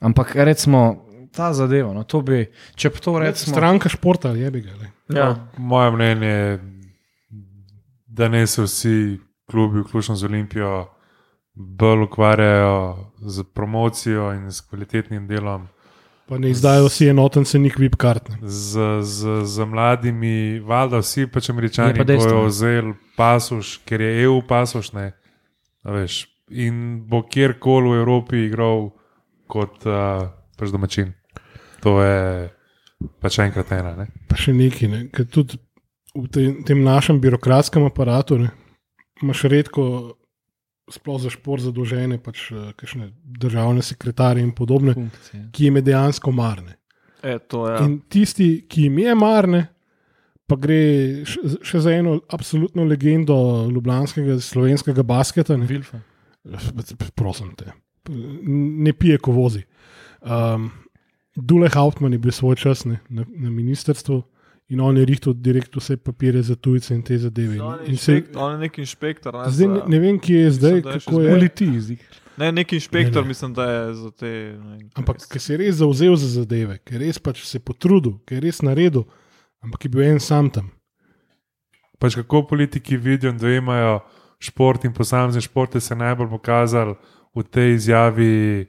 Ampak 0.00 0.34
recimo 0.36 1.05
ta 1.36 1.52
zadeva, 1.52 1.92
no, 1.92 2.06
to 2.08 2.22
bi, 2.24 2.46
če 2.74 2.90
bi 2.94 3.04
to 3.04 3.18
recimo. 3.20 3.52
Stranka 3.52 3.92
športa, 3.92 4.32
je 4.36 4.50
bi 4.50 4.64
ga. 4.64 4.74
le. 4.80 4.90
Ja. 5.12 5.28
Moje 5.58 5.92
mnenje 5.92 6.32
je, 6.32 6.58
da 8.06 8.28
ne 8.32 8.46
se 8.46 8.64
vsi 8.64 9.20
klubi, 9.50 9.80
vključno 9.84 10.16
z 10.16 10.24
Olimpijo, 10.24 10.86
bolj 11.54 12.02
ukvarjajo 12.02 13.12
z 13.20 13.44
promocijo 13.54 14.32
in 14.32 14.52
s 14.52 14.60
kvalitetnim 14.60 15.26
delom. 15.28 15.68
Pa 16.26 16.38
ne 16.38 16.50
izdajo 16.50 16.88
vsi 16.88 17.06
enoten 17.12 17.44
cenik 17.46 17.76
VIP 17.78 17.94
kartne. 18.02 18.38
Z, 18.42 19.02
z, 19.02 19.44
z 19.46 19.64
mladimi, 19.64 20.58
valjda 20.58 20.98
vsi 20.98 21.28
pač 21.30 21.50
američani 21.52 22.04
dejstvo, 22.04 22.32
bojo 22.32 22.42
ne. 22.42 22.48
vzeli 22.48 22.94
pasuš, 23.16 23.76
ker 23.86 24.02
je 24.02 24.24
EU 24.24 24.40
pasuš, 24.48 24.90
ne, 24.96 25.12
veš, 25.86 26.24
in 26.50 27.04
bo 27.06 27.22
kjerkoli 27.22 27.94
v 27.94 28.00
Evropi 28.00 28.42
igral 28.48 28.90
kot 29.46 29.86
uh, 29.86 30.26
pač 30.58 30.74
domačin. 30.74 31.14
To 31.84 31.98
je 32.00 32.48
pač 33.20 33.38
enkrat 33.44 33.72
ena. 33.76 33.94
Ne? 33.98 34.06
Pa 34.30 34.38
še 34.40 34.54
nekaj, 34.56 34.88
ne? 34.92 35.00
ker 35.12 35.26
tudi 35.28 35.58
v 36.16 36.28
tem, 36.32 36.62
tem 36.64 36.80
našem 36.84 37.20
birokratskem 37.20 37.84
aparatu 37.84 38.38
ne, 38.40 38.50
imaš 39.22 39.44
redko, 39.52 39.84
sploh 40.92 41.20
za 41.20 41.32
šport, 41.34 41.64
zadolžene 41.66 42.18
pač 42.22 42.48
eh, 42.54 42.72
kakšne 42.78 43.10
državne 43.42 43.84
sekretarje 43.84 44.44
in 44.44 44.52
podobne, 44.56 44.94
funkcije. 44.96 45.48
ki 45.52 45.68
jim 45.68 45.80
je 45.80 45.86
dejansko 45.90 46.32
marne. 46.32 46.76
E, 47.22 47.38
to. 47.38 47.64
Ja. 47.68 47.80
In 47.84 47.98
tisti, 48.12 48.66
ki 48.70 48.86
jim 48.86 49.00
je 49.02 49.16
marne, 49.18 49.62
pa 50.46 50.58
gre 50.60 51.24
še, 51.26 51.56
še 51.66 51.82
za 51.82 51.94
eno 51.96 52.20
absolutno 52.32 52.86
legendo 52.86 53.36
ljubljanskega, 53.72 54.38
slovenskega 54.44 55.02
basketa. 55.06 55.56
Ne, 55.58 55.66
Vilfa. 55.66 56.00
prosim 57.18 57.50
te, 57.58 57.72
ne 58.06 58.92
pije, 58.94 59.18
ko 59.18 59.34
vozi. 59.34 59.64
Um, 60.22 60.70
Dule 61.36 61.68
Hauptmann 61.74 62.12
je 62.12 62.18
bil 62.18 62.32
svoj 62.32 62.56
čas 62.56 62.84
ne, 62.84 63.00
na, 63.08 63.24
na 63.36 63.50
ministrstvu 63.50 64.22
in 64.68 64.80
on 64.80 64.96
je 64.96 65.04
rihtel 65.04 65.34
direkt 65.34 65.76
vse 65.76 65.96
papire 65.96 66.42
za 66.42 66.56
tujce 66.56 66.94
in 66.94 67.02
te 67.02 67.18
zadeve. 67.18 67.60
On 67.62 67.74
In, 67.74 67.84
je, 67.84 67.90
in 67.90 67.96
se, 67.96 68.12
inšpekt, 68.16 68.36
on 68.36 68.52
je 68.52 68.58
nek 68.58 68.78
inšpektor. 68.78 69.34
Ne, 69.34 69.50
zdaj 69.50 69.68
ne, 69.68 69.80
ne 69.86 69.98
vem, 70.02 70.18
kje 70.18 70.38
je 70.40 70.50
zdaj, 70.50 70.80
da 70.80 70.90
je 70.90 71.00
kako 71.00 71.20
je. 71.20 71.30
Politi, 71.30 71.68
ne, 72.36 72.52
nek 72.52 72.72
inšpektor, 72.72 73.22
Ne, 73.22 73.26
ne. 73.26 73.28
mislim, 73.28 73.52
da 73.54 73.64
je 73.70 73.94
za 73.94 74.10
te. 74.10 74.32
Ne, 74.58 74.78
Ampak, 74.94 75.22
ker 75.28 75.40
se 75.40 75.52
je 75.54 75.60
res 75.60 75.78
zauzel 75.78 76.16
za 76.16 76.32
zadeve, 76.40 76.78
ker 76.84 76.98
je 77.00 77.06
res 77.06 77.18
pač 77.22 77.44
se 77.46 77.60
potrudil, 77.60 78.18
ker 78.26 78.40
je 78.40 78.48
res 78.48 78.62
naredil, 78.62 79.04
ampak 79.62 79.84
je 79.84 79.92
bil 79.92 80.02
en 80.08 80.20
sam 80.20 80.50
tam. 80.50 80.72
Pač 81.98 82.16
kako 82.18 82.42
politiki 82.50 82.96
vidijo 82.96 83.30
in 83.32 83.38
dojemajo 83.38 84.00
šport 84.42 84.84
in 84.84 84.92
posamezne 84.92 85.40
športe, 85.40 85.80
se 85.80 85.94
je 85.94 85.98
najbolj 85.98 86.28
pokazal 86.28 86.96
v 87.36 87.44
tej 87.44 87.74
izjavi 87.74 88.66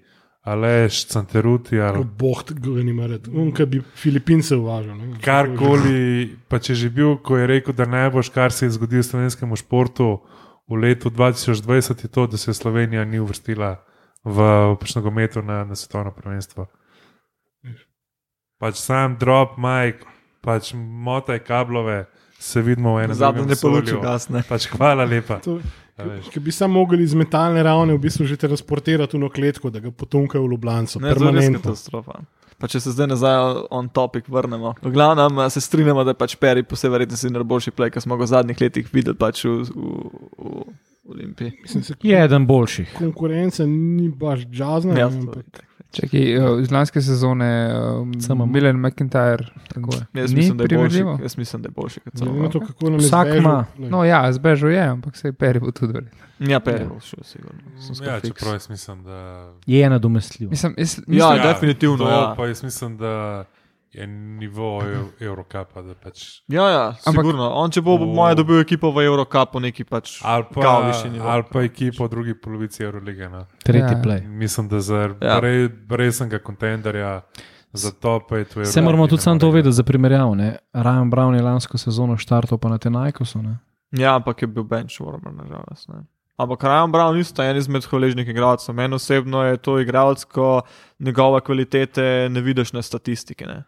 Aleš, 0.47 1.01
Canteruti 1.11 1.79
ali 1.79 2.05
Boh 2.19 2.43
ga 2.47 2.83
ni 2.83 2.93
maret. 2.95 3.27
Unka 3.27 3.65
bi 3.65 3.81
Filipince 3.95 4.55
uvažal. 4.55 4.95
ne. 4.95 5.19
karkoli. 5.19 6.37
Pa 6.47 6.59
če 6.63 6.75
že 6.75 6.89
bil, 6.89 7.17
ko 7.19 7.35
je 7.37 7.47
rekel, 7.47 7.75
da 7.75 7.85
najboljš, 7.85 8.29
kar 8.31 8.51
se 8.55 8.65
je 8.65 8.77
zgodilo 8.77 9.03
slovenskemu 9.03 9.55
športu 9.59 10.21
v 10.67 10.79
letu 10.79 11.09
2020, 11.09 12.03
je 12.03 12.07
to, 12.07 12.27
da 12.27 12.37
se 12.37 12.53
Slovenija 12.53 13.03
ni 13.05 13.19
uvrstila 13.19 13.75
v 14.23 14.47
pač 14.79 14.95
nogometu 14.95 15.41
na, 15.41 15.65
na 15.67 15.75
svetovno 15.75 16.11
prvenstvo. 16.11 16.67
Pač 18.57 18.79
sam 18.79 19.17
drop, 19.19 19.57
Mike, 19.59 20.07
pač 20.41 20.71
motaj 20.75 21.39
kablove, 21.43 22.05
se 22.39 22.61
vidimo 22.61 22.95
v 22.95 23.03
enem 23.03 23.17
Zadnji 23.17 23.43
drugem 23.43 23.49
ne 23.49 23.61
polučil 23.61 23.99
vesolju. 23.99 24.01
gasne. 24.01 24.43
Pač 24.47 24.69
hvala 24.71 25.05
lepa. 25.05 25.39
To-. 25.43 25.59
Ki 26.31 26.39
bi 26.39 26.51
samo 26.51 26.73
mogli 26.73 27.03
iz 27.03 27.13
metalne 27.13 27.63
ravni 27.63 27.93
v 27.93 27.99
bistvu 27.99 28.25
že 28.25 28.37
transportirati 28.37 29.17
v 29.17 29.19
eno 29.19 29.29
kletko, 29.29 29.69
da 29.69 29.79
ga 29.79 29.91
potunkajo 29.91 30.43
v 30.43 30.51
Ljubljano. 30.51 30.87
Ne, 31.01 31.15
to 31.15 31.29
je 31.31 31.53
katastrofa. 31.53 32.19
Pa 32.57 32.65
če 32.67 32.79
se 32.79 32.91
zdaj 32.91 33.07
nazaj 33.07 33.35
on 33.69 33.89
topic 33.89 34.25
vrnemo. 34.27 34.73
V 34.81 34.91
glavnem 34.91 35.49
se 35.49 35.61
strinjamo, 35.61 36.03
da 36.03 36.13
je 36.13 36.17
pač 36.17 36.35
Peri 36.35 36.63
po 36.63 36.73
vsej 36.73 36.89
verjetnosti 36.89 37.29
najboljši 37.29 37.71
play, 37.71 37.91
ki 37.93 38.01
smo 38.01 38.17
ga 38.17 38.25
v 38.25 38.27
zadnjih 38.27 38.61
letih 38.61 38.89
videli 38.93 39.17
pač 39.17 39.43
v, 39.45 39.61
v, 39.61 39.91
v 40.37 40.65
Olimpiji. 41.07 41.53
Mislim, 41.61 41.83
se, 41.83 41.93
Je 42.01 42.23
eden 42.23 42.47
boljših. 42.47 42.93
konkurenca 42.97 43.65
ni 43.65 44.09
baš 44.09 44.45
džazna. 44.49 44.97
Ja, 44.97 45.09
ampak- 45.09 45.66
je. 45.93 46.01
Čakaj, 46.01 46.33
eh, 46.57 46.61
iz 46.61 46.71
lanske 46.71 47.01
sezone 47.01 47.73
um, 47.91 48.13
Samo- 48.13 48.45
Milan 48.45 48.75
McIntyre. 48.75 49.45
Jaz 50.13 50.33
mislim, 50.33 50.57
da 50.57 50.63
je 50.63 50.77
boljši, 50.77 51.03
jaz 51.21 51.37
mislim, 51.37 51.61
da 51.61 51.67
je 51.67 51.71
boljši 51.71 51.99
kot 51.99 52.13
Glede 52.13 52.39
na 52.39 52.49
to, 52.49 52.59
Vsak 52.97 53.27
ima. 53.37 53.65
No, 53.77 54.03
ja, 54.03 54.33
zbežal 54.33 54.71
je, 54.71 54.81
ampak 54.81 55.17
se 55.17 55.27
je 55.27 55.33
peri 55.33 55.59
bo 55.59 55.71
tudi 55.71 55.93
verjetno. 55.93 56.19
Ja, 56.39 56.59
Peri 56.59 56.85
bo 56.85 56.99
šel, 56.99 57.19
sigurno. 57.23 57.59
Ja, 58.05 58.19
čeprav 58.19 58.53
jaz 58.53 58.69
mislim, 58.69 59.03
da. 59.03 59.49
Je 59.65 59.89
nadomestljiv. 59.89 60.49
Mislim, 60.49 60.75
jaz, 60.77 60.97
Ja, 60.97 61.03
mislim, 61.07 61.41
definitivno, 61.43 61.97
To, 61.97 62.09
ja. 62.09 62.33
pa 62.37 62.47
jaz 62.47 62.63
mislim, 62.63 62.97
da 62.97 63.45
je 63.97 64.07
nivo 64.07 64.81
Eurocapa. 65.19 65.81
da 65.81 65.93
Pač, 65.95 66.41
Ja, 66.47 66.63
ja, 66.63 66.93
Ampak- 67.01 67.11
sigurno. 67.15 67.49
On, 67.51 67.71
če 67.71 67.81
bo 67.81 67.97
V- 67.97 68.05
moja 68.07 68.33
dobil 68.33 68.59
ekipo 68.59 68.91
v 68.91 69.01
Eurocupu, 69.01 69.59
neki 69.59 69.83
pač. 69.83 70.21
ali 70.23 70.43
Kao 70.53 70.81
pa, 70.81 70.87
višji 70.87 71.09
nivo. 71.09 71.27
ali 71.27 71.43
pa 71.43 71.61
ekipo 71.61 72.05
v 72.05 72.09
drugi 72.09 72.33
polovici 72.35 72.83
Eurolige. 72.83 73.29
No. 73.29 73.45
Tretji 73.63 73.93
Ja. 73.93 74.01
play. 74.01 74.27
Mislim, 74.27 74.67
da 74.67 74.79
za 74.79 74.95
Ja. 75.21 75.39
ja. 75.39 75.39
resnega 75.89 76.39
kontenderja 76.39 77.21
za 77.73 77.91
to 77.91 78.19
pa 78.19 78.37
je 78.37 78.45
to. 78.45 78.59
Vse 78.61 78.81
moramo 78.81 79.07
tudi 79.07 79.21
sam 79.21 79.39
to 79.39 79.51
vedeti 79.51 79.73
za 79.73 79.83
primerjavo. 79.83 80.35
ne. 80.35 80.57
Ryan 80.73 81.09
Brown 81.09 81.35
je 81.35 81.41
lansko 81.41 81.77
sezono 81.77 82.17
štartal 82.17 82.57
pa 82.57 82.69
na 82.69 82.77
Tenajkosu. 82.77 83.39
Ja, 83.91 84.15
ampak 84.15 84.41
je 84.41 84.47
bil 84.47 84.63
benchwarmer, 84.63 85.31
nažalost. 85.33 85.89
Ampak 86.37 86.61
Ryan 86.61 86.91
Brown 86.91 87.17
isto 87.17 87.43
je 87.43 87.49
en 87.51 87.57
izmed 87.57 87.83
hvaležnih 87.83 88.27
igralcev. 88.27 88.75
Meni 88.75 88.95
osebno 88.95 89.43
je 89.43 89.57
to 89.57 89.79
igralec, 89.79 90.23
ko 90.23 90.61
njegove 90.99 91.41
kvalitete 91.41 92.27
ne 92.29 92.41
vidiš 92.41 92.73
na 92.73 92.81
statistiki. 92.81 93.45
Ne. 93.45 93.63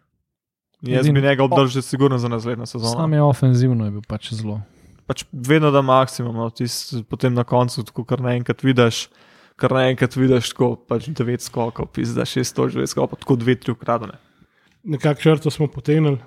Jaz 0.82 1.05
Edin- 1.05 1.13
bi 1.13 1.21
njega 1.21 1.43
obdržal 1.43 1.82
sigurno 1.82 2.17
za 2.17 2.27
naslednjo 2.27 2.65
sezono. 2.65 2.91
Sam 2.91 3.13
je 3.13 3.21
ofenzivno 3.21 3.86
je 3.86 3.91
bil 3.91 4.01
pač 4.07 4.34
zelo. 4.34 4.61
pač 5.05 5.23
vedno 5.32 5.71
da 5.71 5.82
maksimum, 5.82 6.36
no, 6.36 6.49
tis, 6.49 6.75
potem 7.09 7.34
na 7.34 7.43
koncu, 7.43 7.84
tako 7.84 8.03
kar 8.03 8.21
naenkrat 8.21 8.63
vidiš, 8.63 9.07
kar 9.55 9.71
naenkrat 9.71 10.15
vidiš, 10.15 10.49
tako 10.49 10.75
pač 10.77 11.07
9 11.07 11.41
skokov, 11.41 11.86
pizda 11.88 12.21
6 12.21 12.55
točk, 12.55 12.75
9 12.75 12.88
skokov, 12.88 13.07
pa 13.07 13.15
tako 13.15 13.36
2-3 13.36 13.71
ukradene. 13.71 14.13
Nekako 14.84 15.21
črto 15.21 15.49
smo 15.49 15.67
potegnili 15.67 16.17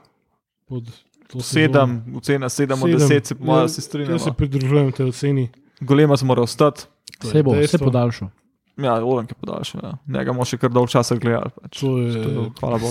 pod 0.68 0.84
to 1.28 1.40
sezono. 1.40 2.03
7, 2.05 2.16
ocena 2.16 2.48
7 2.48 2.72
od 2.74 2.78
Sedem. 2.80 2.98
10, 3.00 3.24
se 3.24 3.34
po 3.34 3.44
mojem 3.44 3.62
Ja, 3.62 3.68
se 3.68 3.72
Jaz 3.72 3.74
se 3.74 3.80
strinjam. 3.82 4.34
pridružujem 4.34 4.92
tej 4.92 5.07
oceni. 5.07 5.48
Golema 5.80 6.16
se 6.16 6.24
mora 6.24 6.42
ostati. 6.42 6.84
To 7.18 7.28
Vse 7.28 7.42
bo, 7.42 7.55
dejstvo. 7.55 7.84
podaljšal. 7.84 8.28
Ja, 8.81 9.05
Orang 9.05 9.29
je 9.31 9.35
podaljšal. 9.37 9.81
Ja. 9.85 9.93
Njega 10.09 10.33
bomo 10.33 10.47
še 10.49 10.57
kar 10.59 10.70
dolgo 10.73 10.89
časa 10.89 11.16
gledali. 11.20 11.53
Pač. 11.61 11.83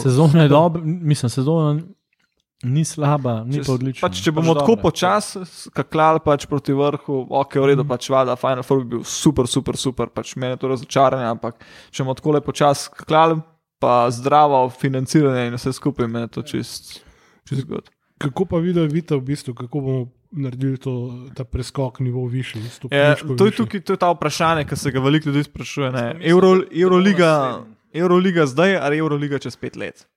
Sezona 0.04 0.46
je 0.46 0.52
dobra, 0.52 0.82
mislim, 0.86 1.30
sezona 1.34 1.82
ni 2.64 2.86
slaba, 2.86 3.44
ni 3.46 3.64
pa 3.66 3.74
odlična. 3.74 4.06
Pač, 4.06 4.20
če 4.22 4.34
bomo 4.36 4.54
Pač 4.54 4.62
tako 4.62 4.76
dobra. 4.76 4.84
počasi 4.86 5.42
skakljali 5.50 6.22
pač 6.22 6.46
proti 6.50 6.76
vrhu, 6.78 7.24
ok, 7.42 7.58
v 7.58 7.72
redu, 7.72 7.86
pač 7.90 8.10
vada, 8.14 8.36
Final 8.38 8.62
Four 8.66 8.84
bi 8.84 8.98
bil 8.98 9.06
super, 9.08 9.50
super, 9.50 9.78
super, 9.78 10.12
pač 10.14 10.36
meni 10.38 10.54
je 10.54 10.62
to 10.62 10.70
razočaranje, 10.70 11.26
ampak 11.32 11.58
če 11.90 12.06
bomo 12.06 12.14
tako 12.18 12.36
le 12.38 12.44
počasi 12.46 12.92
skakljali, 12.92 13.40
pa 13.82 14.06
zdravo 14.14 14.68
financiranje 14.70 15.48
in 15.50 15.58
vse 15.58 15.74
skupaj, 15.74 16.06
meni 16.06 16.30
je 16.30 16.36
to 16.38 16.46
čist. 16.54 17.00
čist 17.50 17.66
good. 17.66 17.90
Kako 18.22 18.45
pa 18.45 18.57
videl 18.57 18.88
Vita 18.88 19.15
v 19.15 19.22
bistvu, 19.22 19.53
kako 19.57 19.82
bomo 19.82 20.05
naredili 20.32 20.78
to, 20.78 20.93
ta 21.36 21.43
preskok 21.43 21.99
nivo 21.99 22.26
višji? 22.28 22.61
Je, 22.91 23.15
to, 23.38 23.45
je 23.45 23.51
tukaj, 23.51 23.82
to 23.82 23.93
je 23.93 23.97
ta 23.97 24.11
vprašanje, 24.13 24.65
ki 24.69 24.76
se 24.76 24.91
ga 24.91 24.99
veliko 24.99 25.30
ljudi 25.30 25.43
sprašuje. 25.43 25.91
ne. 25.91 26.05
Euro, 26.22 26.61
Euroliga, 26.72 27.65
Euroliga 27.93 28.45
zdaj 28.45 28.78
ali 28.78 28.97
Euroliga 28.97 29.39
čez 29.39 29.55
pet 29.55 29.76
let? 29.76 30.07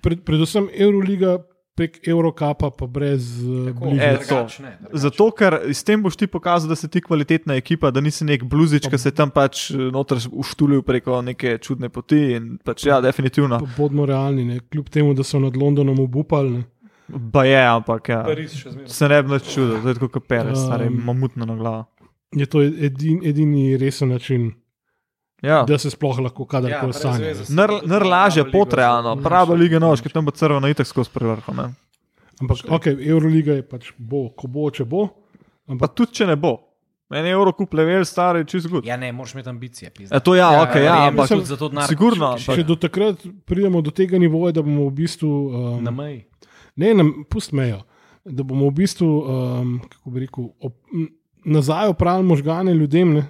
Pred, 0.00 0.22
predvsem 0.24 0.68
Euroliga 0.70 1.38
prek 1.74 1.98
Eurokapa, 2.08 2.70
pa 2.70 2.86
brez 2.86 3.42
uh, 3.42 3.68
E, 3.68 3.72
bližnjic. 3.72 4.28
to. 4.28 4.46
Zato, 4.92 5.30
ker 5.34 5.56
s 5.74 5.82
tem 5.82 6.02
boš 6.02 6.14
ti 6.16 6.26
pokazal, 6.30 6.70
da 6.70 6.76
si 6.78 6.86
ti 6.88 7.00
kvalitetna 7.02 7.56
ekipa, 7.58 7.90
da 7.90 8.00
nisi 8.00 8.22
nek 8.24 8.44
bluzič, 8.46 8.86
ki 8.86 8.98
se 8.98 9.10
tam 9.10 9.32
pač 9.34 9.70
eh, 9.74 9.90
noter 9.90 10.22
uštulil 10.30 10.84
preko 10.86 11.18
neke 11.22 11.58
čudne 11.58 11.90
poti. 11.90 12.20
In 12.38 12.58
pač, 12.62 12.86
ja, 12.86 13.00
definitivno. 13.02 13.58
Pa 13.58 13.66
bodimo 13.76 14.06
realni, 14.06 14.44
ne? 14.46 14.60
kljub 14.70 14.86
temu, 14.88 15.14
da 15.18 15.26
so 15.26 15.42
nad 15.42 15.56
Londonom 15.56 15.98
obupali. 15.98 16.50
ne. 16.50 16.62
Ba 17.08 17.44
je, 17.44 17.58
ampak 17.60 18.08
ja. 18.08 18.24
Se 18.86 19.08
ne 19.08 19.22
bi 19.22 19.30
več 19.30 19.50
čudil, 19.50 19.78
to 19.78 19.88
je 19.88 19.94
tako 19.94 20.08
kot 20.10 20.26
pere, 20.26 20.48
Um, 20.48 20.56
stari 20.56 20.88
mamutno 20.90 21.44
na 21.44 21.54
glavo. 21.54 21.84
Je 22.32 22.46
to 22.46 22.62
edin, 22.62 23.20
edini 23.22 23.76
resen 23.76 24.08
način, 24.08 24.52
Ja. 25.42 25.62
da 25.62 25.78
se 25.78 25.90
sploh 25.90 26.18
lahko 26.18 26.46
kadarkoli 26.46 26.92
sanja. 26.92 27.18
ne. 27.18 27.34
Nar, 27.50 27.70
nar 27.84 28.02
lažje 28.02 28.44
potrejalno, 28.46 29.16
prava 29.18 29.54
liga 29.54 29.78
nož, 29.78 30.00
ki 30.00 30.08
tam 30.08 30.24
bo 30.24 30.30
crvena 30.32 30.68
itak 30.68 30.86
skozi 30.86 31.10
prevrhom. 31.10 31.56
ne. 31.56 31.74
Ampak 32.40 32.58
ok, 32.68 32.86
Euroliga 32.86 33.52
je 33.52 33.62
pač 33.64 33.92
bo, 33.98 34.30
ko 34.30 34.48
bo, 34.48 34.70
če 34.70 34.84
bo. 34.84 35.06
Pa 35.66 35.72
Ampak 35.72 35.94
tudi 35.94 36.12
če 36.12 36.26
ne 36.26 36.36
bo. 36.36 36.58
Meni 37.10 37.28
je 37.28 37.32
Eurocup 37.32 37.74
level 37.74 38.02
stari, 38.02 38.44
čist 38.44 38.66
gut. 38.66 38.84
Ja, 38.84 38.96
ne, 38.96 39.12
moraš 39.12 39.34
imeti 39.34 39.48
ambicije. 39.48 39.90
pizda. 39.90 40.16
E, 40.16 40.20
to 40.20 40.34
ja, 40.34 40.48
ok, 40.58 40.74
ja, 40.74 40.80
verjemem, 40.96 41.08
ampak 41.10 41.28
tudi 41.28 41.44
zato 41.44 41.68
denar- 41.68 41.86
sigurno, 41.86 42.34
če- 42.38 42.54
če 42.54 42.64
do 42.64 42.76
takrat 42.76 43.16
pridemo 43.44 43.82
do 43.82 43.90
tega 43.90 44.18
nivoja, 44.18 44.52
da 44.52 44.62
bomo 44.62 44.88
v 44.88 44.94
bistvu. 44.94 45.28
Um, 45.76 45.84
Na 45.84 45.90
meji. 45.92 46.24
Ne, 46.76 46.94
ne, 46.94 47.04
pust 47.30 47.52
mejo. 47.52 47.82
Da 48.24 48.42
bomo 48.42 48.66
v 48.66 48.74
bistvu, 48.74 49.06
um, 49.18 49.80
kako 49.90 50.10
bi 50.10 50.20
rekel, 50.20 50.44
op, 50.60 50.74
m, 50.90 51.08
nazaj 51.46 51.88
opravili 51.88 52.26
možgane 52.26 52.74
ljudem, 52.74 53.14
ne, 53.14 53.24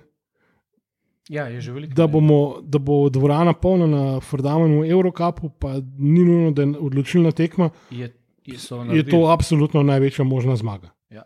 Ja, 1.28 1.46
je 1.46 1.60
že 1.60 1.72
veliko. 1.72 1.94
da, 1.94 2.06
bomo, 2.06 2.36
da 2.62 2.78
bo 2.78 3.08
dvorana 3.08 3.52
polna 3.52 3.86
na 3.86 4.20
Fordamenu 4.20 4.84
Eurocupu, 4.84 5.48
pa 5.50 5.74
ni 5.98 6.20
nujno, 6.20 6.50
da 6.50 6.62
je 6.62 6.74
odločilna 6.78 7.32
tekma, 7.32 7.70
Je, 7.90 8.12
je, 8.44 8.58
so 8.58 8.82
je 8.84 9.02
to 9.02 9.26
absolutno 9.28 9.82
največja 9.82 10.24
možna 10.24 10.56
zmaga. 10.56 10.90
Ja. 11.10 11.22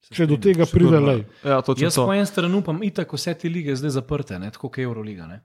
Se 0.00 0.14
Če 0.14 0.26
do 0.26 0.36
tega 0.36 0.64
pride, 0.66 1.00
lej. 1.00 1.24
Ja, 1.44 1.58
Jaz 1.76 1.94
to. 1.94 2.06
po 2.06 2.14
eni 2.14 2.26
strani 2.26 2.54
upam, 2.54 2.82
itak 2.82 3.12
vse 3.12 3.34
te 3.34 3.48
lige 3.48 3.74
zdaj 3.76 3.90
zaprte, 3.90 4.38
ne, 4.38 4.50
tako 4.50 4.68
kot 4.68 4.78
Euroliga. 4.78 5.26
Ne. 5.26 5.40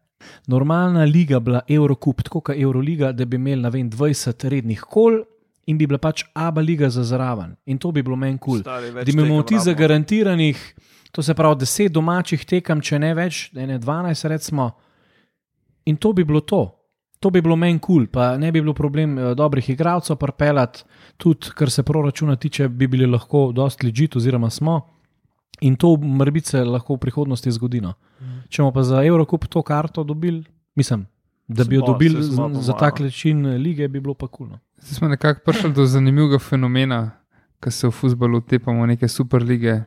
Normalna 0.48 1.04
liga 1.04 1.40
bila 1.40 1.62
Eurocup, 1.68 2.22
tako 2.22 2.42
kot 2.42 2.56
Euroliga, 2.56 3.12
da 3.12 3.26
bi 3.26 3.36
imeli 3.36 3.62
na 3.62 3.70
vem 3.70 3.90
20 3.90 4.50
rednih 4.50 4.82
kol 4.82 5.24
in 5.70 5.78
bi 5.78 5.86
bila 5.88 6.00
pač 6.02 6.24
Aba 6.34 6.62
liga 6.62 6.90
za 6.90 7.04
zraven. 7.06 7.54
In 7.70 7.78
to 7.78 7.92
bi 7.92 8.02
bilo 8.04 8.18
meni 8.18 8.38
kul. 8.42 8.64
Cool. 8.64 9.04
Da 9.06 9.12
imamo 9.12 9.44
ti 9.44 9.60
zagarantiranih, 9.60 10.58
to 11.12 11.22
se 11.24 11.34
pravi 11.34 11.62
10 11.62 11.94
domačih 11.94 12.46
tekem, 12.46 12.82
če 12.82 13.00
ne 13.00 13.14
več, 13.14 13.50
da 13.54 13.66
ne 13.70 13.78
12, 13.80 14.28
recimo. 14.34 14.72
In 15.86 15.98
to 15.98 16.14
bi 16.14 16.26
bilo 16.26 16.42
to. 16.42 16.66
To 17.20 17.30
bi 17.30 17.42
bilo 17.44 17.58
meni 17.60 17.80
kul, 17.80 18.06
cool. 18.06 18.08
pa 18.08 18.38
ne 18.40 18.52
bi 18.52 18.62
bilo 18.62 18.74
problem 18.74 19.18
eh, 19.18 19.34
dobrih 19.36 19.70
igralcev 19.70 20.16
parpelat, 20.18 20.82
tudi 21.20 21.52
kar 21.56 21.70
se 21.70 21.84
proračuna 21.84 22.38
tiče, 22.40 22.70
bi 22.70 22.88
bili 22.88 23.06
lahko 23.06 23.50
dosti 23.52 23.90
ležit, 23.90 24.16
oziroma 24.16 24.50
smo. 24.50 24.80
In 25.68 25.76
to 25.76 25.98
morda 25.98 26.40
se 26.46 26.64
lahko 26.64 26.96
v 26.96 27.04
prihodnosti 27.04 27.52
zgodi. 27.52 27.82
No. 27.84 27.94
Če 28.48 28.64
bomo 28.64 28.72
pa 28.74 28.86
za 28.88 29.04
Evropo 29.04 29.38
to 29.38 29.62
karto 29.62 30.06
dobili, 30.08 30.46
mislim, 30.80 31.04
da 31.48 31.66
bi 31.68 31.76
jo 31.76 31.84
dobili 31.86 32.24
za 32.64 32.74
tak 32.80 33.04
način 33.04 33.44
lige, 33.60 33.88
bi 33.88 34.00
bilo 34.00 34.16
pa 34.16 34.28
kul. 34.28 34.48
No. 34.48 34.60
Zdaj 34.80 34.94
smo 34.94 35.08
nekako 35.08 35.42
prišli 35.42 35.72
do 35.72 35.86
zanimivega 35.86 36.40
fenomena, 36.40 37.12
ko 37.58 37.70
se 37.70 37.88
v 37.88 37.92
futbalu 37.92 38.42
tepamo 38.42 38.86
neke 38.86 39.08
super 39.08 39.42
lige. 39.42 39.84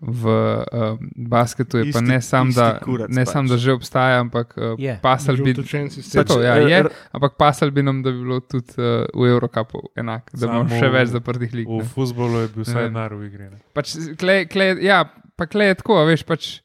V 0.00 0.22
uh, 0.22 0.94
basketu 1.18 1.78
je 1.78 1.84
pa 1.84 1.98
Isti- 1.98 2.06
ne 2.06 2.22
samo, 2.22 2.52
da, 2.52 2.78
ne 3.08 3.18
pač. 3.18 3.28
sam, 3.28 3.48
da 3.48 3.56
že 3.56 3.72
obstaja, 3.72 4.20
ampak 4.20 4.54
uh, 4.54 4.78
Je. 4.78 4.94
pasal 5.02 5.34
Že 5.34 5.42
bi. 5.42 5.52
Vse 5.58 6.22
to, 6.22 6.38
ja, 6.38 6.54
Pač, 6.54 6.70
je, 6.70 6.78
r- 6.78 6.90
ampak 7.10 7.34
pasal 7.34 7.70
bi 7.70 7.82
nam, 7.82 7.98
da 7.98 8.12
bi 8.12 8.18
bilo 8.20 8.38
tudi 8.40 8.78
uh, 8.78 9.10
v 9.10 9.26
Evropi 9.26 9.58
enak, 9.96 10.30
da 10.30 10.46
imamo 10.46 10.70
še 10.70 10.86
več 10.88 11.10
zaprtih 11.10 11.50
lig. 11.52 11.66
V 11.66 11.82
ne. 11.82 11.88
futbolu 11.88 12.38
je 12.38 12.48
bil 12.48 12.62
vsaj 12.62 12.78
Ne. 12.78 12.88
denar 12.88 13.10
v 13.10 13.26
igri. 13.26 13.50
ne. 13.50 13.58
Pač, 13.74 13.90
klej, 14.14 14.46
klej, 14.46 14.78
ja, 14.80 15.02
pa 15.34 15.46
klej 15.46 15.66
je 15.68 15.76
tako, 15.76 15.98
veš, 16.06 16.22
pač, 16.22 16.62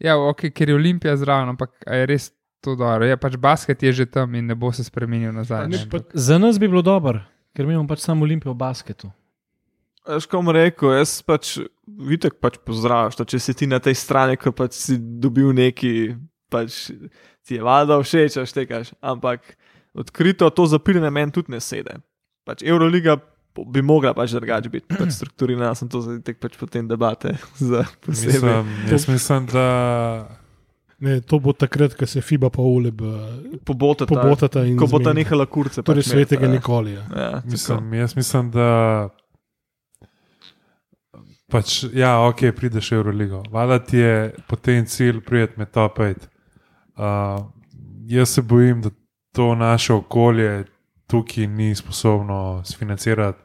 ja, 0.00 0.16
okay, 0.16 0.48
ker 0.48 0.64
je 0.66 0.74
Olimpija 0.74 1.20
zraven, 1.20 1.52
ampak 1.52 1.76
a 1.84 1.92
je 1.94 2.06
res 2.06 2.32
to 2.60 2.76
dobro. 2.76 3.06
Ja, 3.08 3.16
pač 3.16 3.36
basket 3.40 3.82
je 3.82 3.92
že 3.92 4.06
tam 4.06 4.34
in 4.34 4.46
ne 4.46 4.54
bo 4.54 4.72
se 4.72 4.84
spremenil 4.84 5.32
nazaj. 5.32 5.68
Ne, 5.68 5.78
ne. 5.78 5.88
pa, 5.90 6.04
Za 6.14 6.38
nas 6.38 6.58
bi 6.60 6.68
bilo 6.68 6.82
dobro, 6.82 7.22
ker 7.56 7.66
mi 7.66 7.74
imamo 7.74 7.88
pač 7.88 8.04
samo 8.04 8.24
Olimpijo 8.24 8.52
v 8.52 8.60
basketu. 8.60 9.10
Veš, 10.08 10.26
kom 10.26 10.48
rekel, 10.48 10.94
jaz 10.96 11.20
pač 11.22 11.58
vitek 11.84 12.38
pač 12.40 12.56
pozdravljaš, 12.64 13.18
to, 13.20 13.26
če 13.28 13.38
si 13.40 13.54
ti 13.54 13.68
na 13.68 13.80
tej 13.82 13.94
strani, 13.98 14.38
ko 14.40 14.52
pač 14.56 14.76
si 14.78 14.96
dobil 14.96 15.52
neki, 15.56 16.16
pač 16.52 16.88
ti 17.44 17.58
je 17.58 17.64
valjda 17.64 18.00
všeč, 18.00 18.40
štekaš. 18.48 18.94
Ampak 19.04 19.44
odkrito 19.92 20.48
to 20.50 20.66
zapiranje 20.70 21.12
meni 21.12 21.34
tudi 21.36 21.52
ne 21.52 21.60
sede. 21.60 22.00
Pač 22.48 22.64
Euroliga 22.64 23.18
bi 23.68 23.82
mogla 23.84 24.14
pač 24.16 24.32
drugače 24.32 24.72
biti, 24.72 24.88
pač 24.88 25.12
strukturirana, 25.20 25.74
sem 25.76 25.88
to 25.92 26.00
zdaj 26.04 26.22
tek 26.26 26.40
pač 26.42 26.56
potem 26.60 26.88
debate 26.88 27.36
za 27.60 27.84
posebej. 28.04 28.40
Mislim, 28.40 28.74
jaz 28.88 29.08
mislim, 29.10 29.50
da 29.52 29.66
ne, 31.00 31.20
to 31.20 31.38
bo 31.38 31.52
takrat, 31.52 31.94
ko 31.96 32.06
se 32.06 32.20
FIBA 32.20 32.50
pa 32.50 32.62
uleb 32.62 33.00
Pobotata, 33.64 34.08
pobotata 34.08 34.64
in 34.68 34.76
ko 34.78 34.86
bo 34.90 35.00
ta 35.00 35.14
nehala 35.16 35.46
kurce. 35.46 35.82
Torej, 35.82 36.04
pač 36.04 36.12
svetega 36.12 36.46
imeti, 36.46 36.58
nikoli. 36.58 36.94
Ja. 36.94 37.04
Ja, 37.10 37.30
tako. 37.40 37.54
Mislim, 37.54 37.94
jaz 37.94 38.16
mislim, 38.16 38.50
da 38.54 38.68
pač, 41.50 41.84
ja, 41.96 42.14
ok, 42.28 42.50
prideš 42.56 42.92
v 42.92 43.00
Euroligo. 43.00 43.42
Vala 43.50 43.80
ti 43.82 43.98
je 43.98 44.32
potem 44.48 44.86
cilj 44.86 45.20
prijeti 45.26 45.58
med 45.58 45.72
top 45.74 45.98
5. 45.98 46.28
Uh, 47.00 47.48
jaz 48.08 48.36
se 48.36 48.42
bojim, 48.42 48.82
da 48.82 48.90
to 49.32 49.54
naše 49.54 49.94
okolje 49.94 50.64
tukaj 51.10 51.46
ni 51.46 51.74
sposobno 51.74 52.62
sfinancirati 52.64 53.42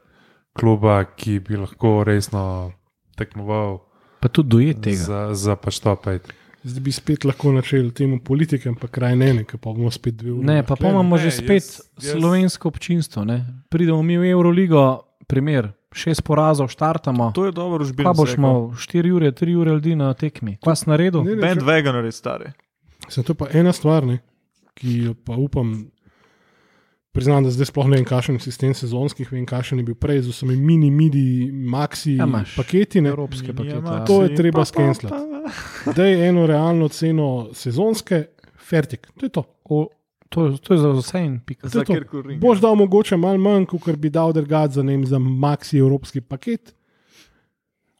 kluba, 0.53 1.03
ki 1.03 1.39
bi 1.39 1.57
lahko 1.57 2.03
resno 2.03 2.71
tekmoval 3.17 3.79
Pa 4.19 4.27
tudi 4.27 4.49
dojet 4.49 4.81
tega. 4.81 5.03
za, 5.03 5.19
za 5.33 5.55
pač 5.55 5.79
top 5.79 6.05
5. 6.05 6.31
Zdaj 6.65 6.81
bi 6.81 6.91
spet 6.91 7.23
lahko 7.23 7.51
načeli 7.51 7.91
temu 7.91 8.17
politike, 8.19 8.65
ampak 8.65 8.89
kraj 8.91 9.13
ne, 9.15 9.43
ker 9.43 9.59
pa 9.59 9.69
bomo 9.69 9.91
spet 9.91 10.15
dve 10.15 10.31
uri. 10.31 10.45
Ne, 10.45 10.63
pa 10.63 10.73
tukaj. 10.75 10.89
imamo 10.89 11.17
že 11.17 11.25
Ne, 11.25 11.31
spet 11.33 11.61
jaz- 11.61 11.81
jaz- 11.95 12.11
slovensko 12.11 12.67
občinstvo. 12.67 13.21
Ne? 13.23 13.37
Pridemo 13.69 14.01
mi 14.01 14.17
v 14.17 14.25
Euroligo, 14.27 14.81
primer, 15.23 15.69
šest 15.91 16.23
porazov, 16.23 16.67
štartamo. 16.67 17.31
To 17.31 17.45
je 17.45 17.51
dobro, 17.51 17.85
žbil. 17.85 18.01
Pa 18.01 18.11
boš 18.11 18.33
imel 18.33 18.73
4 18.73 19.11
ure, 19.11 19.31
3 19.31 19.55
ure 19.55 19.71
ljudi 19.71 19.93
na 19.95 20.09
tekmi. 20.11 20.57
Kaj 20.57 20.75
si 20.75 20.85
naredil? 20.87 21.21
Ne, 21.21 21.35
ne, 21.35 21.41
Band 21.43 21.59
če- 21.59 21.65
veganer 21.65 22.03
je 22.03 22.11
stari. 22.13 22.49
Sem 23.07 23.21
to 23.21 23.33
pa 23.33 23.45
ena 23.51 23.69
stvar, 23.71 24.01
ne, 24.03 24.19
ki 24.73 25.03
jo 25.03 25.13
pa 25.15 25.33
upam, 25.33 25.85
Priznam, 27.15 27.43
da 27.43 27.49
zdaj 27.49 27.69
sploh 27.69 27.87
ne 27.87 27.95
vem, 27.95 28.05
kakšen 28.05 28.39
sistem 28.43 28.73
sezonskih, 28.75 29.29
vem, 29.31 29.45
kakšen 29.47 29.79
je 29.79 29.85
bil 29.87 29.95
prej 29.95 30.25
z 30.25 30.33
vsemi 30.33 30.57
mini, 30.59 30.89
midi, 30.91 31.47
maxi 31.47 32.17
Ja, 32.17 32.27
imaš 32.27 32.57
paketi. 32.57 32.99
Ne? 33.01 33.13
Evropske 33.15 33.53
pakete. 33.55 33.79
Minima, 33.79 33.93
ja. 33.95 34.05
To 34.05 34.21
je 34.23 34.35
treba 34.35 34.65
skenslati. 34.67 35.15
Daj 35.95 36.27
eno 36.27 36.43
realno 36.45 36.89
ceno 36.91 37.47
sezonske, 37.55 38.25
fertik. 38.59 39.07
To 39.15 39.25
je 39.25 39.31
to. 39.31 39.43
O, 39.65 39.87
to, 40.29 40.49
to 40.59 40.73
je 40.73 40.79
za 40.79 40.91
vse 40.91 41.23
kjerkoli 41.85 42.23
ring. 42.27 42.41
Boš 42.41 42.59
dal 42.59 42.75
mogoče 42.75 43.17
malo 43.17 43.39
manj, 43.39 43.65
kot 43.65 43.95
bi 43.95 44.09
dal 44.09 44.33
drgat 44.33 44.75
za, 44.75 44.81
vem, 44.81 45.05
za 45.05 45.19
maxi 45.19 45.79
evropski 45.79 46.21
paket. 46.21 46.75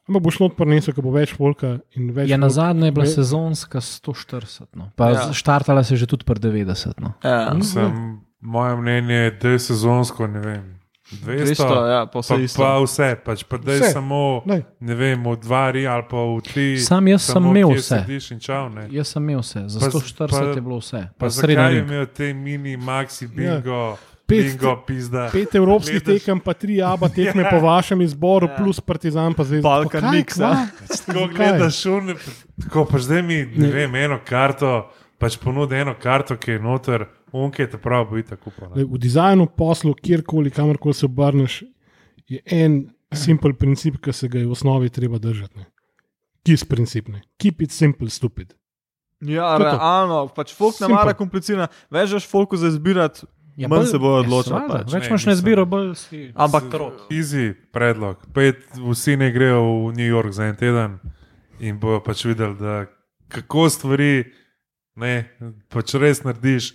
Ampak 0.06 0.22
boš 0.22 0.38
not 0.38 0.54
prinesel, 0.54 0.94
ko 0.94 1.02
bo 1.02 1.10
več 1.10 1.32
volka 1.34 1.80
in 1.98 2.12
več. 2.14 2.28
Ja, 2.30 2.36
na 2.38 2.46
zadnje 2.52 2.92
je 2.92 2.94
bila 2.94 3.06
ve- 3.08 3.14
sezonska 3.16 3.80
140, 3.80 4.68
no. 4.78 4.90
pa 4.94 5.08
Ja. 5.10 5.14
ja. 5.14 5.32
štartala 5.32 5.82
se 5.82 5.94
je 5.94 6.04
že 6.04 6.06
tudi 6.06 6.22
pri 6.22 6.38
90. 6.38 7.00
No. 7.02 7.16
Ja, 7.24 7.50
Sem, 7.62 8.20
moje 8.40 8.76
mnenje 8.76 9.14
je, 9.14 9.30
da 9.32 9.48
je 9.48 9.58
sezonsko, 9.60 10.26
ne 10.26 10.40
vem, 10.40 10.72
200, 11.06 11.54
200, 11.54 11.88
ja, 11.88 12.00
pa 12.02 12.12
pa, 12.12 12.18
vse 12.20 12.42
isto. 12.42 12.58
pa 12.58 12.78
vse, 12.78 13.16
pač 13.24 13.44
pa 13.44 13.56
da 13.58 13.72
je 13.72 13.82
samo, 13.84 14.42
Daj. 14.44 14.62
ne 14.80 14.94
vem, 14.94 15.22
v 15.22 15.36
dva 15.36 15.70
ri 15.70 15.86
ali 15.86 16.02
pa 16.02 16.16
v 16.18 16.40
tri. 16.42 16.78
Sam 16.78 17.08
jaz 17.08 17.22
sem 17.22 17.32
samo 17.32 17.50
imel 17.50 17.68
kje 17.70 17.78
vse. 17.78 18.38
Čau, 18.40 18.68
ne. 18.68 18.88
Jaz 18.90 19.08
sem 19.08 19.22
imel 19.22 19.40
vse, 19.40 19.62
za 19.66 19.78
Pa 19.80 19.86
z- 19.86 19.92
140 19.94 20.30
pa- 20.30 20.50
je 20.50 20.60
bilo 20.60 20.78
vse. 20.78 21.00
Pa 21.08 21.18
Pa 21.20 21.28
zakaj 21.28 21.78
imel 21.78 22.06
te 22.08 22.32
mini, 22.34 22.76
maxi, 22.76 23.28
bingo, 23.28 23.96
Pet- 24.26 24.50
bingo, 24.50 24.82
pizda. 24.82 25.28
Pet 25.30 25.54
evropskih 25.54 25.94
Gledaš- 25.96 26.18
tekem, 26.18 26.40
pa 26.40 26.52
tri 26.52 26.82
aba 26.82 27.06
tekme 27.08 27.46
po 27.46 27.60
vašem 27.60 28.00
izboru, 28.00 28.48
Ja. 28.48 28.56
plus 28.56 28.80
Partizan, 28.80 29.30
pa 29.32 29.44
zdaj 29.44 29.60
Balkan 29.62 30.10
mix, 30.10 30.34
ja. 30.36 30.66
Tako 31.06 31.28
gledaš, 31.28 31.74
šune, 31.76 32.14
tako 32.60 32.84
pa 32.84 32.98
zdaj 32.98 33.22
mi, 33.22 33.46
ne, 33.46 33.56
Ne. 33.58 33.70
vem, 33.70 33.94
eno 33.96 34.18
karto, 34.20 34.90
pač 35.18 35.38
ponudi 35.40 35.78
eno 35.80 35.94
karto, 36.00 36.36
ki 36.36 36.56
je 36.56 36.62
noter, 36.62 37.06
unke 37.32 37.64
je 37.64 37.70
te 37.74 37.80
prav 37.80 38.08
bo 38.10 38.18
itak 38.20 38.40
kupil. 38.40 38.68
ne. 38.74 38.84
V 38.84 38.98
dizajnu, 39.00 39.46
poslu, 39.56 39.94
kjerkoli, 39.94 40.50
kamorkoli 40.50 40.94
se 40.94 41.06
obrneš, 41.06 41.62
je 42.28 42.42
en 42.46 42.84
simpel 43.14 43.54
princip, 43.54 44.00
ki 44.02 44.12
se 44.12 44.28
ga 44.28 44.38
je 44.38 44.46
v 44.46 44.52
osnovi 44.52 44.90
treba 44.90 45.18
držati. 45.18 45.58
ne. 45.58 45.66
Kis 46.46 46.64
princip. 46.64 47.08
Ne. 47.08 47.22
Keep 47.38 47.62
it 47.62 47.70
simple, 47.70 48.10
stupid. 48.10 48.54
Ja, 49.20 49.56
realno, 49.58 50.26
pač 50.28 50.52
folk 50.54 50.76
ne 50.80 50.88
mara 50.92 51.14
komplicirano. 51.16 51.68
Več 51.90 52.12
daš 52.12 52.26
folku 52.28 52.56
za 52.56 52.68
izbirati, 52.68 53.24
Ja, 53.56 53.68
manj 53.68 53.86
se 53.88 53.98
bojo 53.98 54.42
seveda, 54.44 54.66
pač. 54.68 54.90
Več 54.92 55.06
imaš 55.08 55.24
na 55.26 55.32
izbiro, 55.32 55.64
bolj 55.64 55.94
si. 55.96 56.18
Ampak 56.36 56.66
Easy 57.08 57.54
predlog. 57.72 58.20
Pet, 58.36 58.60
vsi 58.76 59.16
ne 59.16 59.30
grejo 59.32 59.62
v 59.88 59.94
New 59.96 60.04
York 60.04 60.34
za 60.36 60.50
en 60.50 60.58
teden 60.60 60.98
in 61.64 61.78
bojo 61.80 62.02
pač 62.04 62.26
videli, 62.28 62.52
da 62.60 62.84
kako 63.32 63.70
stvari 63.72 64.26
ne, 64.96 65.28
pač 65.68 65.94
res 65.94 66.22
narediš, 66.22 66.72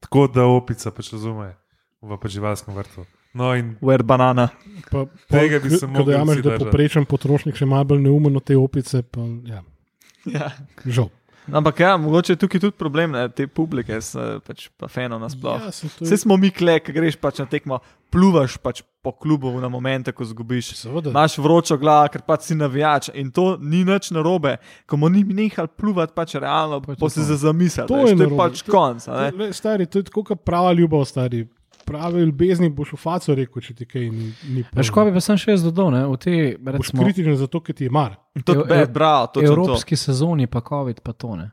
tako 0.00 0.26
da 0.28 0.44
opica 0.46 0.90
pač 0.90 1.12
razume 1.12 1.54
v 2.00 2.18
pač 2.18 2.30
živalskem 2.32 2.74
vrtu. 2.74 3.06
No, 3.32 3.54
in 3.56 3.76
Wear 3.80 4.02
banana. 4.02 4.50
Pa, 4.90 5.06
Tega 5.26 5.56
bi 5.58 5.70
se 5.70 5.86
mogli 5.86 6.04
dojameš, 6.06 6.34
vsi 6.34 6.42
da 6.42 6.48
je 6.48 6.52
držati. 6.52 6.64
poprečen 6.66 7.04
potrošnik 7.06 7.56
še 7.56 7.64
malo 7.64 7.84
bolj 7.86 8.02
neumen 8.02 8.36
od 8.36 8.44
te 8.44 8.56
opice, 8.56 9.00
pa 9.02 9.24
ja, 9.46 9.62
Ja. 10.24 10.50
žal. 10.84 11.08
Ampak 11.50 11.80
ja, 11.80 11.96
mogoče 11.98 12.32
je 12.32 12.36
tukaj 12.36 12.60
tudi 12.60 12.76
problem 12.78 13.16
ne, 13.16 13.24
te 13.28 13.48
publike, 13.50 13.96
s, 13.98 14.14
pač 14.46 14.68
pa 14.78 14.86
fenov 14.86 15.18
nasploh. 15.18 15.58
Ja, 15.58 15.72
to 15.74 16.06
Vse 16.06 16.20
smo 16.22 16.36
mi 16.38 16.52
kle, 16.54 16.76
ki 16.78 16.94
greš 16.94 17.16
pač 17.18 17.40
na 17.42 17.48
tekmo, 17.50 17.80
pluvaš 18.14 18.54
pač 18.62 18.82
po 19.02 19.10
klubu 19.10 19.50
na 19.58 19.66
momente, 19.68 20.12
ko 20.14 20.22
zgubiš. 20.22 20.76
Seveda. 20.78 21.10
Imaš 21.10 21.38
vročo 21.42 21.74
glavo, 21.82 22.06
ker 22.14 22.22
pač 22.22 22.46
si 22.52 22.54
navijač 22.54 23.10
in 23.18 23.32
to 23.34 23.56
ni 23.58 23.82
nič 23.82 24.12
narobe. 24.14 24.60
Ko 24.86 25.00
mu 25.00 25.10
ni 25.10 25.24
nehal 25.26 25.66
pluvati, 25.66 26.14
pač 26.14 26.36
realno, 26.38 26.78
Pa 26.78 26.94
je 26.94 27.00
to 27.00 27.06
pa 27.06 27.10
si 27.10 27.20
to. 27.20 27.26
za 27.26 27.36
zamisel. 27.48 27.90
To 27.90 27.98
veš, 27.98 28.14
je 28.14 28.16
to 28.16 28.28
je 28.28 28.38
pač 28.38 28.62
konc. 28.62 29.02
stari, 29.50 29.86
to 29.90 29.98
je 29.98 30.14
kot 30.14 30.44
prava 30.46 30.70
ljubav, 30.72 31.02
stari. 31.10 31.48
Prave 31.86 32.20
ljubezni 32.20 32.70
boš 32.70 32.92
v 32.92 32.98
faco 33.02 33.34
rekel, 33.34 33.62
če 33.62 33.74
ti 33.74 33.86
kaj 33.88 34.10
ni. 34.10 34.32
ni 34.54 34.64
ko 34.92 35.04
bi 35.08 35.14
pa 35.14 35.22
sem 35.24 35.40
še 35.40 35.56
jaz 35.56 35.64
dodal, 35.66 35.90
ne, 35.94 36.04
v 36.06 36.18
tej 36.20 36.38
Boš 36.58 36.92
recimo, 36.92 37.02
kritičen 37.02 37.36
zato, 37.40 37.60
ker 37.60 37.76
ti 37.76 37.88
je 37.88 37.92
mar. 37.92 38.16
To 38.44 38.62
je 38.62 38.86
bravo, 38.86 39.26
to 39.34 39.42
je 39.42 39.50
evropski 39.50 39.98
sezoni, 39.98 40.46
pa 40.46 40.62
COVID, 40.64 41.02
pa 41.02 41.12
tone. 41.12 41.50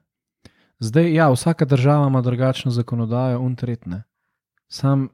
Zdaj, 0.80 1.14
ja, 1.14 1.30
vsaka 1.32 1.66
država 1.66 2.08
ima 2.08 2.22
drugačno 2.22 2.72
zakonodajo, 2.72 3.42
untretne. 3.44 4.04
Sam, 4.70 5.10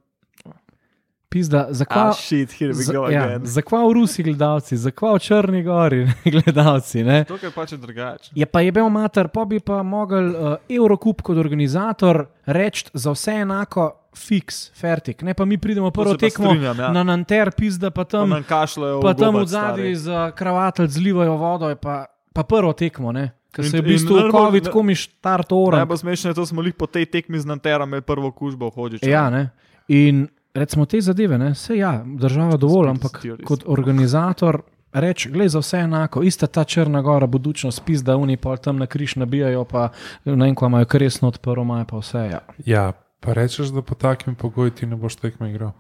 pizda, 1.29 1.67
zakaj? 1.69 2.09
Ah, 2.09 2.13
shit, 2.13 2.51
here 2.51 2.73
we 2.73 2.83
Za, 2.83 2.93
go 2.93 3.09
ja, 3.09 3.23
again. 3.23 3.45
zakaj 3.45 3.87
v 3.87 3.93
Rusi 3.93 4.23
gledalci, 4.23 4.77
zakaj 4.77 5.15
v 5.15 5.19
Črni 5.19 5.63
gori 5.63 6.07
gledalci? 6.35 7.03
Ne? 7.03 7.23
To 7.27 7.39
je 7.41 7.51
pač 7.51 7.73
drugače. 7.73 8.31
Je 8.35 8.45
pa 8.45 8.61
je 8.61 8.71
bil 8.71 8.89
mater, 8.89 9.27
pa 9.27 9.45
bi 9.45 9.59
pa 9.59 9.81
mogel 9.83 10.29
uh, 10.29 10.55
Eurocup 10.69 11.21
kot 11.21 11.37
organizator 11.37 12.25
reči 12.45 12.87
za 12.93 13.11
vse 13.11 13.41
enako, 13.43 13.89
fiks, 14.15 14.71
fertik. 14.73 15.21
Ne 15.21 15.33
pa 15.33 15.45
mi 15.45 15.57
pridemo 15.57 15.91
prvo 15.91 16.13
pa 16.13 16.17
tekmo 16.17 16.49
strinjam, 16.49 16.79
ja. 16.79 16.91
na 16.91 17.03
Nanter, 17.03 17.51
pizda 17.57 17.91
pa 17.91 18.03
Tam 18.03 18.29
nam 18.29 18.43
kašljajo. 18.43 19.01
pa 19.01 19.13
tam 19.13 19.35
v 19.35 19.45
zadnji 19.45 19.95
za 19.95 20.31
kravatelj 20.31 20.87
zlivajo 20.87 21.37
vodo, 21.37 21.75
pa, 21.75 22.05
pa 22.33 22.43
prvo 22.43 22.73
tekmo, 22.73 23.11
ne. 23.11 23.31
Ker 23.55 23.69
se 23.69 23.77
je 23.77 23.81
v 23.81 23.85
bistvu 23.87 24.31
COVID 24.31 24.67
komi 24.71 24.95
štart 24.95 25.51
ora. 25.55 25.77
Najbolj 25.77 25.97
smešno 25.97 26.31
je 26.31 26.35
to, 26.35 26.45
smo 26.45 26.63
jih 26.63 26.73
po 26.75 26.87
tej 26.91 27.05
tekmi 27.05 27.39
z 27.39 27.45
Nanterom 27.45 27.89
imeli 27.89 28.03
prvo 28.03 28.31
kužbo 28.31 28.69
Hočiču. 28.69 29.07
Ja, 29.09 29.29
ne. 29.29 29.49
In 29.87 30.27
recimo 30.53 30.85
te 30.85 31.01
zadeve, 31.01 31.37
ne, 31.37 31.55
se 31.55 31.77
ja, 31.77 32.03
država 32.05 32.57
dovolj, 32.57 32.89
ampak 32.89 33.23
kot 33.47 33.63
organizator 33.65 34.61
reči, 34.95 35.29
gledaj 35.31 35.49
za 35.49 35.59
vse 35.59 35.77
enako, 35.77 36.23
ista 36.23 36.47
ta 36.47 36.63
Črna 36.63 37.01
gora, 37.01 37.27
budučnost, 37.27 37.83
pizda, 37.85 38.17
oni 38.17 38.37
pa 38.37 38.57
tam 38.57 38.77
na 38.77 38.85
križ 38.85 39.15
nabijajo, 39.15 39.63
pa 39.65 39.89
ne 40.25 40.35
vem, 40.35 40.55
ko 40.55 40.65
imajo 40.65 40.85
kar 40.85 41.01
resno 41.01 41.27
odprlo, 41.27 41.63
imajo 41.63 41.85
pa 41.85 41.97
vse. 41.97 42.23
Ja. 42.31 42.39
Ja, 42.65 42.91
pa 43.25 43.33
rečeš, 43.33 43.73
da 43.73 43.81
po 43.81 43.95
takim 43.95 44.35
pogoji 44.35 44.71
ti 44.71 44.85
ne 44.85 44.95
boš 44.95 45.15
tekme 45.15 45.49
igral. 45.49 45.71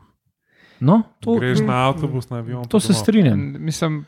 No, 0.79 1.01
to, 1.19 1.37
Greš 1.39 1.59
na 1.63 1.87
avtobus, 1.87 2.29
na 2.29 2.37
avion. 2.37 2.65
to 2.67 2.79
se 2.79 2.93
strinjam. 2.93 3.55
Mislim, 3.59 4.03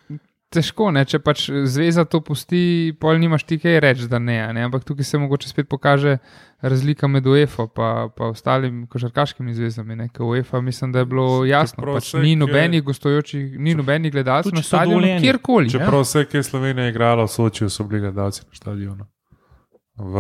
težko, 0.53 0.89
ne? 0.95 1.03
če 1.07 1.19
pač 1.23 1.47
zveza 1.68 2.05
to 2.07 2.22
pusti, 2.23 2.93
pol 2.99 3.19
nimaš 3.19 3.43
ti 3.47 3.57
kaj 3.59 3.80
reči, 3.84 4.07
da 4.11 4.19
ne, 4.19 4.38
a 4.45 4.51
ne. 4.55 4.64
Ampak 4.68 4.85
tukaj 4.88 5.07
se 5.07 5.19
mogoče 5.19 5.49
spet 5.49 5.68
pokaže 5.69 6.18
razlika 6.61 7.07
med 7.11 7.27
UEFA 7.27 7.68
in 7.68 7.73
pa, 7.76 7.89
pa 8.15 8.31
ostalimi 8.31 8.88
košarkaškimi 8.91 9.53
zvezami. 9.53 9.95
ne, 9.95 10.07
ker 10.09 10.26
UEFA 10.27 10.61
mislim, 10.61 10.91
da 10.91 11.03
je 11.03 11.05
bilo 11.05 11.45
jasno, 11.45 11.81
Čeprav 11.81 11.99
pač 11.99 12.14
ni 12.23 12.35
nobenih 12.35 12.84
gostujočih, 12.84 13.59
ni 13.59 13.76
nobenih 13.76 14.11
gledalcev 14.11 14.55
na 14.55 14.64
stadionu, 14.64 15.19
kjerkoli. 15.22 15.72
Čeprav 15.72 16.03
vse, 16.03 16.26
ki 16.26 16.39
je 16.39 16.47
Slovenija 16.47 16.89
igrala 16.89 17.27
v 17.27 17.35
Sočiju, 17.35 17.69
so 17.69 17.84
bili 17.88 18.07
gledalci 18.07 18.47
na 18.47 18.55
stadionu. 18.55 19.07
V, 19.98 20.14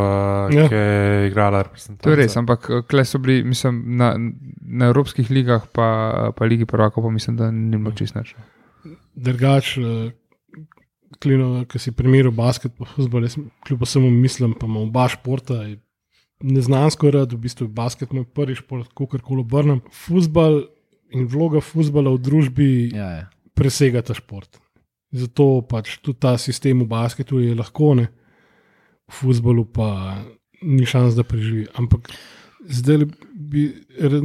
Ja. 0.57 0.65
ki 0.65 0.75
je 0.75 1.27
igrala 1.29 1.61
reprezentanca. 1.61 2.03
To 2.03 2.09
je 2.09 2.17
res, 2.17 2.33
ampak 2.37 2.65
eh, 2.69 2.81
kle 2.89 3.03
so 3.05 3.19
bili, 3.21 3.43
mislim, 3.45 3.83
na, 3.97 4.15
na 4.61 4.89
evropskih 4.89 5.29
ligah, 5.29 5.67
pa, 5.69 6.31
pa 6.33 6.45
Ligi 6.49 6.65
prvakov, 6.65 7.03
pa 7.05 7.11
mislim, 7.13 7.37
da 7.37 7.51
ni 7.51 7.77
bilo 7.77 7.93
čist 7.93 8.15
nič. 8.17 8.33
Drugač, 9.13 9.77
uh, 9.77 10.09
klino, 11.21 11.65
ki 11.69 11.79
si 11.79 11.93
primerjal 11.93 12.33
basket, 12.33 12.73
pa 12.77 12.89
futbol, 12.89 13.25
jaz 13.27 13.37
kljub 13.67 13.85
vsemu 13.85 14.09
mislim, 14.11 14.55
pa 14.57 14.65
imam 14.65 14.89
oba 14.89 15.07
športa. 15.13 15.61
je 15.69 15.77
Neznansko 16.41 17.09
rad, 17.11 17.33
v 17.33 17.37
bistvu 17.37 17.65
je 17.65 17.73
basket 17.73 18.11
moj 18.13 18.25
prvi 18.29 18.55
šport, 18.57 18.89
kako 18.93 19.17
koli 19.21 19.41
obrnem. 19.41 19.81
Futbol 19.93 20.63
in 21.13 21.25
vloga 21.29 21.61
futbola 21.61 22.11
v 22.13 22.21
družbi 22.21 22.69
Ja, 22.93 23.09
ja. 23.21 23.25
presega 23.57 24.01
ta 24.01 24.13
šport. 24.13 24.57
Zato 25.11 25.61
pač 25.69 25.97
tudi 26.01 26.19
ta 26.19 26.35
sistem 26.37 26.81
v 26.83 26.89
basketu 26.91 27.39
je 27.41 27.55
lahko, 27.55 27.93
ne, 27.95 28.09
v 29.07 29.13
futbolu 29.13 29.65
pa 29.65 30.17
ni 30.61 30.85
šans, 30.85 31.15
da 31.15 31.23
preživi. 31.23 31.67
Ampak 31.75 32.09
zdaj 32.59 33.05
bi 33.33 33.69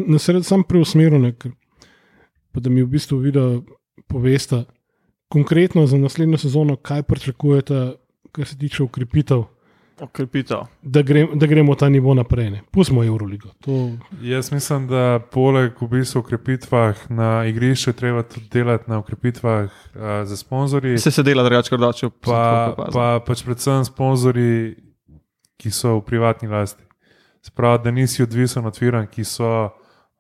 nas 0.07 0.29
rad 0.29 0.47
sam 0.47 0.65
preusmeril, 0.65 1.33
pa 2.53 2.61
da 2.61 2.71
mi 2.71 2.83
v 2.83 2.91
bistvu 2.97 3.19
video 3.19 3.63
povesta 4.09 4.65
konkretno 5.33 5.87
za 5.87 5.99
naslednjo 5.99 6.39
sezono, 6.39 6.77
kaj 6.77 7.03
pričakujete, 7.03 7.93
kar 8.33 8.47
se 8.47 8.59
tiče 8.59 8.83
ukrepitev, 8.83 9.45
Okrepitev. 10.01 10.59
da, 10.83 11.03
gre, 11.03 11.27
da 11.35 11.47
gremo 11.47 11.75
ta 11.75 11.89
nivo 11.89 12.15
naprej. 12.15 12.51
Ne. 12.51 12.63
Pustimo 12.71 13.05
Euroligo. 13.05 13.49
To, 13.61 13.91
Jaz 14.23 14.53
mislim, 14.53 14.87
da 14.89 15.21
poleg 15.33 15.73
v 15.81 15.89
bistvu 15.89 16.21
ukrepitvah 16.21 17.11
na 17.11 17.45
igrišču 17.47 17.93
treba 17.93 18.23
tudi 18.23 18.49
delati 18.53 18.91
na 18.91 18.99
ukrepitvah 18.99 19.65
uh, 19.65 20.01
za 20.25 20.37
sponzorje. 20.37 20.95
Vse 20.95 21.11
se 21.11 21.23
dela 21.23 21.43
drugače, 21.43 21.71
kot 21.71 21.81
da 21.81 21.93
če 21.93 22.11
pa, 22.21 22.75
pa 22.93 23.07
pač 23.27 23.45
predvsem 23.45 23.85
sponzorji, 23.85 24.75
ki 25.63 25.71
so 25.71 25.99
v 26.01 26.07
privatni 26.07 26.49
lasti. 26.49 26.83
Spravi, 27.43 27.85
da 27.85 27.91
nisi 27.91 28.23
odvisen 28.23 28.67
od 28.67 28.79
firm, 28.79 29.07
ki 29.11 29.25
so 29.25 29.71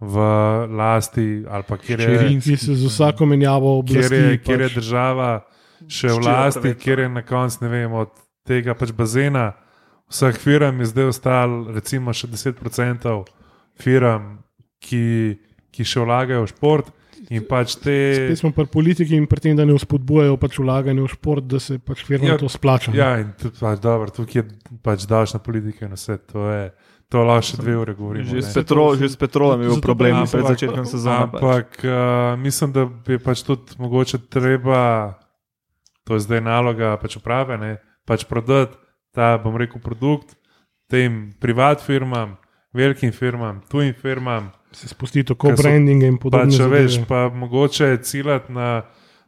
v 0.03 0.19
lasti 0.67 1.45
ali 1.47 1.65
pa 1.69 1.77
kjer 1.79 2.01
je, 2.01 2.41
ki 2.43 2.57
se 2.57 2.75
z 2.75 2.87
vsako 2.87 3.27
menjavo 3.27 3.83
kjer 3.87 3.99
oblasti. 3.99 4.17
je, 4.17 4.39
kjer 4.39 4.61
je 4.61 4.69
pač, 4.69 4.75
država 4.75 5.29
še 5.87 6.11
v 6.11 6.19
lasti, 6.27 6.75
kjer 6.75 7.05
je 7.05 7.09
na 7.09 7.23
koncu, 7.23 7.63
ne 7.63 7.71
vem, 7.71 7.93
od 7.93 8.11
tega 8.43 8.75
pač 8.75 8.93
bazena. 8.93 9.53
Vseh 10.07 10.37
firm 10.37 10.79
je 10.79 10.87
zdaj 10.87 11.07
ostalo, 11.07 11.73
recimo, 11.73 12.13
še 12.13 12.29
10% 12.29 13.25
firm, 13.75 14.27
ki, 14.79 15.05
ki 15.73 15.83
še 15.85 16.01
vlagajo 16.01 16.43
v 16.43 16.51
šport. 16.51 16.91
In 17.31 17.47
pač 17.47 17.79
te. 17.79 17.95
Spet 18.13 18.37
smo 18.37 18.51
pri 18.51 18.67
politiki 18.67 19.15
in 19.15 19.25
pri 19.25 19.41
tem, 19.41 19.55
da 19.55 19.63
ne 19.63 19.73
vzpodbujajo 19.73 20.35
pač 20.37 20.59
vlaganje 20.59 21.01
v 21.01 21.09
šport, 21.09 21.47
da 21.47 21.57
se 21.57 21.79
pač 21.79 22.03
firma 22.03 22.27
Ja, 22.27 22.37
to 22.37 22.51
splača. 22.51 22.91
ne. 22.91 22.99
Ja, 22.99 23.15
in 23.17 23.31
tudi 23.33 23.57
pač, 23.57 23.79
dobro, 23.79 24.11
tukaj 24.11 24.37
je 24.37 24.45
pač 24.83 25.07
davčna 25.07 25.39
politika 25.39 25.87
in 25.87 25.95
vse. 25.95 26.19
To 26.29 26.47
je, 26.47 26.65
To 27.09 27.21
lahko 27.21 27.45
še 27.45 27.57
dve 27.59 27.75
ure 27.77 27.93
govorimo. 27.93 28.25
Že 28.25 28.35
ne. 28.35 28.43
s, 28.43 28.55
Petro, 28.55 28.85
že 28.97 29.05
s 29.07 29.17
Petrolom 29.17 29.61
je 29.61 29.69
bil 29.69 29.81
problem 29.81 30.15
pa- 30.19 30.33
pred 30.33 30.45
začetkom 30.47 30.85
sezone. 30.87 31.29
pač. 31.29 31.37
Ampak 31.37 31.69
uh, 31.79 31.93
mislim, 32.37 32.73
da 32.73 32.83
bi 32.89 33.19
pač 33.21 33.45
tudi 33.45 33.77
mogoče 33.77 34.17
treba, 34.27 35.13
to 36.05 36.17
je 36.17 36.23
zdaj 36.23 36.41
naloga 36.41 36.97
pač 36.97 37.17
uprave, 37.17 37.55
ne, 37.55 37.77
pač 38.05 38.25
prodati 38.25 38.77
ta, 39.11 39.39
bom 39.39 39.57
rekel, 39.57 39.81
produkt 39.81 40.37
tem 40.89 41.33
privat 41.41 41.81
firmam, 41.81 42.37
velikim 42.73 43.13
firmam, 43.13 43.61
tujim 43.69 43.95
firmam. 43.95 44.51
Se 44.73 44.89
spusti 44.89 45.25
tako 45.25 45.49
so- 45.49 45.63
branding 45.63 46.03
in 46.03 46.17
Pa 46.17 46.23
podobno. 46.23 46.53
če 46.53 46.67
veš, 46.67 46.99
pa 47.07 47.29
mogoče 47.29 47.97
ciljati 47.99 48.53
na, 48.53 48.83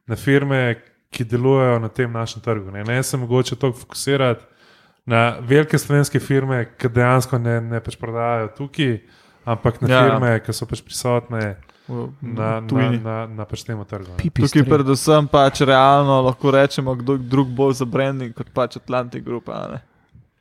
na 0.06 0.16
firme, 0.16 0.80
ki 1.10 1.24
delujejo 1.24 1.78
na 1.78 1.88
tem 1.88 2.12
našem 2.12 2.42
trgu. 2.42 2.70
Ne, 2.70 2.82
ne 2.82 3.02
se 3.02 3.16
mogoče 3.16 3.56
toliko 3.56 3.78
fokusirati 3.78 4.44
na 5.06 5.36
velike 5.40 5.78
slovenske 5.78 6.18
firme, 6.18 6.64
ki 6.74 6.88
dejansko 6.88 7.38
ne, 7.38 7.60
ne 7.60 7.80
pač 7.80 7.96
prodajajo 7.96 8.48
tukaj, 8.56 8.98
ampak 9.44 9.80
na 9.80 9.88
Ja. 9.88 10.00
firme, 10.02 10.40
ki 10.40 10.52
so 10.52 10.66
pač 10.66 10.80
prisotne 10.82 11.40
V- 11.40 11.56
na, 11.86 12.60
na, 12.60 12.60
tujini. 12.62 12.98
na, 12.98 13.26
na 13.26 13.44
pač 13.44 13.62
tem 13.62 13.76
trgu. 13.84 14.08
ne. 14.08 14.30
Tukaj 14.30 14.64
predvsem 14.64 15.28
pač 15.28 15.60
realno 15.60 16.22
lahko 16.22 16.50
rečemo, 16.50 16.94
kdo 16.94 17.16
drug 17.18 17.48
bolj 17.50 17.74
za 17.74 17.84
branding 17.84 18.32
kot 18.32 18.48
pač 18.50 18.76
Atlantic 18.76 19.22
Group. 19.22 19.48
a 19.48 19.68
ne. 19.68 19.80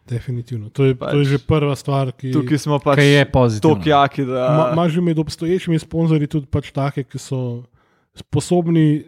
Definitivno. 0.06 0.68
To 0.70 0.84
je, 0.84 0.96
Pač- 0.96 1.12
to 1.12 1.18
je 1.18 1.26
že 1.26 1.38
prva 1.40 1.76
stvar, 1.76 2.12
ki 2.12 2.32
Tukaj 2.32 2.58
smo 2.58 2.76
pač 2.78 2.96
Kaj 2.96 3.08
je 3.10 3.26
pozitivno. 3.26 3.76
tako 3.76 3.90
jaki, 3.90 4.26
da 4.26 4.42
Ma- 4.52 4.72
Imaš 4.74 4.92
že 4.92 5.02
med 5.02 5.20
obstoječimi 5.20 5.80
sponzorji 5.80 6.28
tudi 6.28 6.46
pač 6.46 6.72
take, 6.72 7.04
ki 7.04 7.18
so 7.18 7.64
sposobni 8.14 9.04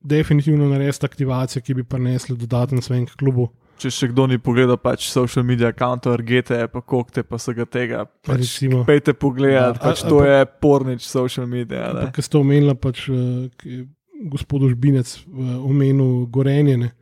definitivno 0.00 0.66
narediti 0.66 1.04
aktivacije, 1.04 1.62
ki 1.62 1.74
bi 1.74 1.84
prinesli 1.84 2.36
dodaten 2.36 2.82
sven 2.82 3.06
k 3.06 3.14
klubu. 3.14 3.48
Če 3.82 3.90
še 3.90 4.08
kdo 4.12 4.28
ni 4.30 4.38
pogledal 4.38 4.78
pač 4.78 5.08
social 5.10 5.42
media 5.44 5.72
accountov, 5.72 6.14
Argete, 6.14 6.60
pa 6.70 6.80
kokte, 6.80 7.24
pa 7.26 7.36
vsega 7.36 7.66
tega. 7.66 8.04
Pač, 8.22 8.38
Recimo. 8.40 8.84
Pejte 8.86 9.12
pogledat, 9.14 9.76
Ja, 9.76 9.82
pač 9.82 10.02
a- 10.02 10.06
a 10.06 10.08
to 10.08 10.18
pa- 10.18 10.28
je 10.30 10.38
pornič 10.62 11.02
social 11.02 11.46
media. 11.46 11.90
Ker 12.14 12.22
ste 12.22 12.38
omenili, 12.38 12.74
pač, 12.78 13.08
eh, 13.08 13.50
je 13.64 13.82
gospod 14.28 14.70
Žbinec 14.70 15.08
eh, 15.18 15.26
omenil 15.58 16.26
gorenje. 16.28 16.92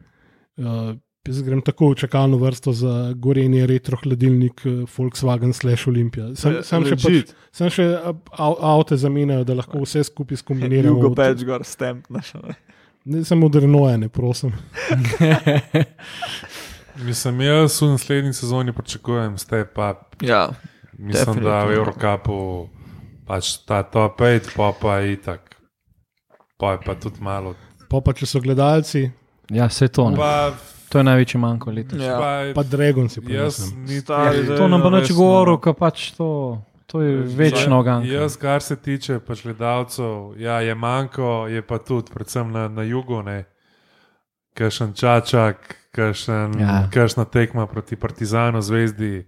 Eh, 0.58 0.96
Jaz 1.28 1.42
grem 1.44 1.60
tako 1.60 1.92
v 1.92 2.00
čakalno 2.00 2.38
vrsto 2.40 2.72
za 2.72 3.12
gorenje 3.14 3.66
retro 3.68 3.98
hladilnik 4.00 4.62
eh, 4.64 4.70
Volkswagen 4.88 5.52
Slash 5.52 5.84
Olympia. 5.86 6.32
Sem, 6.34 6.62
sem, 6.64 6.80
še, 6.82 6.96
pač, 6.96 7.34
sem 7.52 7.68
še 7.68 7.84
av- 8.32 8.56
avte 8.58 8.96
zamenjajo, 8.96 9.44
da 9.44 9.54
lahko 9.54 9.84
vse 9.84 10.00
skupaj 10.02 10.40
skombiniramo. 10.40 10.96
Jugo 10.96 11.12
pač 11.14 11.44
gor 11.44 11.60
stemp. 11.62 12.08
naš. 12.10 12.32
Ne 13.04 13.20
samo 13.22 13.48
drnoje, 13.48 13.98
ne 13.98 14.08
prosim. 14.08 14.50
Mislim, 17.04 17.40
jaz 17.40 17.82
v 17.82 17.86
naslednji 17.94 18.32
sezoni 18.32 18.72
pričakujem 18.72 19.38
step 19.38 19.78
up. 19.78 20.22
Ja, 20.22 20.48
Mislim, 20.98 21.40
da 21.44 21.64
v. 21.64 21.74
Eurocapu 21.74 22.68
pač 23.26 23.56
ta 23.64 23.82
top 23.82 24.20
5, 24.20 24.52
pa 24.56 24.72
pa 24.80 24.98
je 24.98 25.12
itak. 25.12 25.56
Pa 26.58 26.72
je 26.72 26.78
pa 26.86 26.94
tudi 26.94 27.22
malo. 27.22 27.54
Pa, 27.88 28.00
pa 28.00 28.12
če 28.12 28.26
so 28.26 28.40
gledalci, 28.40 29.10
Ja, 29.50 29.66
vse 29.66 29.88
to. 29.88 30.10
Ne. 30.10 30.16
Pa, 30.16 30.52
To 30.90 30.98
je 30.98 31.04
največji 31.04 31.38
manjko 31.38 31.70
leta. 31.70 31.96
ja. 31.96 32.18
pa, 32.18 32.30
pa 32.54 32.62
Dragon 32.62 33.08
si 33.08 33.20
niti 33.20 34.00
Stari, 34.00 34.46
To 34.46 34.68
nam 34.68 34.82
bo 34.82 34.90
no, 34.90 34.98
noč 34.98 35.12
govoril, 35.14 35.60
ker 35.62 35.74
pač 35.78 36.10
to, 36.18 36.58
to 36.90 37.02
je 37.02 37.12
večno 37.38 37.82
ganko. 37.82 38.10
Jaz, 38.10 38.34
kar 38.36 38.62
se 38.62 38.76
tiče 38.76 39.20
pač 39.22 39.44
gledalcev, 39.46 40.34
ja, 40.38 40.58
je 40.60 40.74
manjko, 40.74 41.46
je 41.46 41.62
pa 41.62 41.78
tudi, 41.78 42.10
predvsem 42.10 42.50
na, 42.50 42.66
na 42.68 42.82
jugu, 42.82 43.22
ne. 43.22 43.44
Kakšen 44.58 44.90
čačak, 44.98 45.76
kakšen, 45.90 46.58
Ja. 46.60 46.66
ja. 46.66 46.88
kakšna 46.92 47.24
tekma 47.24 47.66
proti 47.66 47.96
Partizanu, 47.96 48.62
zvezdi, 48.62 49.26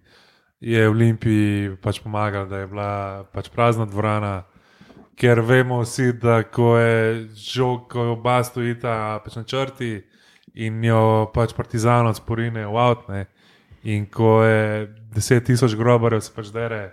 je 0.60 0.88
v 0.88 0.90
Olimpiji 0.90 1.76
pač 1.82 1.98
pomagal, 2.02 2.46
da 2.46 2.62
je 2.62 2.66
bila 2.70 3.24
pač 3.34 3.50
prazna 3.50 3.86
dvorana. 3.86 4.44
Ker 5.18 5.40
vemo 5.44 5.82
vsi, 5.82 6.12
da 6.12 6.42
ko 6.42 6.78
je 6.78 7.28
žog, 7.36 7.88
ko 7.90 8.04
je 8.04 8.10
oba 8.14 8.38
stojita 8.44 9.20
pač 9.24 9.36
na 9.36 9.44
črti 9.44 10.02
in 10.54 10.84
jo 10.84 11.30
pač 11.34 11.52
Partizan 11.54 12.06
odsporine 12.06 12.66
v 12.66 12.76
avtne, 12.78 13.26
in 13.82 14.06
ko 14.06 14.42
je 14.44 14.88
10 15.14 15.44
tisoč 15.46 15.74
grobarjev 15.76 16.22
se 16.22 16.32
pač 16.34 16.50
dere, 16.54 16.92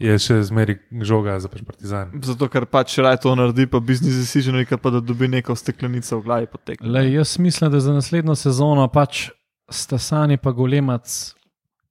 je 0.00 0.18
še 0.18 0.38
zmeri 0.48 0.78
žoga 1.04 1.36
za 1.40 1.48
pač 1.52 1.60
Partizan. 1.66 2.14
Zato, 2.24 2.48
ker 2.48 2.64
pač 2.66 2.96
raje 2.98 3.20
to 3.20 3.34
naredi, 3.36 3.66
pa 3.68 3.80
business 3.84 4.16
decision, 4.16 4.56
pa 4.80 4.90
da 4.90 5.00
dobi 5.00 5.28
neko 5.28 5.52
steklenico 5.56 6.18
v 6.18 6.24
glavi 6.24 6.46
potek. 6.48 6.80
Le, 6.80 7.04
jaz 7.12 7.36
mislim, 7.38 7.70
da 7.70 7.80
za 7.80 7.92
naslednjo 7.92 8.34
sezono 8.34 8.88
pač 8.88 9.28
sta 9.70 9.98
Sani 9.98 10.36
pa 10.40 10.50
Golemac 10.56 11.04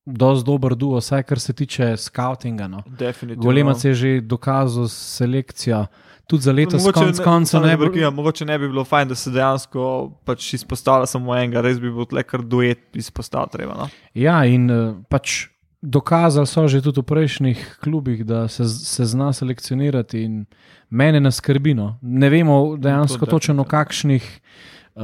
dosti 0.09 0.45
dober 0.45 0.73
duo, 0.75 0.97
vsaj 0.97 1.23
kar 1.23 1.39
se 1.39 1.53
tiče 1.53 1.93
skautinga. 1.97 2.67
No. 2.67 2.81
Definitivno. 2.87 3.43
Golemac 3.45 3.83
je 3.85 3.93
že 3.93 4.21
dokazal 4.21 4.87
s 4.89 4.97
selekcijo, 5.19 5.85
tudi 6.25 6.43
za 6.43 6.51
letos 6.51 6.81
Mogoče 6.81 7.05
konc 7.05 7.17
ne- 7.19 7.23
konca 7.23 7.51
samo 7.51 7.65
ne 7.65 7.71
da 7.71 7.77
bo. 7.77 7.83
prekinem, 7.85 8.13
Mogoče 8.13 8.45
ne 8.45 8.57
bi 8.59 8.67
bilo 8.67 8.83
fajn, 8.85 9.07
da 9.07 9.15
se 9.15 9.29
dejansko 9.31 9.85
pač 10.25 10.53
izpostavlja 10.53 11.05
samo 11.05 11.35
enega, 11.37 11.61
res 11.61 11.77
bi 11.79 11.91
bil 11.93 12.05
tle 12.09 12.23
kar 12.23 12.41
duet 12.41 12.89
izpostaviti. 12.97 13.53
Treba, 13.57 13.73
no? 13.77 13.89
Ja, 14.13 14.41
in 14.45 14.65
eh, 14.71 14.93
pač 15.09 15.45
dokazali 15.81 16.47
so 16.47 16.67
že 16.67 16.81
tudi 16.81 17.01
v 17.01 17.03
prejšnjih 17.03 17.77
klubih, 17.83 18.23
da 18.25 18.47
se, 18.47 18.65
se 18.69 19.05
zna 19.05 19.33
selekcionirati 19.33 20.23
in 20.23 20.45
mene 20.89 21.19
ne 21.19 21.31
skrbi. 21.31 21.73
No. 21.73 21.97
Ne 22.01 22.29
vemo 22.29 22.77
dejansko 22.77 23.25
To 23.25 23.31
točno 23.31 23.61
o 23.61 23.65
kakšnih 23.65 24.41
uh, 24.95 25.01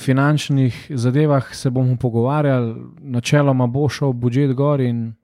finančnih 0.00 0.86
zadevah 0.90 1.54
se 1.54 1.70
bomo 1.70 1.96
pogovarjali, 1.96 2.74
načeloma 3.00 3.66
bo 3.66 3.88
šel 3.88 4.12
budžet 4.12 4.52
gor 4.54 4.80
in 4.80 5.14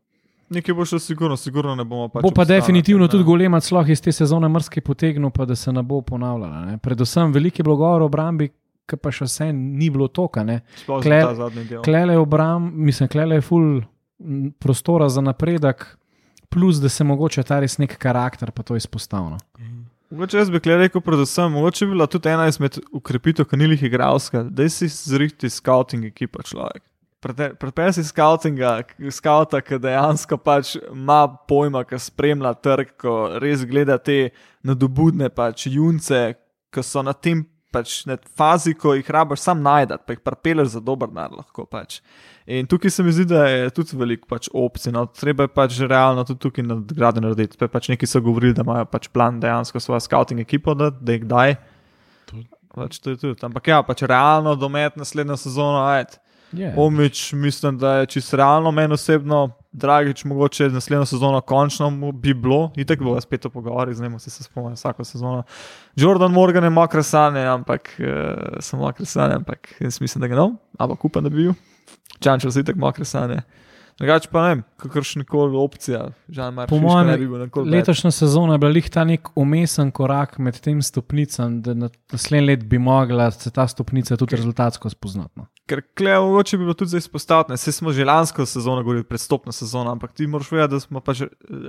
Nekaj 0.53 0.75
bo 0.75 0.85
šlo 0.85 0.99
sigurno, 0.99 1.37
sigurno 1.37 1.75
ne 1.75 1.85
bomo 1.85 2.09
pač. 2.09 2.23
bo 2.23 2.31
pa 2.31 2.45
definitivno 2.45 3.05
ne. 3.05 3.11
tudi 3.11 3.25
golemac 3.25 3.71
lahko 3.73 3.91
iz 3.91 4.03
te 4.03 4.13
sezone 4.13 4.49
mrske 4.49 4.81
potegnil, 4.81 5.31
pa 5.31 5.45
da 5.45 5.57
se 5.57 5.73
ne 5.73 5.83
bo 5.83 6.03
ponavljala. 6.03 6.65
Ne. 6.67 6.79
Predvsem 6.79 7.33
velike 7.33 7.63
blogovore 7.63 8.05
obrambi, 8.05 8.51
ki 8.87 8.97
pa 8.97 9.11
še 9.11 9.25
vse 9.25 9.53
ni 9.53 9.89
bilo 9.91 10.09
toka. 10.09 10.45
Ne. 10.45 10.61
Sploh 10.77 11.01
za 11.03 11.09
Kle- 11.09 11.23
ta 11.23 11.35
zadnji 11.35 11.65
del. 11.65 11.83
Klele 11.83 12.13
je 12.13 12.19
obram, 12.19 12.73
mislim, 12.75 13.09
klele 13.09 13.35
je 13.35 13.41
full 13.41 13.81
prostora 14.59 15.09
za 15.09 15.21
napredek, 15.21 15.87
plus 16.49 16.77
da 16.77 16.89
se 16.89 17.05
mogoče 17.05 17.43
ta 17.43 17.61
res 17.61 17.79
nek 17.79 17.97
karakter 17.99 18.51
pa 18.51 18.63
to 18.63 18.77
izpostavlja. 18.77 19.39
Mogoče 20.13 20.39
jaz 20.39 20.51
bi 20.51 20.61
rekel, 20.65 21.01
predvsem, 21.01 21.53
mogoče 21.53 21.87
bi 21.87 21.95
bila 21.95 22.07
tudi 22.07 22.29
ena 22.29 22.47
izmed 22.47 22.79
ukrepitev 22.93 23.47
kanilih 23.49 23.83
igralska, 23.83 24.43
da 24.43 24.69
si 24.69 24.89
zrihti 24.89 25.51
scouting 25.51 26.05
ekipa 26.05 26.43
človek. 26.43 26.83
Prepel 27.23 27.93
si 27.95 28.03
scoutinga, 28.05 28.81
skauta, 29.15 29.61
ki 29.63 29.79
dejansko 29.79 30.37
pač 30.43 30.75
ima 30.91 31.23
pojma, 31.49 31.85
ki 31.87 32.01
spremlja 32.03 32.51
trg, 32.59 32.91
ko 32.99 33.15
res 33.41 33.63
gleda 33.65 33.95
te 33.99 34.33
nadobudne 34.67 35.31
pač 35.31 35.69
junce, 35.71 36.35
ki 36.75 36.83
so 36.83 37.03
na 37.07 37.15
tem 37.15 37.45
pač 37.73 38.03
na 38.07 38.19
fazi, 38.39 38.75
ko 38.79 38.95
jih 38.95 39.11
rabaš 39.11 39.43
sam 39.47 39.63
najdati, 39.65 40.05
pa 40.07 40.17
jih 40.17 40.23
prepeleš 40.25 40.75
za 40.77 40.81
dober 40.85 41.11
dar 41.13 41.33
lahko 41.35 41.67
pač. 41.67 42.01
In 42.47 42.67
tukaj 42.67 42.91
se 42.91 43.03
mi 43.03 43.13
zdi, 43.15 43.27
da 43.31 43.45
je 43.47 43.71
tudi 43.75 43.97
veliko 43.99 44.29
pač 44.31 44.49
opcij. 44.53 44.93
No. 44.95 45.05
Treba 45.07 45.47
je 45.47 45.53
pač 45.55 45.79
realno 45.81 46.25
tudi 46.29 46.43
tukaj 46.43 46.67
nadgradnjo 46.67 47.25
narediti. 47.29 47.59
Pa 47.61 47.71
pač 47.71 47.91
neki 47.93 48.09
so 48.09 48.23
govorili, 48.25 48.55
da 48.57 48.67
imajo 48.67 48.89
pač 48.91 49.09
plan 49.13 49.39
dejansko 49.43 49.81
svojo 49.81 50.03
scouting 50.03 50.43
ekipo, 50.43 50.75
da, 50.79 50.91
da 50.91 51.19
jih 51.19 51.29
daj. 51.31 51.57
Pač 52.73 52.99
to 53.05 53.15
je 53.15 53.21
tudi. 53.21 53.39
Ampak 53.47 53.71
ja, 53.71 53.83
pač 53.87 54.05
realno 54.09 54.57
domet 54.59 54.99
naslednjo 54.99 55.39
sezono, 55.41 55.85
ajde. 55.87 56.22
Yeah. 56.53 56.75
Omič, 56.77 57.33
mislim, 57.33 57.79
da 57.79 57.95
je 57.95 58.07
čisto 58.07 58.37
realno, 58.37 58.71
meni 58.71 58.95
osebno, 58.95 59.51
Dragič, 59.73 60.25
mogoče 60.25 60.69
naslednjo 60.69 61.07
sezono 61.07 61.41
končno 61.41 62.13
bi 62.13 62.35
bilo, 62.35 62.71
in 62.77 62.87
tako 62.87 63.05
bo 63.05 63.21
spet 63.21 63.41
to 63.41 63.51
pogovori, 63.51 63.95
z 63.95 64.03
njim 64.03 64.19
si 64.19 64.31
se 64.31 64.45
spomnim 64.45 64.75
vsako 64.75 65.05
sezono. 65.05 65.43
Jordan 65.97 66.33
Morgan 66.33 66.65
je 66.65 66.71
mokre 66.71 67.03
sanje, 67.03 67.41
ampak 67.41 67.89
uh, 67.99 68.61
sem 68.61 68.79
mokre 68.79 69.07
sanje, 69.07 69.35
ampak 69.35 69.75
jaz 69.81 70.01
mislim, 70.01 70.21
da 70.21 70.29
ga 70.29 70.37
ne, 70.37 70.51
ampak 70.79 71.05
upam, 71.05 71.25
da 71.25 71.31
bi 71.31 71.37
bil. 71.37 71.53
Čančal 72.21 72.51
si 72.51 72.65
tako 72.65 72.79
mokre 72.79 73.05
sanje. 73.05 73.41
Drugače 73.99 74.29
pa 74.33 74.43
ne 74.49 74.63
kakršna 74.83 75.25
koli 75.25 75.57
opcija, 75.57 76.09
žal 76.29 76.51
mar 76.51 76.69
Po 76.69 76.79
mojem, 76.83 77.07
ne 77.07 77.17
bi 77.19 77.27
bil 77.29 77.45
nikoli 77.45 77.71
bad. 77.71 77.75
Letošnja 77.75 78.11
sezona 78.11 78.55
je 78.55 78.59
bila 78.59 78.73
lih 78.73 78.91
ta 78.91 79.05
nek 79.05 79.29
umesen 79.39 79.91
korak 79.91 80.39
med 80.39 80.59
tem 80.61 80.83
stopnicam, 80.83 81.61
da 81.63 81.75
na 81.75 81.89
naslednji 82.13 82.47
let 82.47 82.65
bi 82.65 82.79
mogla 82.79 83.31
se 83.31 83.51
ta 83.51 83.67
stopnica 83.69 84.17
tudi 84.17 84.37
rezultatsko 84.37 84.91
spoznati. 84.91 85.33
No. 85.37 85.47
Ker 85.67 85.83
klej, 85.99 86.19
mogoče 86.19 86.59
bi 86.59 86.65
bilo 86.65 86.75
tudi 86.75 86.91
za 86.91 86.99
izpostavljanje. 86.99 87.57
Vse 87.61 87.73
smo 87.73 87.93
že 87.93 88.05
lansko 88.05 88.47
sezono 88.47 88.83
govorili, 88.83 89.05
predstopna 89.05 89.53
sezona, 89.53 89.93
ampak 89.93 90.13
ti 90.13 90.27
moraš 90.27 90.51
vedeti, 90.53 90.75
da 90.75 90.81
smo 90.81 91.01
pač 91.01 91.23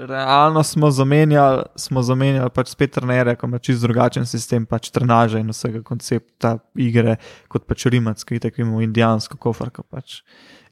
realno 0.08 0.64
smo 0.64 0.92
zamenjali, 0.92 1.64
smo 1.76 2.02
zamenjali 2.02 2.50
pač 2.50 2.74
spet 2.74 2.92
trenere, 2.98 3.36
ko 3.36 3.48
ima 3.48 3.60
čist 3.60 3.82
drugačen 3.82 4.26
sistem 4.26 4.66
pač 4.66 4.90
trenaže 4.90 5.40
in 5.40 5.54
vsega 5.54 5.84
koncepta 5.84 6.58
igre, 6.76 7.20
kot 7.48 7.68
pač 7.70 7.86
Rimac, 7.86 8.24
ki 8.24 8.40
tako 8.40 8.62
imamo 8.66 8.82
indijansko 8.82 9.38
kofarko 9.38 9.84
pač. 9.84 10.22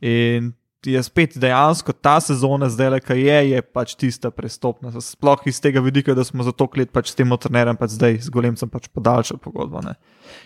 In 0.02 0.54
je 0.86 1.04
spet 1.04 1.38
dejansko 1.38 1.94
ta 1.94 2.20
sezona, 2.22 2.70
zdaj 2.70 2.90
le, 2.90 3.00
ki 3.00 3.18
je, 3.22 3.38
je 3.50 3.62
pač 3.62 3.96
tista 3.96 4.32
prestopna. 4.34 4.90
Sploh 5.02 5.44
iz 5.46 5.62
tega 5.62 5.80
vidika, 5.80 6.14
da 6.18 6.24
smo 6.24 6.44
za 6.44 6.52
to 6.52 6.70
let 6.78 6.92
pač 6.92 7.12
s 7.12 7.16
tem 7.16 7.30
trenerjem, 7.30 7.78
pač 7.78 7.98
zdaj 7.98 8.18
z 8.26 8.30
golemcem 8.34 8.70
pač 8.70 8.88
podaljšali 8.90 9.40
pogodbo. 9.40 9.82
Ne. 9.86 9.94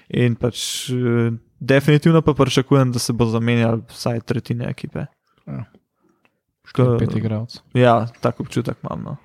In 0.10 0.36
pač 0.36 0.90
eh, 0.92 1.32
definitivno 1.60 2.22
pa 2.22 2.34
pričakujem, 2.34 2.92
da 2.92 3.00
se 3.00 3.14
bo 3.14 3.26
zamenjal 3.26 3.86
vsaj 3.90 4.22
tretjina 4.28 4.68
ekipe. 4.70 5.06
Ko- 6.76 6.98
pet 7.00 7.16
igralcev. 7.16 7.62
Ja, 7.74 8.08
tako 8.22 8.44
občutek 8.44 8.78
imam. 8.84 9.04
No. 9.04 9.18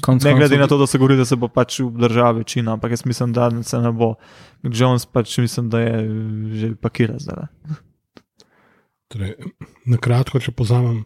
Konec 0.00 0.24
Ne 0.24 0.32
glede 0.34 0.56
koncev- 0.56 0.60
na 0.60 0.66
to, 0.66 0.78
da 0.78 0.86
se 0.86 0.98
govori, 0.98 1.16
da 1.16 1.24
se 1.24 1.36
bo 1.36 1.48
pač 1.48 1.80
obdržal 1.80 2.32
večina, 2.34 2.72
ampak 2.72 2.90
jaz 2.90 3.04
mislim, 3.04 3.32
da 3.32 3.50
se 3.62 3.78
ne 3.78 3.92
bo. 3.92 4.14
Jones 4.62 5.06
pač 5.06 5.38
mislim, 5.38 5.68
da 5.70 5.80
je 5.80 6.08
že 6.52 6.74
pakiral 6.80 7.18
zdaj. 7.18 7.46
Torej, 9.14 9.36
na 9.86 9.98
kratko, 10.02 10.40
če 10.42 10.50
povzamem, 10.56 11.04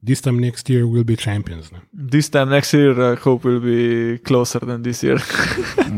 this 0.00 0.22
time 0.24 0.40
next 0.40 0.70
year 0.72 0.86
will 0.88 1.04
be 1.04 1.16
champions. 1.20 1.68
Ne? 1.74 1.82
This 1.92 2.30
time 2.32 2.50
next 2.50 2.72
year, 2.72 2.96
uh, 2.96 3.16
hope 3.20 3.44
will 3.44 3.60
be 3.60 4.18
closer 4.24 4.60
than 4.64 4.82
this 4.82 5.04
year. 5.04 5.20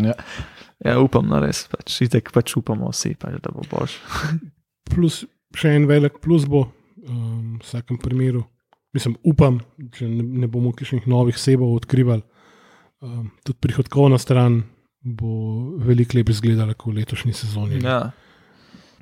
Ja. 0.03 0.17
ja, 0.87 0.97
upam, 0.99 1.29
no 1.31 1.39
res, 1.43 1.67
pač 1.71 2.01
itek 2.03 2.33
pač 2.35 2.57
upamo 2.59 2.91
vsi, 2.91 3.15
pač, 3.21 3.37
da 3.45 3.53
bo 3.55 3.63
boš. 3.71 3.99
Plus 4.93 5.23
še 5.55 5.77
en 5.77 5.87
velik 5.87 6.19
plus 6.25 6.47
bo 6.49 6.65
um, 6.65 7.59
v 7.61 7.63
vsakem 7.63 8.01
primeru. 8.03 8.43
Mislim, 8.97 9.15
upam, 9.29 9.61
če 9.95 10.09
ne, 10.09 10.25
ne 10.43 10.49
bomo 10.51 10.73
kakšnih 10.77 11.07
novih 11.09 11.39
sebov 11.39 11.77
odkrivali. 11.77 12.25
Um, 13.03 13.31
tudi 13.47 13.61
prihodkovna 13.63 14.19
stran 14.21 14.63
bo 15.03 15.77
veliko 15.83 16.19
lepo 16.19 16.35
izgledala 16.35 16.75
kot 16.75 16.93
v 16.93 17.01
letošnji 17.01 17.35
sezoni. 17.37 17.81
ne. 17.83 17.89
Ja. 17.89 18.01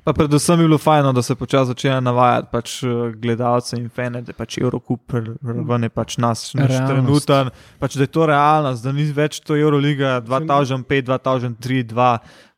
Pa 0.03 0.13
predvsem 0.13 0.59
je 0.59 0.65
bilo 0.65 0.77
fajno, 0.77 1.13
da 1.13 1.21
se 1.21 1.35
počasi 1.35 1.67
začne 1.67 2.01
navajati 2.01 2.47
pač, 2.51 2.83
eh, 2.83 2.87
gledalce 3.15 3.77
in 3.77 3.89
fane, 3.89 4.21
da 4.21 4.29
je 4.29 4.33
pač 4.33 4.57
Eurocup 4.57 5.13
raven 5.13 5.83
je 5.83 5.89
pač 5.89 6.17
nas 6.17 6.53
naš 6.53 6.73
trenuten, 6.87 7.49
pač, 7.79 7.95
da 7.95 8.03
je 8.03 8.07
to 8.07 8.25
realnost, 8.25 8.83
da 8.83 8.91
ni 8.91 9.05
več 9.13 9.39
to 9.45 9.55
Euroliga 9.55 10.21
2005, 10.25 11.05
2003, 11.05 11.83
2, 11.93 12.07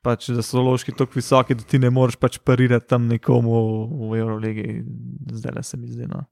pač, 0.03 0.30
da 0.30 0.44
so 0.44 0.64
loški 0.64 0.95
tako 0.95 1.20
visoki, 1.20 1.56
da 1.56 1.68
ti 1.68 1.80
ne 1.80 1.90
moreš 1.91 2.15
pač 2.15 2.38
parirati 2.40 2.88
tam 2.88 3.07
nekomu 3.11 3.60
v 4.11 4.20
Euroligi. 4.22 4.84
Zdaj 5.32 5.56
le 5.56 5.64
se 5.64 5.78
mi 5.78 5.88
zdi. 5.88 6.07
No. 6.07 6.24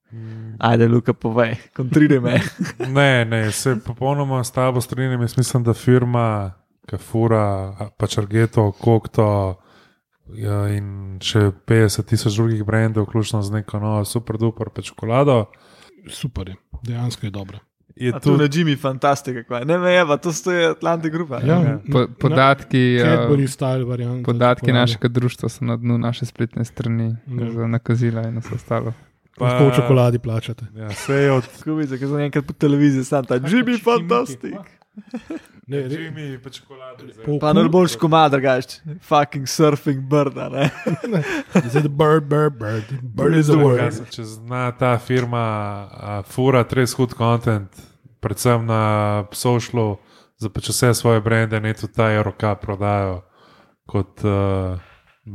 Ajde, 0.60 0.88
Luka, 0.88 1.14
povej, 1.14 1.58
kontriraj 1.76 2.22
me. 2.24 2.38
Ne, 2.98 3.26
ne, 3.26 3.42
se 3.52 3.76
popolnoma 3.84 4.44
s 4.44 4.52
tabo 4.52 4.82
strinjam. 4.82 5.22
Jaz 5.22 5.36
mislim, 5.38 5.64
da 5.68 5.74
firma, 5.74 6.54
Kafura, 6.88 7.92
pač 8.00 8.18
Argeto, 8.18 8.72
Kokto 8.72 9.28
ja, 10.34 10.68
in 10.70 10.88
še 11.20 11.52
50 11.66 12.04
tisoč 12.06 12.36
drugih 12.36 12.64
brendov, 12.64 13.06
vključno 13.06 13.42
z 13.42 13.52
neko 13.52 13.80
novo 13.80 14.06
super 14.06 14.38
duper 14.38 14.70
pa 14.70 14.82
čokolado. 14.82 15.46
Super 16.08 16.50
je, 16.50 16.56
dejansko 16.84 17.26
je 17.26 17.32
dobro. 17.32 17.60
Je 17.96 18.12
tu 18.14 18.34
na 18.34 18.44
Jimmy, 18.46 18.74
fantastika, 18.76 19.44
kaj. 19.44 19.66
ne 19.66 19.78
me 19.78 19.92
je, 19.92 20.06
pa 20.08 20.18
to 20.18 20.32
stoji 20.32 20.66
Atlantic 20.66 21.12
Grupa. 21.12 21.38
Ja, 21.38 21.60
Ja. 21.60 21.80
Po, 21.84 22.08
podatki, 22.20 22.98
Cadbury 22.98 23.44
uh, 23.44 23.50
style 23.50 23.84
variant. 23.84 24.26
podatki 24.26 24.72
našega 24.72 25.08
društva 25.10 25.50
so 25.50 25.66
na 25.66 25.76
dnu 25.76 25.98
naše 25.98 26.26
spletne 26.26 26.66
strani 26.66 27.16
Ja. 27.28 27.52
za 27.52 27.68
nakazila 27.68 28.24
in 28.24 28.40
vse 28.40 28.56
ostalo. 28.56 28.94
Lahko 29.40 29.66
v 29.66 29.76
čokoladi 29.76 30.20
plačate. 30.20 30.66
Ja, 30.76 30.88
vse 30.88 31.14
je 31.16 31.32
od 31.32 31.44
Skupice, 31.54 31.98
ki 31.98 32.06
so 32.06 32.18
enkrat 32.18 32.46
po 32.46 32.54
televiziji, 32.54 33.04
sam 33.04 33.26
ta 33.26 33.36
Jimmy, 33.38 33.78
fantastik. 33.78 34.56
Ne, 35.68 35.78
re, 35.88 35.96
Jimmy, 35.96 36.38
pa 36.44 36.50
čokolado. 36.50 37.06
pol 37.26 37.40
Pa 37.40 37.54
najboljši 37.56 37.98
komad, 37.98 38.32
drugač. 38.34 38.80
Fucking 39.08 39.48
surfing 39.48 40.02
bird, 40.10 40.36
a 40.38 40.50
ne. 40.52 40.66
Is 41.66 41.76
it 41.76 41.86
the 41.86 41.90
bird, 41.90 42.28
bird, 42.28 42.60
bird? 42.60 42.84
Bird 43.02 43.36
is 43.40 43.48
the 43.48 43.56
word. 43.56 44.02
Če 44.12 44.26
zna 44.28 44.72
ta 44.76 44.98
firma 45.00 45.44
a, 45.88 46.22
fura 46.28 46.66
res 46.76 46.94
hud 47.00 47.16
content, 47.16 47.72
predvsem 48.20 48.66
na 48.68 48.82
socialu, 49.32 49.96
za 50.42 50.50
pač 50.52 50.72
vse 50.74 50.92
svoje 50.98 51.22
brende, 51.24 51.60
ne 51.62 51.72
tudi 51.74 51.94
ta 51.96 52.10
Euroka 52.12 52.56
prodajo 52.60 53.22
kot 53.88 54.24
uh, 54.28 54.76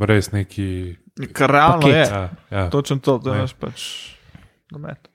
res 0.05 0.33
neki. 0.35 0.97
Kar 1.33 1.49
realno 1.51 1.81
Paket. 1.87 1.97
je. 1.97 2.05
Ja, 2.13 2.25
ja. 2.51 2.67
Točno 2.71 2.99
to, 3.01 3.17
da 3.19 3.33
Ne. 3.33 3.39
imaš 3.47 3.55
pač 3.57 3.87
domet. 4.71 5.09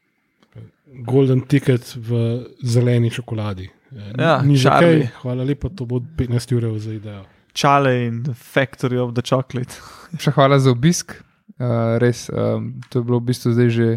Golden 1.06 1.42
ticket 1.46 1.94
v 1.96 2.42
zeleni 2.64 3.12
čokoladi. 3.12 3.70
Eh, 3.92 4.14
Ja, 4.18 4.42
ni 4.42 4.56
že 4.56 4.70
Charlie. 4.70 5.08
kaj, 5.08 5.22
hvala 5.22 5.44
lepa, 5.44 5.70
to 5.70 5.86
bo 5.86 6.00
15 6.00 6.56
ur 6.56 6.80
za 6.80 6.94
idejo. 6.94 7.24
Čale 7.54 8.06
in 8.08 8.24
Factory 8.34 8.98
of 8.98 9.14
the 9.14 9.22
Chocolate. 9.22 9.76
Še 10.24 10.32
hvala 10.32 10.60
za 10.60 10.72
obisk. 10.72 11.16
Uh, 11.62 12.00
res, 12.02 12.26
um, 12.34 12.80
to 12.90 13.00
je 13.00 13.04
bilo 13.06 13.20
v 13.22 13.28
bistvu 13.30 13.52
zdaj 13.54 13.70
že 13.70 13.88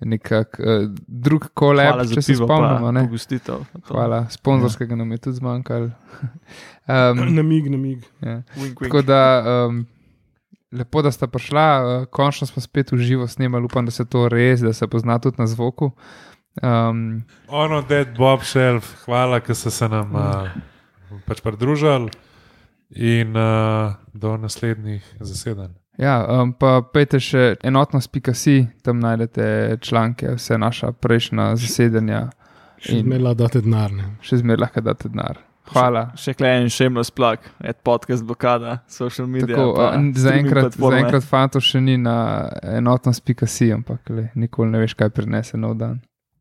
nekak 0.00 0.56
uh, 0.56 0.88
drug 1.04 1.50
kolab, 1.52 2.00
če 2.08 2.22
se 2.22 2.36
spomnimo. 2.38 2.88
ne. 2.92 3.02
pogostitev. 3.04 3.60
To. 3.76 3.80
Hvala, 3.92 4.24
sponzorskega 4.32 4.96
nam 4.96 5.10
je 5.12 5.18
tudi 5.18 5.36
zmanjkalo. 5.36 5.90
um, 6.88 7.20
Namig, 7.36 7.68
namig. 7.68 8.06
ja. 8.24 8.40
Wink, 8.56 8.80
wink. 8.80 8.86
Tako 8.86 9.02
da 9.04 9.20
um, 9.68 9.84
lepo, 10.72 11.02
da 11.04 11.12
sta 11.12 11.28
prišla, 11.28 11.66
uh, 11.84 12.06
končno 12.08 12.48
smo 12.48 12.62
spet 12.64 12.94
v 12.94 13.02
živo 13.04 13.28
snemali, 13.28 13.68
upam, 13.68 13.84
da 13.84 13.92
se 13.92 14.06
to 14.08 14.28
res, 14.32 14.64
da 14.64 14.72
se 14.72 14.88
pozna 14.88 15.18
tudi 15.20 15.36
na 15.42 15.46
zvoku. 15.50 15.90
Um, 16.62 17.22
Ono, 17.48 17.82
Dead 17.82 18.16
Bob 18.18 18.42
Shelf, 18.42 19.04
hvala, 19.04 19.40
ker 19.40 19.54
ste 19.54 19.70
se 19.70 19.88
nam 19.88 20.14
uh, 20.14 20.48
pač 21.26 21.40
pridružili 21.44 22.10
in 22.90 23.36
uh, 23.38 23.94
do 24.12 24.36
naslednjih 24.36 25.04
zasedanj. 25.20 25.70
ja, 25.98 26.18
um, 26.42 26.52
pa 26.52 26.80
pejte 26.82 27.20
še 27.20 27.54
enotnost.si, 27.62 28.66
tam 28.82 28.98
najdete 29.00 29.78
članke, 29.80 30.34
vse 30.34 30.58
naša 30.58 30.92
prejšnja 30.92 31.54
zasedanja 31.56 32.30
Še 32.80 33.02
zmeraj 33.04 33.34
date 33.36 33.60
denar. 33.60 33.92
še 34.24 34.40
zmeraj 34.40 34.60
lahko 34.64 34.80
date 34.80 35.08
denar. 35.08 35.38
Hvala. 35.70 36.10
Še 36.18 36.32
klejen 36.34 36.66
shameless 36.72 37.12
plug, 37.14 37.44
ad 37.62 37.78
podcast 37.86 38.24
blokada, 38.26 38.80
social 38.88 39.28
media. 39.30 39.54
Tako, 39.54 39.86
zaenkrat, 40.18 40.74
zaenkrat 40.74 41.22
fantov 41.22 41.62
še 41.62 41.78
ni 41.80 41.94
na 42.00 42.48
enotnost.si, 42.64 43.70
ampak 43.76 44.10
le, 44.10 44.30
nikoli 44.34 44.72
ne 44.72 44.80
veš, 44.82 44.96
kaj 44.98 45.12
prinese 45.14 45.60
nov 45.60 45.76
dan. 45.78 46.00